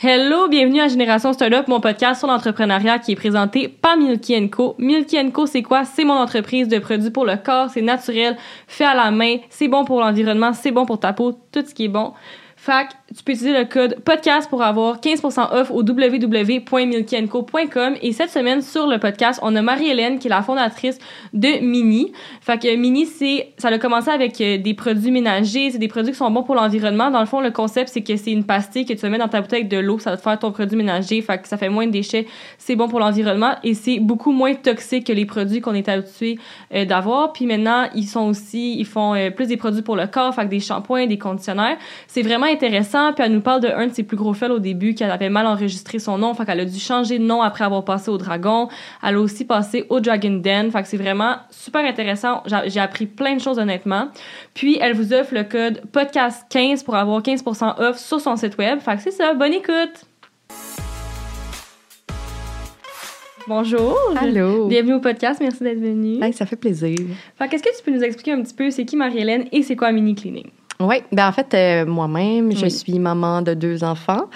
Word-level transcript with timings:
Hello, 0.00 0.46
bienvenue 0.46 0.80
à 0.80 0.86
Génération 0.86 1.32
Startup, 1.32 1.66
mon 1.66 1.80
podcast 1.80 2.20
sur 2.20 2.28
l'entrepreneuriat 2.28 3.00
qui 3.00 3.10
est 3.10 3.16
présenté 3.16 3.66
par 3.66 3.96
Milky 3.96 4.48
Co. 4.48 4.76
Milky 4.78 5.32
Co, 5.32 5.46
c'est 5.46 5.62
quoi? 5.62 5.84
C'est 5.84 6.04
mon 6.04 6.14
entreprise 6.14 6.68
de 6.68 6.78
produits 6.78 7.10
pour 7.10 7.24
le 7.24 7.34
corps, 7.36 7.68
c'est 7.70 7.82
naturel, 7.82 8.36
fait 8.68 8.84
à 8.84 8.94
la 8.94 9.10
main, 9.10 9.38
c'est 9.50 9.66
bon 9.66 9.84
pour 9.84 9.98
l'environnement, 9.98 10.52
c'est 10.52 10.70
bon 10.70 10.86
pour 10.86 11.00
ta 11.00 11.12
peau, 11.12 11.32
tout 11.50 11.64
ce 11.66 11.74
qui 11.74 11.86
est 11.86 11.88
bon. 11.88 12.12
Fac, 12.54 12.90
tu 13.16 13.24
peux 13.24 13.32
utiliser 13.32 13.58
le 13.58 13.64
code 13.64 13.96
podcast 14.04 14.50
pour 14.50 14.62
avoir 14.62 15.00
15% 15.00 15.54
off 15.54 15.70
au 15.70 15.82
www.milkienco.com. 15.82 17.94
Et 18.02 18.12
cette 18.12 18.28
semaine, 18.28 18.60
sur 18.60 18.86
le 18.86 18.98
podcast, 18.98 19.40
on 19.42 19.56
a 19.56 19.62
Marie-Hélène, 19.62 20.18
qui 20.18 20.26
est 20.26 20.30
la 20.30 20.42
fondatrice 20.42 20.98
de 21.32 21.58
Mini. 21.62 22.12
Fait 22.42 22.60
que 22.60 22.76
Mini, 22.76 23.06
c'est, 23.06 23.54
ça 23.56 23.68
a 23.68 23.78
commencé 23.78 24.10
avec 24.10 24.38
euh, 24.42 24.58
des 24.58 24.74
produits 24.74 25.10
ménagers, 25.10 25.70
c'est 25.70 25.78
des 25.78 25.88
produits 25.88 26.12
qui 26.12 26.18
sont 26.18 26.30
bons 26.30 26.42
pour 26.42 26.54
l'environnement. 26.54 27.10
Dans 27.10 27.20
le 27.20 27.26
fond, 27.26 27.40
le 27.40 27.50
concept, 27.50 27.88
c'est 27.88 28.02
que 28.02 28.14
c'est 28.16 28.30
une 28.30 28.44
pastille 28.44 28.84
que 28.84 28.92
tu 28.92 29.08
mets 29.08 29.16
dans 29.16 29.28
ta 29.28 29.40
bouteille 29.40 29.60
avec 29.60 29.70
de 29.70 29.78
l'eau, 29.78 29.98
ça 29.98 30.10
va 30.10 30.18
te 30.18 30.22
faire 30.22 30.38
ton 30.38 30.52
produit 30.52 30.76
ménager. 30.76 31.22
Fait 31.22 31.40
que 31.40 31.48
ça 31.48 31.56
fait 31.56 31.70
moins 31.70 31.86
de 31.86 31.92
déchets, 31.92 32.26
c'est 32.58 32.76
bon 32.76 32.88
pour 32.88 33.00
l'environnement 33.00 33.54
et 33.64 33.72
c'est 33.72 34.00
beaucoup 34.00 34.32
moins 34.32 34.54
toxique 34.54 35.06
que 35.06 35.14
les 35.14 35.24
produits 35.24 35.62
qu'on 35.62 35.72
est 35.72 35.88
habitué 35.88 36.38
euh, 36.74 36.84
d'avoir. 36.84 37.32
Puis 37.32 37.46
maintenant, 37.46 37.88
ils 37.94 38.06
sont 38.06 38.28
aussi, 38.28 38.78
ils 38.78 38.86
font 38.86 39.14
euh, 39.14 39.30
plus 39.30 39.46
des 39.46 39.56
produits 39.56 39.82
pour 39.82 39.96
le 39.96 40.08
corps, 40.08 40.34
fait 40.34 40.42
que 40.42 40.50
des 40.50 40.60
shampoings, 40.60 41.06
des 41.06 41.16
conditionneurs. 41.16 41.78
C'est 42.06 42.22
vraiment 42.22 42.46
intéressant 42.46 42.97
puis 43.14 43.24
elle 43.24 43.32
nous 43.32 43.40
parle 43.40 43.60
de 43.60 43.68
un 43.68 43.86
de 43.86 43.92
ses 43.92 44.02
plus 44.02 44.16
gros 44.16 44.34
fails 44.34 44.50
au 44.50 44.58
début, 44.58 44.94
qu'elle 44.94 45.10
avait 45.10 45.30
mal 45.30 45.46
enregistré 45.46 45.98
son 45.98 46.18
nom, 46.18 46.34
fait 46.34 46.44
qu'elle 46.44 46.60
a 46.60 46.64
dû 46.64 46.78
changer 46.78 47.18
de 47.18 47.24
nom 47.24 47.42
après 47.42 47.64
avoir 47.64 47.84
passé 47.84 48.10
au 48.10 48.18
Dragon. 48.18 48.68
Elle 49.02 49.16
a 49.16 49.20
aussi 49.20 49.44
passé 49.44 49.86
au 49.88 50.00
Dragon 50.00 50.40
Den, 50.42 50.70
fait 50.70 50.82
que 50.82 50.88
c'est 50.88 50.96
vraiment 50.96 51.36
super 51.50 51.84
intéressant. 51.84 52.42
J'ai 52.66 52.80
appris 52.80 53.06
plein 53.06 53.34
de 53.36 53.40
choses 53.40 53.58
honnêtement. 53.58 54.08
Puis 54.54 54.78
elle 54.80 54.94
vous 54.94 55.12
offre 55.12 55.34
le 55.34 55.44
code 55.44 55.82
podcast15 55.92 56.84
pour 56.84 56.96
avoir 56.96 57.22
15% 57.22 57.80
off 57.80 57.98
sur 57.98 58.20
son 58.20 58.36
site 58.36 58.58
web. 58.58 58.80
Fait 58.80 58.96
que 58.96 59.02
c'est 59.02 59.10
ça, 59.10 59.34
bonne 59.34 59.52
écoute. 59.52 60.04
Bonjour. 63.48 63.96
Allô. 64.20 64.66
Bienvenue 64.66 64.94
au 64.94 65.00
podcast. 65.00 65.40
Merci 65.40 65.62
d'être 65.62 65.80
venue. 65.80 66.20
ça 66.32 66.44
fait 66.44 66.56
plaisir. 66.56 66.98
Fait 67.38 67.48
qu'est-ce 67.48 67.62
que 67.62 67.74
tu 67.74 67.82
peux 67.82 67.90
nous 67.90 68.04
expliquer 68.04 68.32
un 68.32 68.42
petit 68.42 68.52
peu 68.52 68.70
c'est 68.70 68.84
qui 68.84 68.94
Marie-Hélène 68.94 69.46
et 69.52 69.62
c'est 69.62 69.74
quoi 69.74 69.90
Mini 69.90 70.14
Cleaning? 70.14 70.50
Oui, 70.80 70.96
ben 71.10 71.26
en 71.26 71.32
fait, 71.32 71.54
euh, 71.54 71.86
moi-même, 71.86 72.52
je 72.54 72.66
suis 72.66 73.00
maman 73.00 73.42
de 73.42 73.52
deux 73.52 73.82
enfants. 73.82 74.26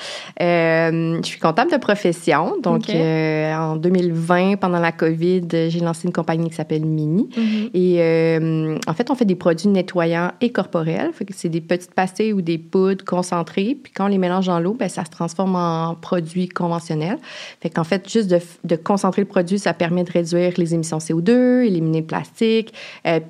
Euh, 0.40 1.20
je 1.22 1.26
suis 1.26 1.38
comptable 1.38 1.70
de 1.70 1.76
profession. 1.76 2.56
Donc, 2.60 2.90
euh, 2.90 3.54
en 3.54 3.76
2020, 3.76 4.56
pendant 4.56 4.80
la 4.80 4.90
COVID, 4.90 5.42
j'ai 5.52 5.78
lancé 5.78 6.08
une 6.08 6.12
compagnie 6.12 6.50
qui 6.50 6.56
s'appelle 6.56 6.84
Mini. 6.84 7.28
Mm-hmm. 7.36 7.70
Et 7.74 8.78
en 8.88 8.94
fait, 8.94 9.08
on 9.10 9.14
fait 9.14 9.24
des 9.24 9.36
produits 9.36 9.68
nettoyants 9.68 10.32
et 10.40 10.50
corporels. 10.50 11.12
c'est 11.30 11.48
des 11.48 11.60
petites 11.60 11.94
pastilles 11.94 12.32
ou 12.32 12.42
des 12.42 12.58
poudres 12.58 13.04
concentrées. 13.04 13.78
Puis 13.80 13.92
quand 13.92 14.06
on 14.06 14.08
les 14.08 14.18
mélange 14.18 14.46
dans 14.46 14.58
l'eau, 14.58 14.74
ben, 14.74 14.88
ça 14.88 15.04
se 15.04 15.10
transforme 15.10 15.54
en 15.54 15.94
produits 15.94 16.48
conventionnels. 16.48 17.18
Fait 17.60 17.70
qu'en 17.70 17.84
fait, 17.84 18.10
juste 18.10 18.28
de, 18.28 18.40
de, 18.64 18.74
concentrer 18.74 19.22
le 19.22 19.28
produit, 19.28 19.60
ça 19.60 19.74
permet 19.74 20.02
de 20.02 20.10
réduire 20.10 20.54
les 20.56 20.74
émissions 20.74 20.98
CO2, 20.98 21.62
éliminer 21.62 22.00
le 22.00 22.06
plastique. 22.06 22.74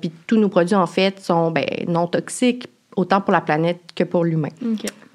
puis 0.01 0.11
tous 0.25 0.37
nos 0.37 0.49
produits, 0.49 0.75
en 0.75 0.87
fait, 0.87 1.19
sont 1.19 1.51
ben, 1.51 1.65
non 1.87 2.07
toxiques 2.07 2.69
autant 2.95 3.21
pour 3.21 3.33
la 3.33 3.41
planète 3.41 3.79
que 3.95 4.03
pour 4.03 4.23
l'humain. 4.23 4.49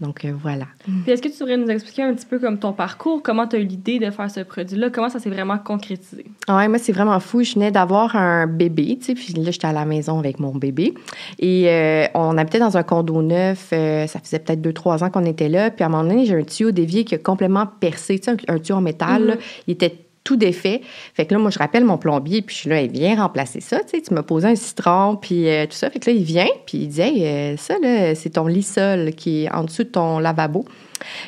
Donc, 0.01 0.25
euh, 0.25 0.33
voilà. 0.41 0.67
Puis 0.85 1.11
est-ce 1.11 1.21
que 1.21 1.29
tu 1.29 1.39
pourrais 1.39 1.57
nous 1.57 1.69
expliquer 1.69 2.03
un 2.03 2.15
petit 2.15 2.27
peu 2.27 2.39
comme 2.39 2.59
ton 2.59 2.73
parcours, 2.73 3.21
comment 3.23 3.47
tu 3.47 3.57
as 3.57 3.59
eu 3.59 3.65
l'idée 3.65 3.99
de 3.99 4.11
faire 4.11 4.31
ce 4.31 4.41
produit-là, 4.41 4.91
comment 4.91 5.09
ça 5.09 5.19
s'est 5.19 5.31
vraiment 5.31 5.59
concrétisé? 5.59 6.25
Oui, 6.49 6.69
moi, 6.69 6.79
c'est 6.79 6.93
vraiment 6.93 7.19
fou. 7.19 7.43
Je 7.43 7.55
venais 7.55 7.71
d'avoir 7.71 8.15
un 8.15 8.47
bébé, 8.47 8.99
tu 9.01 9.07
sais, 9.07 9.15
puis 9.15 9.33
là, 9.35 9.51
j'étais 9.51 9.67
à 9.67 9.73
la 9.73 9.85
maison 9.85 10.19
avec 10.19 10.39
mon 10.39 10.55
bébé. 10.55 10.95
Et 11.39 11.69
euh, 11.69 12.07
on 12.15 12.39
habitait 12.39 12.61
dans 12.61 12.77
un 12.77 12.83
condo 12.85 13.23
neuf, 13.23 13.71
euh, 13.73 14.07
ça 14.07 14.21
faisait 14.21 14.39
peut-être 14.39 14.61
deux, 14.61 14.73
trois 14.73 15.03
ans 15.03 15.11
qu'on 15.11 15.25
était 15.25 15.49
là. 15.49 15.71
Puis 15.71 15.83
à 15.83 15.87
un 15.87 15.91
moment 15.91 16.05
donné, 16.05 16.27
j'ai 16.27 16.37
un 16.37 16.45
tuyau 16.45 16.71
d'évier 16.71 17.05
qui 17.05 17.15
a 17.15 17.19
complètement 17.19 17.67
percé, 17.67 18.19
tu 18.19 18.31
sais, 18.31 18.37
un, 18.49 18.59
tuyau 18.59 18.77
en 18.77 18.81
métal. 18.81 19.31
Mm-hmm. 19.31 19.63
il 19.67 19.73
était 19.73 20.08
tout 20.29 20.37
défait. 20.37 20.83
Fait 21.15 21.25
que 21.25 21.33
là, 21.33 21.41
moi, 21.41 21.51
je 21.51 21.59
rappelle 21.59 21.87
mon 21.87 21.97
plombier, 21.97 22.43
puis 22.43 22.55
je 22.55 22.61
suis 22.61 22.69
là, 22.69 22.83
il 22.83 22.91
vient 22.91 23.17
remplacer 23.17 23.63
ça, 23.63 23.81
tu 23.81 23.97
sais, 23.97 24.03
tu 24.03 24.13
m'as 24.13 24.23
posé 24.23 24.47
un 24.47 24.57
citron, 24.57 25.17
puis 25.17 25.49
euh, 25.49 25.65
tout 25.65 25.73
ça. 25.73 25.89
Fait 25.89 26.01
que 26.01 26.11
là, 26.11 26.17
il 26.17 26.23
vient, 26.23 26.49
puis 26.67 26.79
il 26.79 26.89
dit, 26.89 27.01
hey, 27.01 27.25
euh, 27.25 27.57
ça, 27.57 27.77
là, 27.83 28.15
c'est 28.15 28.31
ton 28.31 28.47
lit 28.47 28.63
sol 28.63 29.13
qui 29.13 29.45
est 29.45 29.51
en 29.51 29.65
dessous 29.65 29.85
de 29.85 29.89
ton 29.89 30.19
lavabo. 30.19 30.67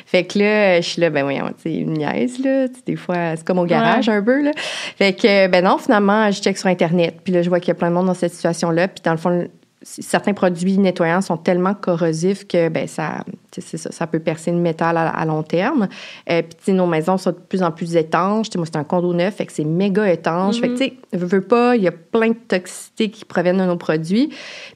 Fait 0.05 0.25
que 0.25 0.37
là, 0.37 0.81
je 0.81 0.87
suis 0.87 1.01
là, 1.01 1.09
ben 1.09 1.23
voyons, 1.23 1.47
tu 1.47 1.63
sais, 1.63 1.73
une 1.73 1.93
niaise, 1.93 2.37
là. 2.43 2.67
Des 2.85 2.95
fois, 2.95 3.35
c'est 3.35 3.43
comme 3.43 3.57
au 3.57 3.65
garage 3.65 4.07
un 4.07 4.21
peu, 4.21 4.43
là. 4.43 4.51
Fait 4.55 5.13
que, 5.13 5.47
ben 5.47 5.63
non, 5.63 5.79
finalement, 5.79 6.29
je 6.29 6.39
check 6.39 6.59
sur 6.59 6.67
Internet, 6.67 7.21
puis 7.23 7.33
là, 7.33 7.41
je 7.41 7.49
vois 7.49 7.59
qu'il 7.59 7.69
y 7.69 7.71
a 7.71 7.75
plein 7.75 7.89
de 7.89 7.95
monde 7.95 8.05
dans 8.05 8.13
cette 8.13 8.33
situation-là, 8.33 8.87
puis 8.87 9.01
dans 9.03 9.13
le 9.13 9.17
fond, 9.17 9.47
certains 9.81 10.33
produits 10.33 10.77
nettoyants 10.77 11.21
sont 11.21 11.37
tellement 11.37 11.73
corrosifs 11.73 12.47
que 12.47 12.69
ben 12.69 12.87
ça, 12.87 13.23
ça, 13.59 13.91
ça 13.91 14.07
peut 14.07 14.19
percer 14.19 14.51
le 14.51 14.57
métal 14.57 14.97
à, 14.97 15.25
long 15.25 15.43
terme. 15.43 15.87
Euh, 16.29 16.41
puis 16.63 16.73
nos 16.73 16.87
maisons 16.87 17.17
sont 17.17 17.31
de 17.31 17.37
plus 17.37 17.63
en 17.63 17.71
plus 17.71 17.95
étanches. 17.95 18.47
moi, 18.55 18.65
c'est 18.65 18.77
un 18.77 18.83
condo 18.83 19.13
neuf, 19.13 19.35
fait 19.35 19.45
que 19.45 19.51
c'est 19.51 19.65
méga 19.65 20.11
étanche. 20.11 20.59
Fait 20.59 20.69
que, 20.69 20.73
mm-hmm. 20.73 20.77
tu 20.77 20.83
sais, 21.13 21.17
veux, 21.17 21.41
pas, 21.41 21.75
il 21.75 21.83
y 21.83 21.87
a 21.87 21.91
plein 21.91 22.29
de 22.29 22.37
toxicités 22.47 23.09
qui 23.09 23.25
proviennent 23.25 23.57
de 23.57 23.65
nos 23.65 23.77
produits. 23.77 24.29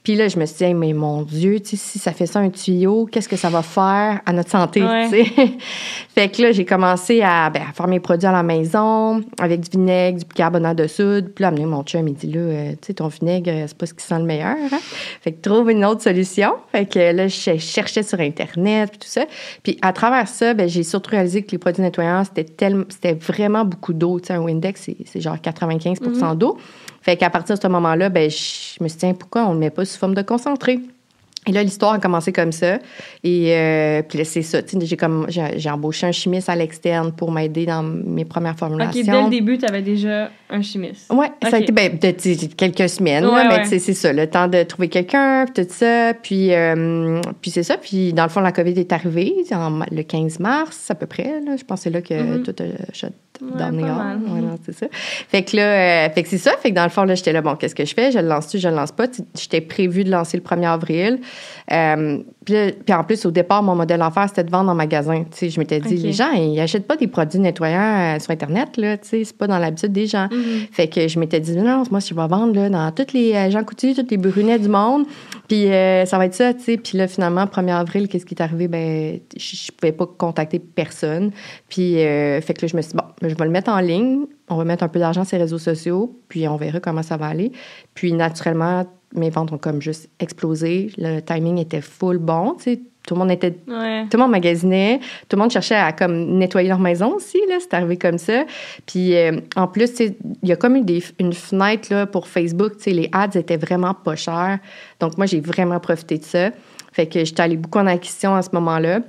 Puis 0.04 0.16
là, 0.16 0.28
je 0.28 0.38
me 0.38 0.46
suis 0.46 0.66
dit, 0.66 0.74
mais 0.74 0.94
mon 0.94 1.22
Dieu, 1.22 1.60
si 1.64 1.78
ça 1.78 2.12
fait 2.12 2.26
ça 2.26 2.40
un 2.40 2.50
tuyau, 2.50 3.08
qu'est-ce 3.10 3.30
que 3.30 3.38
ça 3.38 3.50
va 3.50 3.62
faire 3.62 4.22
à 4.26 4.34
notre 4.34 4.50
santé, 4.50 4.82
fait 6.16 6.30
que 6.30 6.42
là, 6.42 6.52
j'ai 6.52 6.66
commencé 6.66 7.22
à, 7.22 7.50
ben, 7.50 7.64
à, 7.70 7.74
faire 7.74 7.88
mes 7.88 8.00
produits 8.00 8.28
à 8.28 8.32
la 8.32 8.44
maison 8.44 9.24
avec 9.40 9.62
du 9.62 9.70
vinaigre, 9.78 10.20
du 10.20 10.26
bicarbonate 10.26 10.78
de 10.78 10.88
soude. 10.88 11.32
Puis 11.34 11.44
là, 11.44 11.50
amener 11.50 11.66
mon 11.66 11.84
chum, 11.84 12.08
il 12.08 12.16
dit, 12.16 12.28
là, 12.28 12.40
euh, 12.40 12.72
tu 12.74 12.88
sais, 12.88 12.94
ton 12.96 13.08
vinaigre, 13.08 13.52
c'est 13.68 13.78
pas 13.78 13.86
ce 13.86 13.94
qui 13.94 14.04
sent 14.04 14.20
le 14.20 14.26
meilleur. 14.26 14.56
Hein? 14.72 14.80
Fait 15.22 15.32
que 15.32 15.42
trouve 15.42 15.70
une 15.72 15.86
autre 15.86 16.02
solution. 16.02 16.54
Fait 16.72 16.86
que 16.86 17.12
là, 17.12 17.28
je 17.28 17.58
cherchais 17.58 18.04
sur 18.04 18.20
Internet, 18.20 18.65
puis 18.90 19.00
tout 19.00 19.08
ça. 19.08 19.26
Puis 19.64 19.78
à 19.82 19.94
travers 19.94 20.28
ça, 20.28 20.54
ben, 20.54 20.68
j'ai 20.68 20.84
surtout 20.84 21.12
réalisé 21.12 21.44
que 21.44 21.52
les 21.52 21.58
produits 21.58 21.82
nettoyants, 21.82 22.24
c'était 22.24 22.46
c'était 22.90 23.14
vraiment 23.14 23.66
beaucoup 23.66 23.94
d'eau. 23.94 24.20
Tu 24.20 24.28
sais, 24.28 24.34
un 24.34 24.42
Windex, 24.42 24.90
c'est 25.06 25.22
genre 25.22 25.40
95 25.40 26.02
mm-hmm. 26.02 26.38
d'eau. 26.38 26.58
Fait 27.02 27.18
qu'à 27.18 27.30
partir 27.30 27.56
de 27.56 27.62
ce 27.62 27.68
moment-là, 27.68 28.10
ben, 28.10 28.30
je 28.30 28.84
me 28.84 28.88
suis 28.88 28.98
dit, 28.98 29.14
pourquoi 29.14 29.46
on 29.46 29.50
ne 29.50 29.54
le 29.54 29.60
met 29.60 29.70
pas 29.70 29.86
sous 29.86 30.00
forme 30.00 30.16
de 30.16 30.22
concentré? 30.22 30.80
Et 31.48 31.52
là, 31.52 31.64
l'histoire 31.64 31.94
a 31.94 32.00
commencé 32.00 32.32
comme 32.32 32.52
ça. 32.52 32.80
Et 33.24 33.56
euh, 33.56 34.02
puis 34.02 34.26
c'est 34.26 34.42
ça. 34.42 34.60
J'ai, 34.82 34.98
comme, 34.98 35.28
j'ai, 35.30 35.70
embauché 35.70 36.08
un 36.08 36.12
chimiste 36.12 36.50
à 36.50 36.56
l'externe 36.56 37.12
pour 37.12 37.32
m'aider 37.32 37.66
dans 37.66 37.84
mes 37.84 38.26
premières 38.26 38.58
formulations. 38.58 39.02
OK, 39.02 39.06
dès 39.06 39.24
le 39.24 39.30
début, 39.30 39.58
tu 39.58 39.66
avais 39.66 39.82
déjà 39.82 40.32
un 40.50 40.62
chimiste. 40.62 41.12
Oui, 41.12 41.28
ça 41.44 41.58
a 41.58 41.60
été 41.60 41.72
ben, 41.72 41.98
de, 41.98 42.56
quelques 42.56 42.90
semaines. 42.90 43.28
mais 43.50 43.66
c'est 43.66 43.94
ça, 43.94 44.12
le 44.12 44.28
temps 44.28 44.48
de 44.48 44.64
trouver 44.64 44.90
quelqu'un, 44.90 45.46
puis 45.46 45.66
tout 45.66 45.72
ça. 45.72 46.14
Puis, 46.14 46.54
euh, 46.54 47.22
puis 47.42 47.52
c'est 47.52 47.64
ça. 47.64 47.78
Puis 47.78 48.14
dans 48.14 48.24
le 48.24 48.30
fond, 48.30 48.42
la 48.42 48.52
COVID 48.52 48.80
est 48.80 48.92
arrivée 48.92 49.36
le 49.92 50.02
15 50.02 50.40
mars 50.40 50.90
à 50.90 50.96
peu 50.96 51.06
près. 51.06 51.42
Là. 51.46 51.56
Je 51.58 51.64
pensais 51.64 51.90
là 51.90 52.02
que 52.02 52.14
mm-hmm. 52.14 52.44
tout 52.44 52.56
a 52.64 53.10
dans 53.42 53.74
ouais, 53.74 54.42
c'est 54.66 54.74
ça. 54.74 54.88
Fait 54.92 55.44
que 55.44 55.56
là, 55.56 55.64
euh, 55.64 56.10
fait 56.10 56.24
que 56.24 56.30
c'est 56.30 56.38
ça. 56.38 56.52
Fait 56.58 56.72
que 56.72 56.76
dans 56.76 56.84
le 56.84 56.90
fond, 56.90 57.04
là, 57.04 57.16
j'étais 57.16 57.34
là, 57.34 57.42
bon, 57.42 57.56
qu'est-ce 57.56 57.76
que 57.76 57.86
je 57.86 57.94
fais? 57.94 58.12
Je 58.12 58.20
le 58.20 58.28
lance-tu, 58.28 58.58
je 58.58 58.68
le 58.68 58.76
lance 58.76 58.92
pas? 58.92 59.06
J'étais 59.38 59.62
prévu 59.62 60.04
de 60.04 60.12
lancer 60.12 60.38
le 60.38 60.44
1er 60.44 60.68
avril. 60.68 61.20
Euh, 61.72 62.20
puis, 62.46 62.94
en 62.94 63.04
plus, 63.04 63.26
au 63.26 63.32
départ, 63.32 63.64
mon 63.64 63.76
modèle 63.76 64.00
d'affaires, 64.00 64.28
c'était 64.28 64.44
de 64.44 64.52
vendre 64.52 64.70
en 64.70 64.76
magasin. 64.76 65.24
Tu 65.24 65.38
sais, 65.38 65.50
je 65.50 65.60
m'étais 65.60 65.80
dit, 65.80 65.98
les 65.98 66.14
gens, 66.14 66.32
ils 66.32 66.60
achètent 66.60 66.88
pas 66.88 66.96
des 66.96 67.08
produits 67.08 67.40
nettoyants 67.40 68.16
euh, 68.16 68.20
sur 68.20 68.32
Internet, 68.32 68.78
là. 68.78 68.98
Tu 68.98 69.08
sais, 69.08 69.24
c'est 69.24 69.38
pas 69.38 69.48
dans 69.48 69.58
l'habitude 69.58 69.92
des 69.92 70.06
gens. 70.06 70.28
Mm-hmm. 70.28 70.68
Fait 70.72 70.88
que 70.88 71.08
je 71.08 71.20
m'étais 71.20 71.40
dit, 71.40 71.56
non, 71.58 71.84
moi, 71.90 72.00
je 72.00 72.14
vais 72.14 72.28
vendre, 72.28 72.54
là, 72.54 72.70
dans 72.70 72.92
toutes 72.92 73.14
les 73.14 73.50
gens 73.52 73.64
coutus, 73.64 73.96
toutes 73.96 74.12
les 74.12 74.18
brunets 74.18 74.60
du 74.60 74.70
monde. 74.70 75.06
Puis 75.48 75.68
ça 75.68 76.18
va 76.18 76.26
être 76.26 76.34
ça, 76.34 76.54
tu 76.54 76.62
sais. 76.62 76.78
Puis 76.78 76.98
là, 76.98 77.08
finalement, 77.08 77.46
1er 77.46 77.74
avril, 77.74 78.08
qu'est-ce 78.08 78.26
qui 78.26 78.34
est 78.34 78.42
arrivé? 78.42 78.68
Ben, 78.68 79.20
je, 79.36 79.72
pouvais 79.72 79.92
pas 79.92 80.06
contacter 80.06 80.60
personne. 80.60 81.32
Puis, 81.70 81.96
fait 81.96 82.54
que 82.56 82.62
là, 82.62 82.68
je 82.68 82.76
me 82.76 82.82
suis 82.82 82.92
dit, 82.92 82.98
bon, 82.98 83.28
je 83.28 83.36
vais 83.36 83.46
le 83.46 83.52
mettre 83.52 83.72
en 83.72 83.80
ligne, 83.80 84.26
on 84.50 84.58
va 84.58 84.66
mettre 84.66 84.84
un 84.84 84.88
peu 84.88 85.00
d'argent 85.00 85.24
sur 85.24 85.38
les 85.38 85.44
réseaux 85.44 85.58
sociaux, 85.58 86.20
puis 86.30 86.48
on 86.48 86.56
verra 86.56 86.80
comment 86.80 87.04
ça 87.04 87.18
va 87.18 87.28
aller. 87.28 87.52
Puis 87.94 88.14
naturellement, 88.14 88.86
mes 89.16 89.30
ventes 89.30 89.52
ont 89.52 89.58
comme 89.58 89.82
juste 89.82 90.10
explosé. 90.20 90.92
Le 90.98 91.20
timing 91.20 91.58
était 91.58 91.82
full 91.82 92.18
bon, 92.18 92.56
tu 92.58 92.64
sais. 92.64 92.80
Tout 93.08 93.14
le 93.14 93.20
monde 93.20 93.32
était, 93.32 93.52
tout 93.52 93.68
le 93.68 94.18
monde 94.18 94.32
magasinait, 94.32 95.00
tout 95.30 95.36
le 95.36 95.42
monde 95.44 95.52
cherchait 95.52 95.76
à 95.76 95.92
comme 95.92 96.40
nettoyer 96.40 96.70
leur 96.70 96.80
maison 96.80 97.14
aussi 97.14 97.38
là, 97.48 97.58
c'est 97.60 97.76
arrivé 97.76 97.98
comme 97.98 98.18
ça. 98.18 98.46
Puis 98.88 99.16
euh, 99.16 99.42
en 99.56 99.68
plus, 99.68 99.92
il 100.00 100.16
y 100.42 100.52
a 100.52 100.56
comme 100.56 100.76
eu 100.76 100.84
une 101.20 101.34
fenêtre 101.34 101.94
là 101.94 102.08
pour 102.08 102.28
Facebook, 102.28 102.78
tu 102.78 102.86
sais, 102.86 102.92
les 102.92 103.08
ads 103.12 103.38
étaient 103.38 103.58
vraiment 103.58 103.94
pas 103.94 104.16
chers. 104.16 104.58
Donc 105.00 105.18
moi 105.18 105.28
j'ai 105.28 105.40
vraiment 105.40 105.80
profité 105.80 106.18
de 106.18 106.24
ça. 106.24 106.50
Fait 106.94 107.06
que 107.06 107.24
j'étais 107.24 107.44
allée 107.44 107.58
beaucoup 107.58 107.78
en 107.78 107.86
acquisition 107.86 108.34
à 108.34 108.42
ce 108.42 108.50
moment-là 108.54 109.02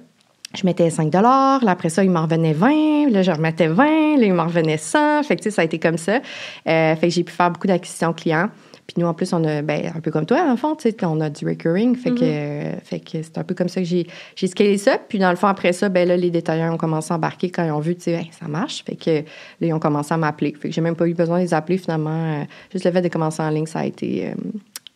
je 0.56 0.67
mettais 0.67 0.91
5 0.91 1.12
là, 1.12 1.61
après 1.67 1.88
ça, 1.88 2.03
il 2.05 2.11
m'en 2.11 2.23
revenait 2.23 2.53
20, 2.53 3.11
là, 3.11 3.23
je 3.23 3.31
remettais 3.31 3.69
20, 3.69 4.17
là, 4.17 4.25
il 4.25 4.32
m'en 4.32 4.47
revenait 4.47 4.79
100. 4.79 5.23
Fait 5.25 5.37
que, 5.37 5.50
ça 5.50 5.62
a 5.62 5.64
été 5.64 5.79
comme 5.79 5.99
ça. 5.99 6.20
Euh, 6.69 6.97
fait 6.97 7.08
que 7.08 7.11
j'ai 7.11 7.25
pu 7.25 7.32
faire 7.32 7.50
beaucoup 7.50 7.67
d'acquisitions 7.67 8.12
clients. 8.12 8.49
Puis 8.96 9.02
nous, 9.02 9.08
en 9.08 9.12
plus, 9.12 9.31
on 9.34 9.44
a, 9.44 9.60
ben, 9.60 9.93
un 9.94 10.00
peu 10.00 10.10
comme 10.10 10.25
toi, 10.25 10.50
en 10.50 10.56
fond, 10.56 10.75
tu 10.75 10.88
sais, 10.88 10.96
on 11.04 11.20
a 11.20 11.28
du 11.28 11.46
recurring. 11.46 11.94
Fait 11.96 12.12
que, 12.12 12.25
mm-hmm. 12.25 12.81
fait 12.82 13.00
que 13.00 13.22
c'est 13.22 13.37
un 13.37 13.44
peu 13.44 13.54
comme 13.54 13.69
ça 13.69 13.82
que 13.82 13.87
j'ai, 13.87 14.06
j'ai 14.37 14.46
scalé 14.46 14.78
ça. 14.78 14.96
Puis 15.06 15.19
dans 15.19 15.28
le 15.28 15.37
fond, 15.37 15.48
après 15.48 15.75
ça, 15.75 15.90
ben 15.90 16.08
là, 16.08 16.16
les 16.16 16.31
détaillants 16.31 16.72
ont 16.72 16.78
commencé 16.78 17.12
à 17.12 17.16
embarquer 17.16 17.50
quand 17.50 17.62
ils 17.62 17.72
ont 17.72 17.81
vu, 17.81 17.94
tu 17.94 18.04
sais, 18.04 18.26
ça 18.31 18.48
marche. 18.48 18.82
Fait 18.84 18.96
que 18.96 19.10
là, 19.10 19.22
ils 19.60 19.75
ont 19.75 19.78
commencé 19.78 20.14
à 20.14 20.16
m'appeler. 20.16 20.54
Fait 20.58 20.69
que 20.69 20.75
j'ai 20.75 20.81
même 20.81 20.96
pas 20.96 21.06
eu 21.06 21.12
besoin 21.12 21.37
de 21.40 21.43
les 21.43 21.52
appeler, 21.52 21.76
finalement. 21.76 22.40
Euh, 22.40 22.44
juste 22.72 22.87
le 22.87 22.90
fait 22.90 23.02
de 23.02 23.08
commencer 23.08 23.43
en 23.43 23.50
ligne, 23.50 23.66
ça 23.66 23.81
a 23.81 23.84
été, 23.84 24.28
euh, 24.28 24.34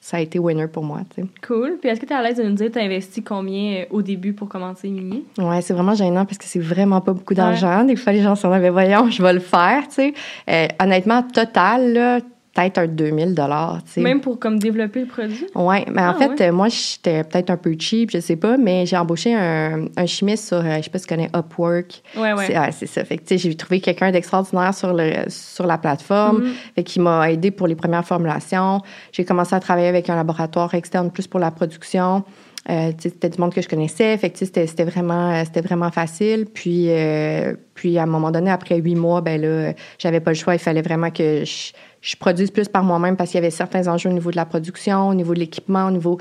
ça 0.00 0.16
a 0.16 0.20
été 0.20 0.38
winner 0.38 0.66
pour 0.66 0.82
moi. 0.82 1.00
Tu 1.14 1.20
sais. 1.20 1.28
Cool. 1.46 1.76
Puis 1.78 1.90
est-ce 1.90 2.00
que 2.00 2.06
tu 2.06 2.12
es 2.14 2.16
à 2.16 2.22
l'aise 2.22 2.38
de 2.38 2.42
nous 2.42 2.54
dire, 2.54 2.70
tu 2.72 2.78
as 2.78 2.82
investi 2.82 3.22
combien 3.22 3.80
euh, 3.80 3.84
au 3.90 4.00
début 4.00 4.32
pour 4.32 4.48
commencer 4.48 4.88
Mimi? 4.88 5.24
Ouais, 5.36 5.60
c'est 5.60 5.74
vraiment 5.74 5.94
gênant 5.94 6.24
parce 6.24 6.38
que 6.38 6.46
c'est 6.46 6.58
vraiment 6.58 7.02
pas 7.02 7.12
beaucoup 7.12 7.34
d'argent. 7.34 7.84
Des 7.84 7.96
fois, 7.96 8.14
les 8.14 8.22
gens 8.22 8.34
sont 8.34 8.48
là, 8.48 8.58
mais 8.58 8.70
voyons, 8.70 9.10
je 9.10 9.22
vais 9.22 9.34
le 9.34 9.40
faire. 9.40 9.86
Tu 9.88 9.94
sais. 9.94 10.14
Euh, 10.48 10.68
honnêtement, 10.82 11.22
total, 11.22 11.92
là, 11.92 12.20
peut-être 12.54 12.78
un 12.78 12.86
2000 12.86 13.34
dollars. 13.34 13.78
Même 13.96 14.20
pour 14.20 14.38
comme 14.38 14.58
développer 14.58 15.00
le 15.00 15.06
produit? 15.06 15.46
Oui, 15.54 15.76
mais 15.92 16.02
en 16.02 16.14
ah, 16.18 16.34
fait, 16.36 16.50
moi, 16.50 16.68
j'étais 16.68 17.24
peut-être 17.24 17.50
un 17.50 17.56
peu 17.56 17.74
cheap, 17.78 18.10
je 18.10 18.18
sais 18.18 18.36
pas, 18.36 18.56
mais 18.56 18.86
j'ai 18.86 18.96
embauché 18.96 19.34
un, 19.34 19.86
un, 19.96 20.06
chimiste 20.06 20.48
sur, 20.48 20.58
euh, 20.58 20.76
je 20.78 20.82
sais 20.82 20.90
pas 20.90 20.98
si 20.98 21.06
tu 21.06 21.14
connais 21.14 21.30
Upwork. 21.34 22.02
Oui, 22.16 22.28
oui. 22.36 22.44
C'est 22.72 22.86
ça. 22.86 23.04
Fait 23.04 23.18
que, 23.18 23.36
j'ai 23.36 23.54
trouvé 23.54 23.80
quelqu'un 23.80 24.10
d'extraordinaire 24.10 24.74
sur, 24.74 24.92
le, 24.92 25.12
sur 25.28 25.66
la 25.66 25.78
plateforme, 25.78 26.42
mm-hmm. 26.42 26.74
fait 26.74 26.82
qui 26.84 27.00
m'a 27.00 27.30
aidé 27.30 27.50
pour 27.50 27.66
les 27.66 27.76
premières 27.76 28.04
formulations. 28.04 28.80
J'ai 29.12 29.24
commencé 29.24 29.54
à 29.54 29.60
travailler 29.60 29.88
avec 29.88 30.10
un 30.10 30.16
laboratoire 30.16 30.74
externe 30.74 31.10
plus 31.10 31.26
pour 31.26 31.40
la 31.40 31.50
production. 31.50 32.24
Euh, 32.68 32.92
c'était 32.98 33.30
du 33.30 33.40
monde 33.40 33.54
que 33.54 33.62
je 33.62 33.68
connaissais, 33.68 34.18
fait 34.18 34.36
c'était, 34.36 34.66
c'était 34.66 34.84
vraiment 34.84 35.32
euh, 35.32 35.42
c'était 35.46 35.62
vraiment 35.62 35.90
facile. 35.90 36.46
Puis 36.52 36.86
euh, 36.90 37.54
puis 37.74 37.96
à 37.96 38.02
un 38.02 38.06
moment 38.06 38.30
donné, 38.30 38.50
après 38.50 38.76
huit 38.76 38.96
mois, 38.96 39.22
ben 39.22 39.40
là, 39.40 39.72
j'avais 39.98 40.20
pas 40.20 40.32
le 40.32 40.36
choix. 40.36 40.54
Il 40.54 40.58
fallait 40.58 40.82
vraiment 40.82 41.10
que 41.10 41.44
je, 41.44 41.72
je 42.00 42.16
produise 42.16 42.50
plus 42.50 42.68
par 42.68 42.82
moi-même 42.82 43.16
parce 43.16 43.30
qu'il 43.30 43.38
y 43.38 43.42
avait 43.42 43.50
certains 43.50 43.86
enjeux 43.88 44.08
au 44.08 44.12
niveau 44.12 44.30
de 44.30 44.36
la 44.36 44.46
production, 44.46 45.08
au 45.08 45.14
niveau 45.14 45.34
de 45.34 45.40
l'équipement, 45.40 45.86
au 45.86 45.90
niveau 45.90 46.18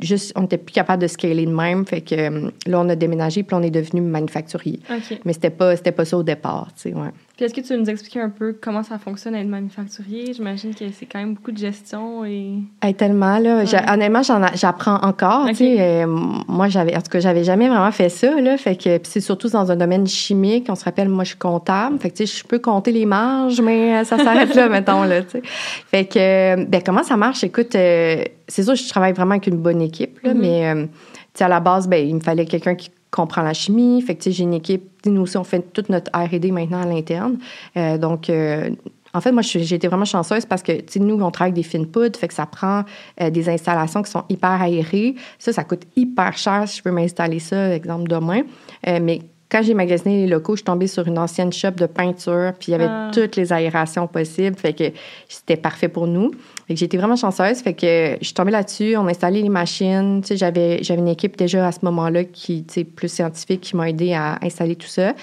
juste, 0.00 0.32
on 0.36 0.42
n'était 0.42 0.58
plus 0.58 0.72
capable 0.72 1.02
de 1.02 1.06
scaler 1.06 1.46
de 1.46 1.52
même. 1.52 1.86
Fait 1.86 2.00
que 2.00 2.50
là, 2.66 2.80
on 2.80 2.88
a 2.88 2.96
déménagé, 2.96 3.42
puis 3.42 3.54
on 3.54 3.62
est 3.62 3.70
devenu 3.70 4.00
manufacturier. 4.00 4.80
Mais 5.24 5.32
c'était 5.32 5.50
pas, 5.50 5.76
c'était 5.76 5.92
pas 5.92 6.04
ça 6.04 6.16
au 6.18 6.22
départ, 6.22 6.68
tu 6.74 6.90
sais, 6.90 6.94
ouais. 6.94 7.10
Puis 7.40 7.46
est-ce 7.46 7.54
que 7.54 7.66
tu 7.66 7.72
veux 7.72 7.80
nous 7.80 7.88
expliquer 7.88 8.20
un 8.20 8.28
peu 8.28 8.54
comment 8.60 8.82
ça 8.82 8.98
fonctionne 8.98 9.34
être 9.34 9.48
manufacturier? 9.48 10.34
J'imagine 10.34 10.74
que 10.74 10.84
c'est 10.92 11.06
quand 11.06 11.20
même 11.20 11.32
beaucoup 11.32 11.52
de 11.52 11.56
gestion 11.56 12.22
et... 12.26 12.58
tellement, 12.98 13.38
là. 13.38 13.64
Honnêtement, 13.90 14.20
j'apprends 14.52 14.96
encore, 14.96 15.46
tu 15.48 15.54
sais. 15.54 15.76
Euh, 15.80 16.06
moi, 16.06 16.68
j'avais... 16.68 16.94
En 16.94 17.00
tout 17.00 17.10
cas, 17.10 17.20
j'avais 17.20 17.42
jamais 17.42 17.70
vraiment 17.70 17.90
fait 17.92 18.10
ça, 18.10 18.38
là. 18.38 18.58
Fait 18.58 18.76
que 18.76 19.00
c'est 19.04 19.22
surtout 19.22 19.48
dans 19.48 19.72
un 19.72 19.76
domaine 19.76 20.06
chimique. 20.06 20.66
On 20.68 20.74
se 20.74 20.84
rappelle, 20.84 21.08
moi, 21.08 21.24
je 21.24 21.30
suis 21.30 21.38
comptable. 21.38 21.98
Fait 21.98 22.10
que, 22.10 22.16
tu 22.16 22.26
sais, 22.26 22.40
je 22.40 22.44
peux 22.44 22.58
compter 22.58 22.92
les 22.92 23.06
marges, 23.06 23.62
mais 23.62 23.96
euh, 23.96 24.04
ça 24.04 24.18
s'arrête 24.18 24.54
là, 24.54 24.68
mettons, 24.68 25.04
là, 25.04 25.22
tu 25.22 25.30
sais. 25.30 25.42
Fait 25.42 26.04
que, 26.04 26.66
ben 26.66 26.82
comment 26.84 27.04
ça 27.04 27.16
marche? 27.16 27.42
Écoute, 27.42 27.74
euh, 27.74 28.22
c'est 28.48 28.64
sûr, 28.64 28.74
je 28.74 28.86
travaille 28.86 29.14
vraiment 29.14 29.36
avec 29.36 29.46
une 29.46 29.56
bonne 29.56 29.80
équipe, 29.80 30.22
là, 30.24 30.34
mm-hmm. 30.34 30.38
mais... 30.38 30.74
tu 30.74 30.90
sais, 31.32 31.44
à 31.44 31.48
la 31.48 31.60
base, 31.60 31.88
ben, 31.88 32.06
il 32.06 32.16
me 32.16 32.20
fallait 32.20 32.44
quelqu'un 32.44 32.74
qui 32.74 32.90
comprend 33.10 33.40
la 33.40 33.54
chimie. 33.54 34.02
Fait 34.02 34.14
que, 34.14 34.30
j'ai 34.30 34.42
une 34.42 34.52
équipe. 34.52 34.89
Nous 35.06 35.22
aussi, 35.22 35.36
on 35.36 35.44
fait 35.44 35.72
toute 35.72 35.88
notre 35.88 36.10
R&D 36.12 36.50
maintenant 36.50 36.82
à 36.82 36.86
l'interne. 36.86 37.38
Euh, 37.76 37.98
donc, 37.98 38.28
euh, 38.28 38.70
en 39.12 39.20
fait, 39.20 39.32
moi, 39.32 39.42
j'ai 39.42 39.74
été 39.74 39.88
vraiment 39.88 40.04
chanceuse 40.04 40.46
parce 40.46 40.62
que, 40.62 40.80
tu 40.80 41.00
nous, 41.00 41.20
on 41.20 41.30
travaille 41.30 41.52
avec 41.52 41.62
des 41.64 41.68
fines 41.68 41.86
poudres, 41.86 42.18
fait 42.18 42.28
que 42.28 42.34
ça 42.34 42.46
prend 42.46 42.84
euh, 43.20 43.30
des 43.30 43.48
installations 43.48 44.02
qui 44.02 44.10
sont 44.10 44.24
hyper 44.28 44.62
aérées. 44.62 45.16
Ça, 45.38 45.52
ça 45.52 45.64
coûte 45.64 45.82
hyper 45.96 46.36
cher 46.36 46.64
si 46.66 46.78
je 46.78 46.82
peux 46.82 46.92
m'installer 46.92 47.40
ça, 47.40 47.74
exemple, 47.74 48.08
demain. 48.08 48.42
mais 48.86 49.20
quand 49.50 49.62
j'ai 49.62 49.74
magasiné 49.74 50.22
les 50.22 50.26
locaux, 50.28 50.52
je 50.52 50.58
suis 50.58 50.64
tombée 50.64 50.86
sur 50.86 51.06
une 51.08 51.18
ancienne 51.18 51.52
shop 51.52 51.72
de 51.72 51.86
peinture, 51.86 52.52
puis 52.58 52.68
il 52.68 52.72
y 52.72 52.74
avait 52.74 52.86
ah. 52.88 53.10
toutes 53.12 53.34
les 53.34 53.52
aérations 53.52 54.06
possibles, 54.06 54.56
fait 54.56 54.72
que 54.72 54.84
c'était 55.28 55.56
parfait 55.56 55.88
pour 55.88 56.06
nous. 56.06 56.30
Fait 56.70 56.76
que 56.76 56.84
été 56.84 56.98
vraiment 56.98 57.16
chanceuse, 57.16 57.62
fait 57.62 57.74
que 57.74 58.16
je 58.20 58.24
suis 58.24 58.32
tombée 58.32 58.52
là-dessus, 58.52 58.96
on 58.96 59.08
a 59.08 59.10
installé 59.10 59.42
les 59.42 59.48
machines, 59.48 60.20
tu 60.20 60.28
sais, 60.28 60.36
j'avais, 60.36 60.84
j'avais 60.84 61.00
une 61.00 61.08
équipe 61.08 61.36
déjà 61.36 61.66
à 61.66 61.72
ce 61.72 61.80
moment-là 61.82 62.22
qui, 62.22 62.62
tu 62.62 62.84
plus 62.84 63.08
scientifique, 63.08 63.62
qui 63.62 63.74
m'a 63.74 63.90
aidé 63.90 64.12
à 64.12 64.38
installer 64.40 64.76
tout 64.76 64.86
ça. 64.86 65.14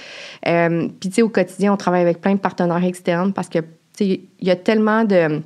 Euh, 0.46 0.90
puis, 1.00 1.10
tu 1.10 1.16
sais, 1.16 1.22
au 1.22 1.30
quotidien, 1.30 1.72
on 1.72 1.78
travaille 1.78 2.02
avec 2.02 2.20
plein 2.20 2.34
de 2.34 2.40
partenaires 2.40 2.84
externes 2.84 3.32
parce 3.32 3.48
que, 3.48 3.60
tu 3.60 3.66
sais, 3.94 4.06
il 4.42 4.46
y 4.46 4.52
a 4.52 4.58
tellement 4.58 5.06
de 5.06 5.42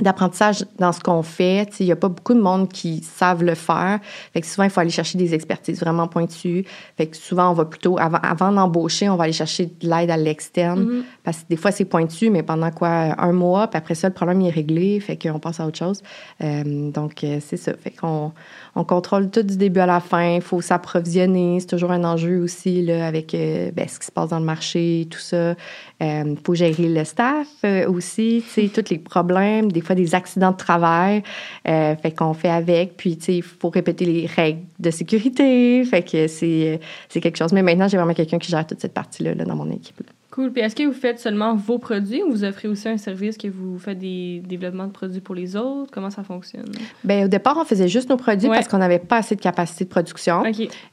d'apprentissage 0.00 0.64
dans 0.78 0.92
ce 0.92 1.00
qu'on 1.00 1.22
fait. 1.22 1.68
Il 1.78 1.86
n'y 1.86 1.92
a 1.92 1.96
pas 1.96 2.08
beaucoup 2.08 2.34
de 2.34 2.40
monde 2.40 2.68
qui 2.68 3.00
savent 3.02 3.44
le 3.44 3.54
faire. 3.54 4.00
Fait 4.32 4.40
que 4.40 4.46
souvent, 4.46 4.64
il 4.64 4.70
faut 4.70 4.80
aller 4.80 4.90
chercher 4.90 5.18
des 5.18 5.34
expertises 5.34 5.80
vraiment 5.80 6.08
pointues. 6.08 6.64
Fait 6.96 7.06
que 7.06 7.16
souvent, 7.16 7.50
on 7.50 7.54
va 7.54 7.64
plutôt, 7.64 7.98
avant, 7.98 8.18
avant 8.18 8.50
d'embaucher, 8.50 9.08
on 9.08 9.16
va 9.16 9.24
aller 9.24 9.32
chercher 9.32 9.66
de 9.66 9.88
l'aide 9.88 10.10
à 10.10 10.16
l'externe. 10.16 10.84
Mm-hmm. 10.84 11.02
Parce 11.22 11.38
que 11.38 11.48
des 11.48 11.56
fois, 11.56 11.70
c'est 11.70 11.84
pointu, 11.84 12.30
mais 12.30 12.42
pendant 12.42 12.70
quoi, 12.72 13.14
un 13.18 13.32
mois, 13.32 13.68
puis 13.68 13.78
après 13.78 13.94
ça, 13.94 14.08
le 14.08 14.14
problème 14.14 14.40
est 14.42 14.50
réglé. 14.50 14.98
Fait 14.98 15.16
qu'on 15.16 15.38
passe 15.38 15.60
à 15.60 15.66
autre 15.66 15.78
chose. 15.78 16.02
Euh, 16.42 16.90
donc, 16.90 17.22
euh, 17.22 17.38
c'est 17.40 17.56
ça. 17.56 17.72
Fait 17.74 17.90
qu'on 17.90 18.32
on 18.76 18.84
contrôle 18.84 19.30
tout 19.30 19.42
du 19.42 19.56
début 19.56 19.80
à 19.80 19.86
la 19.86 20.00
fin. 20.00 20.36
Il 20.36 20.42
faut 20.42 20.60
s'approvisionner. 20.60 21.60
C'est 21.60 21.66
toujours 21.66 21.92
un 21.92 22.04
enjeu 22.04 22.40
aussi 22.40 22.82
là, 22.82 23.06
avec 23.06 23.34
euh, 23.34 23.70
ben, 23.72 23.86
ce 23.88 23.98
qui 23.98 24.06
se 24.06 24.12
passe 24.12 24.30
dans 24.30 24.38
le 24.38 24.44
marché, 24.44 25.06
tout 25.10 25.18
ça. 25.18 25.54
Il 26.00 26.06
euh, 26.06 26.34
faut 26.44 26.54
gérer 26.54 26.88
le 26.88 27.04
staff 27.04 27.48
euh, 27.64 27.88
aussi, 27.88 28.42
tous 28.74 28.90
les 28.90 28.98
problèmes, 28.98 29.70
des 29.70 29.80
fois 29.80 29.94
des 29.94 30.14
accidents 30.14 30.52
de 30.52 30.56
travail. 30.56 31.22
fait 31.64 32.14
qu'on 32.16 32.34
fait 32.34 32.50
avec. 32.50 32.96
Puis, 32.96 33.12
il 33.28 33.42
faut 33.42 33.70
répéter 33.70 34.04
les 34.04 34.26
règles 34.26 34.62
de 34.78 34.90
sécurité. 34.90 35.84
Fait 35.84 36.02
que 36.02 36.26
c'est 36.26 36.80
quelque 37.20 37.36
chose. 37.36 37.52
Mais 37.52 37.62
maintenant, 37.62 37.88
j'ai 37.88 37.96
vraiment 37.96 38.14
quelqu'un 38.14 38.38
qui 38.38 38.50
gère 38.50 38.66
toute 38.66 38.80
cette 38.80 38.94
partie-là 38.94 39.34
là, 39.34 39.44
dans 39.44 39.56
mon 39.56 39.70
équipe. 39.70 40.02
Cool. 40.34 40.50
Puis 40.50 40.62
est-ce 40.62 40.74
que 40.74 40.82
vous 40.82 40.92
faites 40.92 41.20
seulement 41.20 41.54
vos 41.54 41.78
produits 41.78 42.20
ou 42.24 42.32
vous 42.32 42.42
offrez 42.42 42.66
aussi 42.66 42.88
un 42.88 42.96
service 42.96 43.38
que 43.38 43.46
vous 43.46 43.78
faites 43.78 44.00
des 44.00 44.42
développements 44.44 44.88
de 44.88 44.90
produits 44.90 45.20
pour 45.20 45.36
les 45.36 45.54
autres? 45.54 45.92
Comment 45.92 46.10
ça 46.10 46.24
fonctionne? 46.24 46.64
Bien, 47.04 47.26
au 47.26 47.28
départ, 47.28 47.56
on 47.56 47.64
faisait 47.64 47.86
juste 47.86 48.10
nos 48.10 48.16
produits 48.16 48.48
parce 48.48 48.66
qu'on 48.66 48.78
n'avait 48.78 48.98
pas 48.98 49.18
assez 49.18 49.36
de 49.36 49.40
capacité 49.40 49.84
de 49.84 49.90
production. 49.90 50.42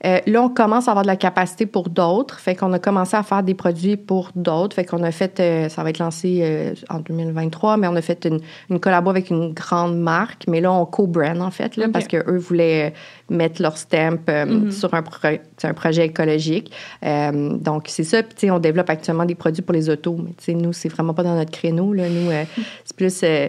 Euh, 0.06 0.20
là, 0.28 0.44
on 0.44 0.50
commence 0.50 0.88
à 0.88 0.92
avoir 0.92 1.02
de 1.02 1.08
la 1.08 1.16
capacité 1.16 1.66
pour 1.66 1.90
d'autres. 1.90 2.40
Fait 2.40 2.54
qu'on 2.54 2.72
a 2.74 2.78
commencé 2.78 3.18
à 3.18 3.24
faire 3.24 3.42
des 3.42 3.56
produits 3.56 3.98
pour 3.98 4.30
d'autres. 4.36 4.76
Fait 4.76 4.86
qu'on 4.86 5.02
a 5.02 5.10
fait, 5.10 5.40
euh, 5.40 5.70
ça 5.70 5.82
va 5.82 5.90
être 5.90 5.98
lancé 5.98 6.42
euh, 6.44 6.76
en 6.92 7.00
2023, 7.00 7.78
mais 7.78 7.88
on 7.88 7.96
a 7.96 8.02
fait 8.04 8.26
une, 8.26 8.42
une 8.70 8.80
collabo 8.80 9.10
avec 9.10 9.32
une 9.32 9.54
grande 9.54 10.00
marque. 10.00 10.44
Mais 10.48 10.62
là, 10.62 10.72
on 10.72 10.86
co-brand, 10.86 11.42
en 11.42 11.50
fait, 11.50 11.78
là, 11.78 11.90
parce 11.90 12.08
qu'eux 12.08 12.38
voulaient 12.38 12.94
mettre 13.32 13.60
leur 13.60 13.76
stamp 13.76 14.28
mm-hmm. 14.28 14.70
sur 14.70 14.94
un, 14.94 15.04
un 15.64 15.74
projet 15.74 16.06
écologique. 16.06 16.72
donc, 17.02 17.86
c'est 17.88 18.04
ça. 18.04 18.22
Puis, 18.22 18.52
on 18.52 18.60
développe 18.60 18.92
actuellement 18.92 19.26
des 19.26 19.31
produits 19.36 19.62
pour 19.62 19.74
les 19.74 19.90
autos. 19.90 20.16
Mais 20.18 20.32
tu 20.38 20.46
sais, 20.46 20.54
nous, 20.54 20.74
c'est 20.74 20.90
vraiment 20.90 21.14
pas 21.14 21.24
dans 21.24 21.36
notre 21.36 21.52
créneau. 21.52 21.94
Là. 21.94 22.10
Nous, 22.10 22.30
euh, 22.30 22.44
c'est 22.86 22.96
plus 22.96 23.22
euh, 23.24 23.48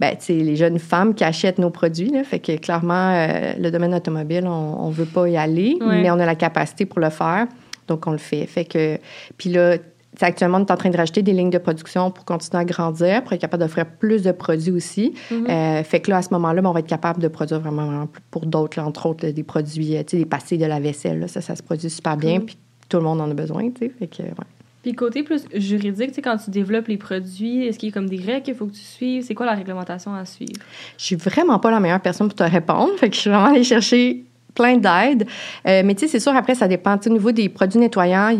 ben, 0.00 0.16
tu 0.16 0.24
sais, 0.26 0.34
les 0.34 0.56
jeunes 0.56 0.78
femmes 0.78 1.14
qui 1.14 1.24
achètent 1.24 1.58
nos 1.58 1.70
produits. 1.70 2.10
Là. 2.10 2.24
Fait 2.24 2.38
que 2.38 2.56
clairement, 2.56 3.12
euh, 3.14 3.52
le 3.58 3.70
domaine 3.70 3.94
automobile, 3.94 4.46
on 4.46 4.88
ne 4.88 4.94
veut 4.94 5.06
pas 5.06 5.28
y 5.28 5.36
aller, 5.36 5.78
mais 5.80 6.10
on 6.10 6.18
a 6.18 6.26
la 6.26 6.34
capacité 6.34 6.86
pour 6.86 7.00
le 7.00 7.10
faire. 7.10 7.46
Donc, 7.88 8.06
on 8.06 8.12
le 8.12 8.18
fait. 8.18 8.46
Fait 8.46 8.64
que, 8.64 8.98
puis 9.36 9.50
là, 9.50 9.76
actuellement, 10.20 10.58
on 10.58 10.64
est 10.64 10.70
en 10.70 10.76
train 10.76 10.90
de 10.90 10.96
rajouter 10.96 11.22
des 11.22 11.32
lignes 11.32 11.50
de 11.50 11.58
production 11.58 12.10
pour 12.10 12.24
continuer 12.24 12.60
à 12.62 12.64
grandir, 12.64 13.22
pour 13.22 13.32
être 13.32 13.40
capable 13.40 13.62
d'offrir 13.62 13.86
plus 13.86 14.22
de 14.22 14.32
produits 14.32 14.70
aussi. 14.70 15.14
Mm-hmm. 15.30 15.84
fait 15.84 16.00
que 16.00 16.10
là, 16.10 16.18
à 16.18 16.22
ce 16.22 16.28
moment-là, 16.32 16.62
ben, 16.62 16.70
on 16.70 16.72
va 16.72 16.80
être 16.80 16.86
capable 16.86 17.20
de 17.20 17.28
produire 17.28 17.60
vraiment, 17.60 18.08
pour 18.30 18.46
d'autres, 18.46 18.80
entre 18.80 19.06
autres, 19.06 19.28
des 19.28 19.42
produits, 19.42 19.96
tu 20.04 20.04
sais, 20.06 20.16
des 20.16 20.24
pastilles 20.26 20.58
de 20.58 20.66
la 20.66 20.80
vaisselle. 20.80 21.28
Ça, 21.28 21.40
ça 21.40 21.56
se 21.56 21.62
produit 21.62 21.90
super 21.90 22.16
bien, 22.16 22.40
puis 22.40 22.56
tout 22.92 22.98
le 22.98 23.04
monde 23.04 23.20
en 23.20 23.30
a 23.30 23.34
besoin, 23.34 23.70
tu 23.70 23.86
sais. 23.86 23.92
Fait 23.98 24.06
que, 24.06 24.22
ouais. 24.22 24.46
Puis 24.82 24.94
côté 24.94 25.22
plus 25.22 25.44
juridique, 25.54 26.08
tu 26.08 26.14
sais, 26.14 26.22
quand 26.22 26.36
tu 26.36 26.50
développes 26.50 26.88
les 26.88 26.96
produits, 26.96 27.66
est-ce 27.66 27.78
qu'il 27.78 27.90
y 27.90 27.92
a 27.92 27.94
comme 27.94 28.08
des 28.08 28.16
règles 28.16 28.42
qu'il 28.42 28.54
faut 28.54 28.66
que 28.66 28.72
tu 28.72 28.80
suives? 28.80 29.24
C'est 29.24 29.34
quoi 29.34 29.46
la 29.46 29.54
réglementation 29.54 30.12
à 30.14 30.24
suivre? 30.24 30.60
Je 30.98 31.04
suis 31.04 31.16
vraiment 31.16 31.58
pas 31.60 31.70
la 31.70 31.78
meilleure 31.78 32.00
personne 32.00 32.26
pour 32.26 32.36
te 32.36 32.42
répondre. 32.42 32.92
Fait 32.98 33.08
que 33.08 33.14
je 33.14 33.20
suis 33.20 33.30
vraiment 33.30 33.46
allée 33.46 33.62
chercher 33.62 34.24
plein 34.54 34.76
d'aide. 34.76 35.26
Euh, 35.66 35.82
mais 35.84 35.94
tu 35.94 36.00
sais, 36.00 36.08
c'est 36.08 36.20
sûr, 36.20 36.34
après, 36.34 36.56
ça 36.56 36.66
dépend. 36.66 36.96
au 37.06 37.08
niveau 37.08 37.30
des 37.30 37.48
produits 37.48 37.78
nettoyants, 37.78 38.36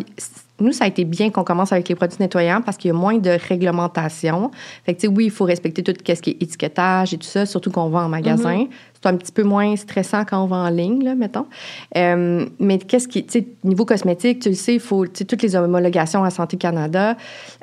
nous, 0.60 0.72
ça 0.72 0.84
a 0.84 0.88
été 0.88 1.04
bien 1.04 1.30
qu'on 1.30 1.44
commence 1.44 1.72
avec 1.72 1.88
les 1.88 1.94
produits 1.94 2.18
nettoyants 2.20 2.60
parce 2.60 2.76
qu'il 2.76 2.88
y 2.88 2.90
a 2.90 2.96
moins 2.96 3.18
de 3.18 3.38
réglementation. 3.48 4.50
Fait 4.84 4.94
que, 4.94 5.00
tu 5.00 5.06
sais, 5.06 5.12
oui, 5.12 5.26
il 5.26 5.30
faut 5.30 5.44
respecter 5.44 5.82
tout 5.82 5.92
ce 5.92 6.20
qui 6.20 6.30
est 6.30 6.42
étiquetage 6.42 7.14
et 7.14 7.18
tout 7.18 7.26
ça, 7.26 7.46
surtout 7.46 7.70
qu'on 7.70 7.88
vend 7.88 8.04
en 8.04 8.08
magasin. 8.08 8.64
Mm-hmm 8.64 8.68
c'est 9.02 9.08
un 9.08 9.16
petit 9.16 9.32
peu 9.32 9.42
moins 9.42 9.74
stressant 9.76 10.24
quand 10.24 10.42
on 10.42 10.46
va 10.46 10.56
en 10.56 10.68
ligne, 10.68 11.02
là, 11.02 11.14
mettons. 11.14 11.46
Euh, 11.96 12.46
mais 12.60 12.78
qu'est-ce 12.78 13.08
qui, 13.08 13.24
tu 13.24 13.40
sais, 13.40 13.46
niveau 13.64 13.84
cosmétique, 13.84 14.40
tu 14.40 14.50
le 14.50 14.54
sais, 14.54 14.74
il 14.74 14.80
faut, 14.80 15.06
tu 15.06 15.12
sais, 15.14 15.24
toutes 15.24 15.42
les 15.42 15.56
homologations 15.56 16.22
à 16.22 16.30
Santé 16.30 16.56
Canada. 16.56 17.16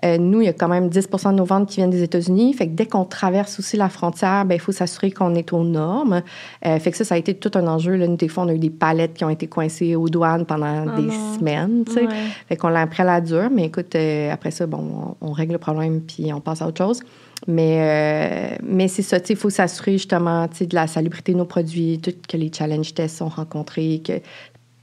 Euh, 0.04 0.18
nous, 0.18 0.42
il 0.42 0.46
y 0.46 0.50
a 0.50 0.54
quand 0.54 0.68
même 0.68 0.90
10 0.90 1.08
de 1.10 1.32
nos 1.32 1.46
ventes 1.46 1.70
qui 1.70 1.78
viennent 1.78 1.90
des 1.90 2.04
États-Unis. 2.04 2.54
Fait 2.54 2.68
que 2.68 2.74
dès 2.74 2.86
qu'on 2.86 3.06
traverse 3.06 3.58
aussi 3.60 3.78
la 3.78 3.88
frontière, 3.88 4.44
ben 4.46 4.56
il 4.56 4.60
faut 4.60 4.74
s'assurer 4.74 5.12
qu'on 5.12 5.34
est 5.36 5.54
aux 5.54 5.64
normes. 5.64 6.24
Euh, 6.66 6.80
fait 6.80 6.92
que 6.92 6.98
ça, 6.98 7.06
ça 7.06 7.16
a 7.16 7.18
été 7.18 7.34
tout 7.34 7.52
un 7.56 7.68
enjeu. 7.68 7.96
Là. 7.96 8.08
Nous, 8.08 8.18
des 8.18 8.28
fois, 8.28 8.44
on 8.44 8.50
a 8.50 8.54
eu 8.54 8.60
des 8.60 8.70
palettes 8.70 9.14
qui 9.14 9.24
ont 9.24 9.30
été 9.30 9.48
coincées 9.48 9.96
aux 9.96 10.10
douanes 10.10 10.46
pendant 10.46 10.86
oh 10.88 11.02
des 11.02 11.10
semaines, 11.38 11.86
tu 11.86 11.94
sais. 11.94 12.08
Fait 12.48 12.58
qu'on 12.58 12.70
l'a 12.70 12.82
appris 12.82 13.04
à 13.04 13.06
la 13.06 13.22
dure. 13.22 13.50
Mais 13.50 13.66
écoute, 13.66 13.96
après 14.32 14.52
ça, 14.52 14.68
bon, 14.68 15.16
on, 15.22 15.28
on 15.30 15.32
règle 15.32 15.54
le 15.54 15.60
problème 15.60 16.02
puis 16.02 16.34
on 16.34 16.42
passe 16.42 16.62
à 16.62 16.68
autre 16.68 16.84
chose. 16.84 17.02
Mais, 17.48 17.78
euh, 17.80 18.58
mais 18.64 18.88
c'est 18.88 19.02
ça, 19.02 19.18
il 19.30 19.36
faut 19.36 19.50
s'assurer 19.50 19.94
justement 19.94 20.48
de 20.48 20.76
la 20.76 20.88
salubrité 20.88 21.34
de 21.34 21.38
nos 21.38 21.46
produits, 21.46 22.00
tout, 22.00 22.14
que 22.28 22.38
les 22.38 22.52
challenge 22.54 22.94
tests 22.94 23.18
sont 23.18 23.30
rencontrés, 23.30 24.02
qu'il 24.04 24.22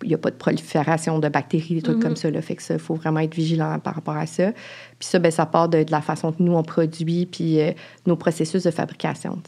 n'y 0.04 0.14
a 0.14 0.18
pas 0.18 0.30
de 0.30 0.36
prolifération 0.36 1.18
de 1.18 1.28
bactéries, 1.28 1.76
des 1.76 1.82
trucs 1.82 1.98
mm-hmm. 1.98 2.02
comme 2.02 2.16
ça. 2.16 2.30
Là, 2.30 2.40
fait 2.40 2.56
que 2.56 2.62
ça, 2.62 2.74
il 2.74 2.80
faut 2.80 2.94
vraiment 2.94 3.20
être 3.20 3.34
vigilant 3.34 3.78
par 3.78 3.94
rapport 3.94 4.16
à 4.16 4.26
ça. 4.26 4.52
Puis 4.98 5.08
ça, 5.08 5.18
ben, 5.18 5.30
ça 5.30 5.46
part 5.46 5.68
de, 5.68 5.84
la 5.90 6.00
façon 6.00 6.32
que 6.32 6.42
nous, 6.42 6.54
on 6.54 6.62
produit, 6.62 7.26
puis 7.26 7.60
euh, 7.60 7.72
nos 8.06 8.16
processus 8.16 8.62
de 8.62 8.70
fabrication. 8.70 9.38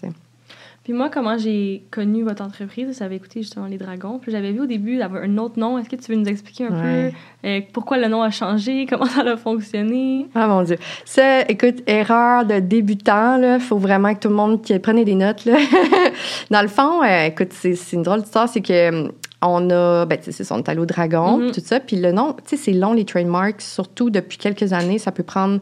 Puis 0.88 0.96
moi, 0.96 1.10
comment 1.10 1.36
j'ai 1.36 1.82
connu 1.90 2.22
votre 2.22 2.42
entreprise, 2.42 2.96
j'avais 2.98 3.16
écouté 3.16 3.42
justement 3.42 3.66
Les 3.66 3.76
Dragons. 3.76 4.18
Puis 4.18 4.32
j'avais 4.32 4.52
vu 4.52 4.60
au 4.62 4.66
début 4.66 4.96
d'avoir 4.96 5.22
un 5.22 5.36
autre 5.36 5.58
nom. 5.60 5.76
Est-ce 5.76 5.90
que 5.90 5.96
tu 5.96 6.10
veux 6.10 6.16
nous 6.16 6.24
expliquer 6.28 6.64
un 6.64 6.70
Ouais. 6.70 7.12
peu 7.42 7.46
euh, 7.48 7.60
pourquoi 7.74 7.98
le 7.98 8.08
nom 8.08 8.22
a 8.22 8.30
changé, 8.30 8.86
comment 8.88 9.04
ça 9.04 9.20
a 9.20 9.36
fonctionné? 9.36 10.28
Ah 10.34 10.46
mon 10.48 10.62
Dieu. 10.62 10.76
Ça, 11.04 11.42
écoute, 11.42 11.82
erreur 11.86 12.46
de 12.46 12.58
débutant, 12.60 13.36
là. 13.36 13.58
Faut 13.58 13.76
vraiment 13.76 14.14
que 14.14 14.20
tout 14.20 14.28
le 14.30 14.34
monde 14.34 14.62
prenne 14.82 15.04
des 15.04 15.14
notes, 15.14 15.44
là. 15.44 15.58
Dans 16.50 16.62
le 16.62 16.68
fond, 16.68 17.02
euh, 17.02 17.26
écoute, 17.26 17.52
c'est 17.52 17.76
une 17.92 18.02
drôle 18.02 18.22
d'histoire, 18.22 18.48
c'est 18.48 18.62
que 18.62 18.88
hum, 18.88 19.12
on 19.42 19.68
a, 19.68 20.06
ben, 20.06 20.16
tu 20.16 20.24
sais, 20.24 20.32
c'est 20.32 20.44
ça, 20.44 20.54
on 20.54 20.58
est 20.60 20.68
allé 20.70 20.80
au 20.80 20.86
dragon, 20.86 21.36
Mhm. 21.36 21.52
tout 21.52 21.60
ça. 21.62 21.80
Puis 21.80 21.96
le 21.96 22.12
nom, 22.12 22.32
tu 22.32 22.42
sais, 22.46 22.56
c'est 22.56 22.72
long, 22.72 22.94
les 22.94 23.04
trademarks, 23.04 23.60
surtout 23.60 24.08
depuis 24.08 24.38
quelques 24.38 24.72
années. 24.72 24.96
Ça 24.98 25.12
peut 25.12 25.22
prendre, 25.22 25.60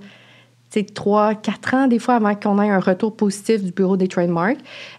trois, 0.95 1.35
quatre 1.35 1.73
ans, 1.75 1.87
des 1.87 1.99
fois, 1.99 2.17
avant 2.17 2.35
qu'on 2.35 2.61
ait 2.61 2.69
un 2.69 2.81
retour 2.81 3.15
positif 3.17 3.63
du 3.65 3.73
bureau 3.73 3.97
des 3.97 4.09
trademarks. 4.09 4.59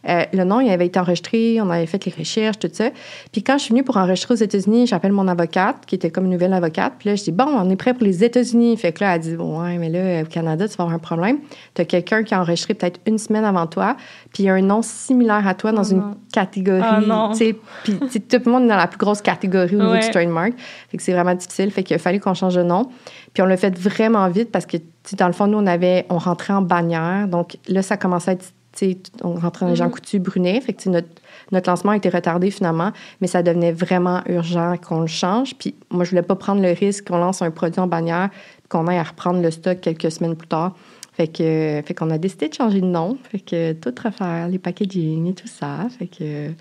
Euh, 0.10 0.24
le 0.34 0.44
nom, 0.44 0.60
il 0.60 0.70
avait 0.72 0.88
été 0.88 1.00
enregistré, 1.00 1.60
on 1.62 1.70
avait 1.70 1.86
fait 1.86 2.04
les 2.06 2.14
recherches, 2.18 2.58
tout 2.58 2.70
ça. 2.72 2.90
Puis 3.32 3.44
quand 3.44 3.58
je 3.58 3.64
suis 3.66 3.72
venue 3.74 3.84
pour 3.84 3.98
enregistrer 3.98 4.34
aux 4.34 4.38
États-Unis, 4.38 4.88
j'appelle 4.88 5.12
mon 5.12 5.28
avocate, 5.28 5.86
qui 5.86 5.94
était 5.96 6.10
comme 6.10 6.26
une 6.26 6.32
nouvelle 6.32 6.54
avocate. 6.54 6.94
Puis 6.98 7.10
là, 7.10 7.16
je 7.16 7.24
dis, 7.26 7.32
bon, 7.32 7.46
on 7.48 7.70
est 7.70 7.76
prêt 7.76 7.94
pour 7.94 8.04
les 8.06 8.24
États-Unis. 8.24 8.76
Fait 8.78 8.92
que 8.92 9.04
là, 9.04 9.16
elle 9.16 9.22
dit, 9.22 9.36
ouais, 9.36 9.78
mais 9.78 9.90
là, 9.90 10.24
au 10.24 10.26
Canada, 10.26 10.68
tu 10.68 10.76
vas 10.78 10.84
avoir 10.86 10.96
un 10.96 11.00
problème. 11.00 11.38
Tu 11.76 11.82
as 11.82 11.86
quelqu'un 11.86 12.24
qui 12.24 12.34
a 12.34 12.42
enregistré 12.42 12.74
peut-être 12.74 13.00
une 13.06 13.18
semaine 13.20 13.46
avant 13.46 13.68
toi, 13.68 13.96
puis 14.34 14.44
il 14.44 14.46
y 14.48 14.50
a 14.50 14.54
un 14.54 14.62
nom 14.62 14.82
similaire 14.82 15.48
à 15.48 15.54
toi 15.54 15.72
dans 15.72 15.84
Oh 15.84 15.92
une 15.92 15.98
non. 16.00 16.18
catégorie. 16.34 16.82
Oh 17.04 17.06
non. 17.06 17.32
tu 17.32 17.38
sais, 17.38 17.56
Puis 17.84 17.94
tout 18.22 18.42
le 18.46 18.52
monde 18.52 18.64
est 18.64 18.70
dans 18.70 18.76
la 18.78 18.88
plus 18.88 18.98
grosse 18.98 19.22
catégorie 19.22 19.76
au 19.76 19.80
niveau 19.80 19.92
Ouais. 19.92 20.00
du 20.00 20.10
trademark. 20.10 20.54
Fait 20.90 20.98
que 20.98 21.04
c'est 21.04 21.14
vraiment 21.14 21.36
difficile. 21.36 21.70
Fait 21.72 21.84
qu'il 21.84 21.96
a 21.96 22.00
fallu 22.00 22.20
qu'on 22.20 22.34
change 22.34 22.56
de 22.56 22.64
nom. 22.64 22.90
Puis 23.38 23.44
on 23.44 23.46
l'a 23.46 23.58
fait 23.58 23.78
vraiment 23.78 24.28
vite 24.30 24.52
parce 24.52 24.66
que, 24.66 24.78
dans 25.16 25.28
le 25.28 25.32
fond, 25.32 25.46
nous, 25.46 25.60
on 25.60 25.68
avait, 25.68 26.08
on 26.10 26.18
rentrait 26.18 26.54
en 26.54 26.64
bannière. 26.64 27.28
Donc 27.28 27.60
là, 27.68 27.84
ça 27.84 27.96
commençait 27.96 28.32
à 28.32 28.34
être, 28.34 28.46
tu 28.76 28.94
sais, 28.94 28.98
on 29.24 29.36
rentrait 29.36 29.68
dans 29.68 29.70
les 29.70 29.76
Jean 29.76 29.86
Mhm. 29.86 29.92
Coutu 29.92 30.18
Brunet. 30.18 30.60
Fait 30.60 30.74
que, 30.74 30.90
notre, 30.90 31.08
notre 31.52 31.70
lancement 31.70 31.92
a 31.92 31.98
été 31.98 32.10
retardé 32.10 32.50
finalement, 32.50 32.92
mais 33.22 33.28
ça 33.28 33.44
devenait 33.44 33.72
vraiment 33.72 34.24
urgent 34.26 34.74
qu'on 34.78 35.02
le 35.02 35.06
change. 35.06 35.54
Puis 35.54 35.76
moi, 35.92 36.04
je 36.04 36.10
voulais 36.10 36.24
pas 36.24 36.34
prendre 36.34 36.64
le 36.64 36.72
risque 36.72 37.10
qu'on 37.10 37.20
lance 37.20 37.44
un 37.44 37.52
produit 37.52 37.80
en 37.80 37.86
bannière, 37.86 38.32
qu'on 38.70 38.88
aille 38.88 38.98
à 38.98 39.04
reprendre 39.04 39.40
le 39.40 39.52
stock 39.52 39.82
quelques 39.82 40.10
semaines 40.10 40.36
plus 40.36 40.48
tard. 40.48 40.76
Fait 41.18 41.28
que, 41.28 41.82
fait 41.84 41.94
qu'on 41.96 42.12
a 42.12 42.20
décidé 42.20 42.48
de 42.48 42.54
changer 42.54 42.80
de 42.80 42.86
nom. 42.86 43.18
Fait 43.32 43.40
que 43.40 43.74
tout 43.74 43.92
refaire, 44.04 44.48
les 44.50 44.60
packaging 44.60 45.32
et 45.32 45.34
tout 45.34 45.48
ça. 45.48 45.88
Fait 45.98 46.06
que, 46.06 46.52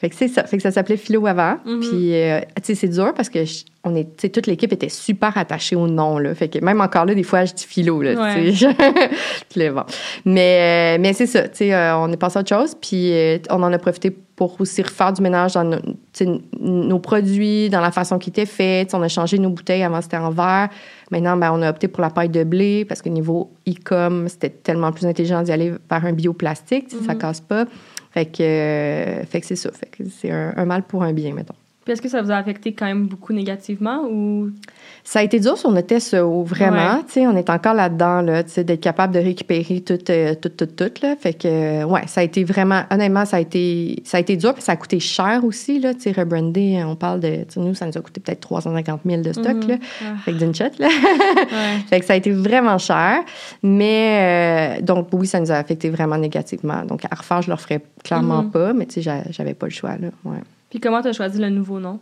fait 0.00 0.10
que 0.10 0.16
c'est 0.16 0.26
ça. 0.26 0.42
Fait 0.42 0.56
que 0.56 0.62
ça 0.64 0.72
s'appelait 0.72 0.96
Philo 0.96 1.24
avant. 1.28 1.58
Mhm. 1.64 1.80
Puis, 1.80 2.14
euh, 2.14 2.40
tu 2.56 2.62
sais, 2.64 2.74
c'est 2.74 2.88
dur 2.88 3.14
parce 3.14 3.28
que 3.28 3.44
je- 3.44 3.62
on 3.84 3.94
est, 3.94 4.32
toute 4.32 4.48
l'équipe 4.48 4.72
était 4.72 4.88
super 4.88 5.38
attachée 5.38 5.76
au 5.76 5.86
nom, 5.86 6.18
là. 6.18 6.34
Fait 6.34 6.48
que 6.48 6.58
même 6.64 6.80
encore 6.80 7.04
là, 7.04 7.14
des 7.14 7.22
fois, 7.22 7.44
je 7.44 7.52
dis 7.54 7.64
Philo, 7.64 8.02
là. 8.02 8.14
Ouais. 8.14 8.50
tu 8.50 8.56
sais. 8.56 9.70
Bon. 9.70 9.84
Mais, 10.24 10.96
euh, 10.96 11.00
mais 11.00 11.12
c'est 11.12 11.26
ça. 11.26 11.42
Tu 11.48 11.58
sais, 11.58 11.74
euh, 11.74 11.96
on 11.98 12.10
est 12.12 12.16
passé 12.16 12.38
à 12.38 12.40
autre 12.40 12.48
chose. 12.48 12.74
Puis, 12.80 13.12
on 13.50 13.62
en 13.62 13.72
a 13.72 13.78
profité 13.78 14.10
pour 14.48 14.60
aussi 14.60 14.82
refaire 14.82 15.12
du 15.12 15.22
ménage 15.22 15.54
dans 15.54 15.78
nos, 16.60 16.98
produits, 16.98 17.70
dans 17.70 17.80
la 17.80 17.90
façon 17.92 18.18
qu'ils 18.18 18.30
étaient 18.30 18.46
faits. 18.46 18.88
Tu 18.88 18.90
sais, 18.90 18.96
on 18.96 19.02
a 19.02 19.08
changé 19.08 19.38
nos 19.38 19.50
bouteilles. 19.50 19.82
Avant, 19.82 20.00
c'était 20.00 20.16
en 20.16 20.30
verre. 20.30 20.68
Maintenant, 21.10 21.36
ben, 21.36 21.52
on 21.52 21.62
a 21.62 21.70
opté 21.70 21.86
pour 21.88 22.02
la 22.02 22.10
paille 22.10 22.28
de 22.28 22.42
blé 22.44 22.84
parce 22.84 23.02
que 23.02 23.08
niveau 23.08 23.50
e-com, 23.68 24.26
c'était 24.28 24.50
tellement 24.50 24.90
plus 24.92 25.06
intelligent 25.06 25.42
d'y 25.42 25.52
aller 25.52 25.72
vers 25.90 26.04
un 26.04 26.12
bioplastique. 26.12 26.88
tu 26.88 26.96
sais, 26.98 27.04
Ça 27.04 27.12
Mhm. 27.14 27.18
casse 27.18 27.40
pas. 27.40 27.66
Fait 28.10 28.26
que, 28.26 28.42
euh, 28.42 29.24
fait 29.24 29.40
que 29.40 29.46
c'est 29.46 29.56
ça. 29.56 29.70
Fait 29.72 29.86
que 29.86 30.02
c'est 30.10 30.30
un, 30.30 30.52
un 30.56 30.64
mal 30.64 30.82
pour 30.82 31.02
un 31.02 31.12
bien, 31.12 31.32
mettons. 31.34 31.54
Puis 31.84 31.92
est-ce 31.92 32.02
que 32.02 32.08
ça 32.08 32.20
vous 32.22 32.30
a 32.30 32.36
affecté 32.36 32.72
quand 32.72 32.86
même 32.86 33.06
beaucoup 33.06 33.32
négativement 33.32 34.04
ou. 34.10 34.50
Ça 35.04 35.18
a 35.18 35.22
été 35.24 35.40
dur 35.40 35.58
sur 35.58 35.70
notre 35.72 35.88
test 35.88 36.14
euh, 36.14 36.42
vraiment. 36.44 36.94
Ouais. 36.96 37.02
Tu 37.08 37.14
sais, 37.14 37.26
on 37.26 37.36
est 37.36 37.50
encore 37.50 37.74
là-dedans, 37.74 38.22
là, 38.22 38.44
tu 38.44 38.50
sais, 38.50 38.62
d'être 38.64 38.80
capable 38.80 39.12
de 39.12 39.18
récupérer 39.18 39.80
tout, 39.80 39.98
euh, 40.10 40.34
tout, 40.36 40.48
tout, 40.50 40.66
tout, 40.66 40.90
là. 41.02 41.16
Fait 41.18 41.34
que, 41.34 41.48
euh, 41.48 41.84
ouais, 41.84 42.02
ça 42.06 42.20
a 42.20 42.24
été 42.24 42.44
vraiment, 42.44 42.82
honnêtement, 42.90 43.24
ça 43.24 43.38
a 43.38 43.40
été, 43.40 44.00
ça 44.04 44.18
a 44.18 44.20
été 44.20 44.36
dur, 44.36 44.54
puis 44.54 44.62
ça 44.62 44.72
a 44.72 44.76
coûté 44.76 45.00
cher 45.00 45.40
aussi, 45.44 45.80
là. 45.80 45.92
Tu 45.92 46.02
sais, 46.02 46.12
rebrander, 46.12 46.82
on 46.86 46.94
parle 46.94 47.18
de, 47.20 47.38
nous, 47.56 47.74
ça 47.74 47.86
nous 47.86 47.98
a 47.98 48.00
coûté 48.00 48.20
peut-être 48.20 48.40
350 48.40 49.00
000 49.04 49.22
de 49.22 49.32
stock, 49.32 49.54
Mhm. 49.56 49.68
là. 49.68 49.74
Ah, 50.02 50.04
Fait 50.24 50.32
que 50.32 50.38
d'une 50.38 50.54
shot, 50.54 50.64
là. 50.78 50.86
ouais. 50.86 51.78
fait 51.90 52.00
que 52.00 52.06
ça 52.06 52.12
a 52.12 52.16
été 52.16 52.30
vraiment 52.30 52.78
cher. 52.78 53.18
Mais, 53.62 54.78
euh, 54.78 54.82
donc, 54.82 55.08
oui, 55.12 55.26
ça 55.26 55.40
nous 55.40 55.50
a 55.50 55.56
affecté 55.56 55.90
vraiment 55.90 56.16
négativement. 56.16 56.84
Donc, 56.84 57.04
à 57.10 57.14
refaire, 57.16 57.42
je 57.42 57.48
le 57.48 57.54
referais 57.54 57.80
clairement 58.04 58.42
Mhm. 58.44 58.50
pas, 58.50 58.72
mais 58.72 58.86
tu 58.86 58.94
sais, 58.94 59.02
j'a- 59.02 59.24
j'avais 59.30 59.54
pas 59.54 59.66
le 59.66 59.72
choix, 59.72 59.96
là. 60.00 60.08
Ouais. 60.24 60.38
Puis 60.72 60.80
comment 60.80 61.02
tu 61.02 61.08
as 61.08 61.12
choisi 61.12 61.38
le 61.38 61.50
nouveau 61.50 61.78
nom? 61.80 62.00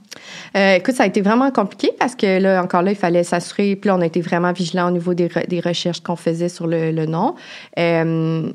Euh, 0.56 0.76
écoute, 0.76 0.94
ça 0.94 1.02
a 1.02 1.06
été 1.08 1.22
vraiment 1.22 1.50
compliqué 1.50 1.90
parce 1.98 2.14
que 2.14 2.38
là, 2.38 2.62
encore 2.62 2.82
là, 2.82 2.92
il 2.92 2.96
fallait 2.96 3.24
s'assurer. 3.24 3.74
Puis 3.74 3.88
là, 3.88 3.96
on 3.96 4.00
a 4.00 4.06
été 4.06 4.20
vraiment 4.20 4.52
vigilants 4.52 4.86
au 4.86 4.92
niveau 4.92 5.12
des, 5.12 5.26
re- 5.26 5.48
des 5.48 5.58
recherches 5.58 6.00
qu'on 6.00 6.14
faisait 6.14 6.48
sur 6.48 6.68
le, 6.68 6.92
le 6.92 7.06
nom. 7.06 7.34
Euh, 7.80 8.48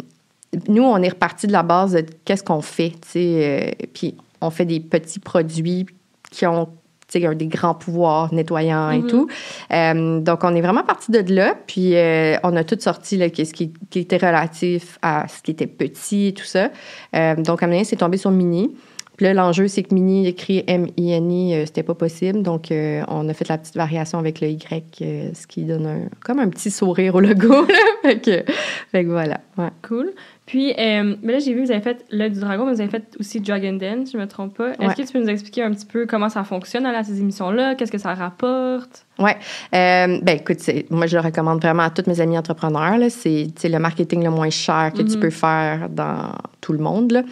nous, 0.70 0.84
on 0.84 0.98
est 1.02 1.10
reparti 1.10 1.48
de 1.48 1.52
la 1.52 1.64
base 1.64 1.92
de 1.96 2.06
qu'est-ce 2.24 2.44
qu'on 2.46 2.62
fait, 2.62 2.92
tu 2.92 2.98
sais. 3.10 3.74
euh, 3.82 3.86
puis 3.94 4.16
on 4.40 4.50
fait 4.52 4.64
des 4.64 4.80
petits 4.80 5.20
produits 5.20 5.86
qui 6.32 6.46
ont 6.46 6.70
tu 7.12 7.20
sais, 7.22 7.36
des 7.36 7.48
grands 7.48 7.76
pouvoirs 7.76 8.34
nettoyants 8.34 8.92
et 8.92 9.00
Mhm. 9.00 9.08
tout. 9.08 9.28
Euh, 9.74 10.20
donc, 10.22 10.44
on 10.46 10.56
est 10.56 10.62
vraiment 10.62 10.84
parti 10.84 11.12
de 11.12 11.20
là. 11.34 11.56
Puis, 11.68 11.94
euh, 11.98 12.38
on 12.44 12.56
a 12.56 12.64
tout 12.64 12.78
sorti, 12.80 13.18
là, 13.18 13.30
qu'est-ce 13.30 13.54
qui, 13.54 13.74
qui 13.90 14.00
était 14.00 14.16
relatif 14.18 14.98
à 15.02 15.28
ce 15.28 15.42
qui 15.44 15.52
était 15.52 15.68
petit 15.68 16.28
et 16.28 16.34
tout 16.34 16.46
ça. 16.46 16.70
Donc, 16.70 16.72
à 17.14 17.22
un 17.22 17.34
moment 17.36 17.74
donné, 17.74 17.84
c'est 17.84 17.98
tombé 17.98 18.16
sur 18.18 18.32
Mini. 18.32 18.72
Puis 19.18 19.26
là, 19.26 19.34
l'enjeu, 19.34 19.68
c'est 19.68 19.84
que 19.84 19.94
Mini 19.94 20.28
écrit 20.28 20.64
M-I-N-I, 20.68 21.54
euh, 21.56 21.66
c'était 21.66 21.84
pas 21.84 21.96
possible. 21.96 22.42
Donc, 22.44 22.72
euh, 22.72 23.02
on 23.08 23.28
a 23.30 23.34
fait 23.34 23.48
la 23.48 23.58
petite 23.58 23.76
variation 23.76 24.20
avec 24.20 24.42
le 24.42 24.50
Y, 24.50 25.02
euh, 25.02 25.30
ce 25.34 25.48
qui 25.48 25.64
donne 25.64 25.86
un, 25.86 26.00
comme 26.24 26.40
un 26.40 26.50
petit 26.50 26.70
sourire 26.72 27.16
au 27.16 27.20
logo. 27.22 27.66
Là. 27.66 27.74
fait, 28.04 28.20
que, 28.20 28.52
fait 28.92 29.04
que 29.04 29.10
voilà. 29.10 29.40
Ouais. 29.58 29.70
Cool. 29.88 30.12
Puis, 30.46 30.74
euh, 30.78 31.16
mais 31.24 31.34
là, 31.34 31.40
j'ai 31.40 31.54
vu 31.54 31.62
que 31.62 31.66
vous 31.66 31.72
avez 31.72 31.82
fait 31.82 32.06
l'œil 32.12 32.30
du 32.30 32.40
dragon, 32.40 32.66
mais 32.66 32.74
vous 32.74 32.82
avez 32.82 32.90
fait 32.90 33.16
aussi 33.20 33.40
Dragon 33.40 33.74
Den, 33.74 34.06
si 34.06 34.14
je 34.14 34.18
me 34.18 34.28
trompe 34.28 34.56
pas. 34.58 34.72
Est-ce 34.74 34.80
Ouais. 34.88 34.94
que 34.94 35.02
tu 35.02 35.12
peux 35.14 35.20
nous 35.20 35.30
expliquer 35.30 35.64
un 35.64 35.72
petit 35.72 35.88
peu 35.88 36.06
comment 36.06 36.30
ça 36.30 36.44
fonctionne 36.44 36.86
à 36.86 37.04
ces 37.04 37.20
émissions-là? 37.20 37.74
Qu'est-ce 37.76 37.92
que 37.92 37.98
ça 37.98 38.14
rapporte? 38.14 39.06
Euh, 39.20 39.26
ben 39.72 40.28
écoute, 40.38 40.60
moi 40.92 41.08
je 41.08 41.16
le 41.18 41.24
recommande 41.24 41.62
vraiment 41.62 41.84
à 41.84 41.90
tous 41.90 42.04
mes 42.08 42.20
amis 42.22 42.38
entrepreneurs. 42.38 43.00
C'est 43.10 43.48
le 43.64 43.78
marketing 43.80 44.24
le 44.24 44.30
moins 44.30 44.50
cher 44.52 44.92
que 44.96 45.02
tu 45.02 45.16
Mhm. 45.16 45.20
peux 45.22 45.30
faire 45.32 45.90
dans 45.90 46.34
tout 46.62 46.74
le 46.74 46.80
monde. 46.80 47.12
là. 47.14 47.24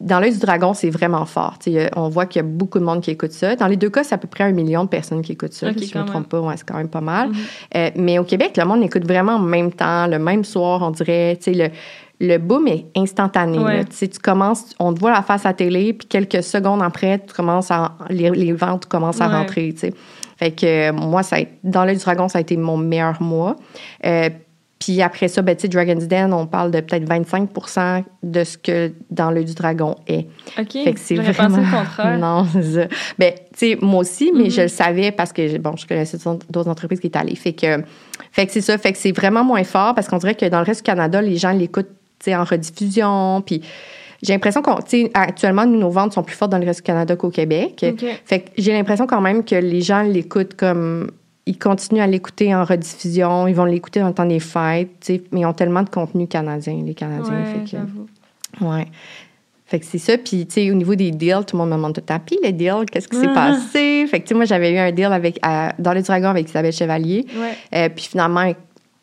Dans 0.00 0.20
l'œil 0.20 0.32
du 0.32 0.38
dragon, 0.38 0.74
c'est 0.74 0.90
vraiment 0.90 1.24
fort. 1.24 1.58
On 1.96 2.08
voit 2.08 2.26
qu'il 2.26 2.40
y 2.40 2.44
a 2.44 2.48
beaucoup 2.48 2.78
de 2.78 2.84
monde 2.84 3.00
qui 3.00 3.10
écoute 3.10 3.32
ça. 3.32 3.56
Dans 3.56 3.66
les 3.66 3.76
deux 3.76 3.90
cas, 3.90 4.04
c'est 4.04 4.14
à 4.14 4.18
peu 4.18 4.28
près 4.28 4.44
un 4.44 4.52
million 4.52 4.84
de 4.84 4.88
personnes 4.88 5.22
qui 5.22 5.32
écoutent 5.32 5.52
ça. 5.54 5.72
Si 5.76 5.88
je 5.88 5.98
ne 5.98 6.02
me 6.04 6.08
trompe 6.08 6.28
pas, 6.28 6.40
ouais, 6.40 6.54
c'est 6.56 6.66
quand 6.66 6.76
même 6.76 6.88
pas 6.88 7.00
mal. 7.00 7.30
Mhm. 7.30 7.36
Euh, 7.76 7.90
mais 7.96 8.18
au 8.20 8.24
Québec, 8.24 8.56
le 8.56 8.64
monde 8.64 8.82
écoute 8.84 9.04
vraiment 9.04 9.32
en 9.32 9.38
même 9.40 9.72
temps, 9.72 10.06
le 10.06 10.18
même 10.20 10.44
soir, 10.44 10.82
on 10.82 10.90
dirait. 10.92 11.36
Le, 11.46 11.68
le 12.20 12.38
boom 12.38 12.66
est 12.68 12.86
instantané. 12.96 13.58
Ouais. 13.58 13.76
là. 13.78 13.84
Tu 13.84 14.08
commences, 14.22 14.74
on 14.78 14.92
te 14.92 15.00
voit 15.00 15.12
la 15.12 15.22
face 15.22 15.46
à 15.46 15.52
télé, 15.52 15.92
puis 15.92 16.06
quelques 16.08 16.42
secondes 16.42 16.82
après, 16.82 17.20
tu 17.26 17.32
commences 17.32 17.70
à, 17.70 17.92
les, 18.10 18.30
les 18.30 18.52
ventes 18.52 18.86
commencent 18.86 19.20
à 19.20 19.28
Ouais. 19.28 19.34
rentrer. 19.34 19.72
Tu 19.72 19.78
sais. 19.80 19.94
Fait 20.36 20.52
que 20.52 20.90
euh, 20.90 20.92
moi, 20.92 21.24
ça 21.24 21.36
a, 21.36 21.40
dans 21.64 21.84
l'œil 21.84 21.96
du 21.96 22.02
dragon, 22.04 22.28
ça 22.28 22.38
a 22.38 22.40
été 22.40 22.56
mon 22.56 22.76
meilleur 22.76 23.20
mois. 23.20 23.56
Euh, 24.06 24.30
puis 24.78 25.02
après 25.02 25.26
ça, 25.28 25.42
ben, 25.42 25.56
tu 25.56 25.62
sais, 25.62 25.68
Dragon's 25.68 26.06
Den, 26.06 26.32
on 26.32 26.46
parle 26.46 26.70
de 26.70 26.80
peut-être 26.80 27.06
25 27.08 27.48
de 28.22 28.44
ce 28.44 28.56
que 28.56 28.92
dans 29.10 29.30
l'œil 29.30 29.44
du 29.44 29.54
dragon 29.54 29.96
est. 30.06 30.28
OK. 30.58 30.72
Fait 30.84 30.92
que 30.92 31.00
c'est 31.00 31.16
vraiment. 31.16 31.48
pensé 31.56 31.60
le 31.60 31.76
contraire. 31.78 32.18
Non, 32.20 32.46
c'est 32.52 32.62
ça. 32.62 32.86
Ben, 33.18 33.32
tu 33.34 33.70
sais, 33.70 33.78
moi 33.80 34.00
aussi, 34.00 34.30
mais 34.32 34.44
Mhm. 34.44 34.50
je 34.50 34.60
le 34.62 34.68
savais 34.68 35.10
parce 35.12 35.32
que, 35.32 35.58
bon, 35.58 35.74
je 35.76 35.86
connaissais 35.86 36.18
d'autres 36.50 36.70
entreprises 36.70 37.00
qui 37.00 37.08
étaient 37.08 37.18
allées. 37.18 37.34
Fait 37.34 37.52
que, 37.54 37.82
fait 38.32 38.46
que 38.46 38.52
c'est 38.52 38.60
ça. 38.60 38.78
Fait 38.78 38.92
que 38.92 38.98
c'est 38.98 39.12
vraiment 39.12 39.42
moins 39.44 39.64
fort 39.64 39.94
parce 39.94 40.06
qu'on 40.08 40.18
dirait 40.18 40.34
que 40.36 40.46
dans 40.46 40.58
le 40.60 40.64
reste 40.64 40.80
du 40.84 40.90
Canada, 40.90 41.20
les 41.20 41.36
gens 41.36 41.52
l'écoutent, 41.52 41.88
tu 42.20 42.30
sais, 42.30 42.36
en 42.36 42.44
rediffusion. 42.44 43.42
Puis 43.44 43.62
j'ai 44.22 44.32
l'impression 44.32 44.62
qu'on, 44.62 44.76
tu 44.76 44.82
sais, 45.04 45.10
actuellement, 45.14 45.66
nous, 45.66 45.78
nos 45.78 45.90
ventes 45.90 46.12
sont 46.12 46.22
plus 46.22 46.36
fortes 46.36 46.50
dans 46.52 46.58
le 46.58 46.66
reste 46.66 46.80
du 46.80 46.84
Canada 46.84 47.16
qu'au 47.16 47.30
Québec. 47.30 47.84
OK. 47.88 48.04
Fait 48.24 48.40
que 48.40 48.50
j'ai 48.58 48.72
l'impression 48.72 49.06
quand 49.06 49.20
même 49.20 49.44
que 49.44 49.54
les 49.56 49.80
gens 49.80 50.02
l'écoutent 50.02 50.54
comme. 50.54 51.10
Ils 51.48 51.58
continuent 51.58 52.02
à 52.02 52.06
l'écouter 52.06 52.54
en 52.54 52.62
rediffusion, 52.64 53.46
ils 53.48 53.54
vont 53.54 53.64
l'écouter 53.64 54.00
dans 54.00 54.08
le 54.08 54.14
temps 54.14 54.26
des 54.26 54.38
fêtes, 54.38 55.10
mais 55.32 55.40
ils 55.40 55.46
ont 55.46 55.54
tellement 55.54 55.82
de 55.82 55.88
contenu 55.88 56.26
canadien, 56.26 56.82
les 56.84 56.92
Canadiens. 56.94 57.32
Ouais, 57.42 57.64
fait 57.66 57.76
que. 57.76 58.64
Ouais. 58.64 58.86
Fait 59.64 59.80
que 59.80 59.86
c'est 59.86 59.98
ça. 59.98 60.16
Puis, 60.18 60.46
tu 60.46 60.54
sais, 60.54 60.70
au 60.70 60.74
niveau 60.74 60.94
des 60.94 61.10
deals, 61.10 61.44
tout 61.46 61.56
le 61.56 61.60
monde 61.60 61.70
me 61.70 61.76
demande 61.76 61.94
tout 61.94 62.00
le 62.02 62.06
temps, 62.06 62.20
puis 62.24 62.38
les 62.42 62.52
deals, 62.52 62.84
qu'est-ce 62.90 63.08
qui 63.08 63.16
s'est 63.16 63.28
Ah. 63.28 63.34
passé? 63.52 64.06
Fait 64.10 64.20
que, 64.20 64.24
tu 64.24 64.28
sais, 64.28 64.34
moi, 64.34 64.44
j'avais 64.44 64.72
eu 64.72 64.78
un 64.78 64.92
deal 64.92 65.06
avec, 65.06 65.38
à- 65.42 65.72
dans 65.78 65.92
les 65.92 66.02
dragons 66.02 66.28
avec 66.28 66.48
Isabelle 66.48 66.72
Chevalier. 66.72 67.26
Ouais. 67.34 67.54
Euh, 67.74 67.88
puis 67.94 68.04
finalement, 68.06 68.50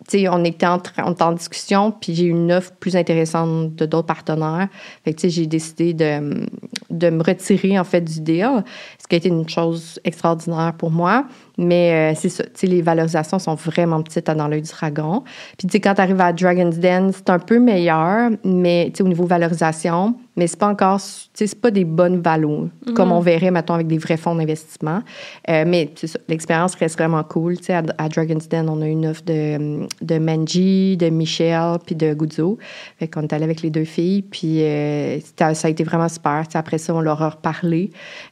tu 0.07 0.19
sais, 0.19 0.29
on 0.29 0.43
était 0.43 0.67
en, 0.67 0.79
on 1.03 1.11
était 1.13 1.23
en 1.23 1.31
discussion, 1.33 1.91
puis 1.91 2.13
j'ai 2.15 2.25
eu 2.25 2.29
une 2.29 2.51
offre 2.51 2.71
plus 2.79 2.95
intéressante 2.95 3.75
de 3.75 3.85
d'autres 3.87 4.05
partenaires. 4.07 4.67
Fait 5.03 5.13
que, 5.13 5.19
tu 5.21 5.21
sais, 5.21 5.29
j'ai 5.29 5.47
décidé 5.47 5.93
de, 5.95 6.45
de 6.91 7.09
me 7.09 7.23
retirer, 7.23 7.79
en 7.79 7.83
fait, 7.83 8.01
du 8.01 8.19
deal, 8.21 8.63
ce 9.01 9.07
qui 9.07 9.15
a 9.15 9.17
été 9.17 9.29
une 9.29 9.47
chose 9.49 9.99
extraordinaire 10.03 10.73
pour 10.77 10.89
moi. 10.91 11.25
Mais 11.57 12.11
euh, 12.11 12.15
c'est 12.19 12.29
ça, 12.29 12.43
tu 12.43 12.51
sais, 12.55 12.67
les 12.67 12.81
valorisations 12.81 13.39
sont 13.39 13.55
vraiment 13.55 14.01
petites 14.01 14.25
dans 14.25 14.47
l'œil 14.47 14.61
du 14.61 14.69
dragon. 14.69 15.23
Puis, 15.57 15.67
tu 15.67 15.73
sais, 15.73 15.79
quand 15.79 15.95
tu 15.95 16.01
arrives 16.01 16.19
à 16.19 16.33
Dragon's 16.33 16.77
Den, 16.77 17.11
c'est 17.13 17.29
un 17.29 17.39
peu 17.39 17.59
meilleur, 17.59 18.31
mais, 18.43 18.87
tu 18.87 18.97
sais, 18.97 19.03
au 19.03 19.07
niveau 19.07 19.25
valorisation, 19.25 20.15
mais 20.35 20.47
c'est 20.47 20.59
pas 20.59 20.67
encore, 20.67 20.99
tu 20.99 21.29
sais, 21.33 21.47
c'est 21.47 21.61
pas 21.61 21.71
des 21.71 21.85
bonnes 21.85 22.21
valos, 22.21 22.69
comme 22.93 23.11
on 23.11 23.21
verrait, 23.21 23.51
mettons, 23.51 23.73
avec 23.73 23.87
des 23.87 23.97
vrais 23.97 24.17
fonds 24.17 24.35
d'investissement. 24.35 25.01
Euh, 25.49 25.63
mais, 25.65 25.91
l'expérience 26.27 26.75
reste 26.75 26.97
vraiment 26.97 27.23
cool. 27.23 27.57
Tu 27.57 27.65
sais, 27.65 27.73
à, 27.73 28.09
Dragon's 28.09 28.49
Den, 28.49 28.69
on 28.69 28.81
a 28.81 28.87
une 28.87 29.05
offre 29.07 29.23
de, 29.23 29.87
de 30.01 30.17
Manji, 30.17 30.97
de 30.97 31.09
Michelle, 31.09 31.77
puis 31.85 31.95
de 31.95 32.13
Guzzo. 32.13 32.57
Fait 32.99 33.07
qu'on 33.07 33.21
est 33.21 33.33
allé 33.33 33.45
avec 33.45 33.61
les 33.61 33.69
deux 33.69 33.85
filles, 33.85 34.23
puis 34.23 34.61
euh, 34.63 35.19
ça 35.37 35.53
a 35.63 35.69
été 35.69 35.83
vraiment 35.83 36.09
super. 36.09 36.43
Tu 36.45 36.53
sais, 36.53 36.57
après 36.57 36.77
ça, 36.77 36.93
on 36.93 37.01
leur 37.01 37.21
a 37.21 37.29
reparlé. 37.29 37.91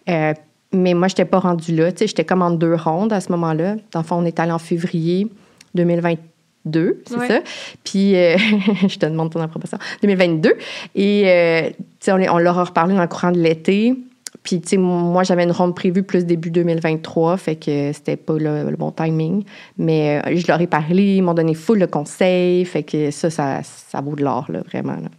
Euh, 0.10 0.34
mais 0.74 0.94
moi, 0.94 1.08
je 1.08 1.14
n'étais 1.14 1.26
pas 1.26 1.40
rendue 1.40 1.76
là. 1.76 1.90
J'étais 1.96 2.26
comme 2.26 2.42
en 2.42 2.52
deux 2.52 2.76
rondes 2.76 3.14
à 3.14 3.22
ce 3.22 3.32
moment-là. 3.32 3.76
Dans 3.92 4.00
le 4.00 4.06
fond, 4.06 4.18
on 4.18 4.26
est 4.26 4.40
allé 4.40 4.52
en 4.52 4.60
février 4.60 5.28
2022, 5.76 7.04
c'est 7.08 7.28
ça? 7.28 7.40
Puis, 7.84 8.16
euh, 8.16 8.38
je 8.88 8.98
te 8.98 9.06
demande 9.06 9.32
ton 9.32 9.42
approbation. 9.42 9.78
2022. 10.02 10.54
Et, 10.96 11.24
euh, 11.28 11.70
on, 12.08 12.22
on, 12.36 12.38
leur 12.40 12.60
a 12.60 12.64
reparlé 12.64 12.96
dans 12.96 13.02
le 13.02 13.08
courant 13.08 13.32
de 13.32 13.40
l'été. 13.40 13.96
Puis, 14.42 14.60
tu 14.60 14.70
sais, 14.70 14.78
moi, 14.78 15.24
j'avais 15.24 15.44
une 15.44 15.52
ronde 15.52 15.76
prévue 15.76 16.04
plus 16.04 16.26
début 16.26 16.52
2023, 16.52 17.38
fait 17.38 17.56
que 17.56 17.94
c'était 17.94 18.18
pas 18.18 18.38
le, 18.38 18.76
bon 18.76 18.92
timing. 18.92 19.46
Mais 19.78 20.22
euh, 20.26 20.36
je 20.36 20.46
leur 20.48 20.60
ai 20.60 20.68
parlé, 20.68 21.16
ils 21.16 21.22
m'ont 21.22 21.34
donné 21.34 21.54
full 21.54 21.80
le 21.80 21.88
conseil, 21.88 22.66
fait 22.66 22.84
que 22.84 23.10
ça, 23.12 23.30
ça, 23.30 23.62
ça 23.64 24.02
vaut 24.02 24.16
de 24.16 24.24
l'or, 24.24 24.46
là, 24.50 24.62
vraiment. 24.62 24.94
Là. 24.96 25.10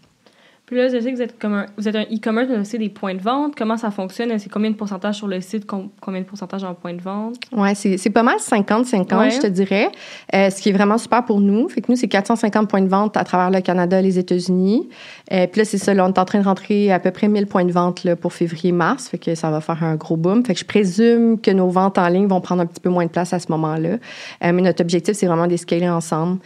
Puis 0.74 0.82
là, 0.82 0.88
je 0.88 1.00
sais 1.00 1.12
que 1.12 1.14
vous 1.14 1.22
êtes 1.22 1.38
comme 1.38 1.54
un, 1.54 1.66
vous 1.78 1.86
êtes 1.86 1.94
un 1.94 2.02
e-commerce, 2.02 2.48
mais 2.50 2.58
aussi 2.58 2.78
des 2.78 2.88
points 2.88 3.14
de 3.14 3.20
vente. 3.20 3.54
Comment 3.56 3.76
ça 3.76 3.92
fonctionne? 3.92 4.36
C'est 4.40 4.50
combien 4.50 4.72
de 4.72 4.74
pourcentage 4.74 5.14
sur 5.14 5.28
le 5.28 5.40
site, 5.40 5.66
combien 5.66 6.20
de 6.20 6.26
pourcentage 6.26 6.64
en 6.64 6.74
points 6.74 6.94
de 6.94 7.00
vente? 7.00 7.36
Oui, 7.52 7.68
c'est 7.76 8.10
pas 8.10 8.24
mal 8.24 8.38
50-50, 8.38 9.36
je 9.36 9.40
te 9.40 9.46
dirais. 9.46 9.88
Euh, 10.34 10.50
ce 10.50 10.60
qui 10.60 10.70
est 10.70 10.72
vraiment 10.72 10.98
super 10.98 11.24
pour 11.24 11.40
nous. 11.40 11.68
Fait 11.68 11.80
que 11.80 11.92
nous, 11.92 11.96
c'est 11.96 12.08
450 12.08 12.68
points 12.68 12.80
de 12.80 12.88
vente 12.88 13.16
à 13.16 13.22
travers 13.22 13.52
le 13.52 13.60
Canada 13.60 14.00
et 14.00 14.02
les 14.02 14.18
États-Unis. 14.18 14.88
Euh, 15.30 15.46
puis 15.46 15.60
là, 15.60 15.64
c'est 15.64 15.78
ça, 15.78 15.94
là, 15.94 16.04
on 16.06 16.08
est 16.08 16.18
en 16.18 16.24
train 16.24 16.40
de 16.40 16.44
rentrer 16.44 16.90
à 16.90 16.98
peu 16.98 17.12
près 17.12 17.28
1000 17.28 17.46
points 17.46 17.64
de 17.64 17.70
vente 17.70 18.02
là, 18.02 18.16
pour 18.16 18.32
février-mars. 18.32 19.06
Fait 19.06 19.18
que 19.18 19.36
ça 19.36 19.52
va 19.52 19.60
faire 19.60 19.84
un 19.84 19.94
gros 19.94 20.16
boom. 20.16 20.44
Fait 20.44 20.54
que 20.54 20.58
je 20.58 20.64
présume 20.64 21.40
que 21.40 21.52
nos 21.52 21.68
ventes 21.68 21.98
en 21.98 22.08
ligne 22.08 22.26
vont 22.26 22.40
prendre 22.40 22.62
un 22.62 22.66
petit 22.66 22.80
peu 22.80 22.90
moins 22.90 23.06
de 23.06 23.10
place 23.10 23.32
à 23.32 23.38
ce 23.38 23.46
moment-là. 23.52 23.90
Euh, 23.90 24.52
mais 24.52 24.62
notre 24.62 24.80
objectif, 24.80 25.14
c'est 25.14 25.26
vraiment 25.28 25.46
d'escaler 25.46 25.88
ensemble. 25.88 26.40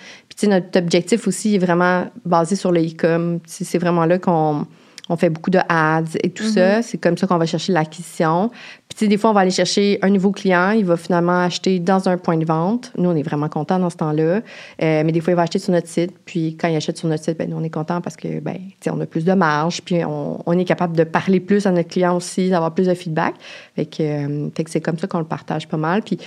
Notre 0.46 0.78
objectif 0.78 1.26
aussi 1.26 1.56
est 1.56 1.58
vraiment 1.58 2.06
basé 2.24 2.54
sur 2.56 2.70
le 2.70 2.80
e-com. 2.80 3.40
C'est 3.46 3.78
vraiment 3.78 4.06
là 4.06 4.18
qu'on 4.18 4.66
on 5.08 5.16
fait 5.16 5.30
beaucoup 5.30 5.50
de 5.50 5.58
ads 5.68 6.16
et 6.22 6.30
tout 6.30 6.44
ça. 6.44 6.78
Mm-hmm. 6.78 6.82
C'est 6.82 6.98
comme 6.98 7.16
ça 7.16 7.26
qu'on 7.26 7.38
va 7.38 7.46
chercher 7.46 7.72
l'acquisition. 7.72 8.50
Puis, 8.88 8.96
tu 8.96 9.04
sais, 9.04 9.08
des 9.08 9.16
fois, 9.16 9.30
on 9.30 9.32
va 9.32 9.40
aller 9.40 9.50
chercher 9.50 9.98
un 10.02 10.10
nouveau 10.10 10.32
client. 10.32 10.70
Il 10.70 10.84
va 10.84 10.96
finalement 10.96 11.40
acheter 11.40 11.78
dans 11.78 12.08
un 12.08 12.18
point 12.18 12.36
de 12.36 12.44
vente. 12.44 12.92
Nous, 12.98 13.08
on 13.08 13.16
est 13.16 13.22
vraiment 13.22 13.48
contents 13.48 13.78
dans 13.78 13.90
ce 13.90 13.96
temps-là. 13.96 14.22
Euh, 14.22 14.40
mais 14.78 15.12
des 15.12 15.20
fois, 15.20 15.32
il 15.32 15.36
va 15.36 15.42
acheter 15.42 15.58
sur 15.58 15.72
notre 15.72 15.88
site. 15.88 16.12
Puis, 16.24 16.56
quand 16.56 16.68
il 16.68 16.76
achète 16.76 16.98
sur 16.98 17.08
notre 17.08 17.24
site, 17.24 17.38
ben, 17.38 17.48
nous, 17.48 17.56
on 17.56 17.62
est 17.62 17.70
contents 17.70 18.00
parce 18.00 18.16
que, 18.16 18.40
ben, 18.40 18.56
tu 18.56 18.74
sais, 18.80 18.90
on 18.90 19.00
a 19.00 19.06
plus 19.06 19.24
de 19.24 19.32
marge. 19.32 19.82
Puis, 19.82 20.04
on, 20.04 20.58
est 20.58 20.64
capable 20.64 20.96
de 20.96 21.04
parler 21.04 21.40
plus 21.40 21.66
à 21.66 21.70
notre 21.70 21.88
client 21.88 22.16
aussi, 22.16 22.50
d'avoir 22.50 22.74
plus 22.74 22.86
de 22.86 22.94
feedback. 22.94 23.34
Fait 23.76 23.86
que, 23.86 24.02
euh, 24.02 24.50
que 24.50 24.70
c'est 24.70 24.80
comme 24.80 24.98
ça 24.98 25.06
qu'on 25.06 25.20
le 25.20 25.24
partage 25.24 25.68
pas 25.68 25.76
mal. 25.76 26.02
Puis, 26.02 26.18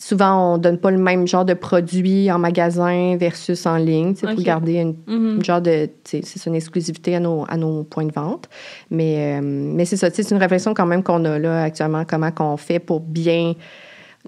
souvent, 0.00 0.54
on 0.54 0.58
donne 0.58 0.78
pas 0.78 0.90
le 0.90 0.98
même 0.98 1.26
genre 1.26 1.44
de 1.44 1.54
produit 1.54 2.30
en 2.30 2.38
magasin 2.38 3.16
versus 3.16 3.66
en 3.66 3.76
ligne, 3.76 4.10
okay. 4.10 4.34
pour 4.34 4.42
garder 4.42 4.74
une, 4.74 4.94
mm-hmm. 5.08 5.44
genre 5.44 5.60
de, 5.60 5.90
c'est 6.04 6.46
une 6.46 6.54
exclusivité 6.54 7.16
à 7.16 7.20
nos, 7.20 7.44
à 7.48 7.56
nos 7.56 7.84
points 7.84 8.06
de 8.06 8.12
vente. 8.12 8.48
Mais, 8.90 9.38
euh, 9.38 9.40
mais 9.42 9.84
c'est 9.84 9.96
ça, 9.96 10.10
c'est 10.10 10.30
une 10.30 10.38
réflexion 10.38 10.72
quand 10.74 10.86
même 10.86 11.02
qu'on 11.02 11.24
a 11.24 11.38
là 11.38 11.64
actuellement, 11.64 12.04
comment 12.04 12.30
qu'on 12.30 12.56
fait 12.56 12.78
pour 12.78 13.00
bien 13.00 13.54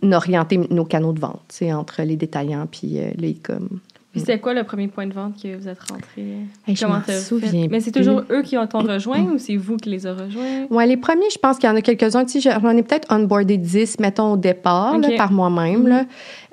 orienter 0.02 0.58
nos 0.70 0.84
canaux 0.84 1.12
de 1.12 1.20
vente, 1.20 1.60
entre 1.72 2.02
les 2.02 2.16
détaillants 2.16 2.66
puis 2.70 2.98
euh, 2.98 3.10
le 3.18 3.30
e-com. 3.30 3.80
Puis 4.12 4.22
c'est 4.26 4.40
quoi 4.40 4.54
le 4.54 4.64
premier 4.64 4.88
point 4.88 5.06
de 5.06 5.12
vente 5.12 5.40
que 5.40 5.56
vous 5.56 5.68
êtes 5.68 5.78
rentré? 5.88 6.22
Hey, 6.66 6.74
je 6.74 6.84
m'en 6.84 7.00
souviens 7.04 7.68
Mais 7.70 7.80
c'est 7.80 7.92
toujours 7.92 8.22
eux 8.30 8.42
qui 8.42 8.56
ont 8.56 8.66
rejoint 8.66 9.22
ou 9.22 9.38
c'est 9.38 9.56
vous 9.56 9.76
qui 9.76 9.88
les 9.88 10.04
avez 10.04 10.24
rejoints? 10.24 10.66
Oui, 10.68 10.86
les 10.88 10.96
premiers, 10.96 11.30
je 11.32 11.38
pense 11.38 11.58
qu'il 11.58 11.68
y 11.68 11.72
en 11.72 11.76
a 11.76 11.80
quelques-uns. 11.80 12.24
Tu 12.24 12.40
sais, 12.40 12.50
j'en 12.50 12.76
ai 12.76 12.82
peut-être 12.82 13.06
onboardé 13.12 13.56
10, 13.56 14.00
mettons, 14.00 14.32
au 14.32 14.36
départ, 14.36 14.96
par 15.16 15.30
moi-même. 15.30 15.86
Là. 15.86 16.04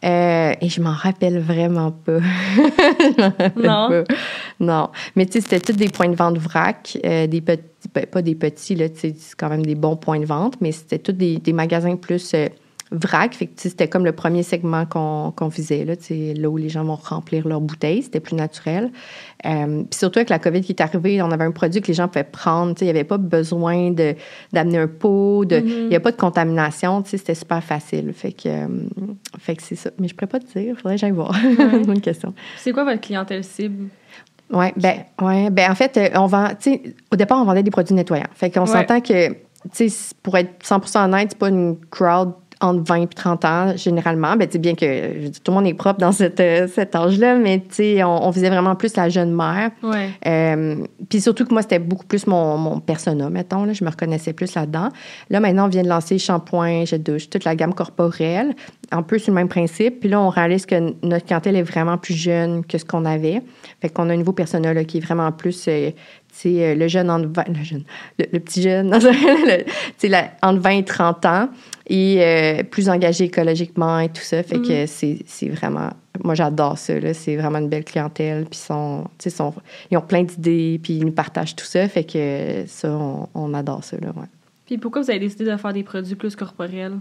Euh, 0.06 0.54
et 0.62 0.70
je 0.70 0.82
m'en 0.82 0.94
rappelle 0.94 1.40
vraiment 1.40 1.92
pas. 1.92 2.20
non? 3.56 3.90
Pas. 3.90 4.04
Non. 4.60 4.90
Mais 5.16 5.26
tu 5.26 5.34
sais, 5.34 5.42
c'était 5.42 5.60
tous 5.60 5.78
des 5.78 5.90
points 5.90 6.10
de 6.10 6.16
vente 6.16 6.38
vrac, 6.38 6.96
euh, 7.04 7.26
des 7.26 7.42
petits, 7.42 7.88
pas 7.88 8.22
des 8.22 8.36
petits, 8.36 8.76
là, 8.76 8.90
tu 8.90 9.00
sais, 9.00 9.16
c'est 9.18 9.36
quand 9.36 9.50
même 9.50 9.66
des 9.66 9.76
bons 9.76 9.96
points 9.96 10.20
de 10.20 10.26
vente, 10.26 10.62
mais 10.62 10.72
c'était 10.72 11.00
tous 11.00 11.14
des, 11.14 11.38
des 11.38 11.54
magasins 11.54 11.96
plus... 11.96 12.34
Euh, 12.36 12.48
vrac. 12.92 13.36
Fait 13.36 13.48
que, 13.48 13.54
c'était 13.58 13.88
comme 13.88 14.06
le 14.06 14.12
premier 14.12 14.44
segment 14.44 14.86
qu'on 14.86 15.48
visait, 15.48 15.86
là, 15.86 15.96
là 16.10 16.50
où 16.50 16.58
les 16.58 16.70
gens 16.70 16.84
vont 16.84 16.96
remplir 16.96 17.48
leurs 17.48 17.62
bouteilles. 17.62 18.04
C'était 18.04 18.20
plus 18.20 18.36
naturel. 18.36 18.92
Euh, 19.46 19.84
puis 19.84 20.00
surtout 20.00 20.20
avec 20.20 20.30
la 20.30 20.40
COVID 20.40 20.62
qui 20.62 20.72
est 20.72 20.82
arrivée, 20.82 21.22
on 21.22 21.32
avait 21.32 21.44
un 21.44 21.52
produit 21.52 21.82
que 21.82 21.88
les 21.88 21.94
gens 21.94 22.08
pouvaient 22.08 22.24
prendre. 22.24 22.76
Il 22.82 22.86
n'y 22.86 22.90
avait 22.90 23.04
pas 23.04 23.18
besoin 23.18 23.92
d'amener 24.54 24.78
un 24.78 24.88
pot. 24.88 25.46
De, 25.46 25.58
mm-hmm. 25.58 25.82
Il 25.84 25.90
n'y 25.90 25.96
a 25.96 26.00
pas 26.00 26.12
de 26.12 26.18
contamination. 26.18 27.04
C'était 27.06 27.36
super 27.36 27.64
facile. 27.64 28.14
Fait 28.14 28.32
que, 28.32 28.48
euh, 28.48 28.68
fait 29.40 29.56
que 29.56 29.64
c'est 29.64 29.76
ça. 29.76 29.92
Mais 30.00 30.08
je 30.08 30.14
ne 30.14 30.18
pourrais 30.18 30.28
pas 30.28 30.40
te 30.40 30.46
dire. 30.46 30.74
Il 30.74 30.76
faudrait 30.76 30.96
que 30.96 31.02
j'aille 31.02 31.12
voir. 31.12 31.36
Bonne 31.86 32.02
question. 32.02 32.34
C'est 32.58 32.72
quoi 32.72 32.84
votre 32.84 33.02
clientèle 33.02 33.44
cible? 33.44 33.90
Oui, 34.50 34.68
ben, 34.78 35.04
ouais, 35.22 35.50
ben 35.50 35.72
en 35.72 35.76
fait, 35.76 35.98
euh, 35.98 36.10
on 36.16 36.26
vend, 36.26 36.48
au 37.12 37.16
départ, 37.16 37.42
on 37.42 37.44
vendait 37.44 37.64
des 37.64 37.72
produits 37.72 37.94
nettoyants. 37.94 38.30
Fait 38.34 38.50
qu'on 38.50 38.66
s'entend 38.66 39.02
que, 39.02 39.34
pour 40.24 40.38
être 40.38 40.64
100% 40.64 41.06
honnête, 41.06 41.30
c'est 41.32 41.38
pas 41.38 41.50
une 41.50 41.78
crowd 41.90 42.34
entre 42.62 42.84
20 42.84 42.96
et 43.04 43.08
30 43.08 43.46
ans, 43.46 43.74
généralement. 43.76 44.36
Ben, 44.36 44.48
bien 44.60 44.76
que 44.76 45.28
tout 45.28 45.52
le 45.52 45.54
monde 45.54 45.68
est 45.68 45.74
propre 45.74 46.00
dans 46.00 46.12
cette, 46.12 46.40
euh, 46.40 46.68
cet 46.68 46.96
âge-là, 46.96 47.36
mais 47.36 47.62
on, 48.04 48.28
on 48.28 48.32
faisait 48.32 48.50
vraiment 48.50 48.76
plus 48.76 48.96
la 48.96 49.10
jeune 49.10 49.34
mère. 49.34 49.72
Euh, 50.26 50.76
puis 51.10 51.22
surtout 51.22 51.46
que 51.46 51.54
moi, 51.54 51.62
c'était 51.62 51.80
beaucoup 51.80 52.06
plus 52.06 52.28
mon, 52.28 52.58
mon 52.58 52.80
persona, 52.80 53.30
mettons. 53.30 53.66
Là, 53.66 53.74
je 53.74 53.84
me 53.84 53.90
reconnaissais 53.90 54.34
plus 54.34 54.54
là-dedans. 54.56 54.90
Là, 55.30 55.40
maintenant, 55.40 55.66
on 55.66 55.70
vient 55.70 55.84
de 55.84 55.90
lancer 55.90 56.18
shampoing, 56.18 56.86
jet 56.86 57.00
douche, 57.00 57.30
toute 57.30 57.44
la 57.44 57.56
gamme 57.56 57.74
corporelle, 57.74 58.56
un 58.92 59.04
peu 59.04 59.20
sur 59.20 59.32
le 59.32 59.36
même 59.36 59.50
principe. 59.50 60.00
Puis 60.00 60.10
là, 60.10 60.22
on 60.22 60.30
réalise 60.30 60.66
que 60.66 60.94
notre 61.06 61.26
clientèle 61.26 61.56
est 61.56 61.64
vraiment 61.64 61.98
plus 61.98 62.14
jeune 62.14 62.66
que 62.66 62.78
ce 62.78 62.86
qu'on 62.86 63.06
avait. 63.06 63.42
Fait 63.82 63.90
qu'on 63.90 64.10
a 64.10 64.14
un 64.14 64.18
nouveau 64.18 64.34
persona 64.34 64.74
là, 64.74 64.84
qui 64.84 64.98
est 64.98 65.02
vraiment 65.02 65.32
plus 65.32 65.66
euh, 65.68 65.92
c'est 66.32 66.76
le 66.76 66.88
jeune 66.88 67.10
entre 67.10 67.28
20, 67.30 67.48
le 67.48 67.64
jeune, 67.64 67.84
le, 68.20 68.40
petit 68.40 68.62
jeune, 68.62 68.92
le, 68.92 70.08
la, 70.08 70.32
entre 70.44 70.60
20 70.60 70.70
et 70.70 70.86
30 70.86 71.26
ans 71.26 71.50
et 71.88 72.18
euh, 72.20 72.64
plus 72.64 72.90
engagé 72.90 73.26
écologiquement 73.26 74.00
et 74.00 74.10
tout 74.10 74.22
ça. 74.22 74.44
Fait 74.44 74.58
que 74.58 74.86
mm-hmm. 74.86 75.22
c'est 75.26 75.50
vraiment. 75.50 75.90
Moi, 76.24 76.36
j'adore 76.36 76.78
ça. 76.78 76.94
C'est 77.14 77.36
vraiment 77.38 77.60
une 77.60 77.70
belle 77.70 77.86
clientèle. 77.86 78.46
Puis 78.46 78.60
sont, 78.60 79.06
sont, 79.28 79.54
ils 79.90 79.98
ont 79.98 80.02
plein 80.02 80.24
d'idées, 80.24 80.80
puis 80.82 80.94
ils 80.94 81.06
nous 81.06 81.12
partagent 81.12 81.56
tout 81.56 81.66
ça. 81.66 81.88
Fait 81.88 82.04
que 82.04 82.64
ça, 82.68 82.90
on, 83.34 83.54
adore 83.54 83.84
ça. 83.84 83.98
Là, 83.98 84.08
ouais. 84.16 84.28
Puis 84.66 84.78
pourquoi 84.78 85.02
vous 85.02 85.10
avez 85.10 85.20
décidé 85.20 85.46
de 85.46 85.56
faire 85.56 85.74
des 85.74 85.84
produits 85.84 86.16
plus 86.16 86.36
corporels? 86.36 87.00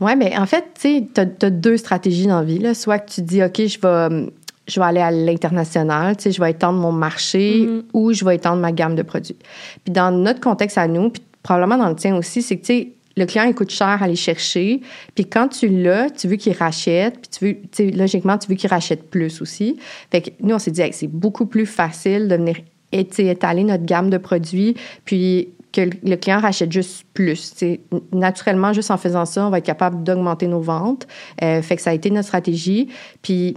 Oui, 0.00 0.16
mais 0.16 0.36
en 0.36 0.46
fait, 0.46 0.64
tu 0.80 1.06
as, 1.16 1.50
deux 1.50 1.76
stratégies 1.76 2.26
dans 2.26 2.40
la 2.40 2.44
vie. 2.44 2.58
Là. 2.58 2.74
Soit 2.74 2.98
que 2.98 3.10
tu 3.10 3.22
dis, 3.22 3.42
OK, 3.42 3.56
je 3.56 3.80
vais, 3.80 4.32
je 4.68 4.80
vais 4.80 4.86
aller 4.86 5.00
à 5.00 5.10
l'international, 5.10 6.16
je 6.18 6.40
vais 6.40 6.50
étendre 6.50 6.78
mon 6.78 6.92
marché 6.92 7.62
mm-hmm. 7.62 7.82
ou 7.92 8.12
je 8.12 8.24
vais 8.24 8.36
étendre 8.36 8.60
ma 8.60 8.72
gamme 8.72 8.94
de 8.94 9.02
produits. 9.02 9.36
Puis 9.84 9.92
dans 9.92 10.10
notre 10.10 10.40
contexte 10.40 10.78
à 10.78 10.88
nous, 10.88 11.10
puis 11.10 11.22
probablement 11.42 11.78
dans 11.78 11.88
le 11.88 11.96
tien 11.96 12.16
aussi, 12.16 12.42
c'est 12.42 12.56
que, 12.56 12.66
tu 12.66 12.74
sais, 12.74 12.88
le 13.16 13.24
client, 13.24 13.44
il 13.44 13.54
coûte 13.54 13.70
cher 13.70 13.86
à 13.86 14.04
aller 14.04 14.16
chercher. 14.16 14.82
Puis 15.14 15.24
quand 15.24 15.48
tu 15.48 15.68
l'as, 15.68 16.10
tu 16.10 16.28
veux 16.28 16.36
qu'il 16.36 16.52
rachète. 16.52 17.14
Puis 17.14 17.30
tu 17.30 17.44
veux, 17.44 17.54
tu 17.54 17.68
sais, 17.72 17.90
logiquement, 17.90 18.36
tu 18.36 18.48
veux 18.48 18.56
qu'il 18.56 18.68
rachète 18.68 19.08
plus 19.08 19.40
aussi. 19.40 19.78
Fait 20.10 20.20
que 20.20 20.30
nous, 20.40 20.54
on 20.54 20.58
s'est 20.58 20.70
dit, 20.70 20.82
c'est 20.92 21.06
beaucoup 21.06 21.46
plus 21.46 21.66
facile 21.66 22.28
de 22.28 22.36
venir 22.36 22.56
étaler 22.92 23.64
notre 23.64 23.84
gamme 23.84 24.10
de 24.10 24.18
produits. 24.18 24.76
Puis 25.04 25.48
que 25.76 25.90
le 26.08 26.16
client 26.16 26.40
rachète 26.40 26.72
juste 26.72 27.04
plus. 27.12 27.52
sais, 27.54 27.80
naturellement, 28.12 28.72
juste 28.72 28.90
en 28.90 28.96
faisant 28.96 29.26
ça, 29.26 29.46
on 29.46 29.50
va 29.50 29.58
être 29.58 29.64
capable 29.64 30.02
d'augmenter 30.02 30.46
nos 30.46 30.60
ventes. 30.60 31.06
Euh, 31.42 31.60
fait 31.62 31.76
que 31.76 31.82
ça 31.82 31.90
a 31.90 31.92
été 31.92 32.10
notre 32.10 32.26
stratégie. 32.26 32.88
Puis 33.22 33.56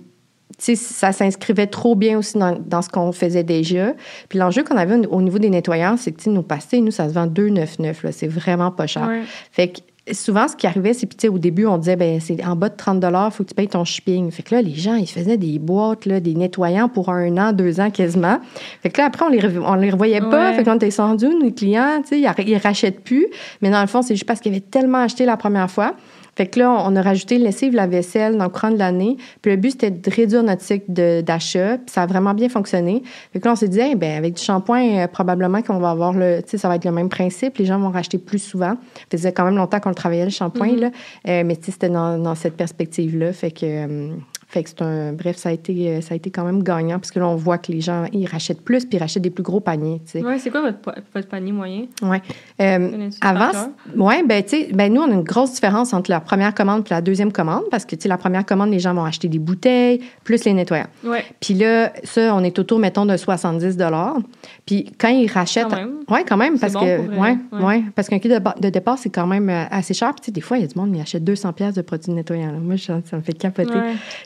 ça 0.57 1.13
s'inscrivait 1.13 1.67
trop 1.67 1.95
bien 1.95 2.17
aussi 2.17 2.37
dans, 2.37 2.81
ce 2.81 2.89
qu'on 2.89 3.11
faisait 3.13 3.43
déjà. 3.43 3.93
Puis 4.27 4.37
l'enjeu 4.39 4.63
qu'on 4.63 4.75
avait 4.75 5.07
au 5.07 5.21
niveau 5.21 5.39
des 5.39 5.49
nettoyants, 5.49 5.95
c'est 5.95 6.11
que 6.11 6.29
nos 6.29 6.41
pastilles, 6.41 6.81
nous, 6.81 6.91
ça 6.91 7.07
se 7.07 7.13
vend 7.13 7.27
2,99. 7.27 8.11
C'est 8.11 8.27
vraiment 8.27 8.71
pas 8.71 8.87
cher. 8.87 9.09
Fait 9.51 9.69
que 9.69 9.79
souvent, 10.13 10.47
ce 10.47 10.55
qui 10.55 10.67
arrivait, 10.67 10.93
c'est, 10.93 11.05
puis 11.05 11.27
au 11.29 11.37
début, 11.37 11.65
on 11.65 11.77
disait, 11.77 11.95
ben 11.95 12.19
c'est 12.19 12.43
en 12.43 12.55
bas 12.55 12.69
de 12.69 12.75
30 12.75 13.03
il 13.03 13.31
faut 13.31 13.43
que 13.43 13.49
tu 13.49 13.55
payes 13.55 13.67
ton 13.67 13.83
shipping. 13.83 14.31
Fait 14.31 14.43
que 14.43 14.55
là, 14.55 14.61
les 14.61 14.75
gens, 14.75 14.95
ils 14.95 15.07
faisaient 15.07 15.37
des 15.37 15.59
boîtes, 15.59 16.05
là, 16.05 16.19
des 16.19 16.35
nettoyants 16.35 16.89
pour 16.89 17.09
un 17.09 17.37
an, 17.37 17.53
deux 17.53 17.79
ans 17.79 17.89
quasiment. 17.89 18.39
Fait 18.81 18.89
que 18.89 18.99
là, 18.99 19.07
après, 19.07 19.25
on 19.25 19.29
les, 19.29 19.57
on 19.59 19.75
les 19.75 19.89
revoyait 19.89 20.21
pas. 20.21 20.53
Fait 20.53 20.61
que 20.61 20.67
là, 20.67 20.73
on 20.73 20.75
était 20.75 20.87
descendu, 20.87 21.27
nos 21.27 21.51
clients, 21.51 22.01
tu 22.01 22.09
sais, 22.09 22.19
ils, 22.19 22.49
ils 22.49 22.57
rachètent 22.57 23.03
plus. 23.03 23.27
Mais 23.61 23.69
dans 23.69 23.81
le 23.81 23.87
fond, 23.87 24.01
c'est 24.01 24.15
juste 24.15 24.27
parce 24.27 24.39
qu'ils 24.39 24.51
avaient 24.51 24.61
tellement 24.61 24.99
acheté 24.99 25.25
la 25.25 25.37
première 25.37 25.69
fois. 25.69 25.95
Fait 26.39 26.47
que 26.47 26.57
là, 26.57 26.83
on 26.85 26.95
a 26.95 27.01
rajouté 27.01 27.37
le 27.37 27.43
lessive, 27.43 27.75
la 27.75 27.85
vaisselle 27.85 28.37
dans 28.37 28.45
le 28.45 28.49
courant 28.49 28.71
de 28.71 28.77
l'année. 28.77 29.17
Puis 29.41 29.51
le 29.51 29.57
but, 29.57 29.71
c'était 29.71 29.91
de 29.91 30.09
réduire 30.09 30.41
notre 30.41 30.61
cycle 30.61 30.85
d'achat. 31.21 31.77
Puis 31.79 31.87
ça 31.89 32.03
a 32.03 32.05
vraiment 32.05 32.33
bien 32.33 32.47
fonctionné. 32.47 33.03
Fait 33.33 33.41
que 33.41 33.45
là, 33.45 33.51
on 33.51 33.55
s'est 33.57 33.67
dit, 33.67 33.81
eh 33.81 33.95
ben 33.95 34.17
avec 34.17 34.35
du 34.35 34.41
shampoing, 34.41 34.99
euh, 34.99 35.07
probablement 35.07 35.61
qu'on 35.61 35.79
va 35.79 35.89
avoir 35.89 36.13
le, 36.13 36.41
tu 36.41 36.51
sais, 36.51 36.57
ça 36.57 36.69
va 36.69 36.77
être 36.77 36.85
le 36.85 36.93
même 36.93 37.09
principe. 37.09 37.57
Les 37.57 37.65
gens 37.65 37.77
vont 37.77 37.89
racheter 37.89 38.17
plus 38.17 38.39
souvent. 38.39 38.75
Ça 39.11 39.17
faisait 39.17 39.33
quand 39.33 39.43
même 39.43 39.57
longtemps 39.57 39.81
qu'on 39.81 39.89
le 39.89 39.95
travaillait, 39.95 40.23
le 40.23 40.29
shampoing, 40.29 40.67
Mm-hmm. 40.69 40.79
là. 40.79 40.91
Euh, 41.27 41.43
mais 41.45 41.57
tu 41.57 41.65
sais, 41.65 41.71
c'était 41.73 41.89
dans, 41.89 42.17
dans 42.17 42.35
cette 42.35 42.55
perspective-là. 42.55 43.33
Fait 43.33 43.51
que, 43.51 43.65
euh, 43.65 44.11
fait 44.51 44.63
que 44.63 44.69
c'est 44.69 44.81
un, 44.81 45.13
bref, 45.13 45.37
ça 45.37 45.49
a 45.49 45.51
été, 45.51 45.89
euh, 45.89 46.01
ça 46.01 46.15
a 46.15 46.17
été 46.17 46.31
quand 46.31 46.43
même 46.43 46.63
gagnant 46.63 46.97
parce 46.97 47.11
que 47.11 47.19
là, 47.19 47.27
on 47.27 47.35
voit 47.35 47.59
que 47.59 47.71
les 47.71 47.81
gens, 47.81 48.05
ils 48.11 48.25
rachètent 48.25 48.63
plus 48.63 48.83
puis 48.83 48.97
ils 48.97 48.99
rachètent 48.99 49.21
des 49.21 49.29
plus 49.29 49.43
gros 49.43 49.59
paniers, 49.59 50.01
tu 50.03 50.13
sais. 50.13 50.23
Ouais, 50.23 50.39
c'est 50.39 50.49
quoi 50.49 50.61
votre, 50.61 50.79
votre 51.13 51.27
panier 51.27 51.51
moyen? 51.51 51.85
Ouais. 52.01 52.19
Euh, 52.59 53.11
avant, 53.21 53.51
ouais, 53.95 54.23
ben, 54.23 54.41
tu 54.41 54.49
sais, 54.49 54.69
ben, 54.73 54.91
nous, 54.91 55.01
on 55.01 55.11
a 55.11 55.13
une 55.13 55.21
grosse 55.21 55.53
différence 55.53 55.93
entre 55.93 56.09
la 56.09 56.19
première 56.19 56.55
commande 56.55 56.83
et 56.87 56.89
la 56.89 57.01
deuxième 57.01 57.31
commande 57.31 57.65
parce 57.69 57.85
que, 57.85 57.95
tu 57.95 58.01
sais, 58.01 58.09
la 58.09 58.17
première 58.17 58.43
commande, 58.43 58.71
les 58.71 58.79
gens 58.79 58.95
vont 58.95 59.05
acheter 59.05 59.27
des 59.27 59.37
bouteilles 59.37 60.01
plus 60.23 60.43
les 60.45 60.53
nettoyants. 60.53 60.87
Ouais. 61.03 61.23
Puis 61.39 61.53
là, 61.53 61.93
ça, 62.03 62.33
on 62.33 62.43
est 62.43 62.57
autour, 62.57 62.79
mettons, 62.79 63.05
de 63.05 63.15
70 63.15 63.77
Puis 64.65 64.91
quand 64.97 65.09
ils 65.09 65.31
rachètent. 65.31 65.67
Quand 65.67 65.75
même. 65.75 65.93
Ouais, 66.09 66.23
quand 66.27 66.37
même, 66.37 66.57
parce 66.57 66.73
bon 66.73 66.79
que. 66.79 67.07
ouais, 67.07 67.37
ouais. 67.51 67.63
ouais, 67.63 67.83
parce 67.93 68.09
qu'un 68.09 68.17
kit 68.17 68.29
de, 68.29 68.39
de 68.59 68.69
départ, 68.69 68.97
c'est 68.97 69.11
quand 69.11 69.27
même 69.27 69.47
euh, 69.47 69.65
assez 69.69 69.93
cher. 69.93 70.09
Puis, 70.15 70.21
tu 70.21 70.25
sais, 70.25 70.31
des 70.31 70.41
fois, 70.41 70.57
il 70.57 70.61
y 70.61 70.63
a 70.63 70.67
du 70.67 70.79
monde 70.79 70.91
qui 70.91 70.99
achète 70.99 71.23
200 71.23 71.53
pièces 71.53 71.75
de 71.75 71.83
produits 71.83 72.11
nettoyants. 72.13 72.51
là. 72.51 72.57
Moi, 72.59 72.77
ça 72.79 72.95
me 72.95 73.21
fait 73.21 73.33
capoter. 73.33 73.77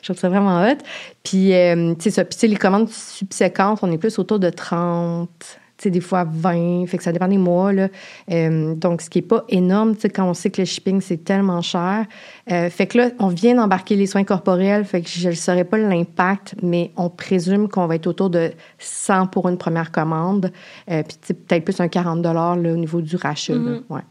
Je 0.02 0.13
trouve 0.14 0.22
ça 0.22 0.28
vraiment 0.28 0.62
hot. 0.62 0.78
Puis, 1.22 1.52
euh, 1.52 1.94
tu 1.94 2.04
sais, 2.04 2.10
ça. 2.10 2.24
Puis, 2.24 2.48
les 2.48 2.56
commandes 2.56 2.88
subséquentes, 2.88 3.80
on 3.82 3.90
est 3.92 3.98
plus 3.98 4.18
autour 4.18 4.38
de 4.38 4.50
30, 4.50 5.28
tu 5.38 5.82
sais, 5.82 5.90
des 5.90 6.00
fois 6.00 6.24
20. 6.24 6.86
Fait 6.86 6.98
que 6.98 7.02
ça 7.02 7.12
dépend 7.12 7.28
des 7.28 7.38
mois, 7.38 7.72
là. 7.72 7.88
Euh, 8.30 8.74
donc, 8.74 9.00
ce 9.02 9.10
qui 9.10 9.18
n'est 9.18 9.26
pas 9.26 9.44
énorme, 9.48 9.94
tu 9.94 10.02
sais, 10.02 10.10
quand 10.10 10.28
on 10.28 10.34
sait 10.34 10.50
que 10.50 10.62
le 10.62 10.66
shipping, 10.66 11.00
c'est 11.00 11.24
tellement 11.24 11.62
cher. 11.62 12.06
Euh, 12.50 12.70
fait 12.70 12.86
que 12.86 12.98
là, 12.98 13.10
on 13.18 13.28
vient 13.28 13.54
d'embarquer 13.54 13.96
les 13.96 14.06
soins 14.06 14.24
corporels. 14.24 14.84
Fait 14.84 15.02
que 15.02 15.08
je 15.08 15.28
ne 15.28 15.34
saurais 15.34 15.64
pas 15.64 15.78
l'impact, 15.78 16.54
mais 16.62 16.92
on 16.96 17.10
présume 17.10 17.68
qu'on 17.68 17.86
va 17.86 17.96
être 17.96 18.06
autour 18.06 18.30
de 18.30 18.52
100 18.78 19.26
pour 19.28 19.48
une 19.48 19.58
première 19.58 19.90
commande. 19.90 20.52
Euh, 20.90 21.02
puis, 21.02 21.34
peut-être 21.34 21.64
plus 21.64 21.80
un 21.80 21.88
40 21.88 22.22
là, 22.24 22.52
au 22.52 22.76
niveau 22.76 23.00
du 23.00 23.16
rachat. 23.16 23.54
là. 23.54 23.58
Mhm. 23.58 23.82
Ouais. 23.90 24.02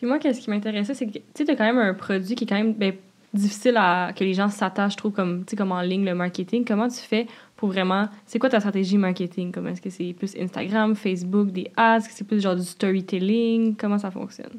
Puis 0.00 0.06
moi, 0.06 0.18
qu'est-ce 0.18 0.40
qui 0.40 0.48
m'intéressait, 0.48 0.94
c'est 0.94 1.06
que 1.06 1.18
tu 1.34 1.44
t'as 1.44 1.54
quand 1.54 1.64
même 1.64 1.76
un 1.76 1.92
produit 1.92 2.34
qui 2.34 2.44
est 2.44 2.46
quand 2.46 2.56
même 2.56 2.72
ben, 2.72 2.94
difficile 3.32 3.76
à 3.76 4.10
que 4.16 4.24
les 4.24 4.34
gens 4.34 4.48
s'attachent 4.48 4.96
trop 4.96 5.10
comme, 5.10 5.44
tu 5.44 5.50
sais, 5.50 5.56
comme 5.56 5.72
en 5.72 5.80
ligne, 5.82 6.04
le 6.04 6.14
marketing. 6.14 6.64
Comment 6.66 6.88
tu 6.88 6.96
fais 6.98 7.26
pour 7.56 7.68
vraiment. 7.68 8.08
C'est 8.26 8.38
quoi 8.38 8.48
ta 8.48 8.58
stratégie 8.58 8.96
marketing? 8.98 9.52
Comme 9.52 9.68
est-ce 9.68 9.80
que 9.80 9.90
c'est 9.90 10.12
plus 10.14 10.34
Instagram, 10.40 10.94
Facebook, 10.96 11.50
des 11.52 11.70
ads? 11.76 11.98
Est-ce 11.98 12.08
que 12.08 12.14
c'est 12.14 12.26
plus 12.26 12.42
genre 12.42 12.56
du 12.56 12.64
storytelling? 12.64 13.76
Comment 13.76 13.98
ça 13.98 14.10
fonctionne? 14.10 14.50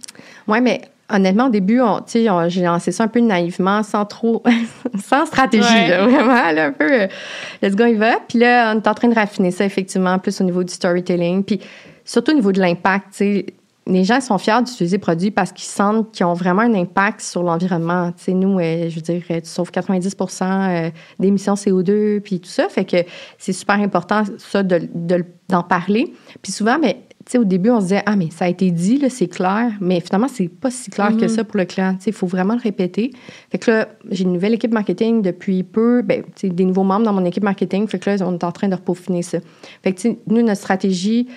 Oui, 0.47 0.61
mais 0.61 0.81
honnêtement, 1.09 1.47
au 1.47 1.49
début, 1.49 1.81
on, 1.81 1.97
tu 1.97 2.03
sais, 2.23 2.29
on- 2.29 2.47
j'ai 2.47 2.61
lancé 2.63 2.91
ça 2.91 3.03
un 3.03 3.07
peu 3.07 3.19
naïvement, 3.19 3.83
sans 3.83 4.05
trop, 4.05 4.41
sans 5.03 5.25
stratégie, 5.25 5.67
Ouais. 5.67 5.89
là, 5.89 6.07
vraiment, 6.07 6.51
là, 6.51 6.65
un 6.67 6.71
peu, 6.71 6.89
euh, 7.03 7.07
let's 7.61 7.75
go, 7.75 7.85
il 7.85 7.97
va. 7.97 8.19
Puis 8.27 8.39
là, 8.39 8.73
on 8.73 8.79
est 8.79 8.87
en 8.87 8.93
train 8.93 9.07
de 9.09 9.15
raffiner 9.15 9.51
ça, 9.51 9.65
effectivement, 9.65 10.17
plus 10.19 10.39
au 10.39 10.43
niveau 10.45 10.63
du 10.63 10.73
storytelling, 10.73 11.43
puis 11.43 11.59
surtout 12.05 12.31
au 12.31 12.35
niveau 12.35 12.51
de 12.51 12.59
l'impact, 12.61 13.07
tu 13.11 13.17
sais. 13.17 13.45
Les 13.87 14.03
gens 14.03 14.21
sont 14.21 14.37
fiers 14.37 14.61
d'utiliser 14.63 14.97
les 14.97 15.01
produits 15.01 15.31
parce 15.31 15.51
qu'ils 15.51 15.65
sentent 15.65 16.11
qu'ils 16.11 16.25
ont 16.25 16.35
vraiment 16.35 16.61
un 16.61 16.73
impact 16.75 17.19
sur 17.21 17.41
l'environnement. 17.41 18.11
Tu 18.11 18.23
sais, 18.25 18.33
nous, 18.33 18.59
euh, 18.59 18.89
je 18.89 18.95
veux 18.95 19.01
dire, 19.01 19.23
tu 19.27 19.39
sauves 19.43 19.71
90 19.71 20.15
euh, 20.41 20.89
d'émissions 21.19 21.55
CO2, 21.55 22.19
puis 22.21 22.39
tout 22.39 22.49
ça. 22.49 22.69
Fait 22.69 22.85
que 22.85 22.97
c'est 23.39 23.53
super 23.53 23.75
important, 23.79 24.21
ça, 24.37 24.61
de, 24.61 24.81
de- 24.93 25.25
d'en 25.49 25.63
parler. 25.63 26.13
Puis 26.43 26.51
souvent, 26.51 26.77
mais 26.79 26.97
tu 27.25 27.33
sais, 27.33 27.37
au 27.39 27.43
début, 27.43 27.69
on 27.71 27.77
se 27.79 27.85
disait, 27.85 28.03
ah, 28.05 28.15
mais 28.15 28.29
ça 28.31 28.45
a 28.45 28.47
été 28.49 28.69
dit, 28.71 28.97
là, 28.97 29.09
c'est 29.09 29.27
clair. 29.27 29.71
Mais 29.79 29.99
finalement, 29.99 30.27
c'est 30.27 30.47
pas 30.47 30.69
si 30.71 30.89
clair 30.91 31.09
que 31.17 31.23
Mhm. 31.23 31.27
ça 31.29 31.43
pour 31.43 31.57
le 31.57 31.65
client. 31.65 31.93
Tu 31.95 32.03
sais, 32.05 32.09
il 32.11 32.13
faut 32.15 32.27
vraiment 32.27 32.53
le 32.55 32.61
répéter. 32.61 33.11
Fait 33.51 33.57
que 33.57 33.69
là, 33.71 33.87
j'ai 34.11 34.23
une 34.23 34.33
nouvelle 34.33 34.53
équipe 34.53 34.73
marketing 34.73 35.21
depuis 35.23 35.63
peu. 35.63 36.01
Ben, 36.03 36.21
tu 36.35 36.47
sais, 36.47 36.49
des 36.49 36.65
nouveaux 36.65 36.83
membres 36.83 37.05
dans 37.05 37.13
mon 37.13 37.25
équipe 37.25 37.43
marketing. 37.43 37.87
Fait 37.87 37.97
que 37.99 38.09
là, 38.11 38.17
on 38.27 38.33
est 38.33 38.43
en 38.43 38.51
train 38.51 38.67
de 38.69 38.75
repeaufiner 38.75 39.21
ça. 39.23 39.39
Fait 39.83 39.91
que, 39.93 39.99
tu 40.01 40.09
sais, 40.11 40.19
nous, 40.27 40.41
notre 40.43 40.59
stratégie, 40.61 41.27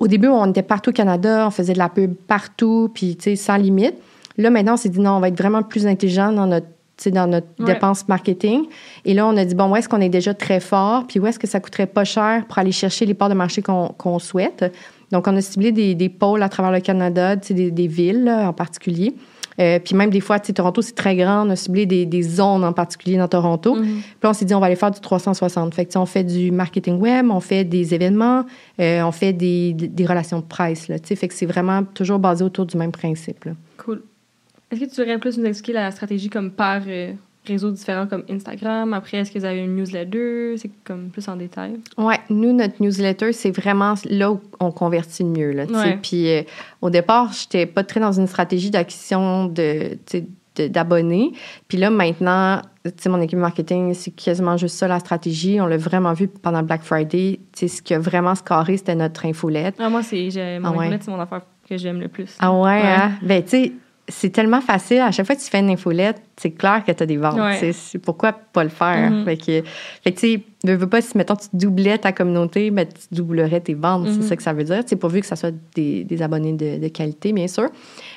au 0.00 0.06
début, 0.08 0.28
on 0.28 0.46
était 0.50 0.62
partout 0.62 0.90
au 0.90 0.92
Canada, 0.92 1.44
on 1.46 1.50
faisait 1.50 1.72
de 1.72 1.78
la 1.78 1.88
pub 1.88 2.14
partout, 2.14 2.90
puis, 2.94 3.16
tu 3.16 3.24
sais, 3.24 3.36
sans 3.36 3.56
limite. 3.56 3.94
Là, 4.36 4.50
maintenant, 4.50 4.74
on 4.74 4.76
s'est 4.76 4.88
dit, 4.88 5.00
non, 5.00 5.12
on 5.12 5.20
va 5.20 5.28
être 5.28 5.38
vraiment 5.38 5.62
plus 5.62 5.86
intelligent 5.86 6.32
dans 6.32 6.46
notre 6.46 6.66
dans 7.12 7.28
notre 7.28 7.46
Ouais. 7.60 7.74
dépense 7.74 8.08
marketing. 8.08 8.64
Et 9.04 9.14
là, 9.14 9.24
on 9.24 9.36
a 9.36 9.44
dit, 9.44 9.54
bon, 9.54 9.70
où 9.70 9.76
est-ce 9.76 9.88
qu'on 9.88 10.00
est 10.00 10.08
déjà 10.08 10.34
très 10.34 10.58
fort, 10.58 11.06
puis 11.06 11.20
où 11.20 11.26
est-ce 11.28 11.38
que 11.38 11.46
ça 11.46 11.60
coûterait 11.60 11.86
pas 11.86 12.02
cher 12.02 12.44
pour 12.48 12.58
aller 12.58 12.72
chercher 12.72 13.06
les 13.06 13.14
parts 13.14 13.28
de 13.28 13.34
marché 13.34 13.62
qu'on 13.62 14.18
souhaite? 14.18 14.64
Donc, 15.12 15.28
on 15.28 15.36
a 15.36 15.40
ciblé 15.40 15.70
des, 15.70 15.94
des 15.94 16.08
pôles 16.08 16.42
à 16.42 16.48
travers 16.48 16.72
le 16.72 16.80
Canada, 16.80 17.36
tu 17.36 17.46
sais, 17.48 17.54
des, 17.54 17.70
des 17.70 17.86
villes 17.86 18.24
là, 18.24 18.48
en 18.48 18.52
particulier. 18.52 19.14
Euh, 19.60 19.78
puis 19.78 19.94
même 19.94 20.10
des 20.10 20.20
fois, 20.20 20.38
tu 20.38 20.48
sais, 20.48 20.52
Toronto, 20.52 20.82
c'est 20.82 20.94
très 20.94 21.16
grand. 21.16 21.46
On 21.46 21.50
a 21.50 21.56
ciblé 21.56 21.86
des, 21.86 22.06
des 22.06 22.22
zones 22.22 22.64
en 22.64 22.72
particulier 22.72 23.16
dans 23.16 23.28
Toronto. 23.28 23.74
Mhm. 23.74 23.82
Puis 23.82 24.18
là, 24.22 24.30
on 24.30 24.32
s'est 24.32 24.44
dit, 24.44 24.54
on 24.54 24.60
va 24.60 24.66
aller 24.66 24.76
faire 24.76 24.90
du 24.90 25.00
360. 25.00 25.74
Fait 25.74 25.86
que, 25.86 25.98
on 25.98 26.06
fait 26.06 26.24
du 26.24 26.50
marketing 26.50 26.98
web, 26.98 27.30
on 27.30 27.40
fait 27.40 27.64
des 27.64 27.94
événements, 27.94 28.44
euh, 28.80 29.02
on 29.02 29.12
fait 29.12 29.32
des, 29.32 29.72
des 29.72 30.06
relations 30.06 30.38
de 30.38 30.44
presse. 30.44 30.88
Là, 30.88 30.98
tu 30.98 31.08
sais. 31.08 31.16
fait 31.16 31.28
que 31.28 31.34
c'est 31.34 31.46
vraiment 31.46 31.84
toujours 31.84 32.18
basé 32.18 32.44
autour 32.44 32.66
du 32.66 32.76
même 32.76 32.92
principe. 32.92 33.44
Là. 33.44 33.52
Cool. 33.78 34.02
Est-ce 34.70 34.80
que 34.80 34.84
tu 34.86 35.00
voudrais 35.00 35.18
plus 35.18 35.38
nous 35.38 35.46
expliquer 35.46 35.72
la 35.72 35.90
stratégie 35.90 36.28
comme 36.28 36.50
par 36.50 36.82
euh, 36.86 37.12
réseaux 37.48 37.70
différents 37.72 38.06
comme 38.06 38.22
Instagram? 38.30 38.92
Après, 38.94 39.16
est-ce 39.18 39.32
que 39.32 39.38
vous 39.38 39.44
avez 39.44 39.60
une 39.64 39.74
newsletter? 39.76 40.54
C'est 40.56 40.70
comme 40.84 41.08
plus 41.10 41.26
en 41.28 41.36
détail. 41.36 41.80
Ouais, 41.96 42.18
nous, 42.30 42.52
notre 42.52 42.80
newsletter, 42.80 43.32
c'est 43.32 43.50
vraiment 43.50 43.94
là 44.08 44.30
où 44.32 44.40
on 44.60 44.70
convertit 44.70 45.24
le 45.24 45.30
mieux. 45.30 45.50
Là. 45.52 45.64
Ouais. 45.64 45.98
Puis 46.02 46.30
euh, 46.30 46.42
au 46.82 46.90
départ, 46.90 47.32
j'étais 47.32 47.66
pas 47.66 47.82
très 47.82 47.98
dans 48.00 48.12
une 48.12 48.26
stratégie 48.28 48.70
d'acquisition 48.70 49.46
de, 49.46 49.98
d'abonnés. 50.68 51.32
Puis 51.68 51.78
là, 51.78 51.90
maintenant, 51.90 52.60
mon 53.06 53.20
équipe 53.20 53.38
marketing, 53.38 53.94
c'est 53.94 54.10
quasiment 54.10 54.56
juste 54.56 54.76
ça 54.76 54.88
la 54.88 54.98
stratégie. 54.98 55.60
On 55.60 55.66
l'a 55.66 55.76
vraiment 55.76 56.12
vu 56.14 56.26
pendant 56.28 56.62
Black 56.62 56.82
Friday. 56.82 57.40
Ce 57.54 57.80
qui 57.82 57.94
a 57.94 57.98
vraiment 57.98 58.34
scarré, 58.34 58.76
c'était 58.76 58.94
notre 58.94 59.24
infolette. 59.26 59.76
Ah, 59.78 59.88
moi, 59.88 60.02
c'est, 60.02 60.28
mon 60.60 60.68
Ah 60.68 60.72
ouais. 60.72 60.98
c'est 61.00 61.10
mon 61.10 61.20
affaire 61.20 61.42
que 61.68 61.76
j'aime 61.76 62.00
le 62.00 62.08
plus. 62.08 62.34
Ah 62.40 62.52
ouais, 62.52 62.60
Ouais. 62.62 62.82
hein? 62.82 63.12
Ben, 63.22 63.42
tu 63.42 63.48
sais, 63.50 63.72
c'est 64.08 64.30
tellement 64.30 64.60
facile. 64.60 65.00
À 65.00 65.10
chaque 65.10 65.26
fois 65.26 65.36
que 65.36 65.40
tu 65.40 65.50
fais 65.50 65.60
une 65.60 65.70
infolette, 65.70 66.20
c'est 66.36 66.50
clair 66.50 66.82
que 66.84 66.92
tu 66.92 67.02
as 67.02 67.06
des 67.06 67.16
ventes. 67.16 67.38
Ouais. 67.38 67.72
C'est 67.72 67.98
pourquoi 67.98 68.32
pas 68.32 68.64
le 68.64 68.70
faire? 68.70 69.10
Mhm. 69.10 69.24
Fait 69.24 69.36
que, 69.36 69.62
fait 70.02 70.12
que, 70.12 70.20
tu 70.20 70.42
ne 70.64 70.74
veux 70.74 70.88
pas, 70.88 71.00
si, 71.00 71.16
mettons, 71.16 71.36
tu 71.36 71.48
doublais 71.52 71.98
ta 71.98 72.12
communauté, 72.12 72.70
ben, 72.70 72.86
tu 72.86 73.14
doublerais 73.14 73.60
tes 73.60 73.74
ventes. 73.74 74.08
C'est 74.08 74.22
ça 74.22 74.36
que 74.36 74.42
ça 74.42 74.52
veut 74.52 74.64
dire. 74.64 74.82
C'est 74.86 74.96
pourvu 74.96 75.20
que 75.20 75.26
ça 75.26 75.36
soit 75.36 75.54
des, 75.74 76.04
des 76.04 76.22
abonnés 76.22 76.54
de, 76.54 76.78
de 76.78 76.88
qualité, 76.88 77.32
bien 77.32 77.48
sûr. 77.48 77.68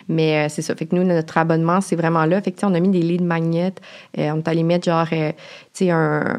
Mais 0.07 0.45
euh, 0.45 0.49
c'est 0.49 0.61
ça. 0.61 0.75
Fait 0.75 0.85
que 0.85 0.95
nous, 0.95 1.03
notre 1.03 1.37
abonnement, 1.37 1.81
c'est 1.81 1.95
vraiment 1.95 2.25
là. 2.25 2.41
Fait 2.41 2.51
que, 2.51 2.57
tu 2.57 2.61
sais, 2.61 2.65
on 2.65 2.73
a 2.73 2.79
mis 2.79 2.89
des 2.89 3.01
leads 3.01 3.23
magnets. 3.23 3.73
Euh, 4.17 4.31
on 4.33 4.37
est 4.37 4.47
allé 4.47 4.63
mettre, 4.63 4.85
genre, 4.85 5.07
euh, 5.11 5.31
tu 5.73 5.85
sais, 5.85 5.89
un, 5.91 6.37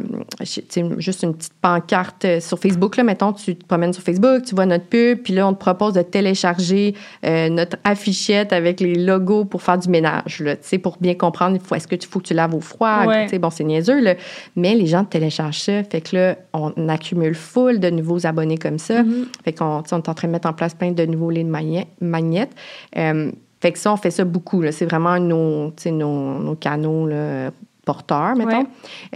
juste 0.99 1.23
une 1.23 1.35
petite 1.35 1.55
pancarte 1.61 2.41
sur 2.41 2.59
Facebook. 2.59 2.97
Là, 2.97 3.03
mettons, 3.05 3.33
tu 3.33 3.57
te 3.57 3.65
promènes 3.67 3.93
sur 3.93 4.03
Facebook, 4.03 4.43
tu 4.45 4.55
vois 4.55 4.67
notre 4.67 4.87
pub, 4.87 5.19
puis 5.23 5.33
là, 5.33 5.47
on 5.49 5.55
te 5.55 5.59
propose 5.59 5.95
de 5.95 6.03
télécharger 6.03 6.95
notre 7.23 7.77
affichette 7.85 8.53
avec 8.53 8.81
les 8.81 8.95
logos 8.95 9.45
pour 9.45 9.63
faire 9.63 9.79
du 9.79 9.89
ménage, 9.89 10.41
là, 10.41 10.57
tu 10.57 10.63
sais, 10.69 10.79
pour 10.79 10.97
bien 11.01 11.15
comprendre, 11.15 11.59
est-ce 11.75 11.87
que 11.89 11.97
tu 11.97 12.09
faut 12.09 12.19
que 12.21 12.27
tu 12.27 12.35
laves 12.35 12.55
au 12.55 12.61
froid, 12.61 13.07
Ouais. 13.07 13.25
tu 13.25 13.31
sais, 13.31 13.39
bon, 13.39 13.51
c'est 13.51 13.65
niaiseux, 13.65 14.01
là, 14.01 14.15
mais 14.57 14.75
les 14.75 14.87
gens 14.87 15.05
téléchargent 15.05 15.61
ça, 15.61 15.83
fait 15.85 16.01
que 16.03 16.17
là, 16.17 16.37
on 16.53 16.73
accumule 16.89 17.35
full 17.35 17.81
de 17.81 17.91
nouveaux 17.91 18.27
abonnés 18.27 18.59
comme 18.59 18.79
ça, 18.79 19.03
Mhm. 19.03 19.27
fait 19.45 19.53
qu'on 19.53 19.83
on 19.91 19.99
est 19.99 20.09
en 20.09 20.15
train 20.15 20.29
de 20.29 20.33
mettre 20.33 20.49
en 20.49 20.53
place 20.53 20.75
plein 20.75 20.91
de 20.93 21.07
nouveaux 21.07 21.31
lignes 21.31 21.53
magnètes. 22.01 22.51
Euh, 22.97 23.31
fait 23.63 23.71
que 23.71 23.79
ça, 23.79 23.93
on 23.93 23.97
fait 23.97 24.11
ça 24.11 24.25
beaucoup. 24.25 24.65
C'est 24.73 24.87
vraiment 24.87 25.21
nos, 25.21 25.73
nos, 25.87 26.39
nos 26.41 26.57
canaux 26.57 27.07
là, 27.07 27.53
porteurs, 27.85 28.37
mettons. 28.37 28.61
Ouais. 28.61 28.67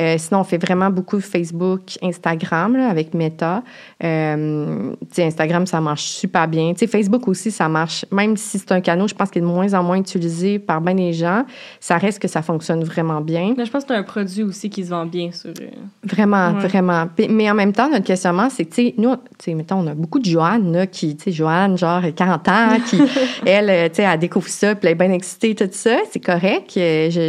Euh, 0.00 0.14
sinon, 0.18 0.40
on 0.40 0.44
fait 0.44 0.58
vraiment 0.58 0.90
beaucoup 0.90 1.20
Facebook, 1.20 1.82
Instagram 2.02 2.76
là, 2.76 2.88
avec 2.88 3.14
Meta. 3.14 3.62
Euh, 4.02 4.92
Instagram, 5.18 5.66
ça 5.66 5.80
marche 5.80 6.02
super 6.04 6.48
bien. 6.48 6.72
Facebook 6.74 7.28
aussi, 7.28 7.50
ça 7.50 7.68
marche. 7.68 8.04
Même 8.12 8.36
si 8.36 8.58
c'est 8.58 8.72
un 8.72 8.80
canal, 8.80 9.08
je 9.08 9.14
pense 9.14 9.30
qu'il 9.30 9.42
est 9.42 9.46
de 9.46 9.50
moins 9.50 9.72
en 9.74 9.82
moins 9.82 9.98
utilisé 9.98 10.58
par 10.58 10.80
bien 10.80 10.94
des 10.94 11.12
gens, 11.12 11.44
ça 11.80 11.96
reste 11.96 12.18
que 12.20 12.28
ça 12.28 12.42
fonctionne 12.42 12.82
vraiment 12.84 13.20
bien. 13.20 13.54
Mais 13.56 13.64
je 13.66 13.70
pense 13.70 13.84
que 13.84 13.88
c'est 13.94 13.98
un 13.98 14.02
produit 14.02 14.42
aussi 14.42 14.68
qui 14.68 14.84
se 14.84 14.90
vend 14.90 15.06
bien 15.06 15.30
sur. 15.32 15.50
euh, 15.50 15.68
Vraiment, 16.04 16.52
Ouais. 16.52 16.66
vraiment. 16.68 17.06
Mais 17.30 17.50
en 17.50 17.54
même 17.54 17.72
temps, 17.72 17.88
notre 17.88 18.04
questionnement, 18.04 18.48
c'est 18.50 18.64
que, 18.64 19.00
nous, 19.00 19.14
tu 19.14 19.20
sais, 19.44 19.54
mettons, 19.54 19.76
on 19.76 19.86
a 19.86 19.94
beaucoup 19.94 20.18
de 20.18 20.24
Joanne, 20.24 20.72
là, 20.72 20.86
qui, 20.86 21.16
Joanne, 21.28 21.78
genre, 21.78 22.02
40 22.14 22.48
ans, 22.48 22.68
qui, 22.88 23.00
elle, 23.46 23.70
elle 23.70 24.18
découvre 24.18 24.48
ça, 24.48 24.74
puis 24.74 24.88
elle 24.88 24.92
est 24.92 24.94
bien 25.06 25.12
excitée, 25.12 25.54
tout 25.54 25.68
ça. 25.70 25.96
C'est 26.10 26.20
correct. 26.20 26.72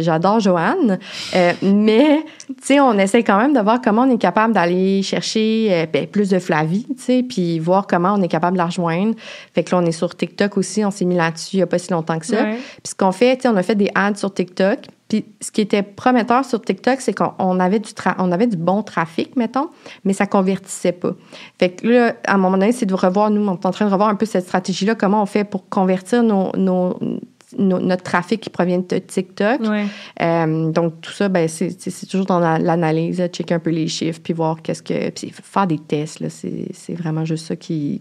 J'adore 0.02 0.40
Joanne. 0.40 0.98
Euh, 1.34 1.52
mais, 1.62 2.24
tu 2.48 2.54
sais, 2.62 2.80
on 2.80 2.98
essaie 2.98 3.22
quand 3.22 3.38
même 3.38 3.52
de 3.52 3.60
voir 3.60 3.80
comment 3.82 4.02
on 4.02 4.10
est 4.10 4.18
capable 4.18 4.54
d'aller 4.54 5.02
chercher 5.02 5.68
euh, 5.70 5.86
ben, 5.92 6.06
plus 6.06 6.30
de 6.30 6.38
Flavie, 6.38 6.86
tu 6.96 7.02
sais, 7.02 7.22
puis 7.22 7.58
voir 7.58 7.86
comment 7.86 8.14
on 8.14 8.22
est 8.22 8.28
capable 8.28 8.54
de 8.54 8.58
la 8.58 8.66
rejoindre. 8.66 9.14
Fait 9.54 9.62
que 9.62 9.74
là, 9.74 9.82
on 9.82 9.86
est 9.86 9.92
sur 9.92 10.14
TikTok 10.14 10.56
aussi. 10.56 10.84
On 10.84 10.90
s'est 10.90 11.04
mis 11.04 11.16
là-dessus 11.16 11.56
il 11.56 11.58
n'y 11.58 11.62
a 11.62 11.66
pas 11.66 11.78
si 11.78 11.90
longtemps 11.90 12.18
que 12.18 12.26
ça. 12.26 12.42
Ouais. 12.42 12.54
Puis 12.54 12.90
ce 12.90 12.94
qu'on 12.94 13.12
fait, 13.12 13.36
tu 13.36 13.42
sais, 13.42 13.48
on 13.48 13.56
a 13.56 13.62
fait 13.62 13.74
des 13.74 13.90
ads 13.94 14.14
sur 14.14 14.32
TikTok. 14.32 14.78
Puis 15.08 15.24
ce 15.40 15.50
qui 15.50 15.62
était 15.62 15.82
prometteur 15.82 16.44
sur 16.44 16.60
TikTok, 16.60 17.00
c'est 17.00 17.14
qu'on 17.14 17.32
on 17.38 17.60
avait, 17.60 17.78
du 17.78 17.92
tra- 17.92 18.16
on 18.18 18.30
avait 18.30 18.46
du 18.46 18.58
bon 18.58 18.82
trafic, 18.82 19.36
mettons, 19.36 19.68
mais 20.04 20.12
ça 20.12 20.26
convertissait 20.26 20.92
pas. 20.92 21.12
Fait 21.58 21.70
que 21.70 21.88
là, 21.88 22.14
à 22.26 22.34
un 22.34 22.36
moment 22.36 22.58
donné, 22.58 22.72
c'est 22.72 22.84
de 22.84 22.92
revoir, 22.92 23.30
nous, 23.30 23.46
on 23.46 23.54
est 23.54 23.66
en 23.66 23.70
train 23.70 23.86
de 23.86 23.90
revoir 23.90 24.10
un 24.10 24.16
peu 24.16 24.26
cette 24.26 24.44
stratégie-là, 24.44 24.94
comment 24.94 25.22
on 25.22 25.26
fait 25.26 25.44
pour 25.44 25.66
convertir 25.70 26.22
nos, 26.22 26.52
nos, 26.56 26.98
no- 27.56 27.78
notre 27.80 28.02
trafic 28.02 28.40
qui 28.40 28.50
provient 28.50 28.78
de 28.78 28.98
TikTok. 28.98 29.60
Ouais. 29.62 29.86
Euh, 30.20 30.70
donc, 30.70 31.00
tout 31.00 31.12
ça, 31.12 31.28
ben, 31.28 31.48
c'est 31.48 32.06
toujours 32.08 32.26
dans 32.26 32.40
la- 32.40 32.58
l'analyse, 32.58 33.22
checker 33.32 33.54
un 33.54 33.58
peu 33.58 33.70
les 33.70 33.88
chiffres, 33.88 34.20
puis 34.22 34.32
voir 34.34 34.60
qu'est-ce 34.62 34.82
que. 34.82 35.10
Puis 35.10 35.32
faire 35.42 35.66
des 35.66 35.78
tests, 35.78 36.22
c'est 36.28 36.94
vraiment 36.94 37.24
juste 37.24 37.46
ça 37.46 37.56
qui. 37.56 38.00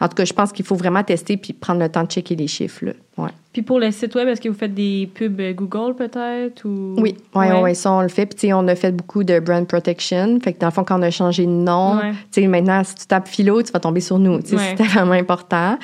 En 0.00 0.08
tout 0.08 0.14
cas, 0.14 0.24
je 0.24 0.32
pense 0.32 0.52
qu'il 0.52 0.64
faut 0.64 0.76
vraiment 0.76 1.02
tester 1.02 1.36
puis 1.36 1.52
prendre 1.52 1.80
le 1.80 1.88
temps 1.90 2.02
de 2.04 2.08
checker 2.10 2.34
les 2.36 2.46
chiffres. 2.46 2.86
Là. 2.86 2.92
Ouais. 3.18 3.30
Puis 3.52 3.62
pour 3.62 3.80
le 3.80 3.90
site 3.90 4.14
web, 4.14 4.28
est-ce 4.28 4.42
que 4.42 4.50
vous 4.50 4.54
faites 4.58 4.74
des 4.74 5.08
pubs 5.14 5.40
euh, 5.40 5.54
Google 5.54 5.94
peut-être 5.96 6.66
ou? 6.66 6.94
Oui, 6.98 7.16
oui, 7.34 7.46
ouais. 7.62 7.72
ça, 7.72 7.90
on 7.92 8.02
le 8.02 8.08
fait. 8.08 8.26
Puis, 8.26 8.52
on 8.52 8.68
a 8.68 8.74
fait 8.74 8.92
beaucoup 8.92 9.24
de 9.24 9.38
brand 9.40 9.66
protection. 9.66 10.38
Fait 10.44 10.52
que, 10.52 10.58
dans 10.58 10.66
le 10.66 10.72
fond, 10.72 10.84
quand 10.84 10.98
on 10.98 11.02
a 11.02 11.10
changé 11.10 11.46
de 11.46 11.50
nom, 11.50 11.96
Ouais. 11.96 12.10
tu 12.30 12.42
sais, 12.42 12.46
maintenant, 12.48 12.84
si 12.84 12.94
tu 12.96 13.06
tapes 13.06 13.28
philo, 13.28 13.62
tu 13.62 13.72
vas 13.72 13.80
tomber 13.80 14.00
sur 14.02 14.18
nous. 14.18 14.40
Sais, 14.44 14.56
Ouais. 14.56 14.62
C'était 14.76 14.84
vraiment 14.94 15.12
important. 15.12 15.78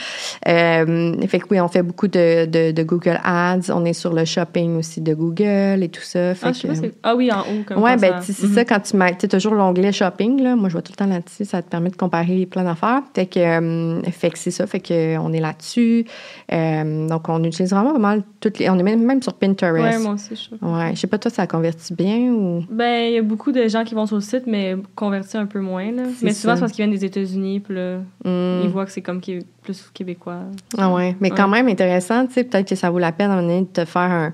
Euh, 0.49 1.15
fait 1.27 1.39
que, 1.41 1.47
oui, 1.51 1.61
on 1.61 1.69
fait 1.69 1.83
beaucoup 1.83 2.09
de, 2.09 2.45
de, 2.45 2.73
de 2.73 2.83
Google 2.83 3.19
Ads. 3.25 3.71
On 3.73 3.87
est 3.87 3.95
sur 3.95 4.13
le 4.13 4.27
shopping 4.27 4.77
aussi 4.77 5.01
de 5.01 5.15
Google 5.15 5.83
et 5.83 5.89
tout 5.89 6.03
ça. 6.03 6.35
Fait 6.35 6.49
Ah, 6.49 6.53
je 6.53 6.75
sais 6.75 6.89
pas, 6.89 6.97
ah 7.11 7.17
oui, 7.17 7.31
en 7.33 7.41
haut 7.41 7.63
comme 7.67 7.83
Ouais, 7.83 7.97
ben 7.97 8.21
c'est 8.21 8.39
Mhm. 8.43 8.53
ça 8.55 8.65
quand 8.67 8.81
tu 8.81 8.97
mets, 8.99 9.15
toujours 9.15 9.55
l'onglet 9.55 9.93
shopping 9.93 10.43
là. 10.43 10.57
Moi, 10.57 10.69
je 10.69 10.75
vois 10.75 10.83
tout 10.83 10.93
le 10.93 10.97
temps 10.97 11.07
là-dessus, 11.07 11.47
ça 11.47 11.63
te 11.63 11.69
permet 11.71 11.89
de 11.91 11.97
comparer 11.97 12.45
plein 12.45 12.65
d'affaires. 12.65 13.01
Fait 13.15 13.27
que, 13.27 13.39
euh, 13.41 14.03
fait 14.11 14.31
que 14.31 14.39
c'est 14.39 14.51
ça, 14.51 14.67
fait 14.67 14.81
que 14.81 15.17
on 15.19 15.33
est 15.33 15.41
là-dessus. 15.41 16.05
Euh, 16.53 17.09
donc 17.09 17.22
on 17.29 17.43
utilise 17.45 17.71
vraiment 17.71 17.93
pas 17.93 17.99
mal 17.99 18.23
toutes 18.41 18.59
les, 18.59 18.69
on 18.71 18.79
est 18.79 18.83
même, 18.83 19.05
même 19.05 19.23
sur 19.23 19.33
Ouais, 19.33 19.39
Pinterest. 19.49 20.03
moi 20.03 20.15
aussi, 20.15 20.35
je 20.37 20.57
trouve. 20.57 20.73
Ouais, 20.77 20.91
je 20.95 21.01
sais 21.01 21.07
pas 21.07 21.19
toi, 21.19 21.31
ça 21.31 21.47
convertit 21.47 21.95
bien 21.95 22.33
ou? 22.33 22.65
Ben, 22.71 23.09
il 23.11 23.15
y 23.15 23.19
a 23.19 23.23
beaucoup 23.23 23.53
de 23.53 23.67
gens 23.69 23.85
qui 23.85 23.95
vont 23.95 24.07
sur 24.07 24.17
le 24.17 24.23
site, 24.23 24.45
mais 24.47 24.77
convertis 24.95 25.37
un 25.37 25.47
peu 25.47 25.61
moins. 25.61 25.91
Là. 25.93 26.03
Mais 26.23 26.33
souvent, 26.33 26.55
c'est 26.55 26.61
parce 26.61 26.73
qu'ils 26.73 26.85
viennent 26.85 26.97
des 26.99 27.05
États-Unis, 27.05 27.61
puis 27.61 27.75
là, 27.75 27.99
Hmm. 28.25 28.61
ils 28.65 28.69
voient 28.69 28.85
que 28.87 28.93
c'est 28.93 29.03
comme 29.03 29.21
plus 29.21 29.91
québécois. 29.95 30.41
Ah 30.79 30.93
ouais, 30.93 31.17
mais 31.21 31.31
quand 31.31 31.49
même 31.49 31.69
intéressant, 31.69 32.27
tu 32.27 32.35
sais, 32.35 32.45
peut-être 32.45 32.69
que 32.69 32.75
ça 32.77 32.91
vaut 32.91 32.99
la 32.99 33.13
peine 33.13 33.31
à 33.31 33.35
un 33.35 33.37
moment 33.43 33.49
donné 33.49 33.61
de 33.63 33.67
te 33.67 33.85
faire 33.85 34.03
un, 34.03 34.33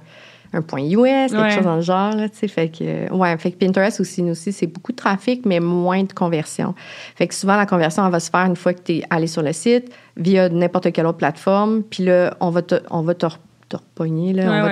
un 0.54 0.62
point 0.62 0.80
US, 0.80 0.96
quelque 1.30 1.36
Ouais. 1.36 1.50
chose 1.50 1.64
dans 1.64 1.76
le 1.76 1.82
genre, 1.82 2.14
tu 2.14 2.28
sais, 2.32 2.48
fait 2.48 2.70
que, 2.70 3.12
ouais, 3.12 3.36
fait 3.36 3.50
que 3.50 3.58
Pinterest 3.58 4.00
aussi, 4.00 4.22
nous 4.22 4.30
aussi, 4.32 4.50
c'est 4.50 4.66
beaucoup 4.66 4.92
de 4.92 4.96
trafic, 4.96 5.44
mais 5.44 5.60
moins 5.60 6.02
de 6.04 6.12
conversion. 6.14 6.74
Fait 7.16 7.26
que 7.28 7.34
souvent, 7.34 7.56
la 7.56 7.66
conversion, 7.66 8.02
elle 8.06 8.10
va 8.12 8.18
se 8.20 8.30
faire 8.30 8.46
une 8.46 8.56
fois 8.56 8.72
que 8.72 8.80
tu 8.80 8.92
es 8.94 9.02
allé 9.10 9.26
sur 9.26 9.42
le 9.42 9.52
site, 9.52 9.92
via 10.18 10.48
n'importe 10.48 10.92
quelle 10.92 11.06
autre 11.06 11.18
plateforme, 11.18 11.82
puis 11.82 12.04
là, 12.04 12.36
on 12.40 12.50
va 12.50 12.62
te, 12.62 12.74
on 12.90 13.02
va 13.02 13.14
te, 13.14 13.26
te 13.68 13.76
repogner, 13.76 14.32
là, 14.32 14.42
Ouais, 14.42 14.58
on 14.58 14.62
va 14.62 14.68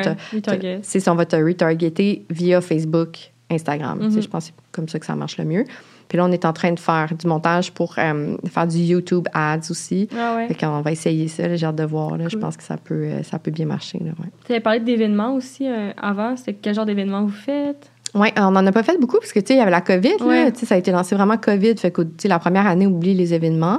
ouais, 0.50 0.78
te, 0.78 0.78
c'est 0.82 1.00
ça, 1.00 1.12
on 1.12 1.16
va 1.16 1.24
te 1.26 1.36
retargeter 1.36 2.24
via 2.30 2.60
Facebook, 2.60 3.16
Instagram. 3.50 3.98
Tu 4.00 4.10
sais, 4.10 4.16
Mhm. 4.16 4.22
Je 4.22 4.28
pense 4.28 4.44
que 4.46 4.54
c'est 4.56 4.70
comme 4.72 4.88
ça 4.88 4.98
que 4.98 5.06
ça 5.06 5.14
marche 5.14 5.38
le 5.38 5.44
mieux. 5.44 5.64
Puis 6.08 6.18
là, 6.18 6.24
on 6.24 6.30
est 6.30 6.44
en 6.44 6.52
train 6.52 6.72
de 6.72 6.78
faire 6.78 7.08
du 7.18 7.26
montage 7.26 7.72
pour 7.72 7.94
euh, 7.98 8.36
faire 8.48 8.66
du 8.68 8.78
YouTube 8.78 9.26
Ads 9.34 9.70
aussi. 9.70 10.08
Ah 10.16 10.36
ouais. 10.36 10.46
Fait 10.48 10.54
qu'on 10.54 10.80
va 10.80 10.92
essayer 10.92 11.26
ça, 11.26 11.48
là, 11.48 11.56
j'ai 11.56 11.66
hâte 11.66 11.74
de 11.76 11.84
voir. 11.84 12.16
Là. 12.16 12.28
Je 12.28 12.36
pense 12.36 12.56
que 12.56 12.62
ça 12.62 12.76
peut, 12.76 12.94
euh, 12.94 13.22
ça 13.24 13.40
peut 13.40 13.50
bien 13.50 13.66
marcher. 13.66 13.98
Là, 13.98 14.10
ouais. 14.20 14.30
Tu 14.44 14.52
avais 14.52 14.60
parlé 14.60 14.78
d'événements 14.80 15.34
aussi 15.34 15.66
euh, 15.68 15.90
avant. 16.00 16.36
C'était 16.36 16.54
quel 16.54 16.74
genre 16.76 16.86
d'événements 16.86 17.22
vous 17.22 17.30
faites? 17.30 17.90
Oui, 18.14 18.28
on 18.38 18.52
n'en 18.52 18.64
a 18.64 18.70
pas 18.72 18.84
fait 18.84 18.98
beaucoup 19.00 19.18
parce 19.18 19.32
que, 19.32 19.40
tu 19.40 19.46
sais, 19.48 19.54
il 19.54 19.58
y 19.58 19.60
avait 19.60 19.70
la 19.72 19.80
COVID. 19.80 20.16
là. 20.20 20.26
Ouais. 20.26 20.52
Tu 20.52 20.60
sais, 20.60 20.66
ça 20.66 20.76
a 20.76 20.78
été 20.78 20.92
lancé 20.92 21.16
vraiment 21.16 21.36
COVID. 21.36 21.76
Fait 21.76 21.90
que, 21.90 22.02
tu 22.02 22.08
sais, 22.18 22.28
la 22.28 22.38
première 22.38 22.66
année, 22.68 22.86
oublie 22.86 23.14
les 23.14 23.34
événements. 23.34 23.78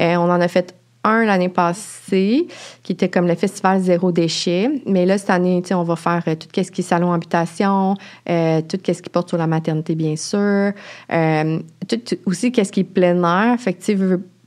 Euh, 0.00 0.16
on 0.16 0.28
en 0.30 0.40
a 0.40 0.48
fait 0.48 0.74
un 1.04 1.24
l'année 1.24 1.48
passée, 1.48 2.46
qui 2.82 2.92
était 2.92 3.08
comme 3.08 3.26
le 3.26 3.34
festival 3.34 3.80
Zéro 3.80 4.12
Déchet. 4.12 4.70
Mais 4.86 5.06
là, 5.06 5.16
cette 5.18 5.30
année, 5.30 5.62
on 5.70 5.82
va 5.82 5.96
faire 5.96 6.22
euh, 6.28 6.34
tout 6.34 6.48
ce 6.54 6.70
qui 6.70 6.80
est 6.80 6.84
salon 6.84 7.12
habitation, 7.12 7.94
euh, 8.28 8.60
tout 8.62 8.78
ce 8.84 9.00
qui 9.02 9.10
porte 9.10 9.28
sur 9.28 9.38
la 9.38 9.46
maternité, 9.46 9.94
bien 9.94 10.16
sûr. 10.16 10.72
Euh, 11.12 11.60
tout, 11.88 11.96
tout- 11.96 12.18
aussi, 12.26 12.52
qu'est-ce 12.52 12.72
qui 12.72 12.80
est 12.80 12.84
plein 12.84 13.22
air. 13.22 13.58
Fait 13.58 13.72
que, 13.72 13.82
tu 13.82 13.94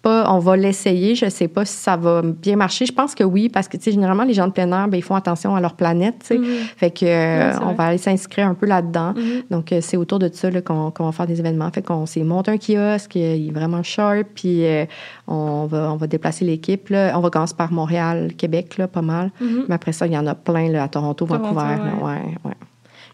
pas, 0.02 0.32
on 0.32 0.40
va 0.40 0.56
l'essayer. 0.58 1.16
Je 1.16 1.30
sais 1.30 1.48
pas 1.48 1.66
si 1.66 1.76
ça 1.76 1.96
va 1.96 2.22
bien 2.22 2.56
marcher. 2.56 2.86
Je 2.86 2.92
pense 2.94 3.16
que 3.16 3.24
oui, 3.24 3.50
parce 3.50 3.68
que, 3.68 3.78
tu 3.78 3.84
sais, 3.84 3.92
généralement, 3.92 4.24
les 4.24 4.34
gens 4.34 4.48
de 4.48 4.52
plein 4.52 4.72
air, 4.72 4.88
ben, 4.88 4.98
ils 4.98 5.04
font 5.04 5.16
attention 5.16 5.56
à 5.56 5.62
leur 5.62 5.76
planète, 5.76 6.16
tu 6.22 6.28
sais. 6.28 6.38
Mhm. 6.38 6.46
Fait 6.78 6.92
que, 6.92 7.06
euh, 7.06 7.60
on 7.62 7.74
va 7.74 7.86
aller 7.86 7.98
s'inscrire 7.98 8.48
un 8.48 8.54
peu 8.54 8.66
là-dedans. 8.66 9.14
Mhm. 9.16 9.44
Donc, 9.50 9.72
euh, 9.72 9.80
c'est 9.82 9.98
autour 9.98 10.20
de 10.20 10.30
ça 10.34 10.50
qu'on 10.62 10.92
qu'on 10.92 11.06
va 11.06 11.12
faire 11.12 11.28
des 11.28 11.40
événements. 11.40 11.70
Fait 11.72 11.82
qu'on 11.82 12.06
s'est 12.06 12.24
monté 12.24 12.52
un 12.52 12.58
kiosque, 12.58 13.16
euh, 13.16 13.36
il 13.36 13.50
est 13.50 13.52
vraiment 13.52 13.84
sharp, 13.84 14.28
puis 14.36 14.66
euh, 14.66 14.86
on, 15.28 15.66
va, 15.66 15.92
on 15.92 15.96
va 15.96 16.08
déplacer 16.08 16.46
l'équipe. 16.46 16.92
On 16.92 17.20
va 17.20 17.30
commencer 17.30 17.56
par 17.56 17.72
Montréal, 17.72 18.34
Québec, 18.38 18.78
là, 18.78 18.88
pas 18.88 19.02
mal. 19.02 19.32
Mhm. 19.40 19.66
Mais 19.70 19.76
après 19.76 19.92
ça, 19.94 20.08
il 20.08 20.14
y 20.14 20.18
en 20.18 20.28
a 20.28 20.36
plein 20.36 20.70
là, 20.70 20.84
à 20.84 20.88
Toronto, 20.88 21.26
Toronto, 21.26 21.44
Vancouver. 21.54 21.76
là. 21.78 22.06
ouais. 22.06 22.54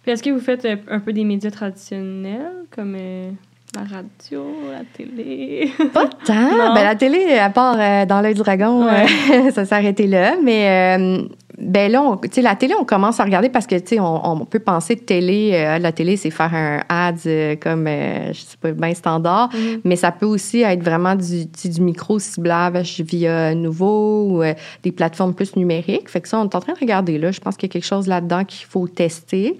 Puis 0.08 0.14
est-ce 0.14 0.24
que 0.24 0.30
vous 0.30 0.40
faites 0.40 0.66
un 0.88 1.00
peu 1.02 1.12
des 1.12 1.26
médias 1.26 1.52
traditionnels, 1.52 2.66
comme 2.74 2.96
euh, 2.98 3.30
la 3.78 3.98
radio, 3.98 4.46
la 4.72 4.84
télé? 4.96 5.72
Pas 5.94 6.06
tant. 6.26 6.34
Ben, 6.76 6.84
la 6.84 6.96
télé, 6.96 7.38
à 7.38 7.50
part 7.50 7.76
euh, 7.80 8.06
dans 8.06 8.22
l'œil 8.22 8.34
du 8.34 8.42
dragon, 8.42 8.86
Ouais. 8.86 9.06
euh, 9.32 9.52
ça 9.56 9.66
s'est 9.66 9.76
arrêté 9.76 10.08
là. 10.08 10.34
Mais 10.44 10.98
euh, 11.00 11.22
ben 11.60 11.92
là, 11.92 12.04
on- 12.04 12.18
tu 12.18 12.30
sais, 12.32 12.42
la 12.42 12.56
télé, 12.56 12.74
on 12.80 12.86
commence 12.86 13.20
à 13.20 13.24
regarder 13.24 13.50
parce 13.50 13.66
que 13.66 13.76
tu 13.76 13.96
sais, 13.96 14.00
on, 14.00 14.28
on 14.42 14.46
peut 14.46 14.60
penser 14.60 14.96
de 14.96 15.00
télé. 15.02 15.52
euh, 15.54 15.80
la 15.80 15.92
télé, 15.92 16.16
c'est 16.18 16.30
faire 16.30 16.54
un 16.54 16.82
ads 16.90 17.14
euh, 17.26 17.56
comme 17.56 17.88
euh, 17.88 18.32
je 18.34 18.42
sais 18.42 18.58
pas 18.62 18.72
bien 18.72 18.94
standard, 18.94 19.50
Mhm. 19.54 19.82
mais 19.84 19.96
ça 19.96 20.12
peut 20.12 20.26
aussi 20.28 20.62
être 20.62 20.84
vraiment 20.84 21.16
du, 21.16 21.46
du 21.46 21.82
micro 21.82 22.20
ciblage 22.20 23.02
via 23.02 23.56
nouveau 23.56 24.28
ou 24.30 24.44
euh, 24.44 24.54
des 24.84 24.92
plateformes 24.92 25.34
plus 25.34 25.56
numériques. 25.56 26.10
Fait 26.10 26.22
que 26.22 26.28
ça, 26.28 26.40
on 26.40 26.44
est 26.44 26.56
en 26.56 26.60
train 26.60 26.74
de 26.74 26.80
regarder 26.80 27.18
là. 27.18 27.32
Je 27.32 27.40
pense 27.40 27.58
qu'il 27.58 27.68
y 27.68 27.72
a 27.72 27.74
quelque 27.74 27.86
chose 27.86 28.08
là-dedans 28.08 28.44
qu'il 28.46 28.66
faut 28.68 28.88
tester. 28.88 29.58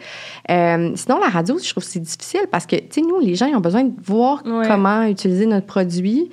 Euh, 0.52 0.92
sinon, 0.96 1.20
la 1.20 1.30
radio, 1.30 1.58
je 1.58 1.70
trouve 1.72 1.84
que 1.84 1.90
c'est 1.90 2.00
difficile 2.00 2.42
parce 2.52 2.66
que 2.68 2.76
tu 2.76 2.84
sais, 2.92 3.02
nous, 3.02 3.20
les 3.20 3.36
gens, 3.36 3.48
ils 3.48 3.56
ont 3.56 3.60
besoin 3.60 3.84
de 3.86 3.94
voir 4.04 4.44
Ouais. 4.46 4.68
comment 4.68 5.04
utiliser 5.04 5.46
notre 5.48 5.66
produit. 5.66 6.30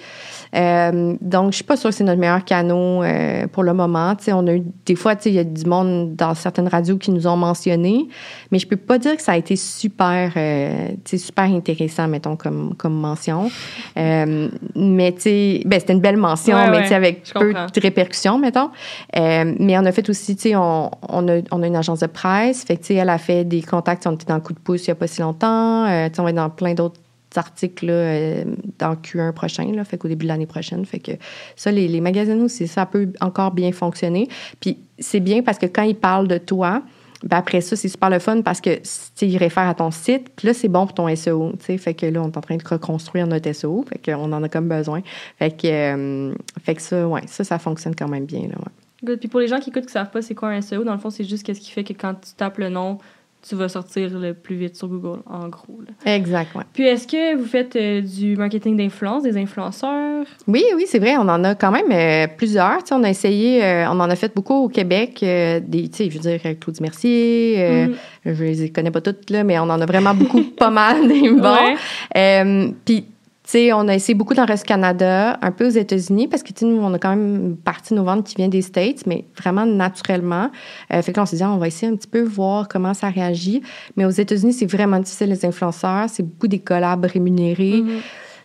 Euh, 0.55 1.17
donc, 1.21 1.51
je 1.51 1.57
suis 1.57 1.65
pas 1.65 1.77
sûre 1.77 1.91
que 1.91 1.97
c'est 1.97 2.05
notre 2.05 2.21
meilleur 2.21 2.45
canot 2.45 3.03
euh, 3.03 3.47
pour 3.49 3.63
le 3.63 3.75
moment. 3.75 4.15
Tu 4.15 4.25
sais, 4.25 4.33
on 4.33 4.47
a 4.47 4.55
eu 4.55 4.63
des 4.87 4.95
fois, 4.95 5.17
tu 5.17 5.25
sais, 5.25 5.31
il 5.31 5.35
y 5.35 5.39
a 5.39 5.45
du 5.45 5.65
monde 5.65 6.15
dans 6.15 6.35
certaines 6.35 6.69
radios 6.69 6.97
qui 6.97 7.11
nous 7.11 7.27
ont 7.27 7.37
mentionné, 7.37 8.09
mais 8.53 8.59
je 8.59 8.67
peux 8.67 8.77
pas 8.77 8.99
dire 8.99 9.17
que 9.17 9.23
ça 9.23 9.33
a 9.33 9.37
été 9.37 9.57
super, 9.57 10.33
euh, 10.37 10.89
super 11.17 11.45
intéressant, 11.45 12.07
mettons 12.09 12.37
comme 12.37 12.75
comme 12.77 12.95
mention. 12.95 13.51
Euh, 13.97 14.49
mais 14.77 15.13
tu 15.13 15.21
sais, 15.23 15.63
ben 15.67 15.81
c'était 15.81 15.93
une 15.95 16.01
belle 16.01 16.17
mention, 16.17 16.57
Ouais, 16.57 16.71
mais 16.71 16.77
ouais, 16.77 16.83
tu 16.83 16.89
sais 16.89 16.95
avec 16.95 17.25
peu 17.33 17.47
comprends. 17.53 17.67
de 17.75 17.81
répercussions, 17.81 18.39
mettons. 18.39 18.71
Mais 19.15 19.79
on 19.79 19.85
a 19.85 19.93
fait 19.93 20.09
aussi, 20.09 20.37
tu 20.37 20.43
sais, 20.43 20.57
on, 20.57 20.91
on, 21.09 21.29
a, 21.29 21.41
on 21.51 21.63
a 21.63 21.67
une 21.67 21.77
agence 21.77 22.01
de 22.01 22.07
presse, 22.07 22.65
fait 22.65 22.77
que 22.77 22.83
tu 22.83 22.87
sais, 22.89 22.95
elle 22.95 23.11
a 23.11 23.19
fait 23.19 23.45
des 23.45 23.63
contacts. 23.63 24.07
On 24.07 24.13
était 24.13 24.27
dans 24.27 24.37
le 24.37 24.41
coup 24.41 24.53
de 24.53 24.59
pouce 24.59 24.85
il 24.87 24.89
y 24.89 24.91
a 24.91 24.95
pas 24.95 25.07
si 25.07 25.21
longtemps. 25.21 25.87
Tu 25.87 26.15
sais, 26.15 26.21
on 26.21 26.29
être 26.29 26.35
dans 26.37 26.51
plein 26.51 26.75
d'autres 26.75 27.01
articles 27.39 27.87
là, 27.87 27.93
euh, 27.93 28.45
dans 28.79 28.91
le 28.91 28.97
Q1 28.97 29.33
prochain, 29.33 29.71
là, 29.73 29.85
fait 29.85 29.99
qu'au 29.99 30.09
début 30.09 30.25
de 30.25 30.29
l'année 30.29 30.47
prochaine. 30.47 30.85
Fait 30.85 30.99
que 30.99 31.13
ça, 31.57 31.71
les, 31.71 31.89
les 31.89 32.01
magazines 32.01 32.43
aussi, 32.43 32.69
ça 32.69 32.87
peut 32.87 33.13
encore 33.21 33.53
bien 33.53 33.73
fonctionner. 33.73 34.29
Puis 34.61 34.79
c'est 34.99 35.21
bien 35.21 35.43
parce 35.43 35.59
que 35.59 35.67
quand 35.67 35.83
ils 35.83 35.97
parlent 35.97 36.29
de 36.29 36.39
toi, 36.39 36.83
ben 37.25 37.39
après 37.39 37.61
ça, 37.63 37.75
c'est 37.75 37.89
super 37.89 38.11
le 38.11 38.19
fun 38.19 38.43
parce 38.43 38.61
que 38.61 38.75
tu 38.77 38.81
sais, 38.83 39.27
ils 39.27 39.39
réfèrent 39.39 39.69
à 39.69 39.75
ton 39.75 39.91
site. 39.91 40.31
Puis 40.37 40.47
là, 40.47 40.55
c'est 40.55 40.69
bon 40.69 40.87
pour 40.87 40.95
ton 40.95 41.15
SEO. 41.15 41.53
Fait 41.59 41.95
que 41.95 42.07
là, 42.07 42.23
on 42.23 42.31
est 42.31 42.37
en 42.37 42.41
train 42.41 42.57
de 42.57 42.69
reconstruire 42.69 43.27
notre 43.27 43.51
SEO. 43.53 43.85
Fait 43.89 44.13
qu'on 44.13 44.33
en 44.33 44.43
a 44.43 44.49
comme 44.49 44.69
besoin. 44.69 45.01
Fait 45.39 45.51
que, 45.51 45.67
euh, 45.67 46.35
fait 46.63 46.75
que 46.75 46.83
ça, 46.83 47.09
ouais, 47.09 47.23
ça, 47.27 47.45
ça 47.45 47.59
fonctionne 47.59 47.95
quand 47.95 48.09
même 48.09 48.27
bien. 48.27 48.49
Là. 48.49 49.17
Puis 49.17 49.29
pour 49.29 49.41
les 49.41 49.49
gens 49.49 49.59
qui 49.59 49.71
écoutent 49.71 49.87
qui 49.87 49.93
savent 49.93 50.11
pas 50.11 50.23
c'est 50.23 50.35
quoi 50.35 50.51
un 50.51 50.61
SEO, 50.61 50.85
dans 50.85 50.93
le 50.93 50.99
fond, 50.99 51.11
c'est 51.11 51.25
juste 51.25 51.45
qu'est-ce 51.45 51.61
qui 51.61 51.71
fait 51.71 51.85
que 51.85 51.93
quand 51.93 52.15
tu 52.15 52.33
tapes 52.37 52.59
le 52.59 52.69
nom, 52.69 52.99
tu 53.47 53.55
vas 53.57 53.69
sortir 53.69 54.19
le 54.19 54.33
plus 54.33 54.57
vite 54.57 54.75
sur 54.77 54.89
Google, 54.89 55.21
en 55.27 55.49
gros. 55.49 55.79
là. 55.87 56.15
Exact, 56.15 56.55
ouais. 56.55 56.63
Puis 56.73 56.85
est-ce 56.85 57.07
que 57.07 57.37
vous 57.37 57.45
faites 57.45 57.77
euh, 57.77 58.01
du 58.01 58.37
marketing 58.37 58.77
d'influence, 58.77 59.23
des 59.23 59.37
influenceurs? 59.37 60.25
Oui, 60.49 60.65
oui, 60.75 60.85
c'est 60.87 60.99
vrai. 60.99 61.17
On 61.19 61.29
en 61.29 61.45
a 61.45 61.55
quand 61.55 61.71
même 61.71 61.91
euh, 61.93 62.27
plusieurs. 62.37 62.79
On 62.91 63.05
a 63.05 63.11
essayé, 63.11 63.63
euh, 63.63 63.87
on 63.91 64.01
en 64.01 64.09
a 64.09 64.17
fait 64.17 64.35
beaucoup 64.35 64.55
au 64.65 64.69
Québec. 64.69 65.19
des, 65.21 65.91
je 65.99 66.05
veux 66.11 66.19
dire, 66.21 66.41
Claude 66.61 66.81
Mercier, 66.81 67.87
Mhm. 68.25 68.35
je 68.35 68.45
les 68.45 68.71
connais 68.71 68.91
pas 68.91 69.01
toutes, 69.01 69.29
là, 69.31 69.45
mais 69.45 69.59
on 69.59 69.65
en 69.65 69.81
a 69.81 69.87
vraiment 69.87 70.15
beaucoup, 70.15 70.43
pas 70.59 70.71
mal 70.71 71.07
des 71.09 71.29
bons. 71.31 72.75
Puis, 72.85 73.05
sais, 73.51 73.73
on 73.73 73.89
a 73.89 73.95
essayé 73.95 74.15
beaucoup 74.15 74.35
dans 74.35 74.43
le 74.43 74.49
reste 74.49 74.65
du 74.65 74.69
Canada, 74.69 75.39
un 75.43 75.53
peu 75.53 75.67
aux 75.67 75.71
États-Unis, 75.71 76.29
parce 76.29 76.43
que, 76.43 76.53
tu 76.53 76.65
nous, 76.65 76.83
on 76.83 76.95
a 76.95 76.99
quand 76.99 77.11
même 77.11 77.47
une 77.47 77.57
partie 77.57 77.93
de 77.95 77.99
nos 77.99 78.05
ventes 78.05 78.27
qui 78.27 78.37
vient 78.37 78.49
des 78.49 78.63
States, 78.63 79.07
mais 79.07 79.25
vraiment 79.39 79.67
naturellement. 79.67 80.51
Euh, 80.93 81.03
fait 81.03 81.13
que 81.13 81.19
là, 81.19 81.25
on 81.25 81.27
s'est 81.27 81.37
dit, 81.37 81.45
on 81.45 81.59
va 81.59 81.67
essayer 81.67 81.91
un 81.93 81.97
petit 81.97 82.09
peu 82.09 82.23
voir 82.23 82.69
comment 82.69 82.95
ça 82.95 83.09
réagit. 83.11 83.63
Mais 83.97 84.05
aux 84.05 84.11
États-Unis, 84.11 84.55
c'est 84.55 84.67
vraiment 84.67 84.99
difficile, 84.99 85.29
les 85.29 85.45
influenceurs. 85.45 86.09
C'est 86.09 86.23
beaucoup 86.23 86.49
des 86.49 86.61
collabs 86.61 87.05
rémunérés. 87.05 87.83
Mhm. 87.83 88.01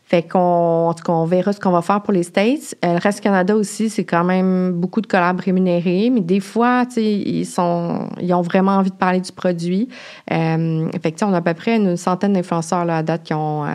Fait 0.10 0.24
qu'on, 0.24 0.40
en 0.90 0.94
tout 0.96 1.04
cas, 1.04 1.14
on 1.14 1.26
verra 1.26 1.54
ce 1.54 1.60
qu'on 1.60 1.70
va 1.70 1.84
faire 1.84 2.02
pour 2.02 2.14
les 2.14 2.24
States. 2.24 2.76
Euh, 2.84 2.94
le 2.94 3.00
reste 3.00 3.20
du 3.20 3.22
Canada 3.22 3.56
aussi, 3.56 3.92
c'est 3.92 4.06
quand 4.06 4.24
même 4.24 4.72
beaucoup 4.72 5.02
de 5.02 5.08
collabs 5.08 5.40
rémunérés, 5.40 6.10
mais 6.10 6.22
des 6.22 6.40
fois, 6.40 6.88
tu 6.88 6.94
sais, 6.94 7.14
ils 7.14 7.46
sont, 7.46 8.10
ils 8.20 8.34
ont 8.34 8.42
vraiment 8.42 8.72
envie 8.72 8.90
de 8.90 8.96
parler 8.96 9.22
du 9.22 9.32
produit. 9.32 9.88
Euh, 10.32 10.90
fait 11.04 11.12
que, 11.12 11.24
on 11.24 11.32
a 11.32 11.38
à 11.38 11.42
peu 11.42 11.54
près 11.54 11.76
une 11.76 11.96
centaine 11.96 12.34
d'influenceurs 12.34 12.86
là, 12.86 12.98
à 12.98 13.04
date 13.04 13.22
qui 13.22 13.36
ont, 13.36 13.66
euh, 13.66 13.70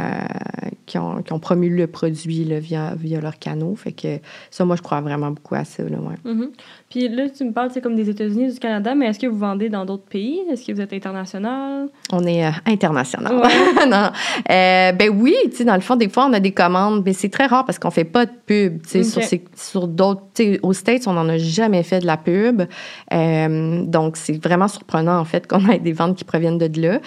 qui 0.86 0.98
ont, 0.98 1.22
qui 1.22 1.32
ont 1.32 1.38
promu 1.38 1.68
le 1.68 1.86
produit 1.86 2.42
là, 2.42 2.58
via, 2.58 2.96
via 2.96 3.20
leurs 3.20 3.38
canaux. 3.38 3.76
Fait 3.76 3.92
que 3.92 4.18
ça, 4.50 4.64
moi, 4.64 4.74
je 4.74 4.82
crois 4.82 5.00
vraiment 5.02 5.30
beaucoup 5.30 5.54
à 5.54 5.64
ça. 5.64 5.84
Là, 5.84 5.98
ouais. 5.98 6.32
Mhm. 6.32 6.50
Puis 6.94 7.08
là, 7.08 7.28
tu 7.28 7.42
me 7.42 7.50
parles, 7.50 7.70
c'est 7.74 7.80
comme 7.80 7.96
des 7.96 8.08
États-Unis, 8.08 8.52
du 8.52 8.60
Canada, 8.60 8.94
mais 8.94 9.06
est-ce 9.06 9.18
que 9.18 9.26
vous 9.26 9.36
vendez 9.36 9.68
dans 9.68 9.84
d'autres 9.84 10.04
pays? 10.04 10.42
Est-ce 10.48 10.64
que 10.64 10.70
vous 10.70 10.80
êtes 10.80 10.92
international? 10.92 11.88
On 12.12 12.24
est 12.24 12.46
euh, 12.46 12.50
international. 12.66 13.34
non. 13.88 14.12
Euh, 14.48 14.92
ben 14.92 15.10
oui, 15.12 15.34
tu 15.46 15.56
sais, 15.56 15.64
dans 15.64 15.74
le 15.74 15.80
fond, 15.80 15.96
des 15.96 16.08
fois, 16.08 16.26
on 16.26 16.32
a 16.32 16.38
des 16.38 16.52
commandes, 16.52 17.02
mais 17.04 17.12
c'est 17.12 17.30
très 17.30 17.46
rare 17.46 17.64
parce 17.64 17.80
qu'on 17.80 17.90
fait 17.90 18.04
pas 18.04 18.26
de 18.26 18.30
pub, 18.46 18.80
tu 18.82 19.02
sais, 19.02 19.02
sur, 19.02 19.22
sur 19.56 19.88
d'autres, 19.88 20.22
tu 20.34 20.44
sais, 20.44 20.60
aux 20.62 20.72
States, 20.72 21.08
on 21.08 21.14
n'en 21.14 21.28
a 21.28 21.36
jamais 21.36 21.82
fait 21.82 21.98
de 21.98 22.06
la 22.06 22.16
pub. 22.16 22.62
Euh, 23.12 23.84
donc, 23.86 24.16
c'est 24.16 24.40
vraiment 24.40 24.68
surprenant, 24.68 25.18
en 25.18 25.24
fait, 25.24 25.46
qu'on 25.48 25.68
ait 25.68 25.80
des 25.80 25.92
ventes 25.92 26.16
qui 26.16 26.24
proviennent 26.24 26.58
de 26.58 26.80
là. 26.80 27.00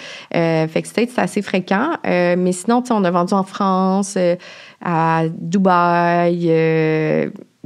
Fait 0.68 0.82
que 0.82 0.86
States, 0.86 1.08
c'est 1.14 1.22
assez 1.22 1.40
fréquent. 1.40 1.92
Mais 2.04 2.52
sinon, 2.52 2.82
tu 2.82 2.88
sais, 2.88 2.92
on 2.92 3.04
a 3.04 3.10
vendu 3.10 3.32
en 3.32 3.42
France, 3.42 4.18
à 4.84 5.22
Dubaï, 5.30 6.52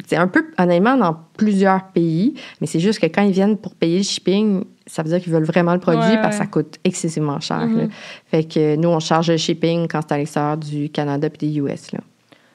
c'est 0.06 0.16
un 0.16 0.26
peu, 0.26 0.44
honnêtement, 0.58 0.96
dans 0.96 1.16
plusieurs 1.36 1.88
pays, 1.88 2.34
mais 2.60 2.66
c'est 2.66 2.80
juste 2.80 2.98
que 2.98 3.06
quand 3.06 3.22
ils 3.22 3.32
viennent 3.32 3.58
pour 3.58 3.74
payer 3.74 3.98
le 3.98 4.04
shipping, 4.04 4.64
ça 4.86 5.02
veut 5.02 5.10
dire 5.10 5.20
qu'ils 5.20 5.32
veulent 5.32 5.44
vraiment 5.44 5.74
le 5.74 5.80
produit 5.80 6.16
parce 6.22 6.36
que 6.36 6.42
ça 6.42 6.46
coûte 6.46 6.78
excessivement 6.82 7.40
cher. 7.40 7.66
Mm-hmm. 7.66 7.90
Fait 8.26 8.44
que 8.44 8.76
nous, 8.76 8.88
on 8.88 9.00
charge 9.00 9.30
le 9.30 9.36
shipping 9.36 9.86
quand 9.88 10.00
c'est 10.06 10.14
à 10.14 10.18
l'extérieur 10.18 10.56
du 10.56 10.88
Canada 10.88 11.28
et 11.28 11.38
des 11.38 11.58
US. 11.58 11.92
Là. 11.92 12.00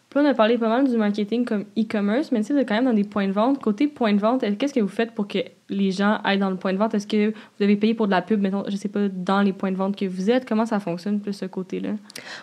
Puis 0.09 0.19
on 0.19 0.25
a 0.25 0.33
parlé 0.33 0.57
pas 0.57 0.69
mal 0.69 0.89
du 0.89 0.97
marketing 0.97 1.45
comme 1.45 1.65
e-commerce, 1.77 2.31
mais 2.31 2.41
tu 2.41 2.55
sais, 2.55 2.65
quand 2.65 2.75
même 2.75 2.85
dans 2.85 2.93
des 2.93 3.03
points 3.03 3.27
de 3.27 3.33
vente. 3.33 3.61
Côté 3.61 3.87
point 3.87 4.13
de 4.13 4.19
vente, 4.19 4.43
qu'est-ce 4.57 4.73
que 4.73 4.79
vous 4.79 4.87
faites 4.87 5.11
pour 5.11 5.27
que 5.27 5.39
les 5.69 5.91
gens 5.91 6.19
aillent 6.23 6.39
dans 6.39 6.49
le 6.49 6.55
point 6.55 6.73
de 6.73 6.77
vente? 6.77 6.93
Est-ce 6.93 7.07
que 7.07 7.29
vous 7.29 7.63
avez 7.63 7.75
payé 7.75 7.93
pour 7.93 8.05
de 8.07 8.11
la 8.11 8.21
pub, 8.21 8.41
mettons, 8.41 8.63
je 8.67 8.75
sais 8.75 8.87
pas, 8.87 9.07
dans 9.09 9.41
les 9.41 9.53
points 9.53 9.71
de 9.71 9.75
vente 9.75 9.95
que 9.95 10.05
vous 10.05 10.29
êtes? 10.29 10.47
Comment 10.47 10.65
ça 10.65 10.79
fonctionne 10.79 11.19
plus 11.19 11.33
ce 11.33 11.45
côté-là? 11.45 11.89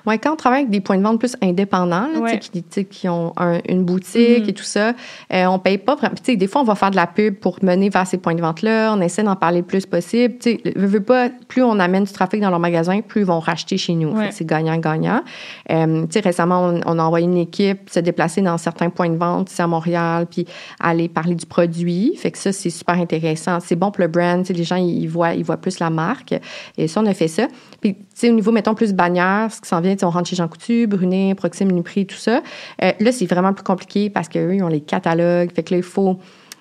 Oui, 0.07 0.19
quand 0.19 0.33
on 0.33 0.37
travaille 0.37 0.61
avec 0.61 0.71
des 0.71 0.81
points 0.81 0.99
de 0.99 1.03
vente 1.03 1.19
plus 1.19 1.37
indépendants, 1.43 2.09
qui, 2.41 2.85
qui, 2.85 3.09
ont 3.09 3.33
une 3.69 3.85
boutique 3.85 4.45
mm-hmm. 4.45 4.49
et 4.49 4.53
tout 4.53 4.65
ça, 4.65 4.93
euh, 5.33 5.47
on 5.47 5.59
paye 5.59 5.79
pas 5.79 5.95
vraiment. 5.95 6.15
Des 6.27 6.47
fois, 6.47 6.61
on 6.61 6.65
va 6.65 6.75
faire 6.75 6.91
de 6.91 6.97
la 6.97 7.07
pub 7.07 7.37
pour 7.37 7.63
mener 7.65 7.89
vers 7.89 8.07
ces 8.07 8.19
points 8.19 8.35
de 8.35 8.41
vente-là. 8.41 8.95
On 8.95 9.01
essaie 9.01 9.23
d'en 9.23 9.37
parler 9.37 9.59
le 9.59 9.67
plus 9.67 9.87
possible. 9.87 10.37
Tu 10.39 10.59
veux 10.77 11.03
pas, 11.03 11.31
plus 11.49 11.63
on 11.63 11.79
amène 11.79 12.05
du 12.05 12.13
trafic 12.13 12.41
dans 12.41 12.51
leur 12.51 12.61
magasin, 12.61 13.01
plus 13.01 13.23
ils 13.23 13.27
vont 13.27 13.41
racheter 13.41 13.79
chez 13.79 13.95
nous. 13.95 14.15
C'est 14.31 14.47
gagnant-gagnant. 14.47 15.23
Euh, 15.71 16.07
récemment, 16.23 16.67
on, 16.67 16.81
on, 16.87 16.99
a 16.99 17.03
envoyé 17.03 17.27
une 17.27 17.39
équipe 17.39 17.89
se 17.91 18.01
déplacer 18.01 18.43
dans 18.43 18.59
certains 18.59 18.91
points 18.91 19.09
de 19.09 19.17
vente 19.17 19.51
ici 19.51 19.63
à 19.63 19.67
Montréal, 19.67 20.27
puis 20.31 20.47
aller 20.81 21.09
parler 21.09 21.35
du 21.35 21.47
produit. 21.47 22.15
Fait 22.17 22.31
que 22.31 22.39
ça, 22.39 22.53
c'est 22.53 22.71
super 22.71 22.95
intéressant 22.95 23.14
c'est 23.61 23.77
bon 23.77 23.91
pour 23.91 24.01
le 24.03 24.09
brand. 24.09 24.47
Les 24.49 24.65
gens, 24.65 24.77
ils 24.77 25.07
voient, 25.07 25.35
ils 25.35 25.45
voient 25.45 25.57
plus 25.57 25.79
la 25.79 25.91
marque. 25.91 26.35
Et 26.77 26.89
ça, 26.89 27.01
on 27.01 27.07
a 27.07 27.15
fait 27.15 27.29
ça. 27.29 27.49
Puis, 27.81 27.97
au 28.23 28.29
niveau, 28.29 28.53
mettons, 28.53 28.75
plus 28.75 28.93
bannière, 28.93 29.51
ce 29.53 29.61
qui 29.61 29.69
s'en 29.69 29.81
vient, 29.81 29.97
on 30.03 30.11
rentre 30.11 30.29
chez 30.29 30.37
Jean 30.37 30.49
Coutu, 30.49 30.87
Brunet, 30.87 31.35
Proxime, 31.35 31.71
Uniprix, 31.71 32.07
tout 32.07 32.17
ça. 32.17 32.43
Euh, 32.83 32.93
là, 32.99 33.13
c'est 33.13 33.27
vraiment 33.27 33.53
plus 33.53 33.65
compliqué 33.65 34.11
parce 34.11 34.29
qu'eux, 34.29 34.55
ils 34.55 34.63
ont 34.63 34.69
les 34.69 34.81
catalogues. 34.81 35.53
Fait 35.53 35.63
que 35.63 35.75
là, 35.75 35.79
il 35.79 35.83
faut 35.83 36.19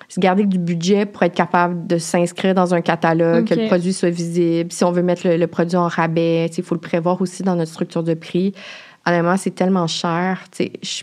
se 0.08 0.20
garder 0.20 0.44
du 0.44 0.58
budget 0.58 1.06
pour 1.06 1.22
être 1.22 1.34
capable 1.34 1.86
de 1.86 1.98
s'inscrire 1.98 2.54
dans 2.54 2.74
un 2.74 2.80
catalogue, 2.80 3.46
que 3.46 3.54
le 3.54 3.66
produit 3.66 3.92
soit 3.92 4.10
visible. 4.10 4.70
Si 4.70 4.84
on 4.84 4.92
veut 4.92 5.02
mettre 5.02 5.26
le, 5.26 5.46
produit 5.46 5.76
en 5.76 5.88
rabais, 5.88 6.46
il 6.46 6.62
faut 6.62 6.74
le 6.74 6.80
prévoir 6.80 7.20
aussi 7.20 7.42
dans 7.42 7.56
notre 7.56 7.70
structure 7.70 8.02
de 8.02 8.14
prix. 8.14 8.54
Honnêtement, 9.06 9.36
c'est 9.36 9.54
tellement 9.54 9.86
cher. 9.86 10.44
Je 10.58 11.02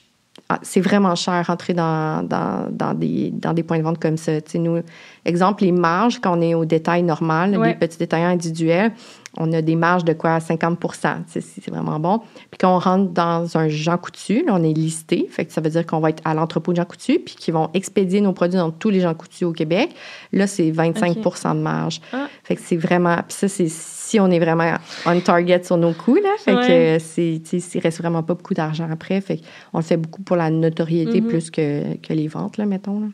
c'est 0.61 0.81
vraiment 0.81 1.15
cher 1.15 1.45
rentrer 1.47 1.73
dans, 1.73 2.23
dans, 2.27 2.67
dans, 2.71 2.93
des, 2.93 3.31
dans 3.31 3.53
des 3.53 3.63
points 3.63 3.77
de 3.77 3.83
vente 3.83 3.99
comme 3.99 4.17
ça. 4.17 4.33
nous, 4.55 4.81
exemple, 5.25 5.63
les 5.63 5.71
marges, 5.71 6.19
quand 6.19 6.37
on 6.37 6.41
est 6.41 6.53
au 6.53 6.65
détail 6.65 7.03
normal, 7.03 7.59
les 7.63 7.73
petits 7.75 7.97
détaillants 7.97 8.29
individuels, 8.29 8.91
on 9.37 9.51
a 9.53 9.61
des 9.61 9.75
marges 9.75 10.03
de 10.03 10.13
quoi 10.13 10.39
50% 10.39 11.23
C'est 11.27 11.69
vraiment 11.69 11.99
bon. 11.99 12.19
Puis 12.19 12.57
quand 12.59 12.75
on 12.75 12.79
rentre 12.79 13.11
dans 13.11 13.57
un 13.57 13.69
Jean 13.69 13.97
Coutu, 13.97 14.45
on 14.49 14.61
est 14.63 14.73
listé. 14.73 15.27
Fait 15.29 15.45
que 15.45 15.53
ça 15.53 15.61
veut 15.61 15.69
dire 15.69 15.85
qu'on 15.85 15.99
va 15.99 16.09
être 16.09 16.21
à 16.25 16.33
l'entrepôt 16.33 16.73
de 16.73 16.77
Jean 16.77 16.85
Coutu, 16.85 17.19
puis 17.19 17.35
qu'ils 17.35 17.53
vont 17.53 17.69
expédier 17.73 18.19
nos 18.19 18.33
produits 18.33 18.57
dans 18.57 18.71
tous 18.71 18.89
les 18.89 18.99
Jean 18.99 19.13
Coutu 19.13 19.45
au 19.45 19.53
Québec. 19.53 19.95
Là, 20.33 20.47
c'est 20.47 20.69
25% 20.69 21.55
de 21.55 21.61
marge. 21.61 22.01
Ah. 22.11 22.27
Fait 22.43 22.55
que 22.55 22.61
c'est 22.61 22.75
vraiment. 22.75 23.15
Puis 23.27 23.37
ça, 23.37 23.47
c'est 23.47 23.69
si 24.11 24.19
on 24.19 24.29
est 24.29 24.39
vraiment 24.39 24.75
on 25.05 25.19
target 25.21 25.63
sur 25.63 25.77
nos 25.77 25.93
coûts. 25.93 26.15
Là. 26.15 26.35
Fait 26.37 26.53
que 26.53 26.99
c'est, 26.99 27.35
il 27.75 27.79
reste 27.79 27.99
vraiment 27.99 28.23
pas 28.23 28.33
beaucoup 28.33 28.53
d'argent 28.53 28.87
après. 28.91 29.21
Fait 29.21 29.39
on 29.71 29.77
le 29.77 29.83
fait 29.83 29.95
beaucoup 29.95 30.21
pour 30.21 30.35
la 30.35 30.49
notoriété 30.49 31.21
mm-hmm. 31.21 31.27
plus 31.27 31.49
que, 31.49 31.95
que, 31.95 32.11
les 32.11 32.27
ventes, 32.27 32.57
là, 32.57 32.65
mettons. 32.65 32.99
Là. 32.99 33.07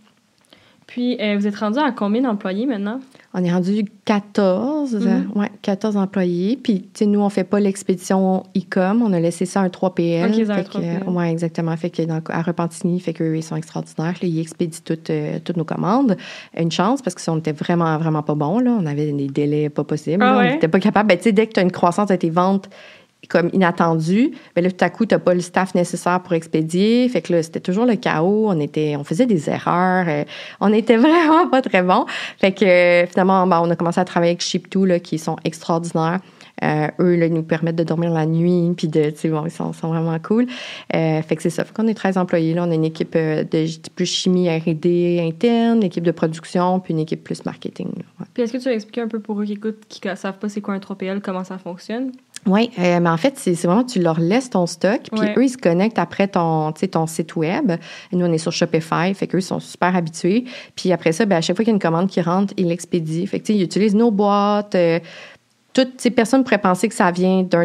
Puis, 0.88 1.17
euh, 1.19 1.36
vous 1.38 1.45
êtes 1.45 1.58
rendu 1.58 1.80
à 1.80 1.91
combien 1.91 2.21
d'employés 2.21 2.65
maintenant? 2.65 3.02
On 3.34 3.43
est 3.43 3.52
rendu 3.52 3.84
14, 4.06 4.95
mm-hmm. 4.95 5.38
ouais, 5.38 5.52
14 5.62 5.97
employés. 5.97 6.58
Puis, 6.62 6.84
tu 6.84 6.88
sais, 6.93 7.06
nous, 7.06 7.19
on 7.19 7.28
fait 7.28 7.43
pas 7.43 7.60
l'expédition 7.60 8.43
e-com. 8.56 9.04
On 9.06 9.12
a 9.12 9.19
laissé 9.19 9.45
ça 9.45 9.60
un 9.60 9.67
3PL. 9.67 10.30
OK, 10.30 10.50
un 10.50 10.62
3PL. 10.62 11.04
Oui, 11.06 11.26
exactement. 11.26 11.76
Fait 11.76 11.89
que 11.89 12.02
à 12.32 12.41
Repentigny, 12.41 13.02
fait 13.02 13.12
qu'eux, 13.12 13.36
ils 13.36 13.43
sont 13.43 13.58
extraordinaires. 13.58 14.15
ils 14.21 14.39
expédient 14.39 14.80
toutes, 14.84 15.10
euh, 15.10 15.39
toutes 15.43 15.58
nos 15.58 15.65
commandes. 15.65 16.15
Une 16.58 16.71
chance, 16.71 17.02
parce 17.02 17.15
que 17.15 17.21
si 17.21 17.30
on 17.30 17.38
était 17.38 17.52
vraiment, 17.52 17.97
vraiment 17.97 18.23
pas 18.23 18.36
bon, 18.36 18.60
là, 18.60 18.71
on 18.80 18.86
avait 18.86 19.12
des 19.12 19.28
délais 19.28 19.69
pas 19.69 19.84
possibles. 19.84 20.23
Ah, 20.23 20.38
On 20.39 20.41
n'était 20.41 20.69
pas 20.69 20.80
capable. 20.80 21.10
Ben, 21.10 21.17
tu 21.17 21.26
sais, 21.26 21.32
dès 21.34 21.47
que 21.47 21.54
tu 21.54 21.60
as 21.60 21.63
une 21.63 21.71
croissance 21.71 22.08
de 22.08 22.15
tes 22.15 22.30
ventes 22.30 22.69
comme 23.27 23.49
inattendu, 23.51 24.32
mais 24.56 24.62
là, 24.62 24.71
tout 24.71 24.84
à 24.84 24.89
coup, 24.89 25.06
tu 25.06 25.13
n'as 25.13 25.19
pas 25.19 25.34
le 25.34 25.41
staff 25.41 25.75
nécessaire 25.75 26.21
pour 26.21 26.34
expédier. 26.34 27.10
Fait 27.10 27.21
que 27.21 27.34
là, 27.34 27.43
c'était 27.43 27.60
toujours 27.60 27.86
le 27.86 27.95
chaos. 27.95 28.45
On 28.47 28.60
était, 28.60 28.95
on 28.97 29.03
faisait 29.03 29.25
des 29.25 29.49
erreurs. 29.49 30.06
Euh, 30.08 30.23
on 30.62 30.71
était 30.71 30.97
vraiment 30.97 31.47
pas 31.49 31.62
très 31.62 31.84
bons. 31.84 32.06
Fait 32.39 32.53
que 32.53 32.63
euh, 32.65 33.08
finalement, 33.08 33.45
ben, 33.47 33.62
on 33.62 33.69
a 33.69 33.75
commencé 33.75 33.99
à 33.99 34.06
travailler 34.06 34.32
avec 34.32 34.41
Ship2, 34.41 34.86
là, 34.86 34.99
qui 34.99 35.17
sont 35.17 35.36
extraordinaires. 35.43 36.19
Euh, 36.63 36.88
eux, 36.99 37.15
là, 37.17 37.27
ils 37.27 37.34
nous 37.34 37.43
permettent 37.43 37.75
de 37.75 37.84
dormir 37.84 38.12
la 38.12 38.25
nuit, 38.25 38.73
puis 38.75 38.89
tu 38.89 38.99
sais, 39.15 39.30
bon, 39.30 39.45
ils 39.45 39.51
sont, 39.51 39.71
vraiment 39.71 40.17
cool. 40.19 40.47
fait 40.91 41.36
que 41.36 41.43
c'est 41.43 41.51
ça. 41.51 41.63
Fait 41.63 41.73
qu'on 41.73 41.88
est 41.88 41.93
13 41.93 42.17
employés, 42.17 42.56
là. 42.56 42.63
On 42.63 42.71
a 42.71 42.73
une 42.73 42.86
équipe 42.86 43.13
de 43.13 43.67
plus 43.95 44.08
chimie 44.08 44.49
R&D 44.49 45.19
interne, 45.21 45.77
une 45.77 45.84
équipe 45.84 46.03
de 46.03 46.12
production, 46.12 46.80
puis 46.80 46.93
une 46.93 46.99
équipe 46.99 47.23
plus 47.23 47.45
marketing. 47.45 47.91
Puis 48.34 48.41
est-ce 48.41 48.53
que 48.53 48.58
tu 48.58 48.63
vas 48.63 48.73
expliquer 48.73 49.01
un 49.01 49.08
peu 49.08 49.19
pour 49.19 49.39
eux 49.39 49.45
qui 49.45 49.53
écoutent, 49.53 49.84
qui 49.88 50.08
ne 50.08 50.15
savent 50.15 50.39
pas 50.39 50.49
c'est 50.49 50.62
quoi 50.62 50.73
un 50.73 50.80
3PL, 50.80 51.21
comment 51.21 51.43
ça 51.43 51.60
fonctionne? 51.60 52.12
Oui, 52.48 52.72
euh, 52.80 53.00
mais 53.02 53.10
en 53.10 53.18
fait, 53.18 53.34
c'est 53.38 53.54
vraiment, 53.54 53.84
tu 53.84 54.00
leur 54.00 54.20
laisses 54.20 54.50
ton 54.50 54.66
stock, 54.66 55.02
puis 55.12 55.30
eux, 55.36 55.44
ils 55.44 55.50
se 55.50 55.58
connectent 55.58 56.00
après 56.00 56.28
ton, 56.30 56.72
ton 56.72 57.06
site 57.06 57.36
web. 57.36 57.74
nous, 58.14 58.26
on 58.26 58.32
est 58.32 58.38
sur 58.38 58.54
Shopify, 58.54 59.14
fait 59.14 59.28
qu'eux, 59.28 59.40
ils 59.40 59.44
sont 59.44 59.60
super 59.60 59.96
habitués. 59.96 60.46
Puis 60.76 60.92
après 60.94 61.12
ça, 61.12 61.26
ben, 61.26 61.38
à 61.38 61.42
chaque 61.42 61.58
fois 61.58 61.66
qu'il 61.66 61.72
y 61.72 61.76
a 61.76 61.76
une 61.76 61.82
commande 61.82 62.08
qui 62.08 62.22
rentre, 62.22 62.54
ils 62.58 62.68
l'expédient. 62.68 63.26
Fait 63.28 63.40
que, 63.40 63.52
ils 63.52 63.62
utilisent 63.62 63.96
nos 63.96 64.12
boîtes. 64.12 64.76
Euh, 64.76 65.00
toutes 65.74 66.00
ces 66.00 66.10
personnes 66.10 66.44
pourraient 66.44 66.58
penser 66.58 66.88
que 66.88 66.96
ça 66.96 67.12
vient 67.12 67.44
d'un, 67.44 67.64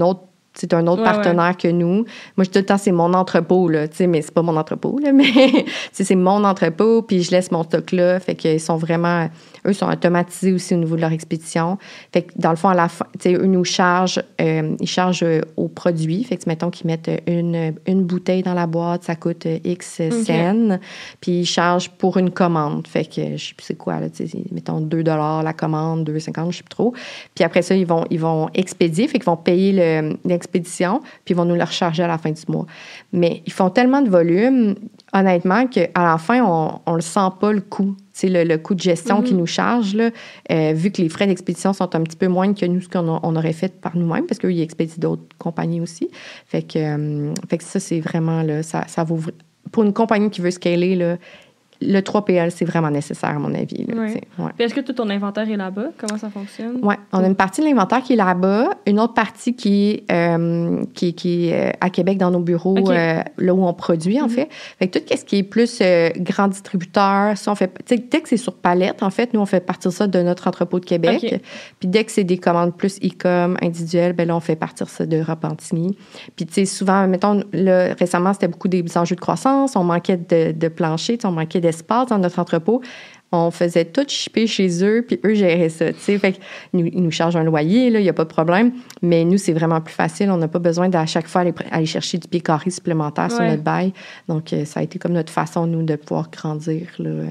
autre 0.00 0.20
c'est 0.54 0.74
un 0.74 0.86
autre 0.86 1.04
partenaire 1.04 1.56
que 1.56 1.68
nous. 1.68 2.04
Moi, 2.36 2.44
je 2.44 2.50
tout 2.50 2.58
le 2.58 2.66
temps, 2.66 2.78
c'est 2.78 2.92
mon 2.92 3.14
entrepôt, 3.14 3.68
là, 3.68 3.86
tu 3.86 3.98
sais, 3.98 4.06
mais 4.06 4.20
c'est 4.20 4.34
pas 4.34 4.42
mon 4.42 4.56
entrepôt, 4.56 4.98
là, 4.98 5.12
mais 5.14 5.32
c'est 5.92 6.14
mon 6.14 6.44
entrepôt, 6.44 7.02
puis 7.02 7.22
je 7.22 7.30
laisse 7.30 7.50
mon 7.50 7.62
stock 7.62 7.92
là. 7.92 8.18
Fait 8.20 8.34
qu'ils 8.34 8.60
sont 8.60 8.76
vraiment 8.76 9.28
eux 9.66 9.72
sont 9.72 9.88
automatisés 9.88 10.52
aussi 10.52 10.74
au 10.74 10.78
niveau 10.78 10.96
de 10.96 11.00
leur 11.00 11.12
expédition. 11.12 11.78
Fait 12.12 12.22
que 12.22 12.32
dans 12.36 12.50
le 12.50 12.56
fond, 12.56 12.68
à 12.68 12.74
la 12.74 12.88
fin, 12.88 13.06
eux 13.26 13.46
nous 13.46 13.64
chargent, 13.64 14.22
euh, 14.40 14.76
ils 14.80 14.88
chargent 14.88 15.22
euh, 15.22 15.40
au 15.56 15.68
produit. 15.68 16.24
Fait 16.24 16.36
que 16.36 16.44
mettons 16.46 16.70
qu'ils 16.70 16.86
mettent 16.86 17.10
une, 17.26 17.74
une 17.86 18.04
bouteille 18.04 18.42
dans 18.42 18.54
la 18.54 18.66
boîte, 18.66 19.04
ça 19.04 19.16
coûte 19.16 19.46
euh, 19.46 19.58
X 19.64 20.02
cents. 20.24 20.78
Puis 21.20 21.40
ils 21.40 21.46
chargent 21.46 21.90
pour 21.90 22.16
une 22.16 22.30
commande. 22.30 22.86
Fait 22.86 23.04
que 23.04 23.36
je 23.36 23.48
sais 23.48 23.54
plus 23.54 23.66
c'est 23.66 23.76
quoi, 23.76 24.00
là, 24.00 24.06
mettons 24.52 24.80
2 24.80 25.02
la 25.02 25.52
commande, 25.52 26.08
2,50, 26.08 26.50
je 26.50 26.56
sais 26.58 26.62
plus 26.62 26.68
trop. 26.68 26.94
Puis 27.34 27.44
après 27.44 27.62
ça, 27.62 27.74
ils 27.74 27.86
vont, 27.86 28.04
ils 28.10 28.20
vont 28.20 28.48
expédier, 28.54 29.08
fait 29.08 29.18
qu'ils 29.18 29.26
vont 29.26 29.36
payer 29.36 29.72
l'expédition, 30.24 31.00
puis 31.24 31.32
ils 31.32 31.36
vont 31.36 31.44
nous 31.44 31.54
le 31.54 31.64
recharger 31.64 32.02
à 32.02 32.06
la 32.06 32.18
fin 32.18 32.30
du 32.30 32.42
mois. 32.48 32.66
Mais 33.12 33.42
ils 33.46 33.52
font 33.52 33.70
tellement 33.70 34.02
de 34.02 34.08
volume, 34.08 34.74
honnêtement, 35.12 35.66
qu'à 35.66 35.88
la 35.96 36.18
fin, 36.18 36.42
on, 36.44 36.80
on 36.86 36.94
le 36.94 37.00
sent 37.00 37.28
pas 37.40 37.52
le 37.52 37.60
coût 37.60 37.96
c'est 38.20 38.44
le, 38.44 38.58
coût 38.58 38.74
de 38.74 38.80
gestion 38.80 39.22
qui 39.22 39.32
mhm. 39.32 39.40
nous 39.40 39.46
charge, 39.46 39.94
là, 39.94 40.10
euh, 40.50 40.72
vu 40.74 40.90
que 40.90 41.00
les 41.00 41.08
frais 41.08 41.26
d'expédition 41.26 41.72
sont 41.72 41.96
un 41.96 42.02
petit 42.02 42.16
peu 42.16 42.28
moins 42.28 42.52
que 42.52 42.66
nous, 42.66 42.82
ce 42.82 42.88
qu'on 42.88 43.08
on 43.22 43.36
aurait 43.36 43.54
fait 43.54 43.80
par 43.80 43.96
nous-mêmes, 43.96 44.26
parce 44.26 44.38
qu'ils 44.38 44.60
expédient 44.60 44.96
d'autres 44.98 45.22
compagnies 45.38 45.80
aussi. 45.80 46.10
Fait 46.46 46.62
que, 46.62 46.78
euh, 46.78 47.34
fait 47.48 47.58
que 47.58 47.64
ça, 47.64 47.80
c'est 47.80 48.00
vraiment, 48.00 48.42
là, 48.42 48.62
ça, 48.62 48.84
ça 48.88 49.04
vaut... 49.04 49.20
Pour 49.72 49.84
une 49.84 49.94
compagnie 49.94 50.30
qui 50.30 50.42
veut 50.42 50.50
scaler, 50.50 50.96
là, 50.96 51.16
le 51.82 52.00
3PL, 52.00 52.50
c'est 52.50 52.64
vraiment 52.64 52.90
nécessaire, 52.90 53.30
à 53.30 53.38
mon 53.38 53.54
avis. 53.54 53.86
Est-ce 54.58 54.74
que 54.74 54.80
tout 54.80 54.92
ton 54.92 55.08
inventaire 55.08 55.48
est 55.48 55.56
là-bas? 55.56 55.88
Comment 55.96 56.18
ça 56.18 56.28
fonctionne? 56.28 56.78
Oui, 56.82 56.94
on 57.12 57.24
a 57.24 57.26
une 57.26 57.34
partie 57.34 57.62
de 57.62 57.66
l'inventaire 57.66 58.02
qui 58.02 58.12
est 58.12 58.16
là-bas, 58.16 58.70
une 58.86 59.00
autre 59.00 59.14
partie 59.14 59.54
qui 59.54 59.90
est, 59.90 60.12
euh, 60.12 60.84
qui, 60.92 61.14
qui 61.14 61.52
euh, 61.52 61.70
à 61.80 61.88
Québec 61.88 62.18
dans 62.18 62.30
nos 62.30 62.40
bureaux, 62.40 62.76
euh, 62.90 63.22
là 63.38 63.54
où 63.54 63.64
on 63.64 63.72
produit, 63.72 64.20
en 64.20 64.24
mhm. 64.24 64.30
fait. 64.30 64.48
Fait 64.78 64.88
que 64.88 64.98
tout 64.98 65.04
ce 65.16 65.24
qui 65.24 65.38
est 65.38 65.42
plus 65.42 65.82
grand 66.18 66.48
distributeur, 66.48 67.36
si 67.38 67.48
on 67.48 67.54
fait, 67.54 67.72
dès 67.88 68.20
que 68.20 68.28
c'est 68.28 68.36
sur 68.36 68.54
palette, 68.54 69.02
en 69.02 69.10
fait, 69.10 69.32
nous, 69.32 69.40
on 69.40 69.46
fait 69.46 69.60
partir 69.60 69.90
ça 69.90 70.06
de 70.06 70.20
notre 70.20 70.48
entrepôt 70.48 70.80
de 70.80 70.84
Québec. 70.84 71.40
Puis 71.78 71.88
dès 71.88 72.04
que 72.04 72.12
c'est 72.12 72.24
des 72.24 72.38
commandes 72.38 72.76
plus 72.76 72.98
e-com 72.98 73.56
individuelles, 73.62 74.12
ben 74.12 74.28
là, 74.28 74.36
on 74.36 74.40
fait 74.40 74.56
partir 74.56 74.88
ça 74.88 75.06
de 75.06 75.20
Repentigny. 75.20 75.96
Puis, 76.36 76.44
tu 76.44 76.52
sais, 76.52 76.64
souvent, 76.66 77.06
mettons, 77.06 77.42
là, 77.52 77.94
récemment, 77.94 78.34
c'était 78.34 78.48
beaucoup 78.48 78.68
des 78.68 78.84
enjeux 78.98 79.16
de 79.16 79.20
croissance, 79.20 79.76
on 79.76 79.84
manquait 79.84 80.18
de, 80.18 80.52
de 80.52 80.68
plancher, 80.68 81.18
on 81.24 81.32
manquait 81.32 81.60
dans 82.08 82.18
notre 82.18 82.38
entrepôt, 82.38 82.82
on 83.32 83.50
faisait 83.50 83.84
tout 83.84 84.04
chipper 84.08 84.46
chez 84.46 84.84
eux, 84.84 85.04
puis 85.06 85.20
eux 85.24 85.34
géraient 85.34 85.68
ça. 85.68 85.92
Fait 85.92 86.32
que 86.32 86.38
nous, 86.72 86.86
ils 86.86 87.02
nous 87.02 87.12
chargent 87.12 87.36
un 87.36 87.44
loyer, 87.44 87.86
il 87.86 88.02
n'y 88.02 88.08
a 88.08 88.12
pas 88.12 88.24
de 88.24 88.28
problème. 88.28 88.72
Mais 89.02 89.24
nous, 89.24 89.38
c'est 89.38 89.52
vraiment 89.52 89.80
plus 89.80 89.94
facile. 89.94 90.30
On 90.30 90.36
n'a 90.36 90.48
pas 90.48 90.58
besoin 90.58 90.88
d'à 90.88 91.06
chaque 91.06 91.28
fois 91.28 91.42
aller, 91.42 91.54
aller, 91.70 91.86
chercher 91.86 92.18
du 92.18 92.26
pied 92.26 92.40
carré 92.40 92.70
supplémentaire 92.70 93.30
sur 93.30 93.42
notre 93.42 93.62
bail. 93.62 93.92
Donc, 94.28 94.52
euh, 94.52 94.64
ça 94.64 94.80
a 94.80 94.82
été 94.82 94.98
comme 94.98 95.12
notre 95.12 95.32
façon, 95.32 95.66
nous, 95.66 95.82
de 95.82 95.94
pouvoir 95.94 96.30
grandir. 96.30 96.88
Là, 96.98 97.10
euh. 97.10 97.26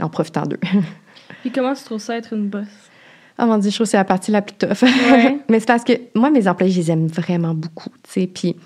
en 0.00 0.08
profitant 0.08 0.42
d'eux. 0.42 0.60
Puis 1.42 1.50
comment 1.50 1.74
tu 1.74 1.84
trouves 1.84 2.00
ça 2.00 2.16
être 2.16 2.32
une 2.32 2.48
boss? 2.48 2.66
Oh 3.38 3.44
mon 3.44 3.58
Dieu, 3.58 3.70
je 3.70 3.76
trouve 3.76 3.86
que 3.86 3.90
c'est 3.90 3.96
la 3.98 4.04
partie 4.04 4.30
la 4.30 4.40
plus 4.40 4.56
tough. 4.56 4.82
Ouais. 4.82 5.38
Mais 5.50 5.60
c'est 5.60 5.66
parce 5.66 5.84
que 5.84 5.92
moi, 6.14 6.30
mes 6.30 6.48
employés, 6.48 6.72
je 6.72 6.80
les 6.80 6.90
aime 6.90 7.06
vraiment 7.06 7.52
beaucoup. 7.52 7.90
Puis 8.02 8.56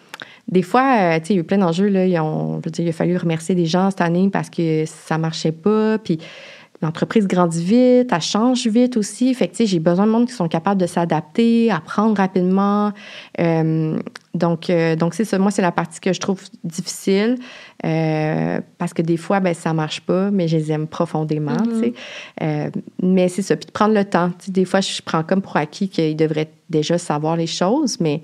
des 0.50 0.62
fois, 0.62 0.96
euh, 0.98 1.18
tu 1.20 1.26
sais, 1.26 1.32
il 1.34 1.36
y 1.36 1.38
a 1.38 1.42
eu 1.42 1.44
plein 1.44 1.58
d'enjeux, 1.58 1.88
là. 1.88 2.06
Ils 2.06 2.18
ont, 2.18 2.60
je 2.60 2.64
veux 2.66 2.70
dire, 2.70 2.84
il 2.84 2.88
a 2.88 2.92
fallu 2.92 3.16
remercier 3.16 3.54
des 3.54 3.66
gens 3.66 3.90
cette 3.90 4.00
année 4.00 4.28
parce 4.30 4.50
que 4.50 4.84
ça 4.84 5.16
marchait 5.16 5.52
pas. 5.52 5.96
Puis 5.98 6.18
l'entreprise 6.82 7.28
grandit 7.28 7.62
vite, 7.62 8.10
elle 8.12 8.20
change 8.20 8.66
vite 8.66 8.96
aussi. 8.96 9.32
Fait 9.34 9.46
que, 9.46 9.52
tu 9.52 9.58
sais, 9.58 9.66
j'ai 9.66 9.78
besoin 9.78 10.06
de 10.06 10.10
monde 10.10 10.26
qui 10.26 10.32
sont 10.32 10.48
capables 10.48 10.80
de 10.80 10.86
s'adapter, 10.86 11.70
apprendre 11.70 12.16
rapidement. 12.16 12.92
Euh, 13.38 13.96
donc, 14.34 14.70
euh, 14.70 14.96
donc 14.96 15.14
c'est 15.14 15.24
ça. 15.24 15.38
Moi, 15.38 15.52
c'est 15.52 15.62
la 15.62 15.72
partie 15.72 16.00
que 16.00 16.12
je 16.12 16.18
trouve 16.20 16.42
difficile 16.64 17.36
euh, 17.84 18.60
parce 18.78 18.92
que 18.92 19.02
des 19.02 19.18
fois, 19.18 19.38
ben, 19.40 19.54
ça 19.54 19.72
marche 19.72 20.00
pas, 20.00 20.32
mais 20.32 20.48
je 20.48 20.56
les 20.56 20.72
aime 20.72 20.86
profondément, 20.86 21.62
tu 21.62 21.80
sais. 21.80 21.92
Euh, 22.42 22.70
mais 23.02 23.28
c'est 23.28 23.42
ça. 23.42 23.56
Puis 23.56 23.66
de 23.66 23.72
prendre 23.72 23.94
le 23.94 24.04
temps. 24.04 24.30
Tu 24.30 24.46
sais, 24.46 24.50
des 24.52 24.64
fois, 24.64 24.80
je 24.80 25.00
prends 25.04 25.22
comme 25.22 25.42
pour 25.42 25.56
acquis 25.56 25.88
qu'ils 25.88 26.16
devraient 26.16 26.50
déjà 26.70 26.98
savoir 26.98 27.36
les 27.36 27.46
choses, 27.46 28.00
mais 28.00 28.22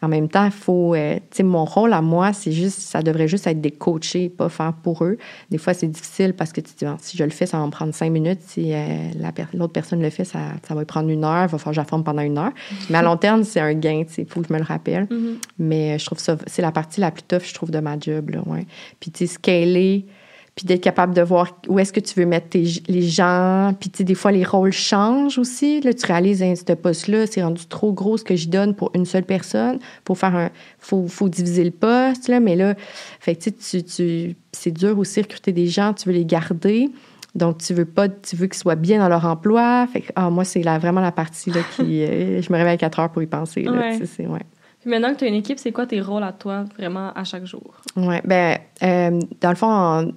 en 0.00 0.08
même 0.08 0.28
temps, 0.28 0.44
il 0.44 0.50
faut. 0.52 0.94
euh, 0.94 1.16
tu 1.16 1.38
sais, 1.38 1.42
mon 1.42 1.64
rôle 1.64 1.92
à 1.92 2.00
moi, 2.00 2.32
c'est 2.32 2.52
juste. 2.52 2.78
Ça 2.78 3.02
devrait 3.02 3.26
juste 3.28 3.46
être 3.46 3.60
des 3.60 3.70
coachés, 3.70 4.28
pas 4.28 4.48
faire 4.48 4.72
pour 4.72 5.04
eux. 5.04 5.18
Des 5.50 5.58
fois, 5.58 5.74
c'est 5.74 5.88
difficile 5.88 6.34
parce 6.34 6.52
que 6.52 6.60
tu 6.60 6.72
te 6.74 6.84
dis, 6.84 6.90
si 7.00 7.16
je 7.16 7.24
le 7.24 7.30
fais, 7.30 7.46
ça 7.46 7.58
va 7.58 7.66
me 7.66 7.70
prendre 7.70 7.92
cinq 7.92 8.10
minutes. 8.10 8.40
Si 8.46 8.72
euh, 8.72 9.08
la 9.18 9.32
per- 9.32 9.46
l'autre 9.54 9.72
personne 9.72 10.00
le 10.00 10.10
fait, 10.10 10.24
ça, 10.24 10.38
ça 10.66 10.74
va 10.74 10.84
prendre 10.84 11.08
une 11.08 11.24
heure. 11.24 11.44
Il 11.44 11.48
va 11.50 11.58
falloir 11.58 11.64
que 11.66 11.72
je 11.74 11.80
la 11.80 11.84
forme 11.84 12.04
pendant 12.04 12.22
une 12.22 12.38
heure. 12.38 12.52
Mais 12.90 12.98
à 12.98 13.02
long 13.02 13.16
terme, 13.16 13.42
c'est 13.44 13.60
un 13.60 13.74
gain, 13.74 14.04
tu 14.06 14.14
sais. 14.14 14.22
Il 14.22 14.28
faut 14.28 14.40
que 14.40 14.46
je 14.48 14.52
me 14.52 14.58
le 14.58 14.64
rappelle. 14.64 15.06
Mhm. 15.10 15.38
Mais 15.58 15.94
euh, 15.94 15.98
je 15.98 16.06
trouve 16.06 16.18
ça, 16.18 16.36
c'est 16.46 16.62
la 16.62 16.70
partie 16.72 17.00
la 17.00 17.10
plus 17.10 17.22
tough, 17.24 17.42
je 17.44 17.54
trouve, 17.54 17.70
de 17.70 17.80
ma 17.80 17.98
job, 17.98 18.30
là, 18.30 18.40
ouais. 18.46 18.66
Puis, 19.00 19.10
tu 19.10 19.26
sais, 19.26 19.34
scaler, 19.34 20.06
puis 20.58 20.66
d'être 20.66 20.82
capable 20.82 21.14
de 21.14 21.22
voir 21.22 21.56
où 21.68 21.78
est-ce 21.78 21.92
que 21.92 22.00
tu 22.00 22.18
veux 22.18 22.26
mettre 22.26 22.48
tes- 22.48 22.82
les 22.88 23.02
gens. 23.02 23.72
Puis, 23.78 23.90
tu 23.90 23.98
sais, 23.98 24.04
des 24.04 24.16
fois, 24.16 24.32
les 24.32 24.42
rôles 24.42 24.72
changent 24.72 25.38
aussi. 25.38 25.80
Là, 25.82 25.94
tu 25.94 26.04
réalises, 26.04 26.42
hein, 26.42 26.54
ce 26.56 26.72
poste-là, 26.72 27.28
c'est 27.28 27.44
rendu 27.44 27.64
trop 27.66 27.92
gros 27.92 28.16
ce 28.16 28.24
que 28.24 28.34
je 28.34 28.48
donne 28.48 28.74
pour 28.74 28.90
une 28.94 29.04
seule 29.06 29.22
personne. 29.22 29.78
Pour 30.02 30.18
faire 30.18 30.34
un... 30.34 30.50
Faut, 30.80 31.06
faut 31.06 31.28
diviser 31.28 31.62
le 31.62 31.70
poste, 31.70 32.26
là. 32.26 32.40
Mais 32.40 32.56
là, 32.56 32.74
fait 33.20 33.36
que, 33.36 33.50
tu 33.50 33.52
sais, 33.60 33.82
tu, 33.82 34.34
c'est 34.50 34.72
dur 34.72 34.98
aussi 34.98 35.22
recruter 35.22 35.52
des 35.52 35.68
gens, 35.68 35.94
tu 35.94 36.08
veux 36.08 36.14
les 36.16 36.24
garder. 36.24 36.90
Donc, 37.36 37.58
tu 37.58 37.72
veux 37.72 37.84
pas, 37.84 38.08
tu 38.08 38.34
veux 38.34 38.48
qu'ils 38.48 38.58
soient 38.58 38.74
bien 38.74 38.98
dans 38.98 39.08
leur 39.08 39.26
emploi. 39.26 39.86
Fait 39.92 40.00
que, 40.00 40.12
ah, 40.16 40.28
moi, 40.28 40.42
c'est 40.44 40.62
vraiment 40.62 41.00
la 41.00 41.12
partie, 41.12 41.52
là, 41.52 41.60
qui... 41.76 42.02
euh, 42.02 42.42
je 42.42 42.52
me 42.52 42.58
réveille 42.58 42.74
à 42.74 42.78
4 42.78 42.98
heures 42.98 43.10
pour 43.12 43.22
y 43.22 43.26
penser, 43.28 43.62
là. 43.62 43.70
Ouais. 44.26 44.40
Puis 44.80 44.90
maintenant 44.90 45.12
que 45.12 45.18
tu 45.18 45.24
as 45.24 45.28
une 45.28 45.34
équipe, 45.34 45.58
c'est 45.58 45.72
quoi 45.72 45.86
tes 45.86 46.00
rôles 46.00 46.22
à 46.22 46.32
toi, 46.32 46.64
vraiment, 46.76 47.12
à 47.14 47.24
chaque 47.24 47.44
jour? 47.44 47.74
Oui, 47.96 48.16
ben 48.24 48.58
euh, 48.82 49.20
dans 49.40 49.50
le 49.50 49.56
fond, 49.56 50.12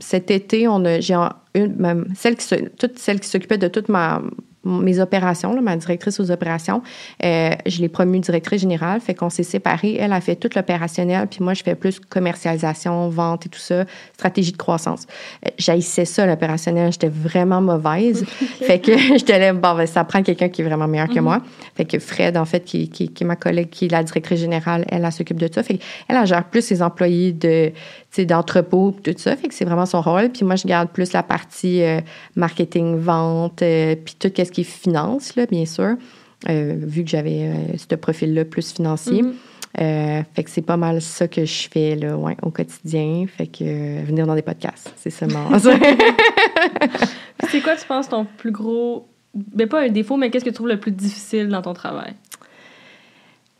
cet 0.00 0.30
été, 0.30 0.68
on 0.68 0.84
a, 0.84 1.00
j'ai 1.00 1.14
une, 1.54 1.76
même 1.76 2.06
celle 2.14 2.36
qui, 2.36 2.46
toute 2.78 2.98
celle 2.98 3.20
qui 3.20 3.28
s'occupait 3.28 3.58
de 3.58 3.68
toutes 3.68 3.88
ma, 3.88 4.22
mes 4.64 5.00
opérations, 5.00 5.54
là, 5.54 5.60
ma 5.60 5.76
directrice 5.76 6.18
aux 6.20 6.30
opérations, 6.30 6.82
euh, 7.24 7.50
je 7.66 7.80
l'ai 7.80 7.88
promue 7.88 8.18
directrice 8.18 8.60
générale, 8.60 9.00
fait 9.00 9.14
qu'on 9.14 9.30
s'est 9.30 9.42
séparés. 9.42 9.96
Elle 9.98 10.12
a 10.12 10.20
fait 10.20 10.36
tout 10.36 10.50
l'opérationnel, 10.54 11.26
puis 11.28 11.42
moi, 11.42 11.54
je 11.54 11.62
fais 11.62 11.74
plus 11.74 12.00
commercialisation, 12.00 13.08
vente 13.08 13.46
et 13.46 13.48
tout 13.48 13.58
ça, 13.58 13.84
stratégie 14.14 14.52
de 14.52 14.56
croissance. 14.56 15.06
Euh, 15.46 15.50
J'haïssais 15.58 16.04
ça, 16.04 16.26
l'opérationnel, 16.26 16.92
j'étais 16.92 17.08
vraiment 17.08 17.60
mauvaise. 17.60 18.24
fait 18.60 18.80
que 18.80 18.96
j'étais 19.18 19.38
là, 19.38 19.52
bon, 19.52 19.74
ben, 19.74 19.86
ça 19.86 20.04
prend 20.04 20.22
quelqu'un 20.22 20.48
qui 20.48 20.62
est 20.62 20.64
vraiment 20.64 20.88
meilleur 20.88 21.08
que 21.08 21.20
moi. 21.20 21.40
Fait 21.76 21.84
que 21.84 21.98
Fred, 21.98 22.36
en 22.36 22.44
fait, 22.44 22.64
qui, 22.64 22.88
qui, 22.88 23.08
qui 23.08 23.24
est 23.24 23.26
ma 23.26 23.36
collègue, 23.36 23.70
qui 23.70 23.86
est 23.86 23.92
la 23.92 24.02
directrice 24.02 24.40
générale, 24.40 24.84
elle, 24.88 25.04
elle 25.04 25.12
s'occupe 25.12 25.38
de 25.38 25.48
ça. 25.52 25.62
Fait 25.62 25.74
qu'elle, 25.74 26.16
elle 26.16 26.26
gère 26.26 26.44
plus 26.44 26.62
ses 26.62 26.82
employés 26.82 27.32
de, 27.32 27.72
d'entrepôt, 28.24 28.94
tout 29.02 29.14
ça. 29.16 29.36
Fait 29.36 29.48
que 29.48 29.54
c'est 29.54 29.64
vraiment 29.64 29.86
son 29.86 30.00
rôle. 30.00 30.30
Puis 30.30 30.44
moi, 30.44 30.56
je 30.56 30.66
garde 30.66 30.88
plus 30.90 31.12
la 31.12 31.22
partie 31.22 31.82
euh, 31.82 32.00
marketing, 32.34 32.96
vente, 32.96 33.58
puis 33.58 34.16
tout 34.18 34.28
ce 34.47 34.47
qui 34.50 34.62
est 34.62 34.64
finance, 34.64 35.36
là, 35.36 35.46
bien 35.46 35.66
sûr. 35.66 35.96
Euh, 36.48 36.74
vu 36.76 37.02
que 37.02 37.10
j'avais 37.10 37.48
euh, 37.48 37.76
ce 37.76 37.94
profil-là 37.96 38.44
plus 38.44 38.72
financier. 38.72 39.22
Mhm. 39.22 39.34
Euh, 39.80 40.22
fait 40.34 40.44
que 40.44 40.50
c'est 40.50 40.62
pas 40.62 40.76
mal 40.76 41.00
ça 41.00 41.28
que 41.28 41.44
je 41.44 41.68
fais 41.68 41.94
là, 41.94 42.16
ouais, 42.16 42.36
au 42.42 42.50
quotidien. 42.50 43.26
Fait 43.28 43.46
que 43.46 43.62
euh, 43.62 44.02
venir 44.04 44.26
dans 44.26 44.34
des 44.34 44.42
podcasts, 44.42 44.92
c'est 44.96 45.10
seulement 45.10 45.56
ça. 45.58 45.76
C'est 47.50 47.60
quoi, 47.60 47.76
tu 47.76 47.86
penses, 47.86 48.08
ton 48.08 48.24
plus 48.24 48.50
gros. 48.50 49.06
Ben, 49.32 49.68
pas 49.68 49.82
un 49.82 49.88
défaut, 49.88 50.16
mais 50.16 50.30
qu'est-ce 50.30 50.44
que 50.44 50.50
tu 50.50 50.56
trouves 50.56 50.68
le 50.68 50.80
plus 50.80 50.90
difficile 50.90 51.48
dans 51.48 51.62
ton 51.62 51.72
travail? 51.72 52.14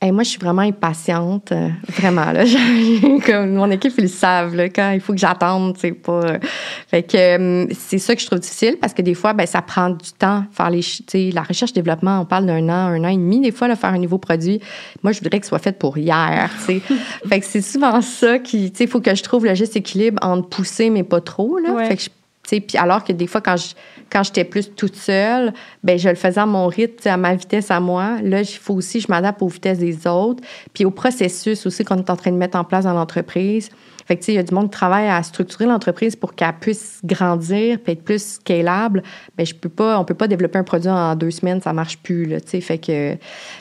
Hey, 0.00 0.12
moi, 0.12 0.22
je 0.22 0.28
suis 0.28 0.38
vraiment 0.38 0.62
impatiente, 0.62 1.50
euh, 1.50 1.70
vraiment. 1.88 2.30
Là, 2.30 2.44
comme 3.26 3.54
mon 3.54 3.68
équipe, 3.68 3.92
ils 3.98 4.02
le 4.02 4.08
savent 4.08 4.54
là, 4.54 4.68
quand 4.68 4.92
il 4.92 5.00
faut 5.00 5.12
que 5.12 5.18
j'attende, 5.18 5.76
c'est 5.76 5.90
pas. 5.90 6.20
euh, 6.24 6.38
Fait 6.86 7.02
que 7.02 7.16
euh, 7.16 7.66
c'est 7.76 7.98
ça 7.98 8.14
que 8.14 8.20
je 8.20 8.26
trouve 8.26 8.38
difficile 8.38 8.76
parce 8.80 8.94
que 8.94 9.02
des 9.02 9.14
fois, 9.14 9.32
ben 9.32 9.44
ça 9.44 9.60
prend 9.60 9.90
du 9.90 10.12
temps 10.16 10.44
faire 10.52 10.70
les, 10.70 11.32
la 11.32 11.42
recherche 11.42 11.72
développement. 11.72 12.20
On 12.20 12.24
parle 12.26 12.46
d'un 12.46 12.68
an, 12.68 12.72
un 12.94 13.02
an 13.02 13.08
et 13.08 13.16
demi 13.16 13.40
des 13.40 13.50
fois 13.50 13.66
là, 13.66 13.74
faire 13.74 13.90
un 13.90 13.98
nouveau 13.98 14.18
produit. 14.18 14.60
Moi, 15.02 15.10
je 15.10 15.18
voudrais 15.18 15.40
que 15.40 15.46
ce 15.46 15.48
soit 15.48 15.58
fait 15.58 15.76
pour 15.76 15.98
hier. 15.98 16.48
tu 16.64 16.80
fait 17.28 17.40
que 17.40 17.46
c'est 17.46 17.60
souvent 17.62 18.00
ça 18.00 18.38
qui, 18.38 18.70
tu 18.70 18.78
sais, 18.78 18.84
il 18.84 18.90
faut 18.90 19.00
que 19.00 19.12
je 19.12 19.22
trouve 19.24 19.46
le 19.46 19.56
juste 19.56 19.74
équilibre 19.74 20.18
entre 20.22 20.48
pousser 20.48 20.90
mais 20.90 21.02
pas 21.02 21.20
trop 21.20 21.58
là. 21.58 21.72
Ouais. 21.72 21.88
Fait 21.88 21.96
que 21.96 22.02
je- 22.04 22.08
puis 22.50 22.78
alors 22.78 23.04
que 23.04 23.12
des 23.12 23.26
fois, 23.26 23.40
quand 23.40 23.56
je 23.56 23.74
quand 24.10 24.22
j'étais 24.22 24.44
plus 24.44 24.74
toute 24.74 24.96
seule, 24.96 25.52
ben 25.84 25.98
je 25.98 26.08
le 26.08 26.14
faisais 26.14 26.40
à 26.40 26.46
mon 26.46 26.66
rythme, 26.66 27.08
à 27.08 27.16
ma 27.16 27.34
vitesse 27.34 27.70
à 27.70 27.80
moi. 27.80 28.18
Là, 28.22 28.40
il 28.40 28.46
faut 28.46 28.74
aussi 28.74 29.00
je 29.00 29.08
m'adapte 29.08 29.42
aux 29.42 29.48
vitesses 29.48 29.78
des 29.78 30.06
autres, 30.06 30.42
puis 30.72 30.84
au 30.84 30.90
processus 30.90 31.66
aussi 31.66 31.84
qu'on 31.84 31.96
est 31.96 32.10
en 32.10 32.16
train 32.16 32.32
de 32.32 32.36
mettre 32.36 32.56
en 32.56 32.64
place 32.64 32.84
dans 32.84 32.94
l'entreprise. 32.94 33.70
Fait 34.06 34.16
que, 34.16 34.24
il 34.28 34.34
y 34.34 34.38
a 34.38 34.42
du 34.42 34.54
monde 34.54 34.70
qui 34.70 34.78
travaille 34.78 35.06
à 35.06 35.22
structurer 35.22 35.66
l'entreprise 35.66 36.16
pour 36.16 36.34
qu'elle 36.34 36.54
puisse 36.58 37.00
grandir, 37.04 37.78
puis 37.78 37.92
être 37.92 38.02
plus 38.02 38.36
scalable. 38.36 39.02
Ben 39.36 39.44
je 39.44 39.54
peux 39.54 39.68
pas, 39.68 40.00
on 40.00 40.04
peut 40.06 40.14
pas 40.14 40.28
développer 40.28 40.58
un 40.58 40.64
produit 40.64 40.88
en 40.88 41.14
deux 41.14 41.30
semaines, 41.30 41.60
ça 41.60 41.74
marche 41.74 41.98
plus, 41.98 42.24
là, 42.24 42.40
tu 42.40 42.48
sais. 42.48 42.60
Fait 42.62 42.78
que, 42.78 43.16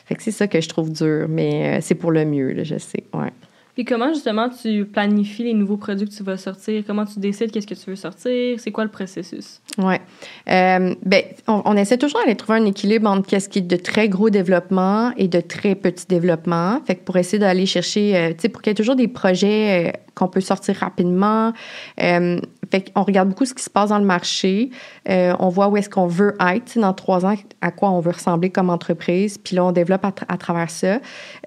fait 0.05 0.15
que 0.15 0.23
c'est 0.23 0.31
ça 0.31 0.47
que 0.47 0.61
je 0.61 0.69
trouve 0.69 0.93
dur, 0.93 1.27
mais 1.27 1.77
euh, 1.77 1.79
c'est 1.81 1.95
pour 1.95 2.11
le 2.11 2.23
mieux, 2.23 2.53
là, 2.53 2.63
je 2.63 2.77
sais, 2.77 3.03
ouais. 3.13 3.33
Puis 3.77 3.85
comment, 3.85 4.11
justement, 4.11 4.49
tu 4.49 4.85
planifies 4.85 5.43
les 5.43 5.53
nouveaux 5.53 5.77
produits 5.77 6.09
que 6.09 6.11
tu 6.11 6.23
vas 6.23 6.35
sortir? 6.35 6.83
Comment 6.87 7.05
tu 7.05 7.19
décides 7.19 7.51
qu'est-ce 7.51 7.67
que 7.67 7.75
tu 7.75 7.91
veux 7.91 7.95
sortir? 7.95 8.59
C'est 8.59 8.71
quoi 8.71 8.83
le 8.83 8.89
processus? 8.89 9.61
Ouais. 9.77 10.01
Euh, 10.49 10.95
ben, 11.05 11.23
on, 11.47 11.61
on 11.63 11.77
essaie 11.77 11.99
toujours 11.99 12.21
d'aller 12.21 12.35
trouver 12.35 12.57
un 12.57 12.65
équilibre 12.65 13.07
entre 13.07 13.27
qu'est-ce 13.27 13.47
qui 13.47 13.59
est 13.59 13.61
de 13.61 13.75
très 13.75 14.09
gros 14.09 14.31
développement 14.31 15.11
et 15.15 15.27
de 15.27 15.41
très 15.41 15.75
petit 15.75 16.07
développement. 16.07 16.81
Fait 16.87 16.95
que 16.95 17.03
pour 17.03 17.17
essayer 17.17 17.37
d'aller 17.37 17.67
chercher, 17.67 18.17
euh, 18.17 18.29
tu 18.29 18.37
sais, 18.39 18.49
pour 18.49 18.63
qu'il 18.63 18.71
y 18.71 18.73
ait 18.73 18.73
toujours 18.73 18.95
des 18.95 19.07
projets 19.07 19.89
euh, 19.89 19.91
qu'on 20.17 20.27
peut 20.27 20.41
sortir 20.41 20.75
rapidement. 20.75 21.53
Euh, 22.01 22.39
fait 22.71 22.91
qu'on 22.91 23.03
regarde 23.03 23.29
beaucoup 23.29 23.45
ce 23.45 23.53
qui 23.53 23.63
se 23.63 23.69
passe 23.69 23.89
dans 23.89 23.99
le 23.99 24.05
marché. 24.05 24.71
Euh, 25.09 25.33
on 25.39 25.49
voit 25.49 25.67
où 25.69 25.77
est-ce 25.77 25.89
qu'on 25.89 26.07
veut 26.07 26.35
être 26.53 26.77
dans 26.77 26.93
trois 26.93 27.25
ans, 27.25 27.35
à 27.61 27.71
quoi 27.71 27.91
on 27.91 28.01
veut 28.01 28.11
ressembler 28.11 28.49
comme 28.49 28.69
entreprise. 28.69 29.37
Puis 29.37 29.55
là, 29.55 29.63
on 29.63 29.71
développe 29.71 30.03
à, 30.03 30.09
tra- 30.09 30.25
à 30.27 30.37
travers 30.37 30.69
ça. 30.69 30.99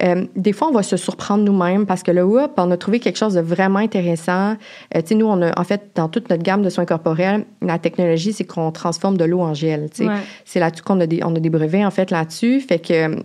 Euh, 0.03 0.25
des 0.35 0.53
fois, 0.53 0.69
on 0.69 0.71
va 0.71 0.83
se 0.83 0.97
surprendre 0.97 1.43
nous-mêmes 1.43 1.85
parce 1.85 2.01
que 2.01 2.11
là, 2.11 2.25
hop, 2.25 2.53
on 2.57 2.71
a 2.71 2.77
trouvé 2.77 2.99
quelque 2.99 3.17
chose 3.17 3.35
de 3.35 3.41
vraiment 3.41 3.79
intéressant. 3.79 4.55
Euh, 4.95 5.01
tu 5.01 5.07
sais, 5.07 5.15
nous, 5.15 5.27
on 5.27 5.41
a, 5.41 5.59
en 5.59 5.63
fait, 5.63 5.91
dans 5.95 6.09
toute 6.09 6.29
notre 6.29 6.43
gamme 6.43 6.63
de 6.63 6.69
soins 6.69 6.85
corporels, 6.85 7.45
la 7.61 7.77
technologie, 7.77 8.33
c'est 8.33 8.45
qu'on 8.45 8.71
transforme 8.71 9.17
de 9.17 9.25
l'eau 9.25 9.41
en 9.41 9.53
gel. 9.53 9.89
Ouais. 9.99 10.07
C'est 10.45 10.59
là-dessus 10.59 10.83
qu'on 10.83 10.99
a 11.01 11.05
des, 11.05 11.21
on 11.23 11.35
a 11.35 11.39
des 11.39 11.49
brevets, 11.49 11.85
en 11.85 11.91
fait, 11.91 12.09
là-dessus. 12.09 12.61
Fait 12.61 12.79
que, 12.79 13.17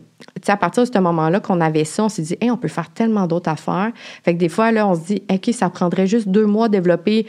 à 0.47 0.57
partir 0.57 0.85
de 0.85 0.91
ce 0.93 0.99
moment-là 0.99 1.41
qu'on 1.41 1.61
avait 1.61 1.85
ça, 1.85 2.05
on 2.05 2.09
s'est 2.09 2.23
dit, 2.23 2.37
hey, 2.41 2.51
on 2.51 2.57
peut 2.57 2.69
faire 2.69 2.91
tellement 2.91 3.27
d'autres 3.27 3.51
affaires. 3.51 3.91
Fait 4.25 4.35
que 4.35 4.39
des 4.39 4.49
fois, 4.49 4.73
là, 4.73 4.87
on 4.87 4.95
se 4.95 5.01
dit, 5.01 5.23
OK, 5.31 5.51
ça 5.53 5.69
prendrait 5.71 6.07
juste 6.07 6.29
deux 6.29 6.47
mois 6.47 6.67
à 6.67 6.69
développer 6.69 7.27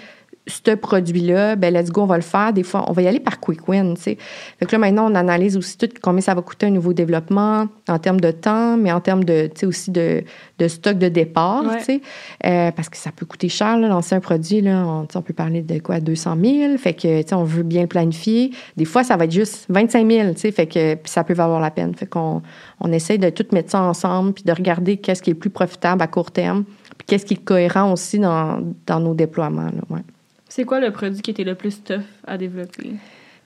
ce 0.47 0.75
produit-là, 0.75 1.55
ben 1.55 1.73
let's 1.73 1.89
go, 1.91 2.01
on 2.01 2.05
va 2.05 2.15
le 2.15 2.21
faire. 2.23 2.53
Des 2.53 2.63
fois, 2.63 2.85
on 2.87 2.93
va 2.93 3.01
y 3.01 3.07
aller 3.07 3.19
par 3.19 3.39
quick 3.39 3.67
win, 3.67 3.95
tu 3.95 4.01
sais. 4.01 4.17
Fait 4.59 4.65
que 4.65 4.71
là, 4.71 4.77
maintenant, 4.77 5.11
on 5.11 5.15
analyse 5.15 5.57
aussi 5.57 5.77
tout 5.77 5.89
combien 6.01 6.21
ça 6.21 6.33
va 6.33 6.41
coûter 6.41 6.67
un 6.67 6.71
nouveau 6.71 6.93
développement 6.93 7.67
en 7.87 7.99
termes 7.99 8.19
de 8.21 8.31
temps, 8.31 8.77
mais 8.77 8.91
en 8.91 9.01
termes 9.01 9.23
de, 9.23 9.47
tu 9.47 9.59
sais, 9.61 9.65
aussi 9.65 9.91
de, 9.91 10.23
de 10.59 10.67
stock 10.67 10.97
de 10.97 11.09
départ, 11.09 11.63
Ouais. 11.65 11.77
tu 11.79 11.83
sais. 11.83 12.01
Euh, 12.45 12.71
parce 12.71 12.89
que 12.89 12.97
ça 12.97 13.11
peut 13.15 13.25
coûter 13.25 13.49
cher, 13.49 13.77
là, 13.77 13.87
lancer 13.87 14.15
un 14.15 14.19
produit, 14.19 14.61
là. 14.61 14.83
On, 14.85 15.07
on 15.13 15.21
peut 15.21 15.33
parler 15.33 15.61
de 15.61 15.79
quoi, 15.79 15.99
200 15.99 16.37
000. 16.41 16.77
Fait 16.77 16.93
que, 16.93 17.21
tu 17.21 17.27
sais, 17.29 17.35
on 17.35 17.43
veut 17.43 17.63
bien 17.63 17.81
le 17.81 17.87
planifier. 17.87 18.51
Des 18.77 18.85
fois, 18.85 19.03
ça 19.03 19.17
va 19.17 19.25
être 19.25 19.31
juste 19.31 19.65
25 19.69 20.09
000, 20.09 20.33
tu 20.33 20.39
sais. 20.39 20.51
Fait 20.51 20.67
que, 20.67 20.95
puis 20.95 21.11
ça 21.11 21.23
peut 21.23 21.33
valoir 21.33 21.59
la 21.59 21.71
peine. 21.71 21.93
Fait 21.95 22.05
qu'on, 22.07 22.41
on 22.79 22.91
essaie 22.91 23.17
de 23.17 23.29
tout 23.29 23.45
mettre 23.51 23.71
ça 23.71 23.81
ensemble, 23.81 24.33
puis 24.33 24.43
de 24.43 24.51
regarder 24.51 24.97
qu'est-ce 24.97 25.21
qui 25.21 25.31
est 25.31 25.33
le 25.33 25.39
plus 25.39 25.49
profitable 25.49 26.01
à 26.01 26.07
court 26.07 26.31
terme, 26.31 26.63
puis 26.97 27.05
qu'est-ce 27.05 27.25
qui 27.25 27.33
est 27.35 27.43
cohérent 27.43 27.91
aussi 27.91 28.19
dans, 28.19 28.59
dans 28.85 28.99
nos 28.99 29.13
déploiements, 29.13 29.63
là, 29.63 29.81
ouais. 29.89 30.01
C'est 30.49 30.63
quoi 30.63 30.79
le 30.79 30.91
produit 30.91 31.21
qui 31.21 31.31
était 31.31 31.43
le 31.43 31.55
plus 31.55 31.83
tough 31.83 32.01
à 32.25 32.37
développer? 32.37 32.91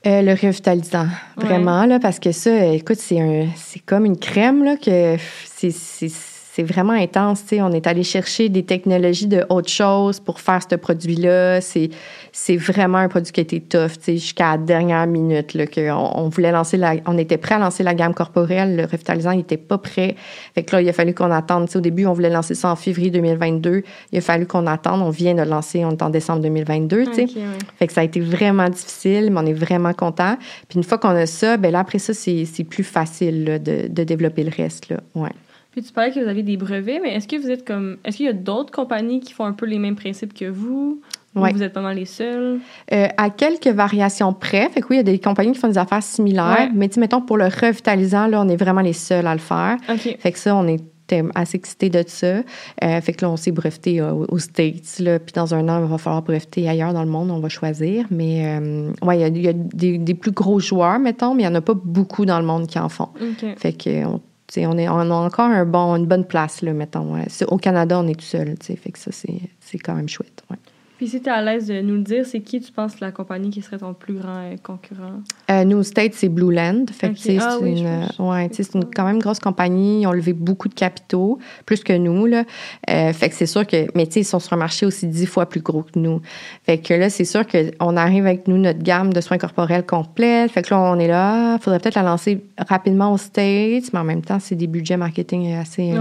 Euh, 0.06 0.22
le 0.24 0.32
revitalisant, 0.32 1.08
vraiment, 1.38 1.86
là, 1.86 2.00
parce 2.00 2.18
que 2.18 2.32
ça, 2.32 2.66
écoute, 2.68 2.98
c'est 2.98 3.20
un, 3.20 3.48
c'est 3.56 3.82
comme 3.82 4.06
une 4.06 4.18
crème, 4.18 4.64
là, 4.64 4.76
que 4.76 5.16
c'est, 5.46 5.72
c'est, 6.54 6.64
vraiment 6.64 6.94
intense. 6.94 7.42
sais. 7.46 7.62
On 7.62 7.72
est 7.72 7.88
allé 7.88 8.04
chercher 8.04 8.50
des 8.50 8.64
technologies 8.64 9.28
de 9.28 9.46
autre 9.50 9.70
chose 9.70 10.20
pour 10.20 10.40
faire 10.40 10.62
ce 10.70 10.76
produit-là. 10.76 11.62
C'est, 11.62 11.90
vraiment 12.58 13.00
un 13.00 13.08
produit 13.08 13.32
qui 13.32 13.40
a 13.40 13.44
été 13.44 13.60
tough 13.62 13.92
jusqu'à 14.08 14.52
la 14.52 14.58
dernière 14.58 15.08
minute. 15.08 15.54
Là, 15.54 15.66
que 15.68 15.92
on, 15.92 16.30
voulait 16.30 16.52
lancer 16.52 16.78
la, 16.78 16.96
on 17.06 17.18
était 17.18 17.38
prêt 17.38 17.56
à 17.56 17.60
lancer 17.60 17.84
la 17.84 17.94
gamme 17.94 18.14
corporelle. 18.14 18.76
Le 18.76 18.84
revitalisant 18.84 19.34
n'était 19.36 19.58
pas 19.58 19.78
prêt. 19.78 20.16
Fait 20.54 20.64
que 20.64 20.76
là, 20.76 20.82
il 20.82 20.90
a 20.90 20.94
fallu 20.94 21.14
qu'on 21.14 21.32
attende. 21.32 21.70
sais, 21.70 21.78
au 21.78 21.82
début, 21.82 22.06
on 22.06 22.14
voulait 22.14 22.30
lancer 22.30 22.56
ça 22.56 22.70
en 22.70 22.76
février 22.76 23.10
2022. 23.12 23.84
Il 24.12 24.18
a 24.18 24.22
fallu 24.22 24.46
qu'on 24.46 24.68
attende. 24.68 25.02
On 25.02 25.10
vient 25.10 25.34
de 25.34 25.42
le 25.42 25.50
lancer, 25.50 25.86
on 25.86 25.92
est 25.92 26.02
en 26.02 26.10
décembre 26.10 26.42
2022. 26.42 27.04
Okay, 27.04 27.28
Fait 27.78 27.88
que 27.88 27.94
ça 27.94 28.02
a 28.02 28.04
été 28.04 28.20
vraiment 28.20 28.70
difficile, 28.70 29.32
mais 29.32 29.40
on 29.40 29.46
est 29.46 29.54
vraiment 29.54 29.94
content. 29.94 30.38
Puis 30.68 30.78
une 30.78 30.84
fois 30.84 30.98
qu'on 30.98 31.10
a 31.10 31.26
ça, 31.26 31.58
ben 31.58 31.72
là, 31.72 31.80
après 31.80 32.00
ça, 32.00 32.14
c'est, 32.14 32.46
c'est 32.46 32.64
plus 32.64 32.84
facile 32.84 33.46
là, 33.46 33.60
de, 33.60 33.88
de 33.88 34.04
développer 34.04 34.44
le 34.44 34.52
reste. 34.56 34.90
Là. 34.90 34.98
Ouais. 35.16 35.32
Puis 35.72 35.82
tu 35.84 35.94
parlais 35.94 36.12
que 36.12 36.20
vous 36.20 36.28
avez 36.28 36.44
des 36.44 36.58
brevets, 36.58 37.00
mais 37.02 37.16
est-ce 37.16 37.28
que 37.28 37.38
vous 37.38 37.50
êtes 37.50 37.66
comme. 37.66 37.98
Est-ce 38.04 38.18
qu'il 38.18 38.26
y 38.26 38.30
a 38.30 38.34
d'autres 38.34 38.72
compagnies 38.72 39.22
qui 39.22 39.32
font 39.34 39.46
un 39.46 39.54
peu 39.54 39.66
les 39.66 39.80
mêmes 39.80 39.96
principes 39.96 40.34
que 40.34 40.46
vous? 40.46 41.02
Ou 41.34 41.46
vous 41.46 41.64
êtes 41.64 41.72
pas 41.72 41.82
mal 41.82 41.96
les 41.96 42.06
seuls? 42.06 42.60
Euh, 42.92 43.08
à 43.16 43.30
quelques 43.30 43.68
variations 43.68 44.34
près. 44.34 44.68
Fait 44.68 44.82
que 44.82 44.88
oui, 44.90 44.96
il 44.96 44.98
y 44.98 45.00
a 45.00 45.04
des 45.04 45.20
compagnies 45.20 45.54
qui 45.54 45.60
font 45.60 45.70
des 45.70 45.78
affaires 45.78 46.04
similaires. 46.04 46.70
Mais 46.74 46.90
tu 46.90 47.00
mettons, 47.00 47.22
pour 47.22 47.38
le 47.38 47.46
revitalisant, 47.46 48.28
là, 48.28 48.42
on 48.42 48.50
est 48.50 48.58
vraiment 48.58 48.82
les 48.82 48.92
seuls 48.92 49.26
à 49.26 49.34
le 49.34 49.40
faire. 49.40 49.78
Fait 50.20 50.32
que 50.34 50.38
ça, 50.38 50.54
on 50.56 50.68
est 50.68 50.84
assez 51.36 51.56
excités 51.56 51.90
de 51.90 52.04
ça. 52.06 52.42
Euh, 52.84 53.02
fait 53.02 53.14
que 53.14 53.24
là, 53.24 53.32
on 53.32 53.38
s'est 53.38 53.52
breveté 53.52 54.02
euh, 54.02 54.14
aux 54.14 54.40
States. 54.40 55.00
Là, 55.00 55.20
puis 55.20 55.32
dans 55.34 55.54
un 55.54 55.70
an, 55.70 55.82
il 55.82 55.90
va 55.90 55.98
falloir 55.98 56.22
breveter 56.22 56.68
ailleurs 56.68 56.94
dans 56.94 57.04
le 57.04 57.10
monde. 57.10 57.32
On 57.32 57.40
va 57.40 57.48
choisir. 57.48 58.08
Mais 58.12 58.60
ouais, 59.02 59.22
il 59.22 59.42
y 59.42 59.48
a, 59.48 59.54
des, 59.54 60.16
plus 60.16 60.32
gros 60.32 60.60
joueurs, 60.60 61.00
mettons, 61.00 61.34
mais 61.34 61.44
il 61.44 61.48
n'y 61.48 61.52
en 61.54 61.56
a 61.56 61.62
pas 61.62 61.76
beaucoup 61.76 62.26
dans 62.26 62.40
le 62.42 62.46
monde 62.46 62.68
qui 62.68 62.78
en 62.78 62.90
font. 62.90 63.08
Fait 63.56 63.72
que 63.72 64.06
on, 64.06 64.20
est, 64.60 64.90
on 64.90 65.12
a 65.12 65.14
encore 65.14 65.46
un 65.46 65.66
bon, 65.66 65.96
une 65.96 66.06
bonne 66.06 66.26
place, 66.26 66.62
là, 66.62 66.74
mettons. 66.74 67.16
Au 67.48 67.58
Canada, 67.58 68.00
on 68.00 68.08
est 68.08 68.16
tout 68.16 68.26
seul, 68.26 68.56
fait 68.62 68.92
que 68.92 69.00
ça, 69.00 69.12
c'est 69.12 69.78
quand 69.80 69.96
même 69.96 70.10
chouette. 70.10 70.44
Ouais. 70.50 70.58
Puis 71.02 71.08
si 71.08 71.20
tu 71.20 71.30
es 71.30 71.32
à 71.32 71.42
l'aise 71.42 71.66
de 71.66 71.82
nous 71.82 71.96
le 71.96 72.04
dire, 72.04 72.28
c'est 72.28 72.42
qui 72.42 72.62
tu 72.62 72.72
penses 72.72 73.00
la 73.00 73.12
compagnie 73.12 73.50
qui 73.50 73.64
serait 73.64 73.80
ton 73.80 73.96
plus 73.96 74.14
grand 74.14 74.38
euh, 74.38 74.56
concurrent? 74.62 75.22
Euh, 75.50 75.64
nous, 75.64 75.82
State, 75.82 76.14
c'est 76.14 76.30
Blue 76.30 76.54
Land. 76.54 76.86
Fait 76.94 77.10
que, 77.10 77.18
c'est 77.18 77.40
ah 77.42 77.58
une, 77.60 78.08
ouais, 78.20 78.50
c'est 78.52 78.76
une 78.76 78.86
quand 78.86 79.06
même 79.06 79.18
grosse 79.18 79.40
compagnie. 79.40 80.02
Ils 80.02 80.06
ont 80.06 80.12
levé 80.12 80.34
beaucoup 80.34 80.70
de 80.70 80.76
capitaux, 80.76 81.40
plus 81.66 81.84
que 81.84 81.94
nous. 81.94 82.28
Là. 82.28 82.44
Euh, 82.92 83.14
fait 83.14 83.30
que 83.30 83.36
c'est 83.36 83.48
sûr 83.48 83.66
que, 83.66 83.88
mais 83.96 84.06
tu 84.06 84.12
sais, 84.12 84.20
ils 84.20 84.26
sont 84.26 84.38
sur 84.38 84.54
un 84.54 84.58
marché 84.58 84.86
aussi 84.86 85.08
dix 85.08 85.26
fois 85.26 85.48
plus 85.48 85.62
gros 85.62 85.82
que 85.82 85.98
nous. 85.98 86.22
Fait 86.68 86.78
que 86.78 86.94
là, 86.94 87.10
c'est 87.10 87.26
sûr 87.26 87.48
qu'on 87.48 87.98
arrive 87.98 88.28
avec 88.28 88.48
nous, 88.48 88.60
notre 88.60 88.84
gamme 88.84 89.12
de 89.12 89.22
soins 89.22 89.40
corporels 89.40 89.88
complète. 89.88 90.52
Fait 90.52 90.62
que 90.62 90.72
là, 90.72 90.80
on 90.82 91.00
est 91.00 91.08
là. 91.08 91.58
faudrait 91.58 91.80
peut-être 91.80 91.96
la 91.96 92.04
lancer 92.04 92.44
rapidement 92.60 93.12
aux 93.12 93.18
States, 93.18 93.92
mais 93.92 93.98
en 93.98 94.04
même 94.04 94.22
temps, 94.22 94.38
c'est 94.40 94.54
des 94.54 94.68
budgets 94.68 94.98
marketing 94.98 95.52
assez, 95.56 95.96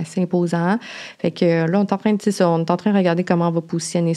assez 0.00 0.22
imposants. 0.22 0.78
Fait 1.18 1.32
que 1.32 1.66
là, 1.70 1.78
on 1.78 1.82
est 1.82 1.92
en 1.92 1.98
train 1.98 2.14
de, 2.14 2.44
on 2.44 2.60
est 2.60 2.70
en 2.70 2.76
train 2.78 2.92
de 2.92 2.96
regarder 2.96 3.24
comment 3.24 3.48
on 3.48 3.52
va 3.52 3.60
positionner 3.60 4.14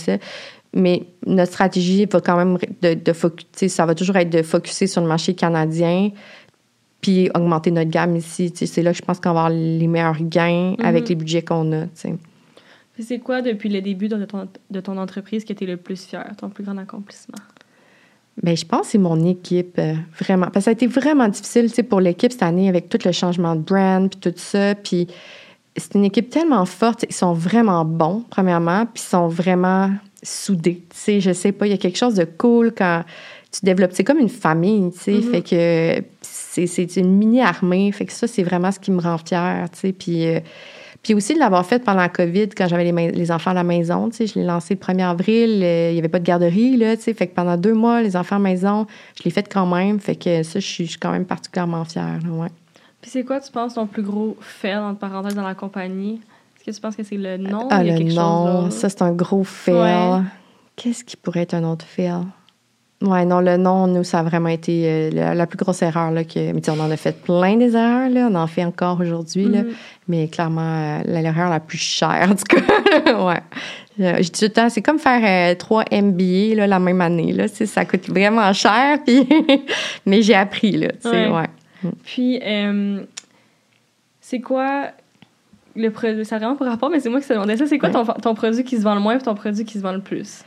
mais 0.74 1.04
notre 1.26 1.54
stratégie 1.54 2.06
va 2.06 2.20
quand 2.20 2.38
même 2.38 2.58
de, 2.82 2.94
de 2.94 3.68
ça 3.68 3.86
va 3.86 3.96
toujours 3.96 4.18
être 4.18 4.30
de 4.30 4.42
focuser 4.42 4.88
sur 4.88 5.02
le 5.02 5.08
marché 5.08 5.34
canadien 5.34 6.12
puis 7.02 7.30
augmenter 7.36 7.70
notre 7.72 7.92
gamme 7.92 8.16
ici. 8.16 8.52
C'est 8.54 8.82
là 8.82 8.92
que 8.92 8.98
je 8.98 9.04
pense 9.04 9.20
qu'on 9.20 9.34
va 9.34 9.46
avoir 9.46 9.50
les 9.50 9.88
meilleurs 9.88 10.22
gains 10.22 10.74
mm-hmm. 10.74 10.86
avec 10.86 11.08
les 11.08 11.16
budgets 11.16 11.44
qu'on 11.44 11.72
a. 11.72 11.86
C'est 12.98 13.20
quoi, 13.20 13.42
depuis 13.42 13.70
le 13.70 13.82
début 13.82 14.08
de 14.08 14.26
ton, 14.26 14.48
de 14.72 14.80
ton 14.80 14.98
entreprise, 14.98 15.44
qui 15.44 15.52
était 15.52 15.66
le 15.66 15.78
plus 15.78 16.06
fier, 16.06 16.26
ton 16.38 16.50
plus 16.50 16.64
grand 16.64 16.78
accomplissement? 16.78 17.38
Bien, 18.42 18.56
je 18.56 18.66
pense 18.66 18.82
que 18.82 18.88
c'est 18.88 18.98
mon 18.98 19.24
équipe, 19.24 19.78
euh, 19.78 19.94
vraiment. 20.20 20.48
Parce 20.48 20.56
que 20.56 20.62
ça 20.62 20.70
a 20.72 20.74
été 20.74 20.88
vraiment 20.88 21.28
difficile 21.28 21.70
pour 21.88 22.02
l'équipe 22.02 22.32
cette 22.32 22.44
année 22.44 22.70
avec 22.70 22.90
tout 22.90 22.98
le 23.06 23.12
changement 23.12 23.56
de 23.56 23.62
brand, 23.62 24.10
puis 24.10 24.20
tout 24.20 24.38
ça. 24.38 24.76
Puis 24.76 25.08
c'est 25.78 25.96
une 25.96 26.06
équipe 26.06 26.30
tellement 26.30 26.66
forte. 26.66 27.06
Ils 27.10 27.16
sont 27.16 27.34
vraiment 27.34 27.84
bons, 27.86 28.24
premièrement, 28.30 28.86
puis 28.86 29.04
ils 29.04 29.10
sont 29.10 29.28
vraiment 29.28 29.92
soudés. 30.24 30.84
Tu 30.90 30.98
sais, 30.98 31.22
je 31.22 31.34
sais 31.34 31.52
pas, 31.52 31.68
il 31.68 31.72
y 31.72 31.74
a 31.74 31.78
quelque 31.78 31.98
chose 31.98 32.16
de 32.16 32.26
cool 32.26 32.74
quand 32.76 33.04
tu 33.52 33.66
développes. 33.66 33.92
C'est 33.94 34.04
comme 34.04 34.20
une 34.20 34.30
famille, 34.30 34.92
tu 34.92 35.00
sais. 35.00 35.12
Mm-hmm. 35.14 35.32
Fait 35.32 35.42
que 35.42 36.04
c'est 36.22 36.96
une 36.98 37.12
mini-armée. 37.18 37.92
Fait 37.92 38.06
que 38.06 38.14
ça, 38.14 38.28
c'est 38.28 38.44
vraiment 38.44 38.72
ce 38.72 38.80
qui 38.80 38.92
me 38.92 39.02
rend 39.02 39.18
fière, 39.18 39.70
tu 39.72 39.80
sais. 39.80 39.94
Puis, 39.94 40.26
euh, 40.28 40.40
puis 41.04 41.14
aussi 41.14 41.36
de 41.36 41.40
l'avoir 41.40 41.66
fait 41.66 41.84
pendant 41.84 42.00
la 42.00 42.10
COVID, 42.10 42.50
quand 42.50 42.68
j'avais 42.68 42.90
les, 42.90 43.12
les, 43.12 43.32
enfants 43.32 43.52
à 43.52 43.56
la 43.56 43.64
maison, 43.64 44.10
tu 44.10 44.18
sais. 44.18 44.28
Je 44.28 44.40
l'ai 44.40 44.46
lancé 44.46 44.76
le 44.76 44.80
1er 44.80 45.10
avril. 45.10 45.62
Euh, 45.62 45.90
il 45.92 45.94
n'y 45.94 46.00
avait 46.00 46.08
pas 46.08 46.20
de 46.20 46.26
garderie, 46.26 46.78
là, 46.78 46.96
tu 46.96 47.04
sais. 47.04 47.14
Fait 47.14 47.28
que 47.28 47.36
pendant 47.36 47.58
deux 47.58 47.74
mois, 47.74 48.02
les 48.02 48.16
enfants 48.16 48.38
à 48.38 48.40
la 48.40 48.44
maison, 48.44 48.88
je 49.18 49.24
l'ai 49.24 49.32
fait 49.32 49.52
quand 49.52 49.66
même. 49.66 50.00
Fait 50.00 50.16
que 50.16 50.44
ça, 50.44 50.60
je 50.60 50.66
suis 50.66 50.96
quand 51.00 51.12
même 51.12 51.26
particulièrement 51.26 51.84
fière, 51.84 52.20
ouais. 52.32 52.48
Puis 53.06 53.12
c'est 53.12 53.24
quoi, 53.24 53.40
tu 53.40 53.52
penses, 53.52 53.76
ton 53.76 53.86
plus 53.86 54.02
gros 54.02 54.36
fail, 54.42 54.78
entre 54.78 54.98
parenthèses, 54.98 55.36
dans 55.36 55.44
la 55.44 55.54
compagnie? 55.54 56.22
Est-ce 56.56 56.66
que 56.66 56.72
tu 56.72 56.82
penses 56.82 56.96
que 56.96 57.04
c'est 57.04 57.18
le 57.18 57.38
nom? 57.38 57.68
Ah, 57.70 57.84
le 57.84 58.00
nom, 58.00 58.72
ça, 58.72 58.90
c'est 58.90 59.04
un 59.04 59.12
gros 59.12 59.44
fail. 59.44 60.24
Qu'est-ce 60.76 61.04
qui 61.04 61.16
pourrait 61.16 61.42
être 61.42 61.54
un 61.54 61.66
autre 61.66 61.86
fail? 61.86 62.24
Ouais, 63.04 63.24
non, 63.24 63.42
le 63.42 63.58
nom, 63.58 63.86
nous, 63.86 64.04
ça 64.04 64.22
a 64.22 64.24
vraiment 64.24 64.50
été 64.50 64.86
euh, 64.88 65.36
la, 65.36 65.46
plus 65.46 65.56
grosse 65.56 65.84
erreur. 65.84 66.10
Là, 66.10 66.24
que, 66.24 66.52
mais 66.52 66.68
on 66.68 66.80
en 66.80 66.90
a 66.90 66.98
fait 66.98 67.16
plein 67.22 67.58
des 67.58 67.76
erreurs, 67.76 68.10
là, 68.10 68.28
on 68.32 68.34
en 68.34 68.48
fait 68.48 68.66
encore 68.66 69.00
aujourd'hui, 69.00 69.50
mm-hmm. 69.50 69.68
mais 70.08 70.28
clairement, 70.28 70.62
euh, 70.62 71.02
l'erreur 71.06 71.52
la 71.52 71.60
plus 71.60 71.78
chère, 71.78 72.28
tout 72.36 72.58
cas. 72.58 73.24
ouais. 73.24 73.42
Je 74.00 74.24
dis 74.24 74.32
tout 74.32 74.46
le 74.46 74.50
temps, 74.50 74.70
c'est 74.70 74.82
comme 74.82 74.98
faire 74.98 75.22
euh, 75.24 75.54
trois 75.54 75.84
MBA 75.92 76.56
là, 76.56 76.66
la 76.66 76.80
même 76.80 77.02
année. 77.02 77.34
Là, 77.34 77.48
ça 77.48 77.86
coûte 77.86 78.10
vraiment 78.10 78.52
cher, 78.52 78.98
puis 79.06 79.30
mais 80.08 80.24
j'ai 80.24 80.34
appris. 80.34 80.72
Là, 80.72 80.88
ouais. 81.06 81.30
ouais. 81.30 81.50
Puis, 82.04 82.40
euh, 82.44 83.04
c'est 84.22 84.40
quoi 84.40 84.92
le 85.76 85.90
produit? 85.90 86.26
Ça 86.26 86.36
a 86.36 86.40
vraiment 86.40 86.56
pas 86.56 86.70
rapport, 86.70 86.90
mais 86.90 87.00
c'est 87.00 87.10
moi 87.10 87.22
qui 87.22 87.28
te 87.28 87.34
demandais 87.34 87.58
ça. 87.58 87.68
C'est 87.68 87.78
quoi 87.78 87.90
ton, 87.90 88.06
ton, 88.06 88.34
produit 88.34 88.64
qui 88.64 88.78
se 88.78 88.84
vend 88.84 88.96
le 88.96 89.02
moins 89.02 89.18
et 89.18 89.22
ton 89.22 89.36
produit 89.36 89.66
qui 89.66 89.78
se 89.78 89.84
vend 89.84 89.92
le 89.92 90.02
plus? 90.02 90.44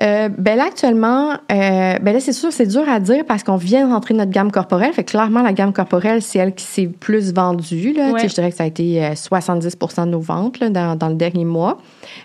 Euh, 0.00 0.28
ben 0.36 0.56
là, 0.56 0.64
actuellement, 0.64 1.32
euh, 1.32 1.98
ben 2.00 2.12
là, 2.12 2.20
c'est 2.20 2.32
sûr, 2.32 2.52
c'est 2.52 2.66
dur 2.66 2.88
à 2.88 3.00
dire 3.00 3.24
parce 3.26 3.42
qu'on 3.42 3.56
vient 3.56 3.86
de 3.86 3.92
rentrer 3.92 4.14
notre 4.14 4.30
gamme 4.30 4.50
corporelle. 4.50 4.92
Fait 4.92 5.04
que 5.04 5.10
clairement, 5.10 5.42
la 5.42 5.52
gamme 5.52 5.72
corporelle, 5.72 6.22
c'est 6.22 6.38
elle 6.38 6.54
qui 6.54 6.64
s'est 6.64 6.86
plus 6.86 7.32
vendue. 7.32 7.92
Là. 7.92 8.16
Je 8.16 8.26
dirais 8.26 8.50
que 8.50 8.56
ça 8.56 8.64
a 8.64 8.66
été 8.66 9.00
70% 9.14 10.06
de 10.06 10.10
nos 10.10 10.20
ventes 10.20 10.60
là, 10.60 10.70
dans, 10.70 10.96
dans, 10.96 11.08
le 11.08 11.14
dernier 11.14 11.44
mois. 11.44 11.78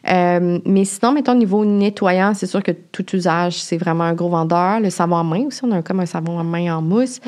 Euh, 0.09 0.59
mais 0.65 0.85
sinon, 0.85 1.11
mettons, 1.11 1.33
au 1.33 1.35
niveau 1.35 1.65
nettoyant, 1.65 2.33
c'est 2.33 2.47
sûr 2.47 2.63
que 2.63 2.71
tout 2.71 3.05
usage, 3.15 3.61
c'est 3.61 3.77
vraiment 3.77 4.05
un 4.05 4.13
gros 4.13 4.29
vendeur. 4.29 4.79
Le 4.79 4.89
savon 4.89 5.17
à 5.17 5.23
main 5.23 5.45
aussi, 5.47 5.61
on 5.63 5.71
a 5.71 5.81
comme 5.81 5.99
un 5.99 6.05
savon 6.05 6.39
à 6.39 6.43
main 6.43 6.77
en 6.77 6.81
mousse. 6.81 7.19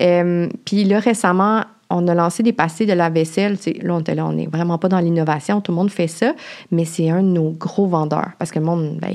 Euh, 0.00 0.48
puis 0.64 0.84
là, 0.84 0.98
récemment, 0.98 1.62
on 1.90 2.08
a 2.08 2.14
lancé 2.14 2.42
des 2.42 2.52
passés 2.52 2.86
de 2.86 2.92
la 2.92 3.10
vaisselle. 3.10 3.56
là, 3.82 3.94
on 3.94 4.14
là, 4.14 4.26
on 4.26 4.32
n'est 4.32 4.46
vraiment 4.46 4.78
pas 4.78 4.88
dans 4.88 4.98
l'innovation, 4.98 5.60
tout 5.60 5.72
le 5.72 5.76
monde 5.76 5.90
fait 5.90 6.08
ça, 6.08 6.34
mais 6.70 6.84
c'est 6.84 7.10
un 7.10 7.22
de 7.22 7.28
nos 7.28 7.50
gros 7.50 7.86
vendeurs 7.86 8.30
parce 8.38 8.50
que 8.50 8.58
le 8.58 8.64
monde, 8.64 8.98
ben, 9.00 9.14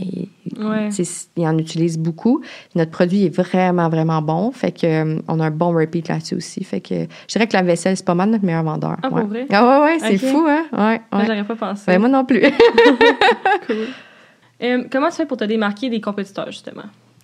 il, 0.56 1.48
en 1.48 1.58
utilise 1.58 1.98
beaucoup. 1.98 2.42
Notre 2.76 2.92
produit 2.92 3.26
est 3.26 3.36
vraiment, 3.36 3.90
vraiment 3.90 4.22
bon. 4.22 4.52
Fait 4.52 4.72
que, 4.72 4.86
euh, 4.86 5.20
on 5.28 5.40
a 5.40 5.46
un 5.46 5.52
bon 5.52 5.72
repeat 5.74 6.08
là-dessus 6.08 6.36
aussi. 6.36 6.64
Fait 6.64 6.82
que 6.82 6.96
je 6.96 7.34
dirais 7.34 7.48
que 7.48 7.54
la 7.54 7.62
vaisselle, 7.62 7.98
c'est 7.98 8.06
pas 8.06 8.16
mal 8.16 8.30
notre 8.30 8.46
meilleur 8.46 8.64
vendeur. 8.64 8.98
Ah, 9.04 9.10
ouais. 9.10 9.22
pour 9.22 9.30
vrai? 9.30 9.48
Ah 9.52 9.82
ouais, 9.82 9.86
ouais, 9.86 10.00
c'est 10.00 10.18
fou, 10.18 10.46
hein? 10.48 10.66
Ouais, 10.72 11.02
ouais. 11.18 11.26
J'aurais 11.26 11.44
pas 11.44 11.56
pensé. 11.56 11.84
Ben, 11.88 12.00
moi 12.00 12.10
non 12.10 12.26
plus. 12.26 12.42
cool. 13.68 13.88
Euh, 14.64 14.84
comment 14.92 15.10
tu 15.10 15.16
fais 15.16 15.26
pour 15.26 15.38
te 15.38 15.44
démarquer 15.44 15.90
des 15.90 16.02
compétiteurs, 16.02 16.52
justement? 16.52 16.84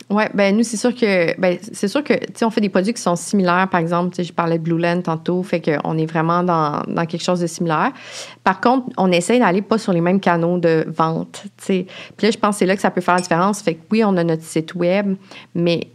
Oui, 0.10 0.24
ben 0.34 0.56
nous, 0.56 0.64
c'est 0.64 0.78
sûr 0.78 0.96
que 0.96 1.38
ben, 1.38 1.58
c'est 1.74 1.90
sûr 1.90 2.02
que 2.02 2.14
tu 2.14 2.28
sais, 2.36 2.46
on 2.46 2.50
fait 2.50 2.62
des 2.62 2.70
produits 2.70 2.94
qui 2.94 3.02
sont 3.02 3.18
similaires. 3.18 3.68
Par 3.70 3.82
exemple, 3.82 4.12
tu 4.12 4.18
sais, 4.18 4.24
je 4.24 4.32
parlais 4.32 4.58
de 4.58 4.64
Blue 4.64 4.78
Land 4.78 5.02
tantôt, 5.02 5.44
fait 5.44 5.60
qu'on 5.60 5.98
est 5.98 6.06
vraiment 6.06 6.44
dans, 6.44 6.82
dans, 6.88 7.06
quelque 7.06 7.24
chose 7.24 7.42
de 7.42 7.48
similaire. 7.48 7.92
Par 8.42 8.62
contre, 8.62 8.88
on 8.96 9.12
essaye 9.12 9.40
d'aller 9.40 9.62
pas 9.62 9.78
sur 9.78 9.92
les 9.92 10.00
mêmes 10.00 10.22
canaux 10.22 10.60
de 10.60 10.86
vente. 10.88 11.44
Tu 11.58 11.66
sais. 11.66 11.86
Puis 12.16 12.28
là, 12.28 12.32
je 12.32 12.38
pense 12.38 12.56
que 12.56 12.60
c'est 12.60 12.66
là 12.66 12.76
que 12.76 12.82
ça 12.82 12.90
peut 12.90 13.02
faire 13.02 13.16
la 13.16 13.22
différence. 13.22 13.62
Fait 13.62 13.74
que 13.74 13.82
oui, 13.92 14.02
on 14.06 14.16
a 14.16 14.24
notre 14.24 14.44
site 14.44 14.76
web, 14.76 15.16
mais 15.54 15.90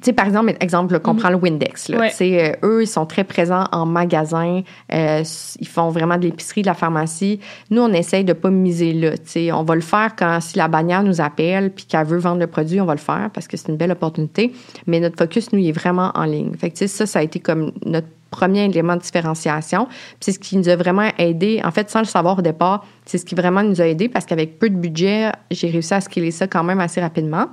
sais, 0.00 0.12
par 0.12 0.26
exemple, 0.26 0.54
exemple, 0.60 0.98
qu'on 1.00 1.14
mhm. 1.14 1.20
prend 1.20 1.30
le 1.30 1.36
Windex. 1.36 1.88
Là, 1.88 2.08
euh, 2.20 2.52
eux, 2.62 2.82
ils 2.82 2.86
sont 2.86 3.06
très 3.06 3.24
présents 3.24 3.64
en 3.72 3.86
magasin. 3.86 4.62
Euh, 4.92 5.22
ils 5.60 5.68
font 5.68 5.90
vraiment 5.90 6.16
de 6.16 6.22
l'épicerie, 6.22 6.62
de 6.62 6.66
la 6.66 6.74
pharmacie. 6.74 7.40
Nous, 7.70 7.80
on 7.80 7.92
essaye 7.92 8.24
de 8.24 8.32
pas 8.32 8.50
miser 8.50 8.92
là. 8.92 9.12
sais, 9.24 9.52
on 9.52 9.62
va 9.62 9.74
le 9.74 9.80
faire 9.80 10.14
quand 10.16 10.40
si 10.40 10.58
la 10.58 10.68
bannière 10.68 11.02
nous 11.02 11.20
appelle 11.20 11.72
puis 11.72 11.84
qu'elle 11.84 12.06
veut 12.06 12.18
vendre 12.18 12.40
le 12.40 12.46
produit, 12.46 12.80
on 12.80 12.86
va 12.86 12.94
le 12.94 13.00
faire 13.00 13.30
parce 13.32 13.48
que 13.48 13.56
c'est 13.56 13.68
une 13.68 13.76
belle 13.76 13.92
opportunité. 13.92 14.52
Mais 14.86 15.00
notre 15.00 15.16
focus, 15.16 15.52
nous, 15.52 15.58
il 15.58 15.68
est 15.68 15.72
vraiment 15.72 16.10
en 16.14 16.24
ligne. 16.24 16.54
Fait 16.56 16.70
que, 16.70 16.86
ça, 16.86 17.06
ça 17.06 17.18
a 17.18 17.22
été 17.22 17.40
comme 17.40 17.72
notre 17.84 18.08
premier 18.32 18.64
élément 18.64 18.96
de 18.96 19.02
différenciation. 19.02 19.86
C'est 20.18 20.32
ce 20.32 20.40
qui 20.40 20.56
nous 20.56 20.68
a 20.68 20.74
vraiment 20.74 21.08
aidé. 21.18 21.60
En 21.64 21.70
fait, 21.70 21.88
sans 21.88 22.00
le 22.00 22.06
savoir 22.06 22.38
au 22.38 22.42
départ, 22.42 22.84
c'est 23.04 23.18
ce 23.18 23.24
qui 23.24 23.36
vraiment 23.36 23.62
nous 23.62 23.80
a 23.80 23.86
aidé 23.86 24.08
parce 24.08 24.26
qu'avec 24.26 24.58
peu 24.58 24.68
de 24.70 24.76
budget, 24.76 25.30
j'ai 25.50 25.68
réussi 25.68 25.94
à 25.94 26.00
scaler 26.00 26.30
ça 26.32 26.48
quand 26.48 26.64
même 26.64 26.80
assez 26.80 27.00
rapidement. 27.00 27.46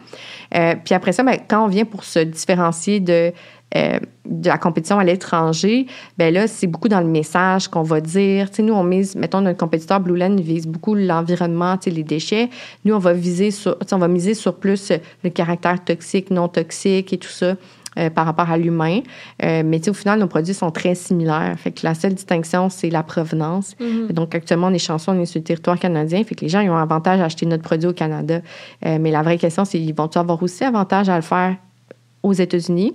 Euh, 0.55 0.75
puis 0.83 0.95
après 0.95 1.11
ça, 1.11 1.21
ben, 1.21 1.37
quand 1.47 1.63
on 1.65 1.67
vient 1.67 1.85
pour 1.85 2.03
se 2.03 2.19
différencier 2.19 2.99
de, 2.99 3.33
euh, 3.75 3.99
de 4.25 4.47
la 4.47 4.57
compétition 4.57 4.97
à 4.99 5.03
l'étranger, 5.03 5.85
ben 6.17 6.33
là, 6.33 6.47
c'est 6.47 6.67
beaucoup 6.67 6.87
dans 6.87 7.01
le 7.01 7.07
message 7.07 7.67
qu'on 7.67 7.83
va 7.83 7.99
dire. 7.99 8.49
Tu 8.49 8.57
sais, 8.57 8.63
nous, 8.63 8.73
on 8.73 8.83
mise, 8.83 9.15
mettons, 9.15 9.41
notre 9.41 9.57
compétiteur 9.57 9.99
Blue 9.99 10.17
Land 10.17 10.37
vise 10.37 10.65
beaucoup 10.65 10.95
l'environnement, 10.95 11.77
les 11.85 12.03
déchets. 12.03 12.49
Nous, 12.85 12.93
on 12.95 12.99
va 12.99 13.13
viser 13.13 13.51
sur, 13.51 13.75
on 13.91 13.97
va 13.97 14.07
miser 14.07 14.33
sur 14.33 14.55
plus 14.55 14.91
le 15.23 15.29
caractère 15.29 15.83
toxique, 15.83 16.31
non 16.31 16.47
toxique 16.47 17.11
et 17.11 17.17
tout 17.17 17.29
ça. 17.29 17.55
Euh, 17.99 18.09
par 18.09 18.25
rapport 18.25 18.49
à 18.49 18.57
l'humain. 18.57 19.01
Euh, 19.43 19.63
mais 19.65 19.87
au 19.89 19.93
final, 19.93 20.19
nos 20.19 20.27
produits 20.27 20.53
sont 20.53 20.71
très 20.71 20.95
similaires. 20.95 21.55
Fait 21.57 21.71
que 21.71 21.81
la 21.83 21.93
seule 21.93 22.13
distinction, 22.13 22.69
c'est 22.69 22.89
la 22.89 23.03
provenance. 23.03 23.75
Mhm. 23.79 24.07
Donc, 24.13 24.33
actuellement, 24.33 24.67
on 24.67 24.73
est 24.73 24.79
chanceux, 24.79 25.11
on 25.11 25.19
est 25.19 25.25
sur 25.25 25.39
le 25.39 25.43
territoire 25.43 25.77
canadien. 25.77 26.23
Fait 26.23 26.35
que 26.35 26.41
les 26.41 26.49
gens, 26.49 26.61
ils 26.61 26.69
ont 26.69 26.77
avantage 26.77 27.19
à 27.19 27.25
acheter 27.25 27.45
notre 27.45 27.63
produit 27.63 27.89
au 27.89 27.93
Canada. 27.93 28.41
Euh, 28.85 28.97
mais 28.99 29.11
la 29.11 29.21
vraie 29.21 29.37
question, 29.37 29.65
c'est 29.65 29.79
ils 29.79 29.93
vont-ils 29.93 30.17
avoir 30.17 30.41
aussi 30.41 30.63
avantage 30.63 31.09
à 31.09 31.15
le 31.15 31.21
faire 31.21 31.55
aux 32.21 32.33
États-Unis. 32.33 32.93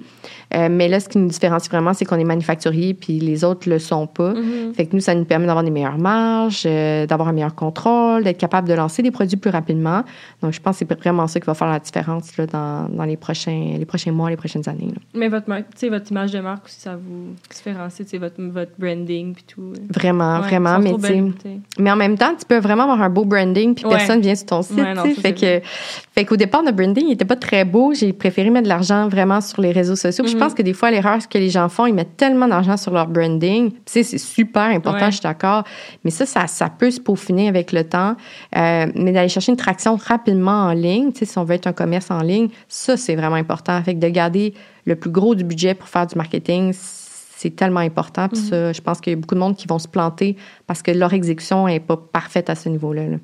Euh, 0.55 0.69
mais 0.71 0.87
là, 0.89 1.01
ce 1.01 1.09
qui 1.09 1.17
nous 1.19 1.29
différencie 1.29 1.71
vraiment, 1.71 1.95
c'est 1.95 2.05
qu'on 2.05 2.19
est 2.19 2.25
manufacturier, 2.25 2.93
puis 2.93 3.19
les 3.21 3.43
autres 3.43 3.69
le 3.71 3.79
sont 3.79 4.07
pas. 4.07 4.35
Mhm. 4.35 4.75
Fait 4.75 4.87
que 4.87 4.95
nous, 4.95 5.01
ça 5.01 5.15
nous 5.15 5.25
permet 5.25 5.47
d'avoir 5.47 5.65
des 5.65 5.71
meilleures 5.71 5.97
marges, 5.99 6.65
euh, 6.67 7.07
d'avoir 7.07 7.29
un 7.29 7.33
meilleur 7.33 7.55
contrôle, 7.55 8.25
d'être 8.25 8.37
capable 8.39 8.69
de 8.69 8.75
lancer 8.75 9.03
des 9.03 9.11
produits 9.11 9.39
plus 9.39 9.51
rapidement. 9.51 10.03
Donc, 10.43 10.53
je 10.53 10.61
pense 10.61 10.79
que 10.79 10.85
c'est 10.89 10.99
vraiment 10.99 11.27
ça 11.27 11.41
qui 11.41 11.47
va 11.47 11.55
faire 11.55 11.69
la 11.69 11.79
différence 11.79 12.37
là, 12.37 12.47
dans, 12.47 12.89
dans 12.95 13.05
les, 13.05 13.17
prochains, 13.17 13.77
les 13.79 13.87
prochains 13.87 14.13
mois, 14.13 14.29
les 14.29 14.37
prochaines 14.37 14.69
années. 14.69 14.89
là. 14.89 15.01
Mais 15.15 15.29
votre, 15.29 15.47
votre 15.49 16.11
image 16.11 16.33
de 16.33 16.41
marque 16.41 16.67
aussi, 16.67 16.81
ça 16.81 16.97
vous 16.97 17.35
différencie, 17.51 18.07
votre, 18.21 18.43
votre 18.43 18.73
branding 18.79 19.35
puis 19.35 19.45
tout. 19.47 19.73
Vraiment, 19.89 20.35
Ouais, 20.41 20.49
vraiment. 20.49 20.77
sont 20.83 20.99
Mais, 21.01 21.09
sais. 21.43 21.59
mais 21.79 21.91
en 21.91 21.97
même 21.97 22.19
temps, 22.19 22.33
tu 22.39 22.45
peux 22.47 22.59
vraiment 22.59 22.83
avoir 22.85 23.01
un 23.03 23.09
beau 23.11 23.25
branding, 23.25 23.75
puis 23.75 23.85
Ouais. 23.87 23.97
personne 23.97 24.21
vient 24.21 24.35
sur 24.35 24.47
ton 24.47 24.63
site. 24.63 24.77
Ouais, 24.77 24.95
non, 24.95 25.03
tu 25.03 25.11
sais. 25.11 25.15
ça, 25.17 25.21
fait, 25.23 25.39
c'est 25.39 25.61
que, 25.63 25.67
fait 26.15 26.25
qu'au 26.25 26.37
départ, 26.37 26.63
notre 26.63 26.77
branding 26.77 27.09
n'était 27.09 27.25
pas 27.25 27.37
très 27.37 27.65
beau. 27.65 27.95
J'ai 27.95 28.13
préféré 28.13 28.51
mettre 28.51 28.65
de 28.65 28.69
l'argent 28.69 29.09
vraiment 29.15 29.41
sur 29.41 29.63
les 29.63 29.73
réseaux 29.73 29.97
sociaux. 29.97 30.27
Je 30.27 30.37
pense 30.37 30.53
que 30.55 30.63
des 30.63 30.73
fois, 30.75 30.91
l'erreur 30.91 31.19
que 31.29 31.39
les 31.39 31.49
gens 31.51 31.69
font, 31.69 31.87
ils 31.87 31.95
mettent 31.95 32.17
tellement 32.17 32.49
d'argent 32.49 32.77
sur 32.77 32.93
leur 32.93 33.07
branding. 33.07 33.71
Tu 33.71 33.79
sais, 33.87 34.03
c'est 34.03 34.19
super 34.19 34.65
important, 34.65 34.99
Ouais. 35.07 35.11
je 35.11 35.17
suis 35.17 35.23
d'accord. 35.23 35.65
Mais 36.05 36.11
ça, 36.11 36.27
ça, 36.27 36.47
ça 36.47 36.69
peut 36.69 36.91
se 36.91 37.01
peaufiner 37.01 37.49
avec 37.49 37.73
le 37.73 37.85
temps. 37.85 38.17
Euh, 38.57 38.87
mais 38.95 39.13
d'aller 39.13 39.29
chercher 39.29 39.53
une 39.53 39.57
traction 39.59 39.97
rapidement 39.97 40.65
en 40.67 40.73
ligne, 40.73 41.13
tu 41.13 41.21
sais, 41.21 41.25
si 41.25 41.39
on 41.39 41.45
veut 41.45 41.55
être 41.55 41.67
un 41.67 41.73
commerce 41.73 42.11
en 42.11 42.21
ligne, 42.21 42.49
ça, 42.69 42.97
c'est 42.97 43.15
vraiment 43.17 43.37
important. 43.37 43.81
Fait 43.83 43.95
que 43.95 44.01
de 44.01 44.09
garder 44.09 44.55
le 44.85 44.97
plus 44.97 45.11
gros 45.11 45.35
du 45.35 45.45
budget 45.45 45.75
pour 45.75 45.89
faire 45.89 46.07
du 46.07 46.17
marketing, 46.17 46.73
c'est 46.75 47.55
tellement 47.57 47.81
important. 47.81 48.29
Puis 48.29 48.41
Mhm. 48.41 48.49
ça, 48.49 48.73
je 48.73 48.81
pense 48.81 49.01
qu'il 49.01 49.13
y 49.13 49.17
a 49.17 49.19
beaucoup 49.19 49.35
de 49.35 49.41
monde 49.41 49.57
qui 49.57 49.67
vont 49.67 49.79
se 49.79 49.89
planter 49.89 50.37
parce 50.67 50.83
que 50.83 50.91
leur 50.91 51.13
exécution 51.13 51.67
n'est 51.67 51.81
pas 51.81 51.97
parfaite 51.97 52.51
à 52.51 52.55
ce 52.55 52.69
niveau-là. 52.69 53.07
là. 53.07 53.17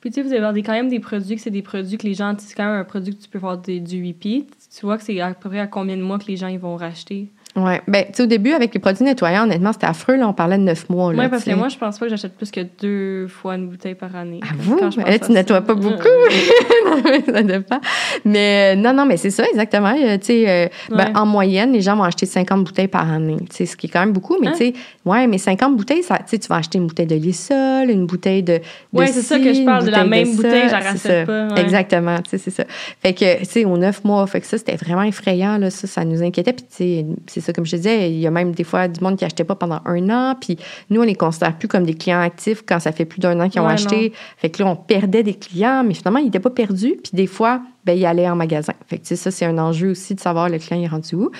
Puis 0.00 0.10
tu 0.10 0.14
sais, 0.14 0.22
vous 0.22 0.32
avez 0.32 0.40
vendez 0.40 0.62
quand 0.62 0.72
même 0.72 0.88
des 0.88 1.00
produits 1.00 1.34
que 1.36 1.42
c'est 1.42 1.50
des 1.50 1.62
produits 1.62 1.98
que 1.98 2.06
les 2.06 2.14
gens, 2.14 2.34
c'est 2.38 2.54
quand 2.54 2.64
même 2.66 2.80
un 2.80 2.84
produit 2.84 3.16
que 3.16 3.22
tu 3.22 3.28
peux 3.28 3.40
faire 3.40 3.56
des- 3.58 3.80
du 3.80 4.06
repeat. 4.06 4.48
Tu 4.78 4.86
vois 4.86 4.96
que 4.96 5.02
c'est 5.02 5.20
à 5.20 5.34
peu 5.34 5.48
près 5.48 5.58
à 5.60 5.66
combien 5.66 5.96
de 5.96 6.02
mois 6.02 6.18
que 6.18 6.26
les 6.28 6.36
gens 6.36 6.46
ils 6.48 6.58
vont 6.58 6.76
racheter? 6.76 7.26
Ouais. 7.56 7.80
Ben, 7.88 8.04
tu 8.04 8.12
sais, 8.14 8.22
au 8.22 8.26
début, 8.26 8.52
avec 8.52 8.72
les 8.72 8.78
produits 8.78 9.02
nettoyants, 9.02 9.42
honnêtement, 9.44 9.72
c'était 9.72 9.86
affreux. 9.86 10.14
Là, 10.16 10.28
on 10.28 10.32
parlait 10.32 10.58
de 10.58 10.62
neuf 10.62 10.88
mois. 10.90 11.08
Oui, 11.08 11.28
parce 11.28 11.42
que 11.42 11.50
moi, 11.54 11.68
je 11.68 11.76
pense 11.76 11.98
pas 11.98 12.06
que 12.06 12.10
j'achète 12.10 12.36
plus 12.36 12.52
que 12.52 12.60
deux 12.80 13.26
fois 13.26 13.56
une 13.56 13.66
bouteille 13.68 13.96
par 13.96 14.14
année. 14.14 14.38
Ah, 14.44 14.48
vous? 14.58 14.76
Quand 14.76 14.90
je 14.92 15.00
pense 15.00 15.08
Là, 15.10 15.18
tu 15.18 15.32
nettoies 15.32 15.62
pas 15.62 15.74
beaucoup. 15.74 15.96
Non, 16.88 17.02
mais 17.04 17.20
ça 17.22 17.42
dépend. 17.42 17.80
Mais 18.24 18.74
euh, 18.76 18.80
non, 18.80 18.94
non, 18.94 19.04
mais 19.04 19.16
c'est 19.16 19.30
ça, 19.30 19.44
exactement. 19.46 19.94
Euh, 20.00 20.16
Tu 20.18 20.26
sais, 20.26 20.48
euh, 20.48 20.68
ben, 20.90 20.96
Ouais. 21.08 21.16
en 21.16 21.26
moyenne, 21.26 21.72
les 21.72 21.80
gens 21.82 21.96
vont 21.96 22.04
acheter 22.04 22.24
50 22.26 22.64
bouteilles 22.64 22.88
par 22.88 23.10
année. 23.10 23.36
Tu 23.50 23.56
sais, 23.56 23.66
ce 23.66 23.76
qui 23.76 23.86
est 23.86 23.90
quand 23.90 24.00
même 24.00 24.12
beaucoup. 24.12 24.36
Mais 24.40 24.48
Hein? 24.48 24.52
tu 24.52 24.58
sais, 24.58 24.72
ouais, 25.08 25.26
mais 25.26 25.38
50 25.38 25.76
bouteilles, 25.76 26.02
ça, 26.02 26.18
tu 26.26 26.36
vas 26.48 26.56
acheter 26.56 26.78
une 26.78 26.86
bouteille 26.86 27.06
de 27.06 27.14
lissol, 27.14 27.90
une 27.90 28.06
bouteille 28.06 28.42
de. 28.42 28.54
de 28.54 28.60
Ouais, 28.92 29.06
c'est 29.08 29.22
ça 29.22 29.38
que 29.38 29.52
je 29.52 29.64
parle, 29.64 29.86
de 29.86 29.90
la 29.90 30.04
même 30.04 30.34
bouteille, 30.34 30.68
j'en 30.68 30.80
rachète 30.80 31.26
pas, 31.26 31.48
ouais. 31.48 31.60
Exactement, 31.60 32.18
tu 32.18 32.30
sais, 32.30 32.38
c'est 32.38 32.50
ça. 32.50 32.64
Fait 33.02 33.12
que, 33.12 33.38
tu 33.40 33.44
sais, 33.44 33.64
aux 33.64 33.76
neuf 33.76 34.04
mois, 34.04 34.26
fait 34.26 34.40
que 34.40 34.46
ça, 34.46 34.58
c'était 34.58 34.76
vraiment 34.76 35.02
effrayant, 35.02 35.58
là. 35.58 35.70
Ça, 35.70 35.86
ça 35.86 36.04
nous 36.04 36.22
inquiétait. 36.22 36.52
Puis, 36.52 36.64
tu 36.64 36.76
sais, 36.76 37.06
c'est 37.26 37.40
ça, 37.40 37.52
comme 37.52 37.64
je 37.64 37.72
te 37.72 37.76
disais, 37.76 38.10
il 38.10 38.18
y 38.18 38.26
a 38.26 38.30
même 38.30 38.52
des 38.52 38.64
fois 38.64 38.88
du 38.88 39.02
monde 39.02 39.16
qui 39.16 39.24
achetait 39.24 39.44
pas 39.44 39.54
pendant 39.54 39.80
un 39.84 40.10
an. 40.10 40.34
Puis, 40.40 40.56
nous, 40.90 41.00
on 41.00 41.04
les 41.04 41.14
considère 41.14 41.56
plus 41.56 41.68
comme 41.68 41.84
des 41.84 41.94
clients 41.94 42.20
actifs 42.20 42.62
quand 42.66 42.80
ça 42.80 42.92
fait 42.92 43.04
plus 43.04 43.20
d'un 43.20 43.38
an 43.40 43.48
qu'ils 43.48 43.60
ont 43.60 43.66
Ouais, 43.66 43.74
acheté. 43.74 44.12
Fait 44.36 44.50
que 44.50 44.62
là, 44.62 44.68
on 44.68 44.76
perdait 44.76 45.22
des 45.22 45.34
clients, 45.34 45.84
mais 45.84 45.94
finalement, 45.94 46.20
ils 46.20 46.26
n'étaient 46.26 46.40
pas 46.40 46.50
perdus. 46.50 46.96
Puis 47.02 47.12
des 47.12 47.26
fois, 47.26 47.60
ben, 47.88 47.98
ils 47.98 48.04
allaient 48.06 48.28
en 48.28 48.36
magasin. 48.36 48.74
Fait 48.86 48.98
que, 48.98 49.14
ça, 49.16 49.30
c'est 49.30 49.46
un 49.46 49.56
enjeu 49.58 49.90
aussi 49.92 50.14
de 50.14 50.20
savoir 50.20 50.48
le 50.50 50.58
client 50.58 50.82
est 50.82 50.86
rendu 50.88 51.14
où. 51.14 51.30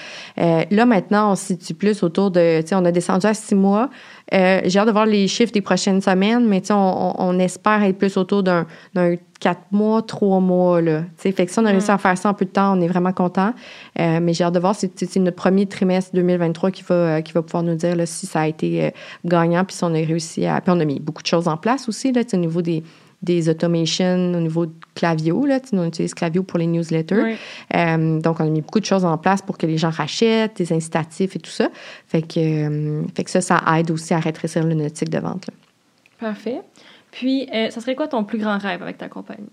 Euh, 0.41 0.63
là, 0.71 0.87
maintenant, 0.87 1.33
on 1.33 1.37
se 1.37 1.45
situe 1.49 1.75
plus 1.75 2.03
autour 2.03 2.31
de, 2.31 2.63
tu 2.63 2.69
sais, 2.69 2.75
on 2.75 2.85
a 2.87 2.91
descendu 2.93 3.27
à 3.27 3.35
six 3.35 3.55
mois. 3.55 3.91
Euh, 4.33 4.61
J'ai 4.65 4.79
hâte 4.79 4.87
de 4.87 4.93
voir 4.93 5.05
les 5.07 5.29
chiffres 5.29 5.53
des 5.53 5.61
prochaines 5.61 6.01
semaines, 6.01 6.47
mais 6.49 6.61
tu 6.63 6.69
sais, 6.69 6.73
on, 6.73 7.11
on- 7.21 7.29
on 7.29 7.39
espère 7.39 7.83
être 7.83 7.99
plus 7.99 8.17
autour 8.17 8.43
d'un 8.43 8.67
d'un 8.95 9.17
quatre 9.41 9.71
mois, 9.71 10.03
trois 10.03 10.41
mois, 10.41 10.81
là. 10.81 11.03
Tu 11.03 11.07
sais, 11.19 11.33
fait 11.33 11.47
que 11.47 11.53
si 11.53 11.59
on 11.61 11.65
a 11.65 11.71
réussi 11.71 11.91
à 11.93 11.99
faire 11.99 12.19
ça 12.19 12.29
en 12.31 12.35
peu 12.35 12.45
de 12.45 12.51
temps, 12.51 12.77
on 12.77 12.81
est 12.81 12.89
vraiment 12.89 13.13
content. 13.13 13.53
Euh, 14.01 14.19
mais 14.21 14.33
j'ai 14.33 14.43
hâte 14.45 14.55
de 14.55 14.59
voir, 14.59 14.75
c'est 14.75 14.91
c'est 14.99 15.21
notre 15.21 15.37
premier 15.37 15.67
trimestre 15.67 16.11
2023 16.15 16.71
qui 16.73 16.83
va, 16.83 17.23
qui 17.23 17.33
va 17.33 17.43
pouvoir 17.43 17.63
nous 17.63 17.75
dire 17.77 17.95
là, 17.95 18.05
si 18.07 18.27
ça 18.27 18.41
a 18.41 18.47
été 18.49 18.93
gagnant, 19.25 19.65
puis 19.65 19.77
si 19.77 19.85
on 19.85 19.89
a 19.95 19.99
réussi 19.99 20.45
à... 20.47 20.61
Puis 20.61 20.73
on 20.75 20.81
a 20.81 20.85
mis 20.85 20.99
beaucoup 20.99 21.23
de 21.23 21.29
choses 21.29 21.47
en 21.47 21.57
place 21.57 21.89
aussi, 21.89 22.11
là, 22.13 22.23
au 22.33 22.37
niveau 22.37 22.63
des, 22.63 22.83
des 23.23 23.49
automations, 23.49 24.33
au 24.35 24.41
niveau 24.41 24.67
de 24.67 24.73
Clavio, 24.95 25.45
là, 25.45 25.59
on 25.73 25.85
utilise 25.85 26.15
Clavio 26.15 26.43
pour 26.43 26.59
les 26.59 26.67
newsletters. 26.67 27.37
Euh, 27.75 28.21
donc, 28.21 28.41
on 28.41 28.47
a 28.47 28.51
mis 28.51 28.61
beaucoup 28.61 28.81
de 28.81 28.85
choses 28.85 29.05
en 29.05 29.19
place 29.19 29.43
pour 29.43 29.59
que 29.59 29.67
les 29.67 29.77
gens 29.77 29.91
rachètent, 29.91 30.57
des 30.57 30.73
incitatifs 30.73 31.35
et 31.35 31.39
tout 31.41 31.51
ça. 31.51 31.69
Fait 32.07 32.23
que, 32.23 32.39
euh, 32.39 33.03
fait 33.15 33.25
que 33.25 33.31
ça, 33.31 33.41
ça 33.41 33.61
aide 33.77 33.91
aussi 33.91 34.15
à 34.15 34.21
rétrécir 34.21 34.65
le 34.65 34.75
nautique 34.75 35.11
de 35.11 35.19
vente. 35.19 35.49
là. 35.49 35.55
Parfait. 36.21 36.61
Puis, 37.11 37.49
euh, 37.53 37.71
ça 37.71 37.81
serait 37.81 37.95
quoi 37.95 38.09
ton 38.09 38.25
plus 38.25 38.39
grand 38.39 38.59
rêve 38.59 38.83
avec 38.83 38.99
ta 38.99 39.09
compagnie? 39.09 39.49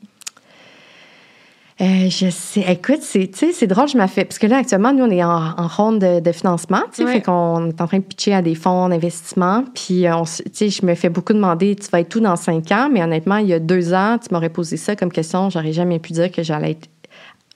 Euh, 1.81 2.09
je 2.09 2.29
sais. 2.29 2.63
Écoute, 2.69 3.01
c'est, 3.01 3.67
drôle, 3.67 3.89
je 3.89 3.97
m'ai 3.97 4.07
fait. 4.07 4.23
Parce 4.23 4.39
que 4.39 4.47
là, 4.47 4.59
actuellement, 4.59 4.93
nous, 4.93 5.03
on 5.03 5.09
est 5.09 5.23
en, 5.23 5.49
en 5.57 5.67
ronde 5.67 5.99
de, 5.99 6.21
de 6.21 6.31
financement, 6.31 6.79
tu 6.93 6.97
sais. 6.97 7.03
Ouais. 7.03 7.11
Fait 7.15 7.21
qu'on 7.21 7.67
est 7.69 7.81
en 7.81 7.87
train 7.87 7.97
de 7.97 8.03
pitcher 8.03 8.33
à 8.33 8.41
des 8.41 8.55
fonds 8.55 8.87
d'investissement. 8.87 9.65
Puis, 9.73 10.07
euh, 10.07 10.15
on 10.15 10.23
s- 10.23 10.41
tu 10.45 10.51
sais, 10.53 10.69
je 10.69 10.85
me 10.85 10.95
fais 10.95 11.09
beaucoup 11.09 11.33
demander, 11.33 11.75
tu 11.75 11.89
vas 11.89 11.99
être 11.99 12.07
tout 12.07 12.21
dans 12.21 12.37
cinq 12.37 12.71
ans? 12.71 12.87
Mais 12.89 13.03
honnêtement, 13.03 13.37
il 13.37 13.47
y 13.47 13.53
a 13.53 13.59
deux 13.59 13.93
ans, 13.93 14.17
tu 14.17 14.33
m'aurais 14.33 14.47
posé 14.49 14.77
ça 14.77 14.95
comme 14.95 15.11
question. 15.11 15.49
J'aurais 15.49 15.73
jamais 15.73 15.99
pu 15.99 16.13
dire 16.13 16.31
que 16.31 16.43
j'allais 16.43 16.71
être. 16.71 16.87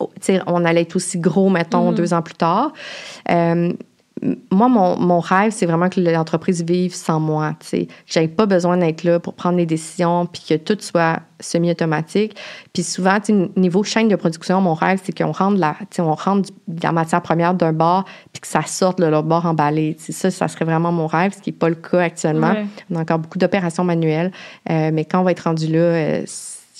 oh, 0.01 0.09
on 0.47 0.65
allait 0.65 0.81
être 0.81 0.97
aussi 0.97 1.17
gros, 1.17 1.49
mettons, 1.49 1.91
Mhm. 1.91 1.95
deux 1.95 2.13
ans 2.13 2.21
plus 2.21 2.35
tard. 2.35 2.73
Euh, 3.31 3.71
moi, 4.51 4.67
mon, 4.67 4.97
mon 4.99 5.19
rêve, 5.19 5.51
c'est 5.51 5.65
vraiment 5.65 5.89
que 5.89 5.99
l'entreprise 5.99 6.63
vive 6.63 6.93
sans 6.93 7.19
moi. 7.19 7.53
Que 7.59 7.77
j'avais 8.05 8.27
pas 8.27 8.45
besoin 8.45 8.77
d'être 8.77 9.03
là 9.03 9.19
pour 9.19 9.33
prendre 9.33 9.57
les 9.57 9.65
décisions, 9.65 10.25
puis 10.25 10.43
que 10.47 10.55
tout 10.55 10.77
soit 10.79 11.19
semi-automatique. 11.39 12.35
Puis 12.73 12.83
souvent, 12.83 13.17
niveau 13.55 13.83
chaîne 13.83 14.09
de 14.09 14.15
production, 14.15 14.59
mon 14.59 14.73
rêve, 14.73 14.99
c'est 15.03 15.17
qu'on 15.17 15.31
rende 15.31 15.57
la, 15.57 15.75
on 15.99 16.35
de 16.35 16.83
la 16.83 16.91
matière 16.91 17.21
première 17.21 17.53
d'un 17.53 17.71
bar, 17.71 18.05
puis 18.33 18.41
que 18.41 18.47
ça 18.47 18.63
sorte 18.63 18.99
de 18.99 19.05
l'autre 19.05 19.27
bord 19.27 19.45
emballé. 19.45 19.95
Tu 19.97 20.05
sais, 20.05 20.11
ça, 20.11 20.31
ça 20.31 20.47
serait 20.47 20.65
vraiment 20.65 20.91
mon 20.91 21.07
rêve, 21.07 21.33
ce 21.33 21.41
qui 21.41 21.51
n'est 21.51 21.57
pas 21.57 21.69
le 21.69 21.75
cas 21.75 22.01
actuellement. 22.01 22.51
Ouais. 22.51 22.65
On 22.91 22.95
a 22.97 23.01
encore 23.01 23.19
beaucoup 23.19 23.37
d'opérations 23.37 23.83
manuelles, 23.83 24.31
euh, 24.69 24.91
mais 24.93 25.05
quand 25.05 25.21
on 25.21 25.23
va 25.23 25.31
être 25.31 25.43
rendu 25.45 25.67
là, 25.67 25.79
euh, 25.79 26.23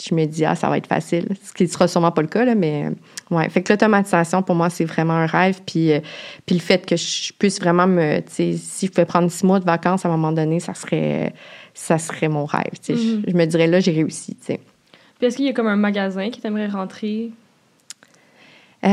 je 0.01 0.15
me 0.15 0.25
dis, 0.25 0.45
ah, 0.45 0.55
ça 0.55 0.69
va 0.69 0.77
être 0.77 0.87
facile. 0.87 1.27
Ce 1.43 1.53
qui 1.53 1.63
ne 1.63 1.67
sera 1.67 1.87
sûrement 1.87 2.11
pas 2.11 2.21
le 2.21 2.27
cas, 2.27 2.45
là, 2.45 2.55
mais 2.55 2.89
ouais. 3.31 3.49
Fait 3.49 3.61
que 3.61 3.73
l'automatisation, 3.73 4.41
pour 4.41 4.55
moi, 4.55 4.69
c'est 4.69 4.85
vraiment 4.85 5.13
un 5.13 5.25
rêve. 5.25 5.61
Puis, 5.65 5.91
euh, 5.91 5.99
puis 6.45 6.55
le 6.55 6.61
fait 6.61 6.85
que 6.85 6.95
je 6.95 7.33
puisse 7.33 7.59
vraiment 7.59 7.87
me, 7.87 8.19
tu 8.19 8.31
sais, 8.31 8.53
si 8.57 8.85
je 8.87 8.91
pouvais 8.91 9.05
prendre 9.05 9.29
six 9.29 9.45
mois 9.45 9.59
de 9.59 9.65
vacances 9.65 10.05
à 10.05 10.09
un 10.09 10.11
moment 10.11 10.31
donné, 10.31 10.59
ça 10.59 10.73
serait, 10.73 11.33
ça 11.73 11.97
serait 11.97 12.29
mon 12.29 12.45
rêve. 12.45 12.71
tu 12.81 12.93
sais. 12.93 12.93
Mhm. 12.93 13.23
je, 13.25 13.31
je 13.31 13.37
me 13.37 13.45
dirais, 13.45 13.67
là, 13.67 13.79
j'ai 13.79 13.91
réussi, 13.91 14.35
tu 14.35 14.45
sais. 14.45 14.59
Puis, 15.17 15.27
est-ce 15.27 15.35
qu'il 15.35 15.45
y 15.45 15.49
a 15.49 15.53
comme 15.53 15.67
un 15.67 15.75
magasin 15.75 16.29
qui 16.29 16.39
t'aimerait 16.39 16.67
rentrer? 16.67 17.31
Euh, 18.83 18.87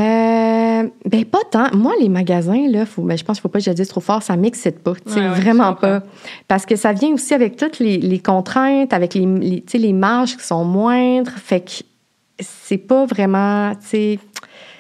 ben 1.05 1.25
pas 1.25 1.41
tant. 1.51 1.75
Moi, 1.75 1.93
les 2.01 2.09
magasins, 2.09 2.67
là, 2.69 2.87
faut, 2.87 3.03
ben, 3.03 3.17
je 3.17 3.25
pense 3.25 3.37
qu'il 3.37 3.43
faut 3.43 3.49
pas 3.49 3.59
que 3.59 3.65
je 3.65 3.71
le 3.71 3.75
dise 3.75 3.89
trop 3.89 4.01
fort, 4.01 4.23
ça 4.23 4.37
m'excite 4.37 4.81
pas. 4.81 4.93
Ouais, 5.07 5.15
ouais, 5.17 5.29
vraiment 5.29 5.75
pas. 5.75 6.03
Parce 6.49 6.67
que 6.67 6.77
ça 6.77 6.93
vient 6.93 7.13
aussi 7.13 7.35
avec 7.35 7.57
toutes 7.57 7.79
les, 7.79 7.99
les 7.99 8.19
contraintes, 8.19 8.93
avec 8.93 9.15
les, 9.15 9.27
les, 9.75 9.93
marges 9.93 10.37
qui 10.37 10.45
sont 10.45 10.65
moindres. 10.65 11.31
Fait 11.33 11.61
que 11.61 11.71
c'est 12.41 12.79
pas 12.79 13.07
vraiment, 13.07 13.73
tu 13.75 13.87
sais, 13.89 14.19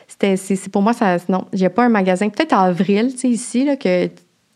c'était, 0.08 0.36
c'est, 0.36 0.56
c'est- 0.56 0.70
pour 0.70 0.82
moi, 0.82 0.92
ça, 0.92 1.16
non, 1.28 1.44
j'ai 1.52 1.68
pas 1.68 1.84
un 1.84 1.88
magasin. 1.88 2.28
Peut-être 2.28 2.52
en 2.52 2.62
avril, 2.62 3.12
tu 3.12 3.18
sais, 3.20 3.28
ici, 3.28 3.64
là, 3.64 3.76
que 3.76 4.08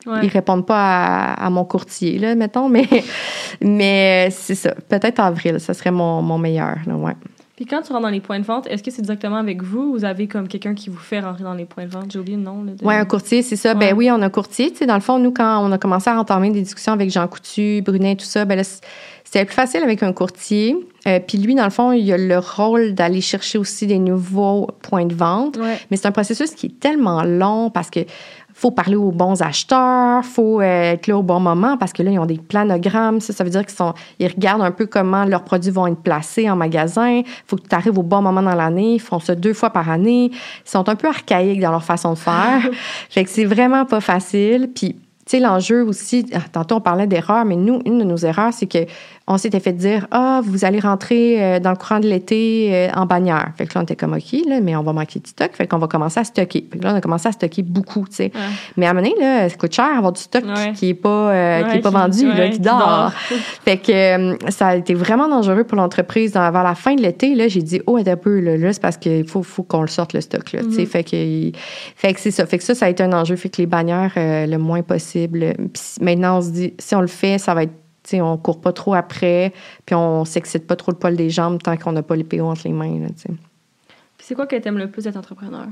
Ouais. 0.07 0.20
ils 0.22 0.28
répondent 0.30 0.64
pas 0.64 1.34
à, 1.34 1.45
à 1.47 1.51
mon 1.51 1.66
courtier, 1.66 2.18
là, 2.18 2.34
mettons, 2.34 2.70
mais, 2.70 2.88
mais 3.61 4.28
c'est 4.30 4.55
ça. 4.55 4.74
Peut-être 4.88 5.20
en 5.20 5.24
avril, 5.24 5.61
ça 5.61 5.74
serait 5.74 5.91
mon, 5.91 6.22
mon 6.22 6.38
meilleur, 6.38 6.76
là, 6.86 6.95
ouais. 6.97 7.12
Puis, 7.61 7.66
quand 7.66 7.82
tu 7.82 7.92
rentres 7.92 8.04
dans 8.04 8.08
les 8.08 8.20
points 8.22 8.38
de 8.40 8.44
vente, 8.46 8.66
est-ce 8.68 8.82
que 8.82 8.90
c'est 8.90 9.02
directement 9.02 9.36
avec 9.36 9.62
vous 9.62 9.80
ou 9.82 9.92
vous 9.92 10.06
avez 10.06 10.26
comme 10.28 10.48
quelqu'un 10.48 10.72
qui 10.74 10.88
vous 10.88 10.96
fait 10.96 11.20
rentrer 11.20 11.44
dans 11.44 11.52
les 11.52 11.66
points 11.66 11.84
de 11.84 11.90
vente? 11.90 12.11
J'ai 12.11 12.18
oublié 12.18 12.38
le 12.38 12.42
nom. 12.42 12.62
De- 12.64 12.74
Oui, 12.82 12.94
un 12.94 13.04
courtier, 13.04 13.42
c'est 13.42 13.56
ça. 13.56 13.74
Ouais. 13.74 13.78
Ben 13.90 13.94
oui, 13.94 14.11
on 14.11 14.22
a 14.22 14.24
un 14.24 14.30
courtier. 14.30 14.70
Tu 14.70 14.78
sais, 14.78 14.86
dans 14.86 14.94
le 14.94 15.02
fond, 15.02 15.18
nous, 15.18 15.30
quand 15.30 15.62
on 15.62 15.70
a 15.70 15.76
commencé 15.76 16.08
à 16.08 16.18
entamer 16.18 16.48
des 16.52 16.62
discussions 16.62 16.94
avec 16.94 17.11
Jean 17.11 17.28
Coutu, 17.28 17.82
Brunet, 17.84 18.16
tout 18.16 18.24
ça, 18.24 18.46
ben 18.46 18.56
là, 18.56 18.62
c'était 18.64 19.44
plus 19.44 19.52
facile 19.54 19.82
avec 19.82 20.02
un 20.02 20.14
courtier. 20.14 20.74
Euh, 21.06 21.20
Puis 21.20 21.36
lui, 21.36 21.54
dans 21.54 21.64
le 21.64 21.70
fond, 21.70 21.92
il 21.92 22.11
a 22.11 22.16
le 22.16 22.38
rôle 22.38 22.94
d'aller 22.94 23.20
chercher 23.20 23.58
aussi 23.58 23.86
des 23.86 23.98
nouveaux 23.98 24.68
points 24.80 25.04
de 25.04 25.14
vente. 25.14 25.58
Ouais. 25.58 25.78
Mais 25.90 25.98
c'est 25.98 26.06
un 26.06 26.12
processus 26.12 26.52
qui 26.52 26.66
est 26.68 26.80
tellement 26.80 27.24
long 27.24 27.68
parce 27.68 27.90
que 27.90 28.00
faut 28.61 28.70
parler 28.70 28.96
aux 28.96 29.11
bons 29.11 29.40
acheteurs, 29.40 30.22
faut 30.22 30.61
euh, 30.61 30.92
être 30.92 31.06
là 31.06 31.16
au 31.16 31.22
bon 31.22 31.40
moment 31.40 31.78
parce 31.78 31.94
que 31.94 32.02
là, 32.02 32.11
ils 32.11 32.18
ont 32.18 32.26
des 32.26 32.36
planogrammes. 32.36 33.18
Ça, 33.22 33.32
ça 33.32 33.42
veut 33.42 33.48
dire 33.48 33.64
qu'ils 33.64 33.74
sont, 33.74 33.94
ils 34.18 34.26
regardent 34.26 34.61
un 34.61 34.70
peu 34.70 34.84
comment 34.84 35.24
leurs 35.24 35.44
produits 35.44 35.70
vont 35.70 35.86
être 35.86 36.02
placés 36.02 36.50
en 36.50 36.56
magasin. 36.56 37.22
faut 37.46 37.56
que 37.56 37.66
tu 37.66 37.74
arrives 37.74 37.98
au 37.98 38.02
bon 38.02 38.20
moment 38.20 38.42
dans 38.42 38.54
l'année. 38.54 38.96
Ils 38.96 39.00
font 39.00 39.18
ça 39.18 39.34
deux 39.34 39.54
fois 39.54 39.70
par 39.70 39.88
année. 39.88 40.26
Ils 40.26 40.70
sont 40.70 40.86
un 40.90 40.94
peu 40.94 41.08
archaïques 41.08 41.61
dans 41.61 41.70
leur 41.70 41.82
façon 41.82 42.12
de 42.12 42.18
faire. 42.18 42.68
fait 43.08 43.24
que 43.24 43.30
c'est 43.30 43.46
vraiment 43.46 43.86
pas 43.86 44.02
facile. 44.02 44.68
Puis, 44.74 44.92
tu 44.92 44.98
sais, 45.24 45.40
l'enjeu 45.40 45.82
aussi, 45.82 46.26
ah, 46.34 46.40
tantôt 46.52 46.74
on 46.74 46.80
parlait 46.82 47.06
d'erreurs, 47.06 47.46
mais 47.46 47.56
nous, 47.56 47.80
une 47.86 47.98
de 47.98 48.04
nos 48.04 48.18
erreurs, 48.18 48.52
c'est 48.52 48.66
que 48.66 48.84
on 49.31 49.39
s'était 49.39 49.61
fait 49.61 49.72
dire 49.72 50.09
Ah, 50.11 50.41
vous 50.45 50.64
allez 50.64 50.81
rentrer 50.81 51.43
euh, 51.43 51.61
dans 51.61 51.70
le 51.70 51.76
courant 51.76 52.01
de 52.01 52.09
l'été 52.09 52.70
euh, 52.72 52.89
en 52.97 53.07
bannière. 53.07 53.53
Fait 53.57 53.64
que 53.64 53.74
là, 53.74 53.81
on 53.81 53.85
était 53.85 53.95
comme 53.95 54.14
OK, 54.14 54.33
là, 54.47 54.61
mais 54.61 54.74
on 54.74 54.83
va 54.83 54.93
manquer 54.93 55.20
de 55.20 55.26
stock. 55.28 55.51
Fait 55.53 55.68
qu'on 55.68 55.78
va 55.78 55.87
commencer 55.87 56.18
à 56.18 56.24
stocker. 56.24 56.66
Fait 56.70 56.78
que 56.78 56.83
là, 56.83 56.93
on 56.93 56.97
a 56.97 57.01
commencé 57.01 57.28
à 57.28 57.33
stocker 57.33 57.62
beaucoup, 57.62 58.05
tu 58.09 58.16
sais. 58.16 58.33
Mais 58.76 58.87
à 58.87 58.91
un 58.91 58.95
moment 58.95 59.09
donné, 59.09 59.20
là, 59.20 59.49
ça 59.49 59.57
coûte 59.57 59.72
cher 59.72 59.97
avoir 59.97 60.12
du 60.12 60.20
stock 60.20 60.43
qui 60.74 60.87
n'est 60.87 60.95
pas, 60.95 61.31
euh, 61.31 61.62
qui 61.62 61.76
est 61.76 61.81
pas 61.81 61.91
vendu, 61.91 62.26
là, 62.26 62.49
qui 62.49 62.59
dort. 62.59 63.12
fait 63.64 63.76
que 63.76 64.37
ça 64.51 64.68
a 64.68 64.76
été 64.76 64.95
vraiment 64.95 65.28
dangereux 65.28 65.62
pour 65.62 65.76
l'entreprise. 65.76 66.33
Vers 66.33 66.51
la 66.53 66.74
fin 66.74 66.97
de 66.97 67.03
l'été, 67.03 67.37
là, 67.37 67.47
j'ai 67.47 67.62
dit 67.62 67.81
Oh, 67.87 67.99
un 67.99 68.16
peu, 68.16 68.41
là, 68.41 68.57
là 68.57 68.72
c'est 68.72 68.83
parce 68.83 68.97
qu'il 68.97 69.28
faut, 69.28 69.45
faut 69.45 69.62
qu'on 69.62 69.83
le 69.83 69.89
sorte, 69.89 70.12
le 70.12 70.22
stock, 70.22 70.53
là, 70.53 70.62
tu 70.62 70.72
sais. 70.72 70.83
Mm-hmm. 70.83 70.87
Fait 70.87 71.05
que, 71.05 71.59
fait 71.95 72.14
que 72.14 72.20
c'est 72.20 72.33
ça. 72.33 72.47
Fait 72.47 72.59
que 72.59 72.64
ça, 72.64 72.74
ça 72.74 72.87
a 72.87 72.89
été 72.89 73.05
un 73.05 73.12
enjeu. 73.12 73.37
Fait 73.37 73.49
que 73.49 73.59
les 73.59 73.66
bannières, 73.66 74.12
le 74.16 74.57
moins 74.57 74.83
possible. 74.83 75.55
Puis 75.72 75.83
maintenant, 76.01 76.39
on 76.39 76.41
se 76.41 76.51
dit 76.51 76.74
Si 76.81 76.97
on 76.97 77.01
le 77.01 77.07
fait, 77.07 77.39
ça 77.39 77.55
va 77.55 77.62
être 77.62 77.80
on 78.14 78.32
on 78.32 78.36
court 78.36 78.61
pas 78.61 78.72
trop 78.72 78.94
après, 78.94 79.52
puis 79.84 79.94
on 79.94 80.24
s'excite 80.24 80.66
pas 80.66 80.76
trop 80.76 80.92
le 80.92 80.96
poil 80.96 81.16
des 81.16 81.30
jambes 81.30 81.61
tant 81.62 81.76
qu'on 81.76 81.92
n'a 81.92 82.02
pas 82.02 82.16
les 82.16 82.24
PO 82.24 82.46
entre 82.46 82.62
les 82.64 82.72
mains. 82.72 83.06
c'est 84.18 84.34
quoi 84.34 84.46
que 84.46 84.56
tu 84.56 84.68
aimes 84.68 84.78
le 84.78 84.90
plus 84.90 85.04
d'être 85.04 85.16
entrepreneur? 85.16 85.66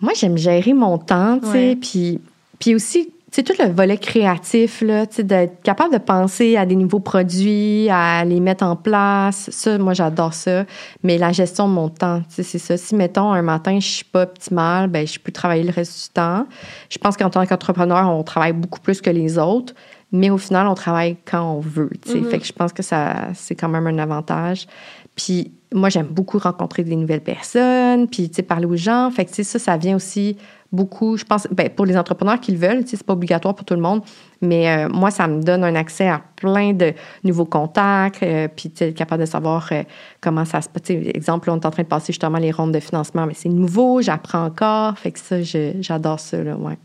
Moi, 0.00 0.12
j'aime 0.14 0.36
gérer 0.36 0.72
mon 0.74 0.98
temps, 0.98 1.40
puis, 1.80 2.20
puis 2.58 2.74
aussi, 2.74 3.12
c'est 3.34 3.42
tout 3.42 3.54
le 3.58 3.68
volet 3.68 3.98
créatif, 3.98 4.80
là, 4.80 5.06
d'être 5.06 5.60
capable 5.62 5.92
de 5.92 5.98
penser 5.98 6.56
à 6.56 6.66
des 6.66 6.76
nouveaux 6.76 7.00
produits, 7.00 7.88
à 7.90 8.24
les 8.24 8.38
mettre 8.38 8.62
en 8.62 8.76
place. 8.76 9.50
Ça, 9.50 9.76
moi, 9.76 9.92
j'adore 9.92 10.34
ça. 10.34 10.64
Mais 11.02 11.18
la 11.18 11.32
gestion 11.32 11.66
de 11.66 11.72
mon 11.72 11.88
temps, 11.88 12.22
c'est 12.28 12.44
ça. 12.44 12.76
Si, 12.76 12.94
mettons, 12.94 13.32
un 13.32 13.42
matin, 13.42 13.80
je 13.80 13.88
suis 13.88 14.04
pas 14.04 14.22
optimale, 14.22 14.86
ben 14.86 15.04
je 15.04 15.18
peux 15.18 15.32
travailler 15.32 15.64
le 15.64 15.72
reste 15.72 16.04
du 16.04 16.12
temps. 16.12 16.46
Je 16.88 16.98
pense 16.98 17.16
qu'en 17.16 17.28
tant 17.28 17.44
qu'entrepreneur, 17.44 18.08
on 18.08 18.22
travaille 18.22 18.52
beaucoup 18.52 18.78
plus 18.78 19.00
que 19.00 19.10
les 19.10 19.36
autres 19.36 19.74
mais 20.14 20.30
au 20.30 20.38
final, 20.38 20.68
on 20.68 20.74
travaille 20.74 21.16
quand 21.24 21.42
on 21.42 21.58
veut. 21.58 21.90
Mm-hmm. 22.06 22.30
Fait 22.30 22.38
que 22.38 22.46
je 22.46 22.52
pense 22.52 22.72
que 22.72 22.84
ça, 22.84 23.30
c'est 23.34 23.56
quand 23.56 23.68
même 23.68 23.88
un 23.88 23.98
avantage. 23.98 24.68
Puis 25.16 25.50
moi, 25.74 25.88
j'aime 25.88 26.06
beaucoup 26.06 26.38
rencontrer 26.38 26.84
des 26.84 26.94
nouvelles 26.94 27.20
personnes, 27.20 28.06
puis 28.06 28.28
parler 28.46 28.66
aux 28.66 28.76
gens. 28.76 29.10
Fait 29.10 29.24
que 29.24 29.42
ça, 29.42 29.58
ça 29.58 29.76
vient 29.76 29.96
aussi 29.96 30.36
beaucoup, 30.70 31.16
je 31.16 31.24
pense, 31.24 31.48
ben, 31.50 31.68
pour 31.68 31.84
les 31.84 31.96
entrepreneurs 31.96 32.38
qui 32.38 32.52
le 32.52 32.58
veulent, 32.58 32.84
c'est 32.86 33.02
pas 33.02 33.12
obligatoire 33.12 33.56
pour 33.56 33.64
tout 33.64 33.74
le 33.74 33.80
monde, 33.80 34.02
mais 34.40 34.68
euh, 34.68 34.88
moi, 34.88 35.10
ça 35.10 35.26
me 35.26 35.42
donne 35.42 35.64
un 35.64 35.74
accès 35.74 36.08
à 36.08 36.20
plein 36.36 36.72
de 36.72 36.92
nouveaux 37.24 37.44
contacts, 37.44 38.22
euh, 38.22 38.48
puis 38.48 38.70
tu 38.70 38.84
es 38.84 38.92
capable 38.92 39.22
de 39.22 39.26
savoir 39.26 39.68
euh, 39.72 39.82
comment 40.20 40.44
ça 40.44 40.60
se 40.60 40.68
passe. 40.68 40.90
Exemple, 40.90 41.50
on 41.50 41.60
est 41.60 41.66
en 41.66 41.70
train 41.70 41.82
de 41.82 41.88
passer 41.88 42.12
justement 42.12 42.38
les 42.38 42.50
rondes 42.50 42.72
de 42.72 42.80
financement, 42.80 43.26
mais 43.26 43.34
c'est 43.34 43.48
nouveau, 43.48 44.00
j'apprends 44.00 44.44
encore, 44.44 44.98
fait 44.98 45.12
que 45.12 45.18
ça, 45.20 45.36
j'adore 45.42 46.20
ça, 46.20 46.42
là, 46.42 46.56
ouais 46.56 46.78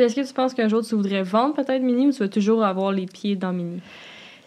est-ce 0.00 0.16
que 0.16 0.26
tu 0.26 0.32
penses 0.32 0.54
qu'un 0.54 0.68
jour 0.68 0.82
tu 0.82 0.94
voudrais 0.94 1.22
vendre 1.22 1.54
peut-être 1.54 1.82
Mini 1.82 2.08
ou 2.08 2.12
tu 2.12 2.18
vas 2.18 2.28
toujours 2.28 2.64
avoir 2.64 2.92
les 2.92 3.06
pieds 3.06 3.36
dans 3.36 3.52
Mini? 3.52 3.80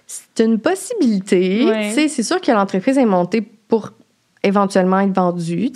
C'est 0.06 0.44
une 0.44 0.60
possibilité. 0.60 1.92
C'est 2.08 2.24
sûr 2.24 2.40
que 2.42 2.52
l'entreprise 2.52 2.98
est 2.98 3.06
montée 3.06 3.42
pour 3.42 3.92
éventuellement 4.44 5.00
être 5.00 5.14
vendue. 5.14 5.72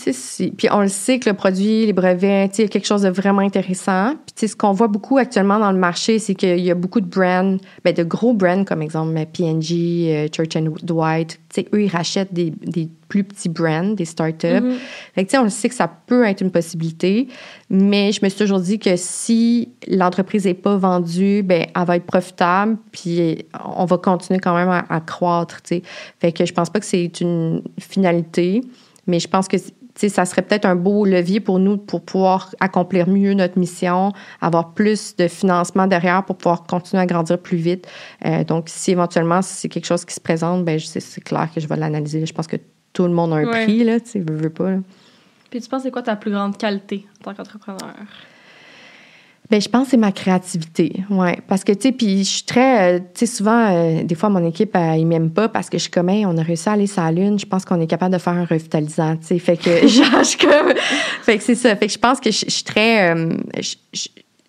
Puis 0.57 0.67
on 0.71 0.82
le 0.82 0.89
sait 0.89 1.19
que 1.19 1.30
le 1.30 1.36
produit, 1.36 1.86
les 1.86 1.93
brevets, 1.93 2.49
il 2.57 2.61
y 2.61 2.65
a 2.65 2.67
quelque 2.67 2.86
chose 2.86 3.03
de 3.03 3.09
vraiment 3.09 3.39
intéressant. 3.39 4.13
Puis 4.36 4.49
ce 4.49 4.55
qu'on 4.55 4.73
voit 4.73 4.89
beaucoup 4.89 5.17
actuellement 5.17 5.57
dans 5.57 5.71
le 5.71 5.80
marché, 5.80 6.19
c'est 6.19 6.36
qu'il 6.36 6.59
y 6.59 6.69
a 6.69 6.75
beaucoup 6.75 6.99
de 6.99 7.07
brands, 7.07 7.57
ben, 7.86 7.93
de 7.93 8.03
gros 8.03 8.34
brands 8.34 8.65
comme 8.65 8.82
exemple 8.82 9.13
P&G, 9.34 10.07
euh, 10.09 10.28
Church 10.36 10.55
and 10.57 10.73
Dwight. 10.84 11.39
Eux, 11.74 11.84
ils 11.84 11.89
rachètent 11.89 12.34
des, 12.34 12.51
des 12.51 12.89
plus 13.08 13.24
petits 13.24 13.49
brands, 13.49 13.93
des 13.93 14.05
startups. 14.05 14.62
Mm 14.62 14.74
Fait 15.16 15.26
que, 15.26 15.38
on 15.38 15.43
le 15.43 15.49
sait 15.49 15.70
que 15.70 15.76
ça 15.76 15.88
peut 15.88 16.26
être 16.26 16.41
une 16.41 16.51
possibilité, 16.51 17.28
mais 17.70 18.12
je 18.12 18.20
me 18.24 18.30
suis 18.30 18.39
toujours 18.39 18.60
dit 18.60 18.80
que 18.80 18.95
si 18.95 19.70
l'entreprise 19.88 20.45
n'est 20.45 20.53
pas 20.53 20.78
vendue, 20.78 21.43
ben 21.43 21.68
elle 21.76 21.86
va 21.86 21.95
être 21.95 22.05
profitable, 22.05 22.78
puis 22.91 23.45
on 23.76 23.86
va 23.86 23.97
continuer 23.97 24.39
quand 24.39 24.55
même 24.55 24.70
à, 24.70 25.01
croître. 25.01 25.60
sais. 25.64 25.82
Fait 26.20 26.32
que 26.32 26.45
je 26.45 26.53
pense 26.53 26.70
pas 26.70 26.80
que 26.80 26.86
c'est 26.86 27.22
une 27.22 27.62
finalité, 27.80 28.62
mais 29.05 29.20
je 29.20 29.28
pense 29.28 29.47
que 29.47 29.58
ça 29.97 30.25
serait 30.25 30.41
peut-être 30.41 30.65
un 30.65 30.75
beau 30.75 31.05
levier 31.05 31.39
pour 31.39 31.59
nous 31.59 31.77
pour 31.77 32.01
pouvoir 32.01 32.53
accomplir 32.59 33.07
mieux 33.07 33.33
notre 33.33 33.57
mission, 33.57 34.13
avoir 34.41 34.73
plus 34.73 35.15
de 35.15 35.27
financement 35.27 35.87
derrière 35.87 36.23
pour 36.23 36.37
pouvoir 36.37 36.63
continuer 36.63 37.01
à 37.01 37.05
grandir 37.05 37.39
plus 37.39 37.57
vite. 37.57 37.87
Euh, 38.25 38.43
donc, 38.43 38.65
si 38.67 38.91
éventuellement 38.91 39.41
c'est 39.41 39.69
quelque 39.69 39.85
chose 39.85 40.05
qui 40.05 40.13
se 40.13 40.21
présente, 40.21 40.65
ben 40.65 40.79
c'est 40.79 41.23
clair 41.23 41.49
que 41.53 41.59
je 41.59 41.67
vais 41.67 41.75
l'analyser. 41.75 42.25
Je 42.25 42.33
pense 42.33 42.47
que 42.47 42.57
tout 42.93 43.03
le 43.03 43.13
monde 43.13 43.33
a 43.33 43.37
un 43.37 43.45
prix, 43.45 43.83
là, 43.83 43.99
tu 43.99 44.09
sais, 44.09 44.19
veux, 44.19 44.49
pas. 44.49 44.71
Puis 45.49 45.61
tu 45.61 45.69
penses 45.69 45.83
c'est 45.83 45.91
quoi 45.91 46.01
ta 46.01 46.15
plus 46.15 46.31
grande 46.31 46.57
qualité 46.57 47.05
en 47.19 47.23
tant 47.23 47.33
qu'entrepreneur? 47.33 47.93
Ben, 49.49 49.61
je 49.61 49.69
pense 49.69 49.85
que 49.85 49.91
c'est 49.91 49.97
ma 49.97 50.11
créativité, 50.11 51.05
ouais. 51.09 51.39
Parce 51.47 51.63
que, 51.63 51.71
tu 51.71 51.83
sais, 51.83 51.91
puis 51.93 52.19
je 52.19 52.29
suis 52.29 52.43
très, 52.43 52.95
euh, 52.95 52.99
tu 52.99 53.25
sais, 53.25 53.25
souvent, 53.25 53.73
euh, 53.73 54.03
des 54.03 54.15
fois, 54.15 54.27
mon 54.27 54.45
équipe, 54.45 54.75
elle, 54.75 54.99
ils 54.99 55.05
m'aiment 55.05 55.31
pas 55.31 55.47
parce 55.47 55.69
que 55.69 55.77
je 55.77 55.83
suis 55.83 55.91
comme, 55.91 56.09
on 56.09 56.37
a 56.37 56.41
réussi 56.41 56.67
à 56.67 56.73
aller 56.73 56.87
sur 56.87 57.01
la 57.01 57.13
Lune, 57.13 57.39
je 57.39 57.45
pense 57.45 57.63
qu'on 57.63 57.79
est 57.79 57.87
capable 57.87 58.13
de 58.13 58.19
faire 58.19 58.33
un 58.33 58.43
revitalisant, 58.43 59.15
tu 59.15 59.27
sais. 59.27 59.39
Fait 59.39 59.55
que, 59.55 59.87
genre, 59.87 60.23
je 60.23 60.37
comme, 60.37 60.73
fait 61.21 61.37
que 61.37 61.43
c'est 61.43 61.55
ça. 61.55 61.73
Fait 61.77 61.87
que 61.87 61.93
je 61.93 61.97
pense 61.97 62.19
que 62.19 62.29
je, 62.29 62.45
suis 62.49 62.63
très, 62.63 63.15
euh, 63.15 63.37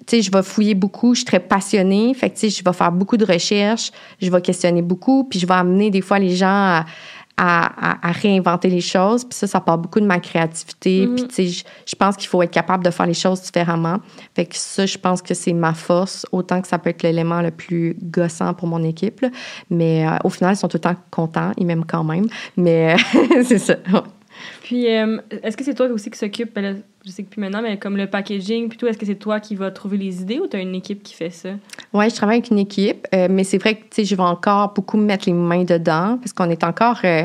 tu 0.08 0.16
sais, 0.16 0.22
je 0.22 0.32
vais 0.32 0.42
fouiller 0.42 0.74
beaucoup, 0.74 1.14
je 1.14 1.18
suis 1.18 1.26
très 1.26 1.40
passionnée. 1.40 2.12
Fait 2.14 2.30
que, 2.30 2.34
tu 2.34 2.50
sais, 2.50 2.58
je 2.58 2.64
vais 2.64 2.72
faire 2.72 2.90
beaucoup 2.90 3.16
de 3.16 3.24
recherches, 3.24 3.92
je 4.20 4.30
vais 4.30 4.40
questionner 4.40 4.82
beaucoup, 4.82 5.22
puis 5.24 5.38
je 5.38 5.46
vais 5.46 5.54
amener 5.54 5.90
des 5.90 6.00
fois 6.00 6.18
les 6.18 6.34
gens 6.34 6.48
à, 6.48 6.86
à, 7.38 8.12
réinventer 8.12 8.68
les 8.68 8.80
choses. 8.80 9.24
Puis 9.24 9.34
ça, 9.34 9.46
ça 9.46 9.60
part 9.60 9.78
beaucoup 9.78 10.00
de 10.00 10.06
ma 10.06 10.18
créativité. 10.18 11.06
Mm-hmm. 11.06 11.14
Puis, 11.14 11.28
tu 11.28 11.48
sais, 11.48 11.64
je, 11.86 11.96
pense 11.96 12.16
qu'il 12.16 12.28
faut 12.28 12.42
être 12.42 12.50
capable 12.50 12.84
de 12.84 12.90
faire 12.90 13.06
les 13.06 13.14
choses 13.14 13.42
différemment. 13.42 13.98
Fait 14.34 14.46
que 14.46 14.56
ça, 14.56 14.86
je 14.86 14.98
pense 14.98 15.22
que 15.22 15.34
c'est 15.34 15.52
ma 15.52 15.72
force, 15.74 16.26
autant 16.32 16.60
que 16.60 16.68
ça 16.68 16.78
peut 16.78 16.90
être 16.90 17.02
l'élément 17.02 17.40
le 17.40 17.50
plus 17.50 17.96
gossant 18.02 18.52
pour 18.54 18.68
mon 18.68 18.82
équipe. 18.82 19.24
Mais 19.70 20.06
euh, 20.06 20.16
au 20.24 20.30
final, 20.30 20.54
ils 20.54 20.56
sont 20.56 20.68
tout 20.68 20.78
le 20.78 20.82
temps 20.82 20.96
contents. 21.10 21.52
Ils 21.56 21.66
m'aiment 21.66 21.86
quand 21.86 22.04
même. 22.04 22.26
Mais 22.56 22.96
c'est 23.44 23.58
ça. 23.58 23.76
Puis, 24.62 24.92
euh, 24.92 25.18
est-ce 25.42 25.56
que 25.56 25.64
c'est 25.64 25.74
toi 25.74 25.86
aussi 25.86 26.10
qui 26.10 26.18
s'occupe, 26.18 26.54
ben 26.54 26.82
je 27.08 27.12
sais 27.14 27.22
que 27.22 27.30
plus 27.30 27.40
maintenant, 27.40 27.62
mais 27.62 27.78
comme 27.78 27.96
le 27.96 28.06
packaging, 28.06 28.68
plutôt, 28.68 28.86
est-ce 28.86 28.98
que 28.98 29.06
c'est 29.06 29.14
toi 29.14 29.40
qui 29.40 29.54
vas 29.54 29.70
trouver 29.70 29.96
les 29.96 30.20
idées 30.20 30.38
ou 30.38 30.46
tu 30.46 30.56
as 30.56 30.60
une 30.60 30.74
équipe 30.74 31.02
qui 31.02 31.14
fait 31.14 31.30
ça? 31.30 31.50
Oui, 31.94 32.10
je 32.10 32.14
travaille 32.14 32.36
avec 32.36 32.50
une 32.50 32.58
équipe, 32.58 33.06
euh, 33.14 33.28
mais 33.30 33.44
c'est 33.44 33.56
vrai 33.58 33.76
que 33.76 34.04
je 34.04 34.14
vais 34.14 34.22
encore 34.22 34.74
beaucoup 34.74 34.98
me 34.98 35.04
mettre 35.04 35.24
les 35.26 35.32
mains 35.32 35.64
dedans 35.64 36.18
parce 36.20 36.34
qu'on 36.34 36.50
est 36.50 36.64
encore. 36.64 36.98
Euh, 37.04 37.24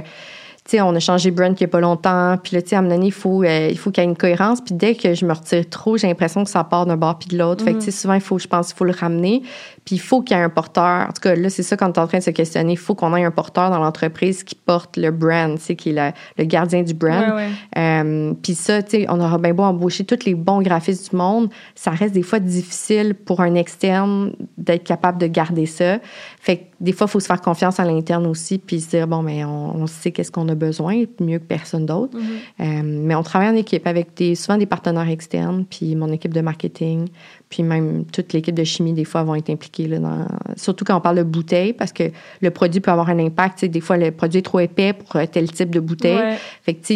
tu 0.65 0.77
sais, 0.77 0.81
on 0.81 0.95
a 0.95 0.99
changé 0.99 1.29
brand 1.31 1.51
il 1.51 1.61
n'y 1.61 1.65
a 1.65 1.67
pas 1.67 1.81
longtemps. 1.81 2.37
Puis 2.41 2.55
là, 2.55 2.61
tu 2.61 2.69
sais, 2.69 2.75
à 2.77 2.79
un 2.79 2.83
moment 2.83 2.95
donné, 2.95 3.07
il 3.07 3.11
faut, 3.11 3.43
il 3.43 3.77
faut 3.77 3.91
qu'il 3.91 4.01
y 4.01 4.07
ait 4.07 4.09
une 4.09 4.15
cohérence. 4.15 4.61
Puis 4.61 4.73
dès 4.73 4.95
que 4.95 5.13
je 5.13 5.25
me 5.25 5.33
retire 5.33 5.69
trop, 5.69 5.97
j'ai 5.97 6.07
l'impression 6.07 6.45
que 6.45 6.49
ça 6.49 6.63
part 6.63 6.85
d'un 6.85 6.95
bord 6.95 7.19
puis 7.19 7.27
de 7.27 7.37
l'autre. 7.37 7.65
Fait 7.65 7.73
que, 7.73 7.79
tu 7.79 7.85
sais, 7.85 7.89
mm. 7.89 7.93
souvent, 7.93 8.13
il 8.13 8.21
faut, 8.21 8.39
je 8.39 8.47
pense, 8.47 8.71
il 8.71 8.75
faut 8.75 8.85
le 8.85 8.93
ramener. 8.93 9.43
Puis 9.85 9.95
il 9.95 9.99
faut 9.99 10.21
qu'il 10.21 10.37
y 10.37 10.39
ait 10.39 10.43
un 10.43 10.49
porteur. 10.49 11.07
En 11.09 11.11
tout 11.11 11.21
cas, 11.21 11.35
là, 11.35 11.49
c'est 11.49 11.63
ça 11.63 11.75
quand 11.75 11.87
on 11.87 11.93
est 11.93 11.99
en 11.99 12.07
train 12.07 12.19
de 12.19 12.23
se 12.23 12.31
questionner. 12.31 12.73
Il 12.73 12.77
faut 12.77 12.95
qu'on 12.95 13.15
ait 13.15 13.23
un 13.23 13.31
porteur 13.31 13.69
dans 13.69 13.79
l'entreprise 13.79 14.43
qui 14.43 14.55
porte 14.55 14.97
le 14.97 15.11
brand, 15.11 15.57
tu 15.57 15.63
sais, 15.63 15.75
qui 15.75 15.89
est 15.89 16.13
le 16.37 16.43
gardien 16.45 16.83
du 16.83 16.93
brand. 16.93 17.39
Euh, 17.77 18.33
puis 18.41 18.55
ça, 18.55 18.81
tu 18.81 18.91
sais, 18.91 19.05
on 19.09 19.19
aura 19.19 19.37
bien 19.37 19.53
beau 19.53 19.63
embaucher 19.63 20.05
tous 20.05 20.25
les 20.25 20.35
bons 20.35 20.61
graphistes 20.61 21.11
du 21.11 21.17
monde. 21.17 21.49
Ça 21.75 21.91
reste 21.91 22.13
des 22.13 22.23
fois 22.23 22.39
difficile 22.39 23.13
pour 23.13 23.41
un 23.41 23.55
externe 23.55 24.33
d'être 24.57 24.83
capable 24.83 25.17
de 25.17 25.27
garder 25.27 25.65
ça. 25.65 25.99
Fait 26.39 26.57
que 26.57 26.63
des 26.83 26.91
fois, 26.91 27.07
il 27.07 27.11
faut 27.11 27.19
se 27.21 27.27
faire 27.27 27.41
confiance 27.41 27.79
à 27.79 27.85
l'interne 27.85 28.27
aussi, 28.27 28.57
puis 28.57 28.81
se 28.81 28.89
dire, 28.89 29.07
bon, 29.07 29.21
mais 29.21 29.45
on, 29.45 29.87
sait 29.87 30.11
qu'est-ce 30.11 30.31
qu'on 30.31 30.49
a 30.49 30.55
besoin, 30.55 31.03
mieux 31.21 31.39
que 31.39 31.45
personne 31.45 31.85
d'autre. 31.85 32.17
Mm-hmm. 32.17 32.21
Euh, 32.59 32.81
mais 32.83 33.15
on 33.15 33.23
travaille 33.23 33.49
en 33.49 33.55
équipe 33.55 33.87
avec 33.87 34.15
des, 34.15 34.35
souvent 34.35 34.57
des 34.57 34.65
partenaires 34.65 35.07
externes, 35.07 35.65
puis 35.69 35.95
mon 35.95 36.11
équipe 36.11 36.33
de 36.33 36.41
marketing, 36.41 37.07
puis 37.53 37.61
même 37.61 38.05
toute 38.05 38.33
l'équipe 38.33 38.55
de 38.55 38.63
chimie, 38.63 38.93
des 38.93 39.05
fois, 39.05 39.21
vont 39.21 39.35
être 39.35 39.51
impliquées. 39.51 39.87
Là, 39.87 39.99
dans, 39.99 40.25
surtout 40.55 40.85
quand 40.85 40.97
on 40.97 41.01
parle 41.01 41.17
de 41.17 41.23
bouteille, 41.23 41.73
parce 41.73 41.93
que 41.93 42.05
le 42.41 42.49
produit 42.49 42.81
peut 42.81 42.89
avoir 42.89 43.09
un 43.09 43.19
impact. 43.19 43.65
Des 43.65 43.79
fois, 43.79 43.95
le 43.95 44.09
produit 44.09 44.39
est 44.39 44.41
trop 44.43 44.59
épais 44.59 44.93
pour 44.93 45.21
tel 45.31 45.51
type 45.51 45.69
de 45.69 45.79
bouteille. 45.79 46.35
Fait 46.63 46.73
que, 46.73 46.93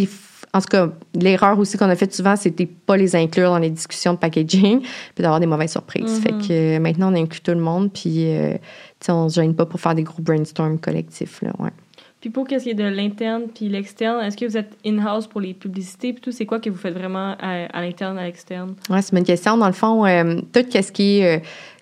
en 0.53 0.60
tout 0.60 0.68
cas, 0.68 0.89
l'erreur 1.14 1.60
aussi 1.60 1.78
qu'on 1.78 1.89
a 1.89 1.95
faite 1.95 2.12
souvent, 2.12 2.36
c'était 2.36 2.66
pas 2.66 2.97
les 2.97 3.16
inclure 3.16 3.51
dans 3.51 3.60
les 3.60 3.70
discussions 3.70 4.14
de 4.14 4.18
packaging, 4.18 4.80
puis 5.14 5.22
d'avoir 5.22 5.39
des 5.39 5.45
mauvaises 5.45 5.74
surprises. 5.74 6.22
Fait 6.22 6.32
que 6.32 6.80
maintenant, 6.80 7.14
on 7.14 7.16
inclut 7.16 7.41
tout 7.41 7.51
le 7.51 7.60
monde, 7.60 7.91
puis 7.93 8.36
euh, 8.36 8.58
on 9.10 9.30
se 9.30 9.36
gêne 9.36 9.53
pas 9.53 9.68
pour 9.68 9.80
faire 9.80 9.93
des 9.93 10.03
gros 10.03 10.24
brainstorms 10.24 10.80
collectifs. 10.80 11.39
Là, 11.43 11.51
ouais. 11.60 11.70
Puis 12.20 12.32
pour 12.32 12.47
qu'est-ce 12.47 12.63
qui 12.63 12.72
est 12.72 12.74
de 12.74 12.84
l'interne 12.84 13.43
puis 13.53 13.70
l'externe, 13.70 14.24
est-ce 14.24 14.36
que 14.36 14.45
vous 14.45 14.57
êtes 14.57 14.76
in-house 14.86 15.28
pour 15.28 15.39
les 15.39 15.53
publicités 15.53 16.13
puis 16.13 16.22
tout? 16.22 16.32
C'est 16.32 16.47
quoi 16.47 16.59
que 16.59 16.70
vous 16.70 16.78
faites 16.78 16.95
vraiment 16.95 17.36
à, 17.39 17.82
l'interne, 17.82 18.18
à 18.18 18.26
l'externe? 18.26 18.76
Oui, 18.89 18.97
c'est 19.01 19.11
une 19.11 19.20
bonne 19.20 19.26
question. 19.26 19.57
Dans 19.57 19.68
le 19.68 19.74
fond, 19.74 20.05
euh, 20.05 20.41
tout 20.51 20.65
ce 20.72 20.91
qui 20.91 21.20
est 21.20 21.38
euh, 21.38 21.39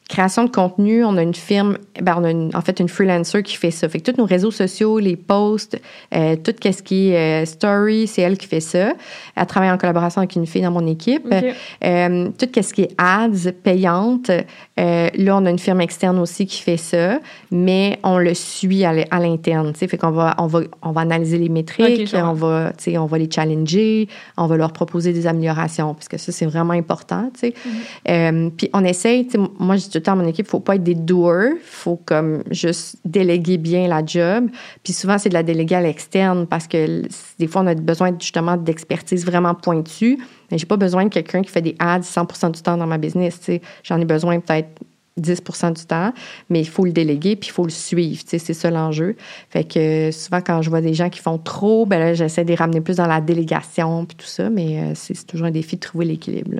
création 0.08 0.44
de 0.44 0.52
contenu, 0.52 1.04
on 1.04 1.18
a 1.18 1.24
une 1.24 1.34
firme, 1.34 1.78
ben 2.00 2.16
on 2.20 2.24
a 2.24 2.58
en 2.58 2.62
fait 2.62 2.80
une 2.80 2.90
freelancer 2.90 3.42
qui 3.42 3.56
fait 3.56 3.72
ça. 3.72 3.90
Fait 3.90 4.00
que 4.00 4.12
tous 4.12 4.18
nos 4.20 4.26
réseaux 4.26 4.52
sociaux, 4.52 5.00
les 5.00 5.16
posts, 5.16 5.80
euh, 6.14 6.36
tout 6.36 6.54
ce 6.64 6.84
qui 6.84 7.10
est 7.10 7.44
euh, 7.44 7.46
story, 7.46 8.06
c'est 8.06 8.22
elle 8.22 8.38
qui 8.38 8.46
fait 8.46 8.60
ça. 8.60 8.94
Elle 9.36 9.46
travaille 9.48 9.72
en 9.72 9.78
collaboration 9.80 10.20
avec 10.20 10.36
une 10.36 10.46
fille 10.46 10.62
dans 10.62 10.72
mon 10.72 10.86
équipe. 10.86 11.34
Euh, 11.84 12.30
tout 12.38 12.48
ce 12.62 12.74
qui 12.74 12.84
est 12.84 12.96
ads 13.00 13.52
payantes, 13.64 14.30
euh, 14.30 15.10
là 15.12 15.38
on 15.38 15.46
a 15.46 15.50
une 15.50 15.60
firme 15.60 15.82
externe 15.82 16.20
aussi 16.20 16.46
qui 16.46 16.62
fait 16.62 16.78
ça, 16.78 17.20
mais 17.50 17.98
on 18.04 18.20
le 18.20 18.36
suit 18.36 18.86
à 18.86 19.20
l'interne. 19.20 19.74
Fait 19.74 19.98
qu'on 19.98 20.12
va 20.12 20.36
on 20.38 20.46
va 20.46 20.62
on 20.84 20.92
va 20.92 21.02
analyser 21.02 21.40
les 21.40 21.50
métriques, 21.50 22.14
on 22.14 22.34
va 22.34 22.74
on 22.96 23.06
va 23.06 23.18
les 23.18 23.30
challenger, 23.32 24.08
on 24.38 24.46
va 24.46 24.56
leur 24.56 24.72
proposer 24.72 25.14
des 25.14 25.26
améliorations 25.26 25.96
parce 25.96 26.08
que 26.08 26.18
ça 26.18 26.32
c'est 26.32 26.46
vraiment 26.46 26.74
important. 26.74 27.32
Tu 27.34 27.40
sais. 27.40 27.54
Mm-hmm. 28.08 28.52
puis 28.52 28.70
on 28.74 28.84
essaye, 28.84 29.28
moi 29.58 29.78
je 29.78 29.95
tout 29.96 30.00
le 30.00 30.04
temps 30.04 30.12
à 30.12 30.16
mon 30.16 30.28
équipe, 30.28 30.46
faut 30.48 30.60
pas 30.60 30.76
être 30.76 30.84
des 30.84 30.94
doers, 30.94 31.54
faut 31.64 31.96
comme 31.96 32.44
juste 32.52 32.98
déléguer 33.06 33.58
bien 33.58 33.88
la 33.88 34.06
job. 34.06 34.50
Puis 34.84 34.92
souvent, 34.92 35.18
c'est 35.18 35.30
de 35.30 35.34
la 35.34 35.44
déléguer 35.44 35.76
à 35.76 35.82
l'externe 35.82 36.48
parce 36.48 36.68
que 36.68 37.04
des 37.40 37.48
fois, 37.48 37.62
on 37.62 37.68
a 37.68 37.76
besoin 37.76 38.14
justement 38.20 38.58
d'expertise 38.58 39.26
vraiment 39.26 39.56
pointue. 39.56 40.18
Mais 40.52 40.58
j'ai 40.58 40.66
pas 40.66 40.76
besoin 40.76 41.06
de 41.06 41.10
quelqu'un 41.10 41.42
qui 41.42 41.50
fait 41.50 41.62
des 41.62 41.78
ads 41.80 42.02
100 42.02 42.50
du 42.50 42.62
temps 42.62 42.76
dans 42.76 42.88
ma 42.88 42.98
business. 42.98 43.40
J'en 43.84 44.02
ai 44.02 44.06
besoin 44.06 44.42
peut-être 44.42 44.68
10 45.16 45.42
du 45.78 45.86
temps, 45.86 46.12
mais 46.50 46.60
il 46.60 46.68
faut 46.68 46.84
le 46.84 46.92
déléguer 46.92 47.38
puis 47.38 47.50
il 47.50 47.54
faut 47.54 47.64
le 47.64 47.70
suivre. 47.70 48.22
C'est 48.26 48.40
ça 48.40 48.70
l'enjeu. 48.70 49.16
Fait 49.50 49.64
que 49.64 50.12
souvent, 50.12 50.42
quand 50.42 50.62
je 50.62 50.70
vois 50.70 50.82
des 50.82 50.94
gens 50.94 51.10
qui 51.10 51.22
font 51.22 51.38
trop, 51.38 51.86
ben 51.86 52.14
j'essaie 52.16 52.44
de 52.44 52.50
les 52.50 52.56
ramener 52.56 52.82
plus 52.82 52.98
dans 52.98 53.08
la 53.08 53.22
délégation 53.22 54.04
puis 54.04 54.18
tout 54.18 54.26
ça, 54.26 54.50
mais 54.50 54.78
euh, 54.80 54.92
c'est 54.94 55.26
toujours 55.26 55.48
un 55.48 55.52
défi 55.52 55.78
de 55.78 55.82
trouver 55.82 56.04
l'équilibre. 56.04 56.52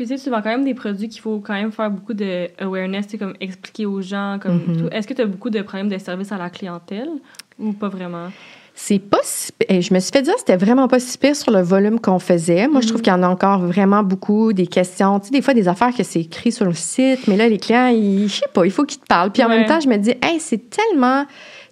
Puis 0.00 0.08
tu 0.08 0.16
sais, 0.16 0.24
tu 0.24 0.30
vends 0.30 0.40
quand 0.40 0.48
même 0.48 0.64
des 0.64 0.72
produits 0.72 1.10
qu'il 1.10 1.20
faut 1.20 1.40
quand 1.40 1.52
même 1.52 1.72
faire 1.72 1.90
beaucoup 1.90 2.14
de 2.14 2.48
awareness, 2.58 3.06
comme 3.18 3.34
expliquer 3.38 3.84
aux 3.84 4.00
gens, 4.00 4.38
comme 4.40 4.56
mm-hmm. 4.56 4.78
tout. 4.78 4.88
Est-ce 4.90 5.06
que 5.06 5.12
tu 5.12 5.20
as 5.20 5.26
beaucoup 5.26 5.50
de 5.50 5.60
problèmes 5.60 5.90
de 5.90 5.98
service 5.98 6.32
à 6.32 6.38
la 6.38 6.48
clientèle 6.48 7.10
ou 7.58 7.74
pas 7.74 7.90
vraiment? 7.90 8.28
C'est 8.74 8.98
pas 8.98 9.20
si 9.22 9.52
eh, 9.68 9.82
Je 9.82 9.92
me 9.92 10.00
suis 10.00 10.10
fait 10.10 10.22
dire 10.22 10.32
que 10.32 10.40
c'était 10.40 10.56
vraiment 10.56 10.88
pas 10.88 11.00
si 11.00 11.18
pire 11.18 11.36
sur 11.36 11.52
le 11.52 11.60
volume 11.60 12.00
qu'on 12.00 12.18
faisait. 12.18 12.66
Moi, 12.66 12.80
je 12.80 12.86
trouve 12.86 13.00
mhm. 13.00 13.04
qu'il 13.04 13.12
y 13.12 13.16
en 13.16 13.22
a 13.22 13.28
encore 13.28 13.58
vraiment 13.58 14.02
beaucoup, 14.02 14.54
des 14.54 14.66
questions. 14.66 15.20
Tu 15.20 15.26
sais, 15.26 15.32
des 15.32 15.42
fois, 15.42 15.52
des 15.52 15.68
affaires 15.68 15.94
que 15.94 16.02
c'est 16.02 16.20
écrit 16.20 16.50
sur 16.50 16.64
le 16.64 16.72
site, 16.72 17.28
mais 17.28 17.36
là, 17.36 17.46
les 17.46 17.58
clients, 17.58 17.88
ils, 17.88 18.26
je 18.26 18.36
sais 18.36 18.48
pas, 18.54 18.64
il 18.64 18.70
faut 18.70 18.84
qu'ils 18.84 19.00
te 19.00 19.06
parlent. 19.06 19.32
Puis 19.32 19.44
en 19.44 19.50
même 19.50 19.66
temps, 19.66 19.80
je 19.80 19.88
me 19.90 19.98
dis, 19.98 20.14
hey, 20.22 20.40
c'est 20.40 20.70
tellement. 20.70 21.26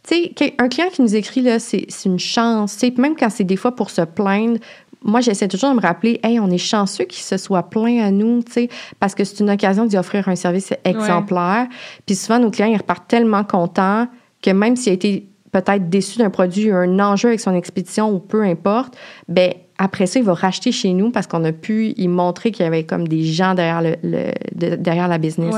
Tu 0.06 0.16
sais, 0.36 0.54
un 0.58 0.68
client 0.68 0.88
qui 0.92 1.00
nous 1.00 1.16
écrit, 1.16 1.40
là, 1.40 1.58
c'est 1.58 1.86
une 2.04 2.18
chance. 2.18 2.76
Tu 2.76 2.88
sais, 2.88 2.94
même 2.98 3.16
quand 3.16 3.30
c'est 3.30 3.44
des 3.44 3.56
fois 3.56 3.74
pour 3.74 3.88
se 3.88 4.02
plaindre, 4.02 4.58
moi, 5.02 5.20
j'essaie 5.20 5.48
toujours 5.48 5.70
de 5.70 5.76
me 5.76 5.80
rappeler, 5.80 6.20
hey, 6.22 6.40
on 6.40 6.50
est 6.50 6.58
chanceux 6.58 7.04
qu'il 7.04 7.22
se 7.22 7.36
soit 7.36 7.64
plein 7.64 8.04
à 8.04 8.10
nous, 8.10 8.42
tu 8.42 8.52
sais, 8.52 8.68
parce 8.98 9.14
que 9.14 9.24
c'est 9.24 9.40
une 9.40 9.50
occasion 9.50 9.84
d'y 9.84 9.96
offrir 9.96 10.28
un 10.28 10.36
service 10.36 10.72
exemplaire. 10.84 11.66
Puis 12.06 12.16
souvent, 12.16 12.38
nos 12.38 12.50
clients, 12.50 12.68
ils 12.68 12.76
repartent 12.76 13.08
tellement 13.08 13.44
contents 13.44 14.08
que 14.42 14.50
même 14.50 14.76
s'il 14.76 14.90
a 14.90 14.94
été 14.94 15.28
peut-être 15.52 15.88
déçu 15.88 16.18
d'un 16.18 16.30
produit, 16.30 16.70
un 16.70 16.98
enjeu 17.00 17.28
avec 17.28 17.40
son 17.40 17.54
expédition 17.54 18.12
ou 18.12 18.18
peu 18.18 18.42
importe, 18.42 18.96
ben 19.28 19.52
après 19.78 20.06
ça, 20.06 20.18
il 20.18 20.24
va 20.24 20.34
racheter 20.34 20.72
chez 20.72 20.92
nous 20.92 21.12
parce 21.12 21.28
qu'on 21.28 21.44
a 21.44 21.52
pu 21.52 21.94
y 21.96 22.08
montrer 22.08 22.50
qu'il 22.50 22.64
y 22.64 22.66
avait 22.66 22.82
comme 22.82 23.06
des 23.06 23.22
gens 23.22 23.54
derrière 23.54 23.80
le, 23.80 24.32
derrière 24.76 25.06
la 25.06 25.18
business. 25.18 25.54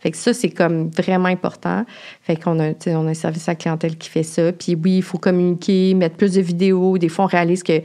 Fait 0.00 0.10
que 0.10 0.16
ça, 0.16 0.34
c'est 0.34 0.50
comme 0.50 0.90
vraiment 0.90 1.28
important. 1.28 1.84
Fait 2.22 2.36
qu'on 2.36 2.58
a, 2.58 2.72
on 2.88 3.06
a 3.06 3.10
un 3.10 3.14
service 3.14 3.48
à 3.48 3.52
la 3.52 3.56
clientèle 3.56 3.96
qui 3.96 4.08
fait 4.08 4.24
ça. 4.24 4.50
Puis 4.52 4.74
oui, 4.74 4.96
il 4.98 5.02
faut 5.02 5.18
communiquer, 5.18 5.94
mettre 5.94 6.16
plus 6.16 6.34
de 6.34 6.40
vidéos. 6.40 6.98
Des 6.98 7.08
fois, 7.08 7.26
on 7.26 7.28
réalise 7.28 7.62
que 7.62 7.80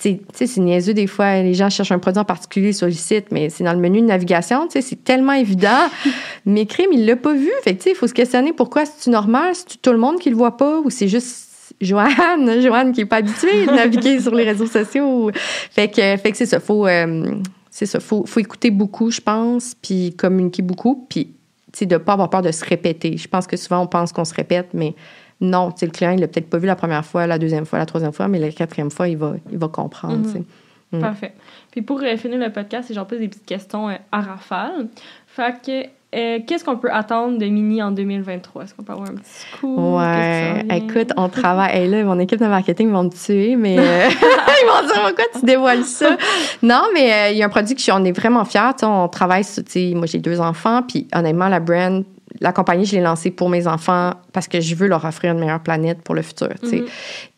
tu 0.00 0.18
sais, 0.34 0.46
c'est 0.46 0.60
niaiseux 0.60 0.94
des 0.94 1.06
fois, 1.06 1.42
les 1.42 1.54
gens 1.54 1.70
cherchent 1.70 1.92
un 1.92 1.98
produit 1.98 2.20
en 2.20 2.24
particulier 2.24 2.72
sur 2.72 2.86
le 2.86 2.92
site, 2.92 3.26
mais 3.30 3.50
c'est 3.50 3.62
dans 3.62 3.72
le 3.72 3.78
menu 3.78 4.00
de 4.00 4.06
navigation, 4.06 4.66
tu 4.66 4.72
sais, 4.72 4.82
c'est 4.82 5.04
tellement 5.04 5.32
évident. 5.32 5.88
mais 6.44 6.66
Crime, 6.66 6.90
il 6.92 7.06
l'a 7.06 7.16
pas 7.16 7.32
vu. 7.32 7.50
Fait 7.62 7.74
que, 7.74 7.78
tu 7.78 7.84
sais, 7.84 7.90
il 7.90 7.96
faut 7.96 8.08
se 8.08 8.14
questionner 8.14 8.52
pourquoi 8.52 8.84
c'est 8.84 9.10
normal, 9.10 9.54
c'est 9.54 9.80
tout 9.80 9.92
le 9.92 9.98
monde 9.98 10.18
qui 10.18 10.28
le 10.28 10.36
voit 10.36 10.56
pas? 10.56 10.80
Ou 10.80 10.90
c'est 10.90 11.08
juste 11.08 11.45
Joanne, 11.80 12.60
Joanne 12.60 12.92
qui 12.92 13.02
est 13.02 13.06
pas 13.06 13.16
habituée 13.16 13.66
de 13.66 13.72
naviguer 13.72 14.20
sur 14.20 14.34
les 14.34 14.44
réseaux 14.44 14.66
sociaux. 14.66 15.30
Fait 15.34 15.88
que, 15.88 16.16
fait 16.16 16.30
que 16.30 16.36
c'est 16.36 16.46
ça, 16.46 16.60
faut, 16.60 16.86
euh, 16.86 17.34
c'est 17.70 17.86
ça, 17.86 18.00
faut, 18.00 18.24
faut 18.26 18.40
écouter 18.40 18.70
beaucoup, 18.70 19.10
je 19.10 19.20
pense, 19.20 19.74
puis 19.74 20.14
communiquer 20.16 20.62
beaucoup, 20.62 21.06
puis, 21.08 21.32
de 21.78 21.96
pas 21.98 22.14
avoir 22.14 22.30
peur 22.30 22.40
de 22.40 22.50
se 22.50 22.64
répéter. 22.64 23.18
Je 23.18 23.28
pense 23.28 23.46
que 23.46 23.58
souvent, 23.58 23.80
on 23.82 23.86
pense 23.86 24.10
qu'on 24.12 24.24
se 24.24 24.32
répète, 24.32 24.68
mais 24.72 24.94
non, 25.42 25.74
le 25.82 25.88
client, 25.88 26.12
il 26.12 26.20
l'a 26.20 26.28
peut-être 26.28 26.48
pas 26.48 26.56
vu 26.56 26.66
la 26.66 26.76
première 26.76 27.04
fois, 27.04 27.26
la 27.26 27.38
deuxième 27.38 27.66
fois, 27.66 27.78
la 27.78 27.84
troisième 27.84 28.12
fois, 28.12 28.28
mais 28.28 28.38
la 28.38 28.50
quatrième 28.50 28.90
fois, 28.90 29.08
il 29.08 29.18
va, 29.18 29.34
il 29.52 29.58
va 29.58 29.68
comprendre. 29.68 30.26
Mhm. 30.26 30.44
Mm. 30.92 31.00
Parfait. 31.00 31.32
Puis 31.70 31.82
pour 31.82 32.00
euh, 32.02 32.16
finir 32.16 32.38
le 32.38 32.50
podcast, 32.50 32.92
j'en 32.94 33.04
pose 33.04 33.18
des 33.18 33.28
petites 33.28 33.44
questions 33.44 33.90
euh, 33.90 33.96
à 34.12 34.20
rafale. 34.20 34.88
Fait 35.26 35.60
que, 35.62 35.88
euh, 36.16 36.38
qu'est-ce 36.46 36.64
qu'on 36.64 36.76
peut 36.76 36.90
attendre 36.90 37.38
de 37.38 37.46
Mini 37.46 37.82
en 37.82 37.90
2023? 37.90 38.64
Est-ce 38.64 38.74
qu'on 38.74 38.82
peut 38.82 38.92
avoir 38.92 39.10
un 39.10 39.14
petit 39.14 39.60
coup? 39.60 39.96
Ouais. 39.96 40.64
Écoute, 40.76 41.12
on 41.16 41.28
travaille. 41.28 41.88
là, 41.88 42.04
mon 42.04 42.18
équipe 42.18 42.40
de 42.40 42.46
marketing 42.46 42.90
va 42.90 43.02
me 43.02 43.10
tuer, 43.10 43.56
mais 43.56 43.74
ils 43.76 44.66
vont 44.66 44.86
dire 44.86 45.02
pourquoi 45.02 45.24
tu 45.38 45.44
dévoiles 45.44 45.84
ça? 45.84 46.16
non, 46.62 46.82
mais 46.94 47.32
il 47.32 47.38
y 47.38 47.42
a 47.42 47.46
un 47.46 47.50
produit 47.50 47.74
que 47.74 47.92
on 47.92 48.04
est 48.04 48.12
vraiment 48.12 48.44
fiers. 48.44 48.82
On 48.82 49.08
travaille 49.08 49.44
sur, 49.44 49.62
moi 49.94 50.06
j'ai 50.06 50.18
deux 50.18 50.40
enfants, 50.40 50.82
puis 50.82 51.06
honnêtement, 51.14 51.48
la 51.48 51.60
brand 51.60 52.04
la 52.40 52.52
compagnie, 52.52 52.84
je 52.84 52.96
l'ai 52.96 53.02
lancée 53.02 53.30
pour 53.30 53.48
mes 53.48 53.66
enfants 53.66 54.12
parce 54.32 54.48
que 54.48 54.60
je 54.60 54.74
veux 54.74 54.88
leur 54.88 55.04
offrir 55.04 55.32
une 55.32 55.40
meilleure 55.40 55.60
planète 55.60 56.02
pour 56.02 56.14
le 56.14 56.22
futur. 56.22 56.48
Mm-hmm. 56.62 56.84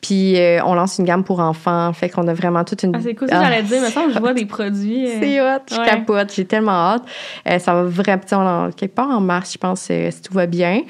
Puis 0.01 0.39
euh, 0.39 0.61
on 0.65 0.75
lance 0.75 0.99
une 0.99 1.05
gamme 1.05 1.25
pour 1.25 1.41
enfants, 1.41 1.93
fait 1.93 2.09
qu'on 2.09 2.27
a 2.29 2.35
vraiment 2.35 2.65
toute 2.65 2.83
une. 2.83 2.95
Ah, 2.95 3.01
c'est 3.03 3.15
cool, 3.15 3.29
j'allais 3.31 3.63
dire, 3.63 3.81
maintenant 3.81 4.11
je 4.13 4.19
vois 4.21 4.33
des 4.33 4.47
produits. 4.47 5.07
Euh, 5.07 5.19
c'est 5.21 5.41
hot, 5.41 5.61
je 5.71 5.85
capote, 5.85 6.33
j'ai 6.35 6.45
tellement 6.45 6.73
hâte. 6.73 7.03
Euh, 7.49 7.59
ça 7.59 7.75
va 7.75 7.83
vraiment, 7.85 8.71
quelque 8.71 8.95
part 8.95 9.11
en 9.11 9.21
mars, 9.21 9.53
je 9.53 9.59
pense, 9.59 9.81
si 9.83 10.23
tout 10.23 10.35
va 10.35 10.47
bien. 10.47 10.83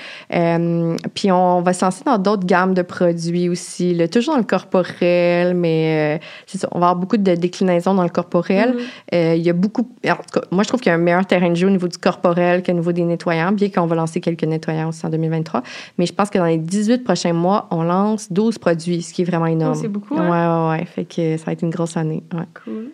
puis 1.14 1.32
on 1.32 1.60
va 1.62 1.72
se 1.72 1.84
lancer 1.84 2.04
dans 2.04 2.18
d'autres 2.18 2.46
gammes 2.46 2.74
de 2.74 2.82
produits 2.82 3.48
aussi, 3.48 3.94
là, 3.94 4.08
toujours 4.08 4.34
dans 4.34 4.40
le 4.40 4.46
corporel, 4.46 5.54
mais 5.54 6.20
c'est 6.46 6.58
ça, 6.58 6.68
on 6.72 6.78
va 6.78 6.86
avoir 6.88 6.96
beaucoup 6.96 7.16
de 7.16 7.34
déclinaisons 7.34 7.94
dans 7.94 8.04
le 8.04 8.08
corporel. 8.08 8.76
Mm-hmm. 9.12 9.36
Il 9.36 9.42
y 9.42 9.50
a 9.50 9.54
beaucoup. 9.54 9.88
En 10.06 10.14
tout 10.14 10.40
cas, 10.40 10.46
moi, 10.50 10.62
je 10.62 10.68
trouve 10.68 10.80
qu'il 10.80 10.90
y 10.90 10.92
a 10.92 10.96
un 10.96 11.02
meilleur 11.02 11.26
terrain 11.26 11.50
de 11.50 11.56
jeu 11.56 11.66
au 11.66 11.70
niveau 11.70 11.88
du 11.88 11.98
corporel 11.98 12.62
qu'au 12.62 12.72
niveau 12.72 12.92
des 12.92 13.02
nettoyants, 13.02 13.52
bien 13.52 13.68
qu'on 13.70 13.86
va 13.86 13.97
lancer 13.98 14.20
quelques 14.20 14.44
nettoyants 14.44 14.88
aussi 14.88 15.04
en 15.04 15.10
2023. 15.10 15.62
Mais 15.98 16.06
je 16.06 16.12
pense 16.12 16.30
que 16.30 16.38
dans 16.38 16.46
les 16.46 16.58
18 16.58 17.04
prochains 17.04 17.32
mois, 17.32 17.68
on 17.70 17.82
lance 17.82 18.32
12 18.32 18.58
produits, 18.58 19.02
ce 19.02 19.12
qui 19.12 19.22
est 19.22 19.24
vraiment 19.24 19.46
oh, 19.46 19.52
énorme. 19.52 19.74
c'est 19.74 19.88
beaucoup, 19.88 20.16
hein? 20.16 20.30
Ouais, 20.30 20.76
ouais, 20.76 20.80
ouais. 20.80 20.86
Fait 20.86 21.04
que 21.04 21.36
ça 21.36 21.46
va 21.46 21.52
être 21.52 21.62
une 21.62 21.70
grosse 21.70 21.96
année. 21.96 22.22
Ouais. 22.32 22.46
Cool. 22.64 22.90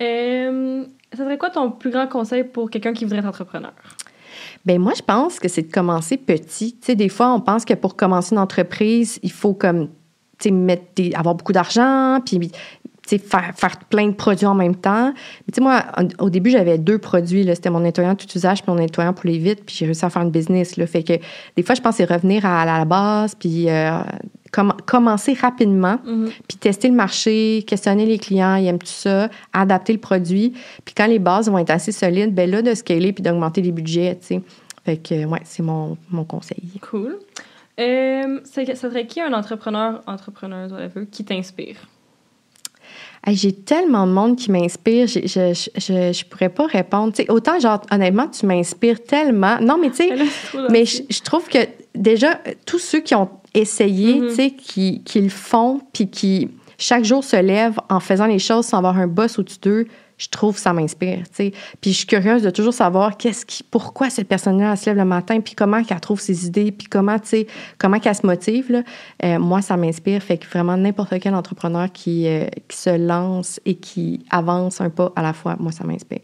Euh, 0.00 0.84
ça 1.12 1.24
serait 1.24 1.38
quoi 1.38 1.50
ton 1.50 1.70
plus 1.70 1.90
grand 1.90 2.06
conseil 2.06 2.44
pour 2.44 2.70
quelqu'un 2.70 2.92
qui 2.92 3.04
voudrait 3.04 3.20
être 3.20 3.28
entrepreneur? 3.28 3.72
Ben 4.64 4.80
moi, 4.80 4.92
je 4.96 5.02
pense 5.02 5.38
que 5.38 5.48
c'est 5.48 5.62
de 5.62 5.72
commencer 5.72 6.16
petit. 6.16 6.72
Tu 6.72 6.86
sais, 6.86 6.94
des 6.94 7.08
fois, 7.08 7.32
on 7.32 7.40
pense 7.40 7.64
que 7.64 7.74
pour 7.74 7.96
commencer 7.96 8.34
une 8.34 8.40
entreprise, 8.40 9.18
il 9.22 9.32
faut 9.32 9.54
comme 9.54 9.88
mettre 10.46 11.02
avoir 11.14 11.34
beaucoup 11.34 11.52
d'argent, 11.52 12.20
puis 12.24 12.52
faire, 13.16 13.52
faire 13.56 13.78
plein 13.88 14.08
de 14.08 14.14
produits 14.14 14.46
en 14.46 14.54
même 14.54 14.76
temps. 14.76 15.12
Mais 15.14 15.52
tu 15.52 15.56
sais, 15.56 15.60
moi, 15.62 15.84
au 16.18 16.28
début, 16.28 16.50
j'avais 16.50 16.76
deux 16.76 16.98
produits. 16.98 17.44
C'était 17.54 17.70
mon 17.70 17.80
nettoyant 17.80 18.14
tout 18.14 18.26
usage 18.34 18.62
puis 18.62 18.70
mon 18.70 18.78
nettoyant 18.78 19.14
pour 19.14 19.26
les 19.30 19.38
vitres. 19.38 19.62
Puis 19.64 19.76
j'ai 19.78 19.86
réussi 19.86 20.04
à 20.04 20.10
faire 20.10 20.22
une 20.22 20.30
business. 20.30 20.76
Là. 20.76 20.86
Fait 20.86 21.02
que 21.02 21.14
des 21.56 21.62
fois, 21.62 21.74
je 21.74 21.80
pense 21.80 21.96
c'est 21.96 22.04
revenir 22.04 22.44
à, 22.44 22.64
la 22.66 22.84
base 22.84 23.34
puis 23.34 23.68
euh, 23.68 23.98
commencer 24.86 25.32
rapidement 25.34 25.98
mm-hmm. 26.06 26.30
puis 26.46 26.58
tester 26.58 26.88
le 26.88 26.94
marché, 26.94 27.64
questionner 27.66 28.06
les 28.06 28.18
clients, 28.18 28.56
ils 28.56 28.66
aiment 28.66 28.78
tout 28.78 28.86
ça, 28.86 29.28
adapter 29.52 29.92
le 29.92 29.98
produit. 30.00 30.52
Puis 30.84 30.94
quand 30.94 31.06
les 31.06 31.18
bases 31.18 31.48
vont 31.48 31.58
être 31.58 31.70
assez 31.70 31.92
solides, 31.92 32.34
ben 32.34 32.50
là, 32.50 32.62
de 32.62 32.74
scaler 32.74 33.12
puis 33.12 33.22
d'augmenter 33.22 33.62
les 33.62 33.72
budgets, 33.72 34.16
tu 34.20 34.26
sais. 34.26 34.42
Fait 34.84 34.96
que, 34.96 35.26
ouais, 35.26 35.40
c'est 35.44 35.62
mon, 35.62 35.98
mon 36.10 36.24
conseil. 36.24 36.62
Cool. 36.80 37.18
Euh, 37.78 38.40
ça 38.44 38.74
serait 38.74 39.06
qui 39.06 39.20
un 39.20 39.32
entrepreneur, 39.32 40.02
entrepreneur, 40.06 40.70
whatever, 40.70 41.06
qui 41.06 41.24
t'inspire? 41.24 41.76
J'ai 43.26 43.52
tellement 43.52 44.06
de 44.06 44.12
monde 44.12 44.36
qui 44.36 44.50
m'inspire, 44.50 45.06
je, 45.06 45.20
je, 45.20 45.68
je, 45.76 46.12
je, 46.12 46.24
pourrais 46.24 46.48
pas 46.48 46.66
répondre. 46.66 47.12
autant, 47.28 47.58
genre, 47.58 47.80
honnêtement, 47.90 48.28
tu 48.28 48.46
m'inspires 48.46 49.02
tellement. 49.02 49.60
Non, 49.60 49.78
mais 49.78 49.90
tu 49.90 49.96
sais, 49.96 50.10
mais 50.70 50.84
je, 50.84 51.22
trouve 51.22 51.48
que 51.48 51.58
déjà, 51.94 52.40
tous 52.64 52.78
ceux 52.78 53.00
qui 53.00 53.14
ont 53.14 53.28
essayé, 53.54 54.14
mm-hmm. 54.14 54.28
tu 54.28 54.34
sais, 54.34 54.50
qui, 54.50 55.02
qui 55.04 55.20
le 55.20 55.28
font, 55.28 55.80
puis 55.92 56.08
qui 56.08 56.48
chaque 56.78 57.04
jour 57.04 57.24
se 57.24 57.36
lèvent 57.36 57.80
en 57.90 58.00
faisant 58.00 58.26
les 58.26 58.38
choses 58.38 58.66
sans 58.66 58.78
avoir 58.78 58.96
un 58.98 59.08
boss 59.08 59.38
au-dessus 59.38 59.58
d'eux, 59.60 59.86
je 60.18 60.28
trouve 60.28 60.56
que 60.56 60.60
ça 60.60 60.72
m'inspire. 60.72 61.22
Puis 61.36 61.52
je 61.84 61.90
suis 61.92 62.06
curieuse 62.06 62.42
de 62.42 62.50
toujours 62.50 62.74
savoir 62.74 63.16
qu'est-ce 63.16 63.46
qui, 63.46 63.62
pourquoi 63.62 64.10
cette 64.10 64.28
personne-là 64.28 64.76
se 64.76 64.86
lève 64.86 64.96
le 64.96 65.04
matin, 65.04 65.40
puis 65.40 65.54
comment 65.54 65.82
qu'elle 65.82 66.00
trouve 66.00 66.20
ses 66.20 66.46
idées, 66.46 66.72
puis 66.72 66.88
comment, 66.88 67.16
comment 67.78 68.00
qu'elle 68.00 68.14
se 68.14 68.26
motive, 68.26 68.72
là. 68.72 68.82
Euh, 69.24 69.38
moi, 69.38 69.62
ça 69.62 69.76
m'inspire. 69.76 70.22
Fait 70.22 70.38
que 70.38 70.46
vraiment, 70.46 70.76
n'importe 70.76 71.18
quel 71.20 71.34
entrepreneur 71.34 71.90
qui, 71.92 72.26
euh, 72.26 72.46
qui 72.66 72.76
se 72.76 72.98
lance 72.98 73.60
et 73.64 73.76
qui 73.76 74.24
avance 74.30 74.80
un 74.80 74.90
pas 74.90 75.12
à 75.16 75.22
la 75.22 75.32
fois, 75.32 75.56
moi, 75.58 75.72
ça 75.72 75.84
m'inspire. 75.84 76.20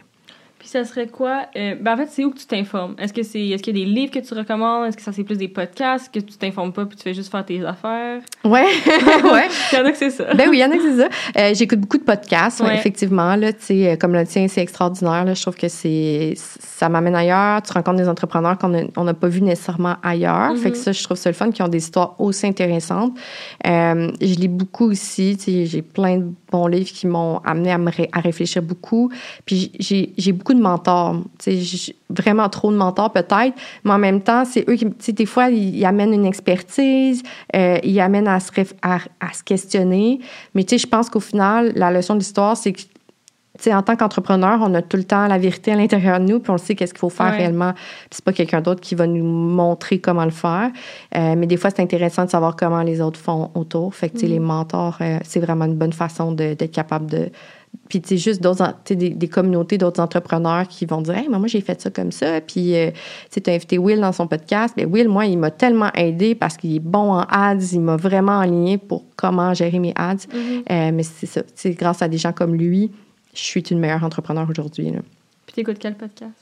Puis 0.64 0.70
ça 0.70 0.82
serait 0.86 1.08
quoi? 1.08 1.42
Euh, 1.56 1.74
ben 1.78 1.92
en 1.92 1.96
fait, 1.98 2.08
c'est 2.10 2.24
où 2.24 2.30
que 2.30 2.38
tu 2.38 2.46
t'informes? 2.46 2.94
Est-ce 2.98 3.12
que 3.12 3.22
c'est 3.22 3.48
est-ce 3.48 3.62
qu'il 3.62 3.76
y 3.76 3.82
a 3.82 3.84
des 3.84 3.90
livres 3.92 4.10
que 4.10 4.18
tu 4.18 4.32
recommandes? 4.32 4.86
Est-ce 4.86 4.96
que 4.96 5.02
ça 5.02 5.12
c'est 5.12 5.22
plus 5.22 5.36
des 5.36 5.48
podcasts 5.48 6.10
que 6.10 6.20
tu 6.20 6.38
t'informes 6.38 6.72
pas 6.72 6.86
puis 6.86 6.96
tu 6.96 7.02
fais 7.02 7.12
juste 7.12 7.30
faire 7.30 7.44
tes 7.44 7.62
affaires? 7.66 8.22
Ouais, 8.44 8.62
ouais. 9.24 9.48
il 9.72 9.78
y 9.78 9.82
en 9.82 9.84
a 9.84 9.90
que 9.90 9.98
c'est 9.98 10.08
ça. 10.08 10.32
Ben 10.32 10.48
oui, 10.48 10.56
il 10.56 10.60
y 10.60 10.64
en 10.64 10.70
a 10.70 10.76
que 10.76 10.82
c'est 10.82 11.02
ça. 11.02 11.08
Euh, 11.36 11.54
j'écoute 11.54 11.80
beaucoup 11.80 11.98
de 11.98 12.02
podcasts, 12.02 12.62
effectivement. 12.72 13.36
Là, 13.36 13.52
tu 13.52 13.74
euh, 13.84 13.96
comme 13.96 14.14
le 14.14 14.24
tien, 14.26 14.48
c'est 14.48 14.62
extraordinaire. 14.62 15.26
Là, 15.26 15.34
je 15.34 15.42
trouve 15.42 15.56
que 15.56 15.68
c'est 15.68 16.32
ça 16.34 16.88
m'amène 16.88 17.14
ailleurs. 17.14 17.60
Tu 17.60 17.70
rencontres 17.74 17.98
des 17.98 18.08
entrepreneurs 18.08 18.56
qu'on 18.56 18.70
n'a 18.70 19.14
pas 19.14 19.28
vu 19.28 19.42
nécessairement 19.42 19.96
ailleurs. 20.02 20.56
Fait 20.56 20.70
que 20.70 20.78
mm-hmm. 20.78 20.82
ça, 20.82 20.92
je 20.92 21.04
trouve 21.04 21.18
ça 21.18 21.28
le 21.28 21.34
fun, 21.34 21.50
qui 21.50 21.60
ont 21.62 21.68
des 21.68 21.76
histoires 21.76 22.18
aussi 22.18 22.46
intéressantes. 22.46 23.12
Euh, 23.66 24.10
je 24.18 24.34
lis 24.34 24.48
beaucoup 24.48 24.90
aussi. 24.90 25.36
J'ai 25.46 25.82
plein 25.82 26.16
de 26.16 26.32
bons 26.50 26.68
livres 26.68 26.90
qui 26.90 27.06
m'ont 27.06 27.40
amené 27.44 27.70
à, 27.70 27.76
me 27.76 27.90
à 28.12 28.20
réfléchir 28.20 28.62
beaucoup. 28.62 29.10
Puis 29.44 29.72
j'ai 29.78 30.32
beaucoup 30.32 30.53
de 30.55 30.61
mentors. 30.61 31.16
Vraiment 32.11 32.48
trop 32.48 32.70
de 32.70 32.76
mentors 32.76 33.12
peut-être, 33.12 33.55
mais 33.84 33.92
en 33.92 33.98
même 33.98 34.20
temps, 34.20 34.44
c'est 34.44 34.68
eux 34.68 34.76
qui, 34.76 35.12
des 35.12 35.26
fois, 35.26 35.50
ils, 35.50 35.84
amènent 35.84 36.14
une 36.14 36.26
expertise, 36.26 37.22
euh, 37.57 37.78
ils 37.82 38.00
amènent 38.00 38.28
à 38.28 38.40
se, 38.40 38.50
à, 38.82 38.98
se 39.32 39.42
questionner. 39.42 40.20
Mais 40.55 40.64
je 40.70 40.86
pense 40.86 41.11
qu'au 41.11 41.20
final, 41.20 41.72
la 41.74 41.90
leçon 41.90 42.14
de 42.14 42.20
l'histoire, 42.20 42.57
c'est 42.57 42.72
que 42.72 42.80
tu 43.59 43.64
sais, 43.64 43.74
en 43.74 43.82
tant 43.82 43.94
qu'entrepreneur, 43.94 44.59
on 44.62 44.74
a 44.74 44.82
tout 44.82 44.96
le 44.96 45.05
temps 45.05 45.28
la 45.28 45.38
vérité 45.38 45.70
à 45.70 45.76
l'intérieur 45.76 46.18
de 46.18 46.24
nous, 46.24 46.40
puis 46.40 46.50
on 46.50 46.59
sait 46.59 46.74
qu'est-ce 46.74 46.92
qu'il 46.92 46.98
faut 46.98 47.09
faire 47.09 47.26
Ouais. 47.26 47.36
réellement. 47.36 47.72
Puis 47.72 48.11
c'est 48.11 48.24
pas 48.24 48.32
quelqu'un 48.32 48.61
d'autre 48.61 48.80
qui 48.80 48.96
va 48.96 49.07
nous 49.07 49.24
montrer 49.24 50.00
comment 50.00 50.24
le 50.24 50.32
faire. 50.32 50.70
Euh, 51.16 51.36
mais 51.36 51.46
des 51.46 51.57
fois, 51.57 51.70
c'est 51.70 51.80
intéressant 51.80 52.24
de 52.24 52.30
savoir 52.30 52.57
comment 52.57 52.82
les 52.82 53.00
autres 53.00 53.20
font 53.20 53.52
autour. 53.55 53.94
Fait 53.94 54.09
que, 54.09 54.18
sais, 54.18 54.26
les 54.26 54.40
mentors, 54.40 54.98
euh, 55.00 55.18
c'est 55.22 55.38
vraiment 55.38 55.66
une 55.66 55.76
bonne 55.76 55.92
façon 55.92 56.32
d'être 56.32 56.72
capable 56.72 57.07
de. 57.07 57.30
Puis, 57.89 58.01
tu 58.01 58.11
sais, 58.11 58.16
juste 58.16 58.43
d'autres, 58.43 58.75
des, 58.89 59.11
des 59.11 59.29
communautés 59.29 59.79
d'autres 59.79 60.01
entrepreneurs 60.01 60.66
qui 60.68 60.87
vont 60.87 61.01
dire, 61.03 61.16
hey, 61.16 61.29
mais 61.29 61.39
moi, 61.39 61.49
j'ai 61.49 61.61
fait 61.61 61.81
ça 61.81 61.91
comme 61.91 62.12
ça. 62.12 62.41
Puis, 62.41 62.75
euh, 62.77 62.91
tu 63.31 63.41
sais, 63.45 63.55
invité 63.55 63.79
Will 63.79 64.01
dans 64.01 64.12
son 64.12 64.27
podcast. 64.27 64.75
Mais 64.77 64.85
Will, 64.85 65.09
moi, 65.09 65.27
il 65.27 65.39
m'a 65.39 65.51
tellement 65.51 65.93
aidé 65.95 66.35
parce 66.35 66.57
qu'il 66.57 66.75
est 66.75 66.81
bon 66.81 67.12
en 67.12 67.25
ads. 67.29 67.72
Il 67.72 67.81
m'a 67.81 67.97
vraiment 67.97 68.39
aligné 68.41 68.79
pour 68.79 69.05
comment 69.16 69.55
gérer 69.55 69.79
mes 69.79 69.93
ads. 69.97 70.16
Euh, 70.35 70.91
mais 70.93 71.03
c'est 71.03 71.27
ça. 71.27 71.43
Grâce 71.66 72.03
à 72.03 72.09
des 72.09 72.18
gens 72.18 72.33
comme 72.33 72.55
lui, 72.55 72.91
je 73.35 73.43
suis 73.43 73.61
une 73.61 73.79
meilleure 73.79 74.05
entrepreneur 74.05 74.49
aujourd'hui. 74.49 74.93
Puis 75.47 75.55
t'écoutes 75.57 75.78
quel 75.78 75.95
podcast? 75.95 76.32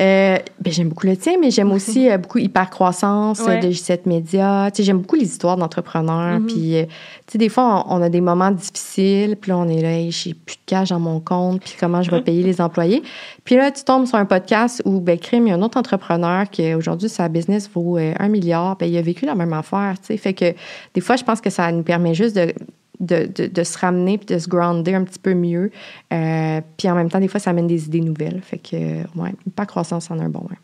Euh, 0.00 0.38
ben, 0.60 0.72
j'aime 0.72 0.88
beaucoup 0.88 1.06
le 1.06 1.16
tien, 1.16 1.34
mais 1.40 1.50
j'aime 1.50 1.72
aussi 1.78 2.10
euh, 2.10 2.18
beaucoup 2.18 2.38
Hypercroissance 2.38 3.40
Ouais. 3.40 3.56
euh, 3.56 3.60
de 3.60 3.68
J7 3.70 4.00
Média. 4.06 4.68
J'aime 4.76 4.98
beaucoup 4.98 5.16
les 5.16 5.24
histoires 5.24 5.56
d'entrepreneurs. 5.56 6.40
Mhm. 6.40 6.46
Puis, 6.46 7.38
des 7.38 7.48
fois, 7.48 7.84
on, 7.88 7.96
on 7.98 8.02
a 8.02 8.08
des 8.08 8.20
moments 8.20 8.50
difficiles, 8.50 9.36
puis 9.40 9.50
là, 9.50 9.58
on 9.58 9.68
est 9.68 9.80
là, 9.80 9.92
Hey, 9.92 10.10
j'ai 10.12 10.34
plus 10.34 10.56
de 10.56 10.60
cash 10.66 10.90
dans 10.90 11.00
mon 11.00 11.20
compte, 11.20 11.60
puis 11.62 11.74
comment 11.80 12.02
je 12.02 12.10
vais 12.10 12.20
payer 12.20 12.42
les 12.42 12.60
employés? 12.60 13.02
Puis 13.44 13.56
là, 13.56 13.70
tu 13.70 13.82
tombes 13.84 14.06
sur 14.06 14.16
un 14.16 14.26
podcast 14.26 14.82
où, 14.84 15.00
ben, 15.00 15.18
crime, 15.18 15.46
il 15.46 15.50
y 15.50 15.52
a 15.52 15.56
un 15.56 15.62
autre 15.62 15.78
entrepreneur 15.78 16.48
qui, 16.50 16.74
aujourd'hui, 16.74 17.08
sa 17.08 17.28
business 17.28 17.70
vaut 17.72 17.96
un 17.96 18.28
milliard. 18.28 18.76
Ben, 18.76 18.86
il 18.86 18.96
a 18.98 19.02
vécu 19.02 19.24
la 19.24 19.34
même 19.34 19.52
affaire, 19.52 19.94
sais. 20.02 20.16
Fait 20.16 20.34
que, 20.34 20.54
des 20.94 21.00
fois, 21.00 21.16
je 21.16 21.24
pense 21.24 21.40
que 21.40 21.50
ça 21.50 21.72
nous 21.72 21.82
permet 21.82 22.14
juste 22.14 22.36
de 22.36 22.52
de, 23.00 23.26
de, 23.26 23.64
se 23.64 23.78
ramener 23.78 24.18
puis 24.18 24.26
de 24.26 24.38
se 24.38 24.48
grounder 24.48 24.94
un 24.94 25.04
petit 25.04 25.18
peu 25.18 25.34
mieux. 25.34 25.70
Euh, 26.12 26.60
puis 26.76 26.90
en 26.90 26.94
même 26.94 27.10
temps, 27.10 27.20
des 27.20 27.28
fois, 27.28 27.40
ça 27.40 27.50
amène 27.50 27.66
des 27.66 27.86
idées 27.86 28.00
nouvelles. 28.00 28.40
Fait 28.42 28.58
que, 28.58 29.02
ouais, 29.18 29.34
pas 29.54 29.66
croissance 29.66 30.10
en 30.10 30.18
un 30.18 30.28
bon. 30.28 30.40
Ouais. 30.50 30.56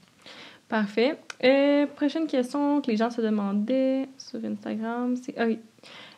Parfait. 0.69 1.19
Euh, 1.45 1.87
prochaine 1.95 2.27
question 2.27 2.81
que 2.81 2.91
les 2.91 2.97
gens 2.97 3.11
se 3.11 3.21
demandaient 3.21 4.09
sur 4.17 4.41
Instagram, 4.45 5.15
c'est 5.21 5.35
ah 5.37 5.45
oui. 5.47 5.59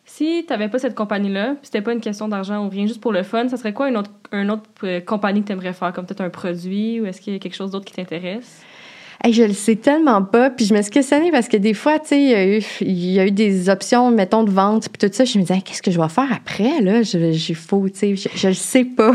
si 0.05 0.45
tu 0.47 0.53
n'avais 0.53 0.69
pas 0.69 0.79
cette 0.79 0.95
compagnie-là, 0.95 1.55
puis 1.55 1.65
c'était 1.65 1.81
pas 1.81 1.93
une 1.93 2.01
question 2.01 2.29
d'argent 2.29 2.65
ou 2.65 2.69
rien, 2.69 2.87
juste 2.87 3.01
pour 3.01 3.13
le 3.13 3.23
fun, 3.23 3.49
ça 3.49 3.57
serait 3.57 3.73
quoi 3.73 3.89
une 3.89 3.97
autre, 3.97 4.11
une 4.31 4.51
autre 4.51 4.71
euh, 4.85 5.01
compagnie 5.01 5.43
que 5.43 5.49
tu 5.49 5.53
aimerais 5.53 5.73
faire, 5.73 5.93
comme 5.93 6.07
peut-être 6.07 6.21
un 6.21 6.31
produit 6.31 7.01
ou 7.01 7.07
est-ce 7.07 7.21
qu'il 7.21 7.33
y 7.33 7.37
a 7.37 7.39
quelque 7.39 7.57
chose 7.57 7.71
d'autre 7.73 7.87
qui 7.87 7.95
t'intéresse? 7.95 8.63
Hey, 9.25 9.33
je 9.33 9.43
le 9.43 9.53
sais 9.55 9.77
tellement 9.77 10.23
pas. 10.23 10.51
Puis 10.51 10.67
je 10.67 10.75
me 10.75 10.83
suis 10.83 10.91
questionnée 10.91 11.31
parce 11.31 11.49
que 11.49 11.57
des 11.57 11.75
fois, 11.75 11.99
tu 11.99 12.09
sais, 12.09 12.23
il 12.23 12.29
y, 12.29 12.35
a 12.35 12.47
eu- 12.59 12.63
il 12.83 13.11
y 13.13 13.19
a 13.21 13.27
eu 13.27 13.31
des 13.31 13.69
options, 13.69 14.11
mettons, 14.11 14.45
de 14.45 14.51
vente, 14.51 14.89
puis 14.89 15.09
tout 15.09 15.13
ça. 15.15 15.25
Je 15.25 15.39
me 15.39 15.43
disais, 15.43 15.55
Hey, 15.55 15.63
qu'est-ce 15.63 15.83
que 15.83 15.91
je 15.91 16.01
vais 16.01 16.09
faire 16.09 16.31
après, 16.33 16.81
là? 16.81 17.03
Je, 17.03 17.33
j'ai 17.33 17.55
faux, 17.55 17.89
tu 17.89 17.99
sais, 17.99 18.17
je, 18.17 18.29
je 18.35 18.49
le 18.49 18.55
sais 18.55 18.85
pas. 18.85 19.15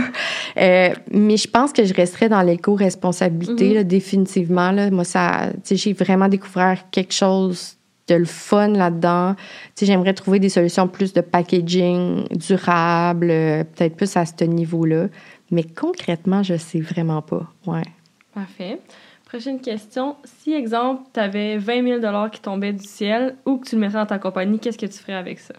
Euh, 0.58 0.90
mais 1.12 1.38
je 1.38 1.48
pense 1.48 1.72
que 1.72 1.84
je 1.86 1.94
resterais 1.94 2.30
dans 2.30 2.42
l'éco-responsabilité, 2.42 3.70
Mhm. 3.70 3.74
là, 3.76 3.84
définitivement. 3.84 4.72
Là. 4.72 4.90
Moi, 4.92 5.04
ça, 5.04 5.50
tu 5.54 5.60
sais, 5.64 5.76
j'ai 5.78 5.94
vraiment 5.94 6.28
découvert 6.28 6.90
quelque 6.92 7.14
chose 7.14 7.78
de 8.08 8.16
le 8.16 8.26
fun 8.26 8.70
là-dedans. 8.70 9.36
Tu 9.36 9.42
sais, 9.76 9.86
j'aimerais 9.86 10.14
trouver 10.14 10.40
des 10.40 10.50
solutions 10.50 10.88
plus 10.88 11.14
de 11.14 11.22
packaging 11.22 12.24
durable, 12.36 13.28
euh, 13.30 13.64
peut-être 13.64 13.96
plus 13.96 14.18
à 14.18 14.26
ce 14.26 14.44
niveau-là. 14.44 15.08
Mais 15.52 15.64
concrètement, 15.64 16.44
je 16.44 16.58
sais 16.58 16.80
vraiment 16.82 17.22
pas. 17.22 17.48
Ouais. 17.66 17.84
Parfait. 18.34 18.80
Prochaine 19.32 19.62
question. 19.62 20.18
Si, 20.26 20.52
exemple, 20.52 21.04
tu 21.14 21.20
avais 21.22 21.56
20 21.56 22.02
000 22.02 22.30
qui 22.30 22.42
tombaient 22.42 22.74
du 22.74 22.84
ciel 22.84 23.36
ou 23.46 23.60
que 23.60 23.70
tu 23.70 23.76
le 23.76 23.82
mettrais 23.82 24.00
dans 24.00 24.06
ta 24.06 24.20
compagnie, 24.20 24.60
qu'est-ce 24.60 24.78
que 24.78 24.86
tu 24.86 25.00
ferais 25.00 25.14
avec 25.14 25.40
ça? 25.40 25.54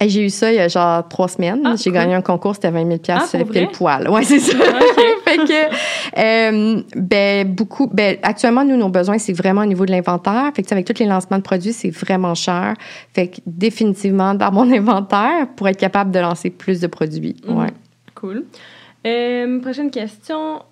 J'ai 0.00 0.24
eu 0.24 0.30
ça 0.30 0.50
il 0.50 0.56
y 0.56 0.58
a 0.58 0.68
genre 0.68 1.06
trois 1.06 1.28
semaines. 1.28 1.60
Ah, 1.66 1.74
j'ai 1.76 1.90
cool. 1.90 1.98
gagné 1.98 2.14
un 2.14 2.22
concours, 2.22 2.54
c'était 2.54 2.70
20 2.70 2.86
000 2.86 3.00
Ah, 3.08 3.26
pile 3.52 3.68
poil. 3.68 4.08
Ouais, 4.08 4.24
c'est 4.24 4.38
ça. 4.38 4.56
Ok. 4.56 5.04
fait 5.26 5.36
que, 5.36 6.18
euh, 6.18 6.82
ben, 6.96 7.54
beaucoup, 7.54 7.88
ben, 7.88 8.16
actuellement, 8.22 8.64
nous, 8.64 8.76
nos 8.76 8.88
besoins, 8.88 9.18
c'est 9.18 9.34
vraiment 9.34 9.60
au 9.60 9.66
niveau 9.66 9.84
de 9.84 9.90
l'inventaire. 9.90 10.50
Fait 10.56 10.62
que, 10.62 10.72
avec 10.72 10.86
tous 10.86 10.98
les 10.98 11.06
lancements 11.06 11.36
de 11.38 11.42
produits, 11.42 11.74
c'est 11.74 11.90
vraiment 11.90 12.34
cher. 12.34 12.72
Fait 13.12 13.28
que, 13.28 13.36
définitivement, 13.44 14.32
dans 14.32 14.50
mon 14.50 14.72
inventaire, 14.72 15.48
pour 15.56 15.68
être 15.68 15.78
capable 15.78 16.10
de 16.10 16.20
lancer 16.20 16.48
plus 16.48 16.80
de 16.80 16.86
produits. 16.86 17.36
Mhm. 17.46 17.58
Ouais. 17.58 17.70
Cool. 18.14 18.44
Euh, 19.06 19.60
prochaine 19.60 19.90
question. 19.90 20.62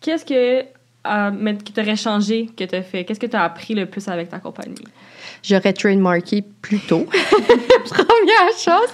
Qu'est-ce 0.00 0.26
que 0.26 0.77
euh, 1.08 1.30
mais 1.36 1.56
qui 1.56 1.72
t'aurait 1.72 1.96
changé 1.96 2.50
que 2.56 2.64
tu 2.64 2.74
as 2.74 2.82
fait? 2.82 3.04
Qu'est-ce 3.04 3.20
que 3.20 3.26
tu 3.26 3.36
as 3.36 3.42
appris 3.42 3.74
le 3.74 3.86
plus 3.86 4.06
avec 4.08 4.28
ta 4.28 4.38
compagnie? 4.38 4.84
J'aurais 5.42 5.72
trademarké 5.72 6.42
plus 6.62 6.80
tôt. 6.80 7.06
Première 7.90 8.52
chose. 8.58 8.90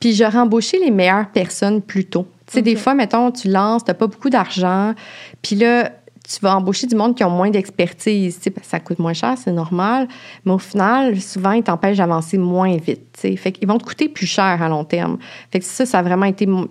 Puis 0.00 0.14
j'aurais 0.14 0.38
embauché 0.38 0.78
les 0.78 0.90
meilleures 0.90 1.30
personnes 1.30 1.82
plus 1.82 2.04
tôt. 2.04 2.26
Tu 2.46 2.54
sais, 2.54 2.62
des 2.62 2.76
fois, 2.76 2.94
mettons, 2.94 3.30
tu 3.30 3.48
lances, 3.48 3.84
tu 3.84 3.90
n'as 3.90 3.94
pas 3.94 4.06
beaucoup 4.06 4.30
d'argent, 4.30 4.94
puis 5.42 5.56
là, 5.56 5.92
tu 6.28 6.40
vas 6.40 6.56
embaucher 6.56 6.86
du 6.86 6.94
monde 6.94 7.14
qui 7.14 7.24
ont 7.24 7.30
moins 7.30 7.50
d'expertise, 7.50 8.38
ça 8.62 8.80
coûte 8.80 8.98
moins 8.98 9.14
cher, 9.14 9.36
c'est 9.38 9.52
normal, 9.52 10.08
mais 10.44 10.52
au 10.52 10.58
final, 10.58 11.18
souvent, 11.20 11.52
ils 11.52 11.62
t'empêchent 11.62 11.96
d'avancer 11.96 12.36
moins 12.36 12.76
vite, 12.76 13.12
tu 13.14 13.20
sais. 13.20 13.36
Fait 13.36 13.52
qu'ils 13.52 13.66
vont 13.66 13.78
te 13.78 13.84
coûter 13.84 14.08
plus 14.08 14.26
cher 14.26 14.62
à 14.62 14.68
long 14.68 14.84
terme. 14.84 15.16
Fait 15.50 15.58
que 15.60 15.64
ça, 15.64 15.86
ça 15.86 16.00
a 16.00 16.02
vraiment 16.02 16.26
été, 16.26 16.46
moi, 16.46 16.68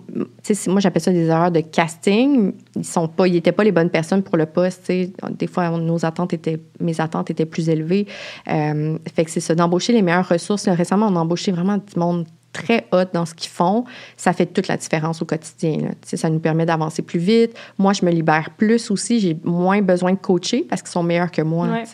j'appelle 0.78 1.02
ça 1.02 1.10
des 1.10 1.26
erreurs 1.26 1.50
de 1.50 1.60
casting. 1.60 2.52
Ils 2.76 2.84
sont 2.84 3.08
pas, 3.08 3.26
ils 3.26 3.36
étaient 3.36 3.52
pas 3.52 3.64
les 3.64 3.72
bonnes 3.72 3.90
personnes 3.90 4.22
pour 4.22 4.36
le 4.36 4.46
poste. 4.46 4.92
Des 4.92 5.46
fois, 5.48 5.70
nos 5.70 6.04
attentes 6.04 6.32
étaient, 6.32 6.60
mes 6.80 7.00
attentes 7.00 7.30
étaient 7.30 7.46
plus 7.46 7.68
élevées. 7.68 8.06
Euh, 8.48 8.96
fait 9.14 9.24
que 9.24 9.30
c'est 9.30 9.40
ça, 9.40 9.54
d'embaucher 9.54 9.92
les 9.92 10.02
meilleures 10.02 10.28
ressources. 10.28 10.68
Récemment, 10.68 11.08
on 11.08 11.16
a 11.16 11.20
embauché 11.20 11.50
vraiment 11.50 11.78
du 11.78 11.98
monde 11.98 12.26
très 12.52 12.86
hot 12.92 13.04
dans 13.12 13.26
ce 13.26 13.34
qu'ils 13.34 13.50
font, 13.50 13.84
ça 14.16 14.32
fait 14.32 14.46
toute 14.46 14.68
la 14.68 14.76
différence 14.76 15.22
au 15.22 15.24
quotidien. 15.24 15.78
là. 15.78 15.90
Ça 16.02 16.30
nous 16.30 16.40
permet 16.40 16.66
d'avancer 16.66 17.02
plus 17.02 17.20
vite. 17.20 17.56
Moi, 17.78 17.92
je 17.92 18.04
me 18.04 18.10
libère 18.10 18.50
plus 18.56 18.90
aussi. 18.90 19.20
J'ai 19.20 19.36
moins 19.44 19.82
besoin 19.82 20.12
de 20.12 20.18
coacher 20.18 20.66
parce 20.68 20.82
qu'ils 20.82 20.90
sont 20.90 21.02
meilleurs 21.02 21.30
que 21.30 21.42
moi. 21.42 21.68
Ouais. 21.68 21.84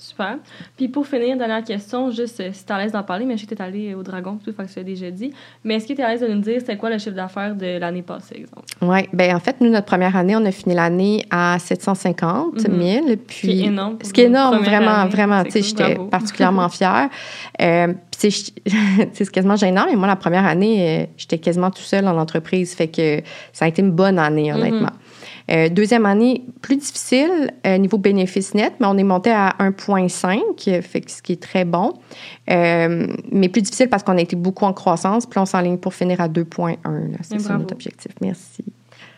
Super. 0.00 0.38
Puis 0.78 0.88
pour 0.88 1.06
finir, 1.06 1.36
dernière 1.36 1.62
question, 1.62 2.10
juste 2.10 2.40
euh, 2.40 2.48
si 2.52 2.64
tu 2.64 2.72
es 2.72 2.74
à 2.74 2.78
l'aise 2.78 2.92
d'en 2.92 3.02
parler, 3.02 3.26
mais 3.26 3.36
je 3.36 3.42
sais 3.42 3.46
que 3.46 3.54
tu 3.54 3.60
es 3.60 3.64
allé 3.64 3.94
au 3.94 4.02
Dragon, 4.02 4.38
tout, 4.42 4.50
fait 4.50 4.64
que 4.64 4.70
tu 4.70 4.78
l'as 4.78 4.84
déjà 4.84 5.10
dit. 5.10 5.30
Mais 5.62 5.74
est-ce 5.74 5.86
que 5.86 5.92
tu 5.92 6.00
es 6.00 6.04
à 6.04 6.08
l'aise 6.08 6.22
de 6.22 6.28
nous 6.28 6.40
dire 6.40 6.56
c'était 6.60 6.78
quoi 6.78 6.88
le 6.88 6.96
chiffre 6.96 7.14
d'affaires 7.14 7.54
de 7.54 7.78
l'année 7.78 8.00
passée, 8.00 8.36
exemple? 8.36 8.64
Oui, 8.80 9.00
ben 9.12 9.36
en 9.36 9.40
fait, 9.40 9.60
nous, 9.60 9.68
notre 9.68 9.84
première 9.86 10.16
année, 10.16 10.34
on 10.36 10.44
a 10.46 10.52
fini 10.52 10.74
l'année 10.74 11.26
à 11.30 11.58
750 11.58 12.60
000. 12.60 12.72
Mhm. 12.72 13.16
Puis, 13.26 13.36
Ce 13.36 13.40
qui 13.40 13.50
est 13.62 13.66
énorme 13.66 13.98
Ce 14.02 14.12
qui 14.12 14.20
est 14.22 14.24
énorme, 14.24 14.58
vraiment, 14.58 14.90
année. 14.90 15.10
vraiment. 15.10 15.44
Tu 15.44 15.50
sais, 15.50 15.62
j'étais 15.62 15.96
particulièrement 16.10 16.68
fière. 16.70 17.10
Euh, 17.60 17.92
puis, 18.18 18.54
c'est 19.12 19.30
quasiment 19.30 19.56
gênant, 19.56 19.84
mais 19.86 19.96
moi, 19.96 20.06
la 20.06 20.16
première 20.16 20.46
année, 20.46 21.02
euh, 21.02 21.06
j'étais 21.18 21.38
quasiment 21.38 21.70
tout 21.70 21.82
seul 21.82 22.08
en 22.08 22.16
entreprise. 22.16 22.74
Fait 22.74 22.88
que 22.88 23.20
ça 23.52 23.66
a 23.66 23.68
été 23.68 23.82
une 23.82 23.92
bonne 23.92 24.18
année, 24.18 24.50
honnêtement. 24.50 24.80
Mhm. 24.80 24.99
Euh, 25.50 25.68
deuxième 25.68 26.06
année, 26.06 26.44
plus 26.62 26.76
difficile 26.76 27.52
euh, 27.66 27.76
niveau 27.78 27.98
bénéfice 27.98 28.54
net, 28.54 28.74
mais 28.80 28.86
on 28.86 28.96
est 28.96 29.04
monté 29.04 29.30
à 29.30 29.56
1,5, 29.58 30.68
euh, 30.68 30.82
fait 30.82 31.00
que 31.00 31.10
ce 31.10 31.22
qui 31.22 31.32
est 31.32 31.42
très 31.42 31.64
bon. 31.64 31.94
Euh, 32.50 33.06
mais 33.32 33.48
plus 33.48 33.62
difficile 33.62 33.88
parce 33.88 34.02
qu'on 34.02 34.16
a 34.16 34.20
été 34.20 34.36
beaucoup 34.36 34.64
en 34.64 34.72
croissance, 34.72 35.26
puis 35.26 35.38
on 35.40 35.46
s'enligne 35.46 35.78
pour 35.78 35.94
finir 35.94 36.20
à 36.20 36.28
2,1. 36.28 36.78
là. 36.84 37.18
C'est 37.22 37.40
ça 37.40 37.56
notre 37.56 37.74
objectif. 37.74 38.12
Merci. 38.20 38.64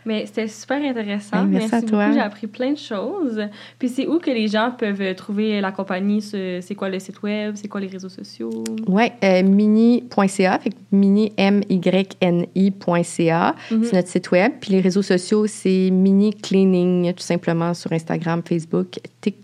Mais 0.04 0.26
c'était 0.26 0.48
super 0.48 0.82
intéressant. 0.82 1.42
Ouais, 1.42 1.46
merci 1.48 1.74
à 1.74 1.80
beaucoup. 1.80 1.90
toi. 1.92 2.12
J'ai 2.12 2.20
appris 2.20 2.46
plein 2.46 2.72
de 2.72 2.78
choses. 2.78 3.40
Puis 3.78 3.88
c'est 3.88 4.06
où 4.06 4.18
que 4.18 4.30
les 4.30 4.48
gens 4.48 4.72
peuvent 4.76 5.14
trouver 5.14 5.60
la 5.60 5.72
compagnie? 5.72 6.20
ce- 6.20 6.58
C'est 6.60 6.74
quoi 6.74 6.88
le 6.88 6.98
site 6.98 7.22
web? 7.22 7.54
C'est 7.56 7.68
quoi 7.68 7.80
les 7.80 7.86
réseaux 7.86 8.08
sociaux? 8.08 8.64
Oui, 8.88 9.04
euh, 9.22 9.42
mini.ca, 9.42 10.58
fait 10.58 10.70
que 10.70 10.74
mini, 10.90 11.32
M-Y-N-I.ca, 11.36 13.54
Mhm. 13.70 13.84
c'est 13.84 13.96
notre 13.96 14.08
site 14.08 14.30
web. 14.30 14.52
Puis 14.60 14.72
les 14.72 14.80
réseaux 14.80 15.02
sociaux, 15.02 15.46
c'est 15.46 15.90
mini 15.90 16.32
cleaning, 16.34 17.12
tout 17.14 17.22
simplement, 17.22 17.74
sur 17.74 17.92
Instagram, 17.92 18.42
Facebook, 18.46 18.98
TikTok 19.20 19.41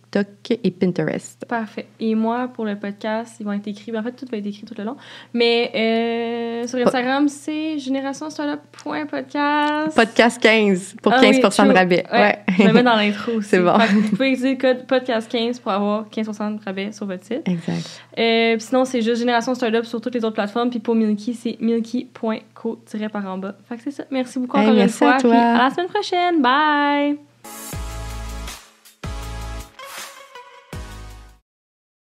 et 0.51 0.71
Pinterest. 0.71 1.45
Parfait. 1.47 1.87
Et 2.01 2.15
moi, 2.15 2.49
pour 2.49 2.65
le 2.65 2.77
podcast, 2.77 3.37
ils 3.41 3.47
vont 3.47 3.53
être 3.53 3.67
écrits. 3.69 3.97
En 3.97 4.03
fait, 4.03 4.13
tout 4.13 4.27
va 4.31 4.39
être 4.39 4.47
écrit 4.47 4.65
tout 4.65 4.75
le 4.77 4.85
long. 4.85 4.97
Mais 5.35 5.71
euh, 5.75 6.67
sur 6.67 6.79
Instagram, 6.87 7.29
c'est 7.29 7.79
générationstartup.podcast. 7.79 9.95
Podcast 9.95 10.41
15 10.43 10.97
pour 11.03 11.13
Ah 11.13 11.21
15 11.21 11.37
oui, 11.37 11.43
de 11.43 11.73
rabais. 11.75 12.05
Ouais, 12.13 12.39
Je 12.59 12.63
le 12.65 12.73
mets 12.73 12.83
dans 12.83 12.97
l'intro 12.97 13.33
aussi. 13.37 13.49
C'est 13.51 13.61
bon. 13.61 13.77
Vous 13.79 14.09
pouvez 14.11 14.29
utiliser 14.31 14.53
le 14.55 14.59
code 14.59 14.87
podcast 14.87 15.31
15 15.31 15.61
pour 15.61 15.73
avoir 15.73 16.07
15% 16.09 16.59
de 16.59 16.65
rabais 16.65 16.93
sur 16.93 17.07
votre 17.07 17.25
site. 17.25 17.43
Exact. 17.47 18.03
Euh, 18.19 18.57
sinon, 18.59 18.85
c'est 18.85 19.03
juste 19.03 19.19
Génération 19.19 19.55
Startup 19.55 19.85
sur 19.85 20.01
toutes 20.01 20.15
les 20.15 20.25
autres 20.25 20.35
plateformes. 20.35 20.71
Puis 20.71 20.81
pour 20.81 20.95
Milky, 20.95 21.35
c'est 21.35 21.57
milky.co 21.61 22.79
par 23.13 23.27
en 23.27 23.39
bas. 23.39 23.55
Fait 23.69 23.77
que 23.77 23.83
c'est 23.85 23.91
ça. 23.91 24.05
Merci 24.11 24.39
beaucoup 24.39 24.57
Hey, 24.57 24.63
encore 24.65 24.75
une 24.75 24.81
merci 24.81 25.05
à 25.05 25.11
fois. 25.11 25.21
toi. 25.21 25.31
Puis 25.31 25.39
à 25.39 25.59
la 25.65 25.71
semaine 25.71 25.89
prochaine. 25.89 26.43
Bye! 26.43 27.88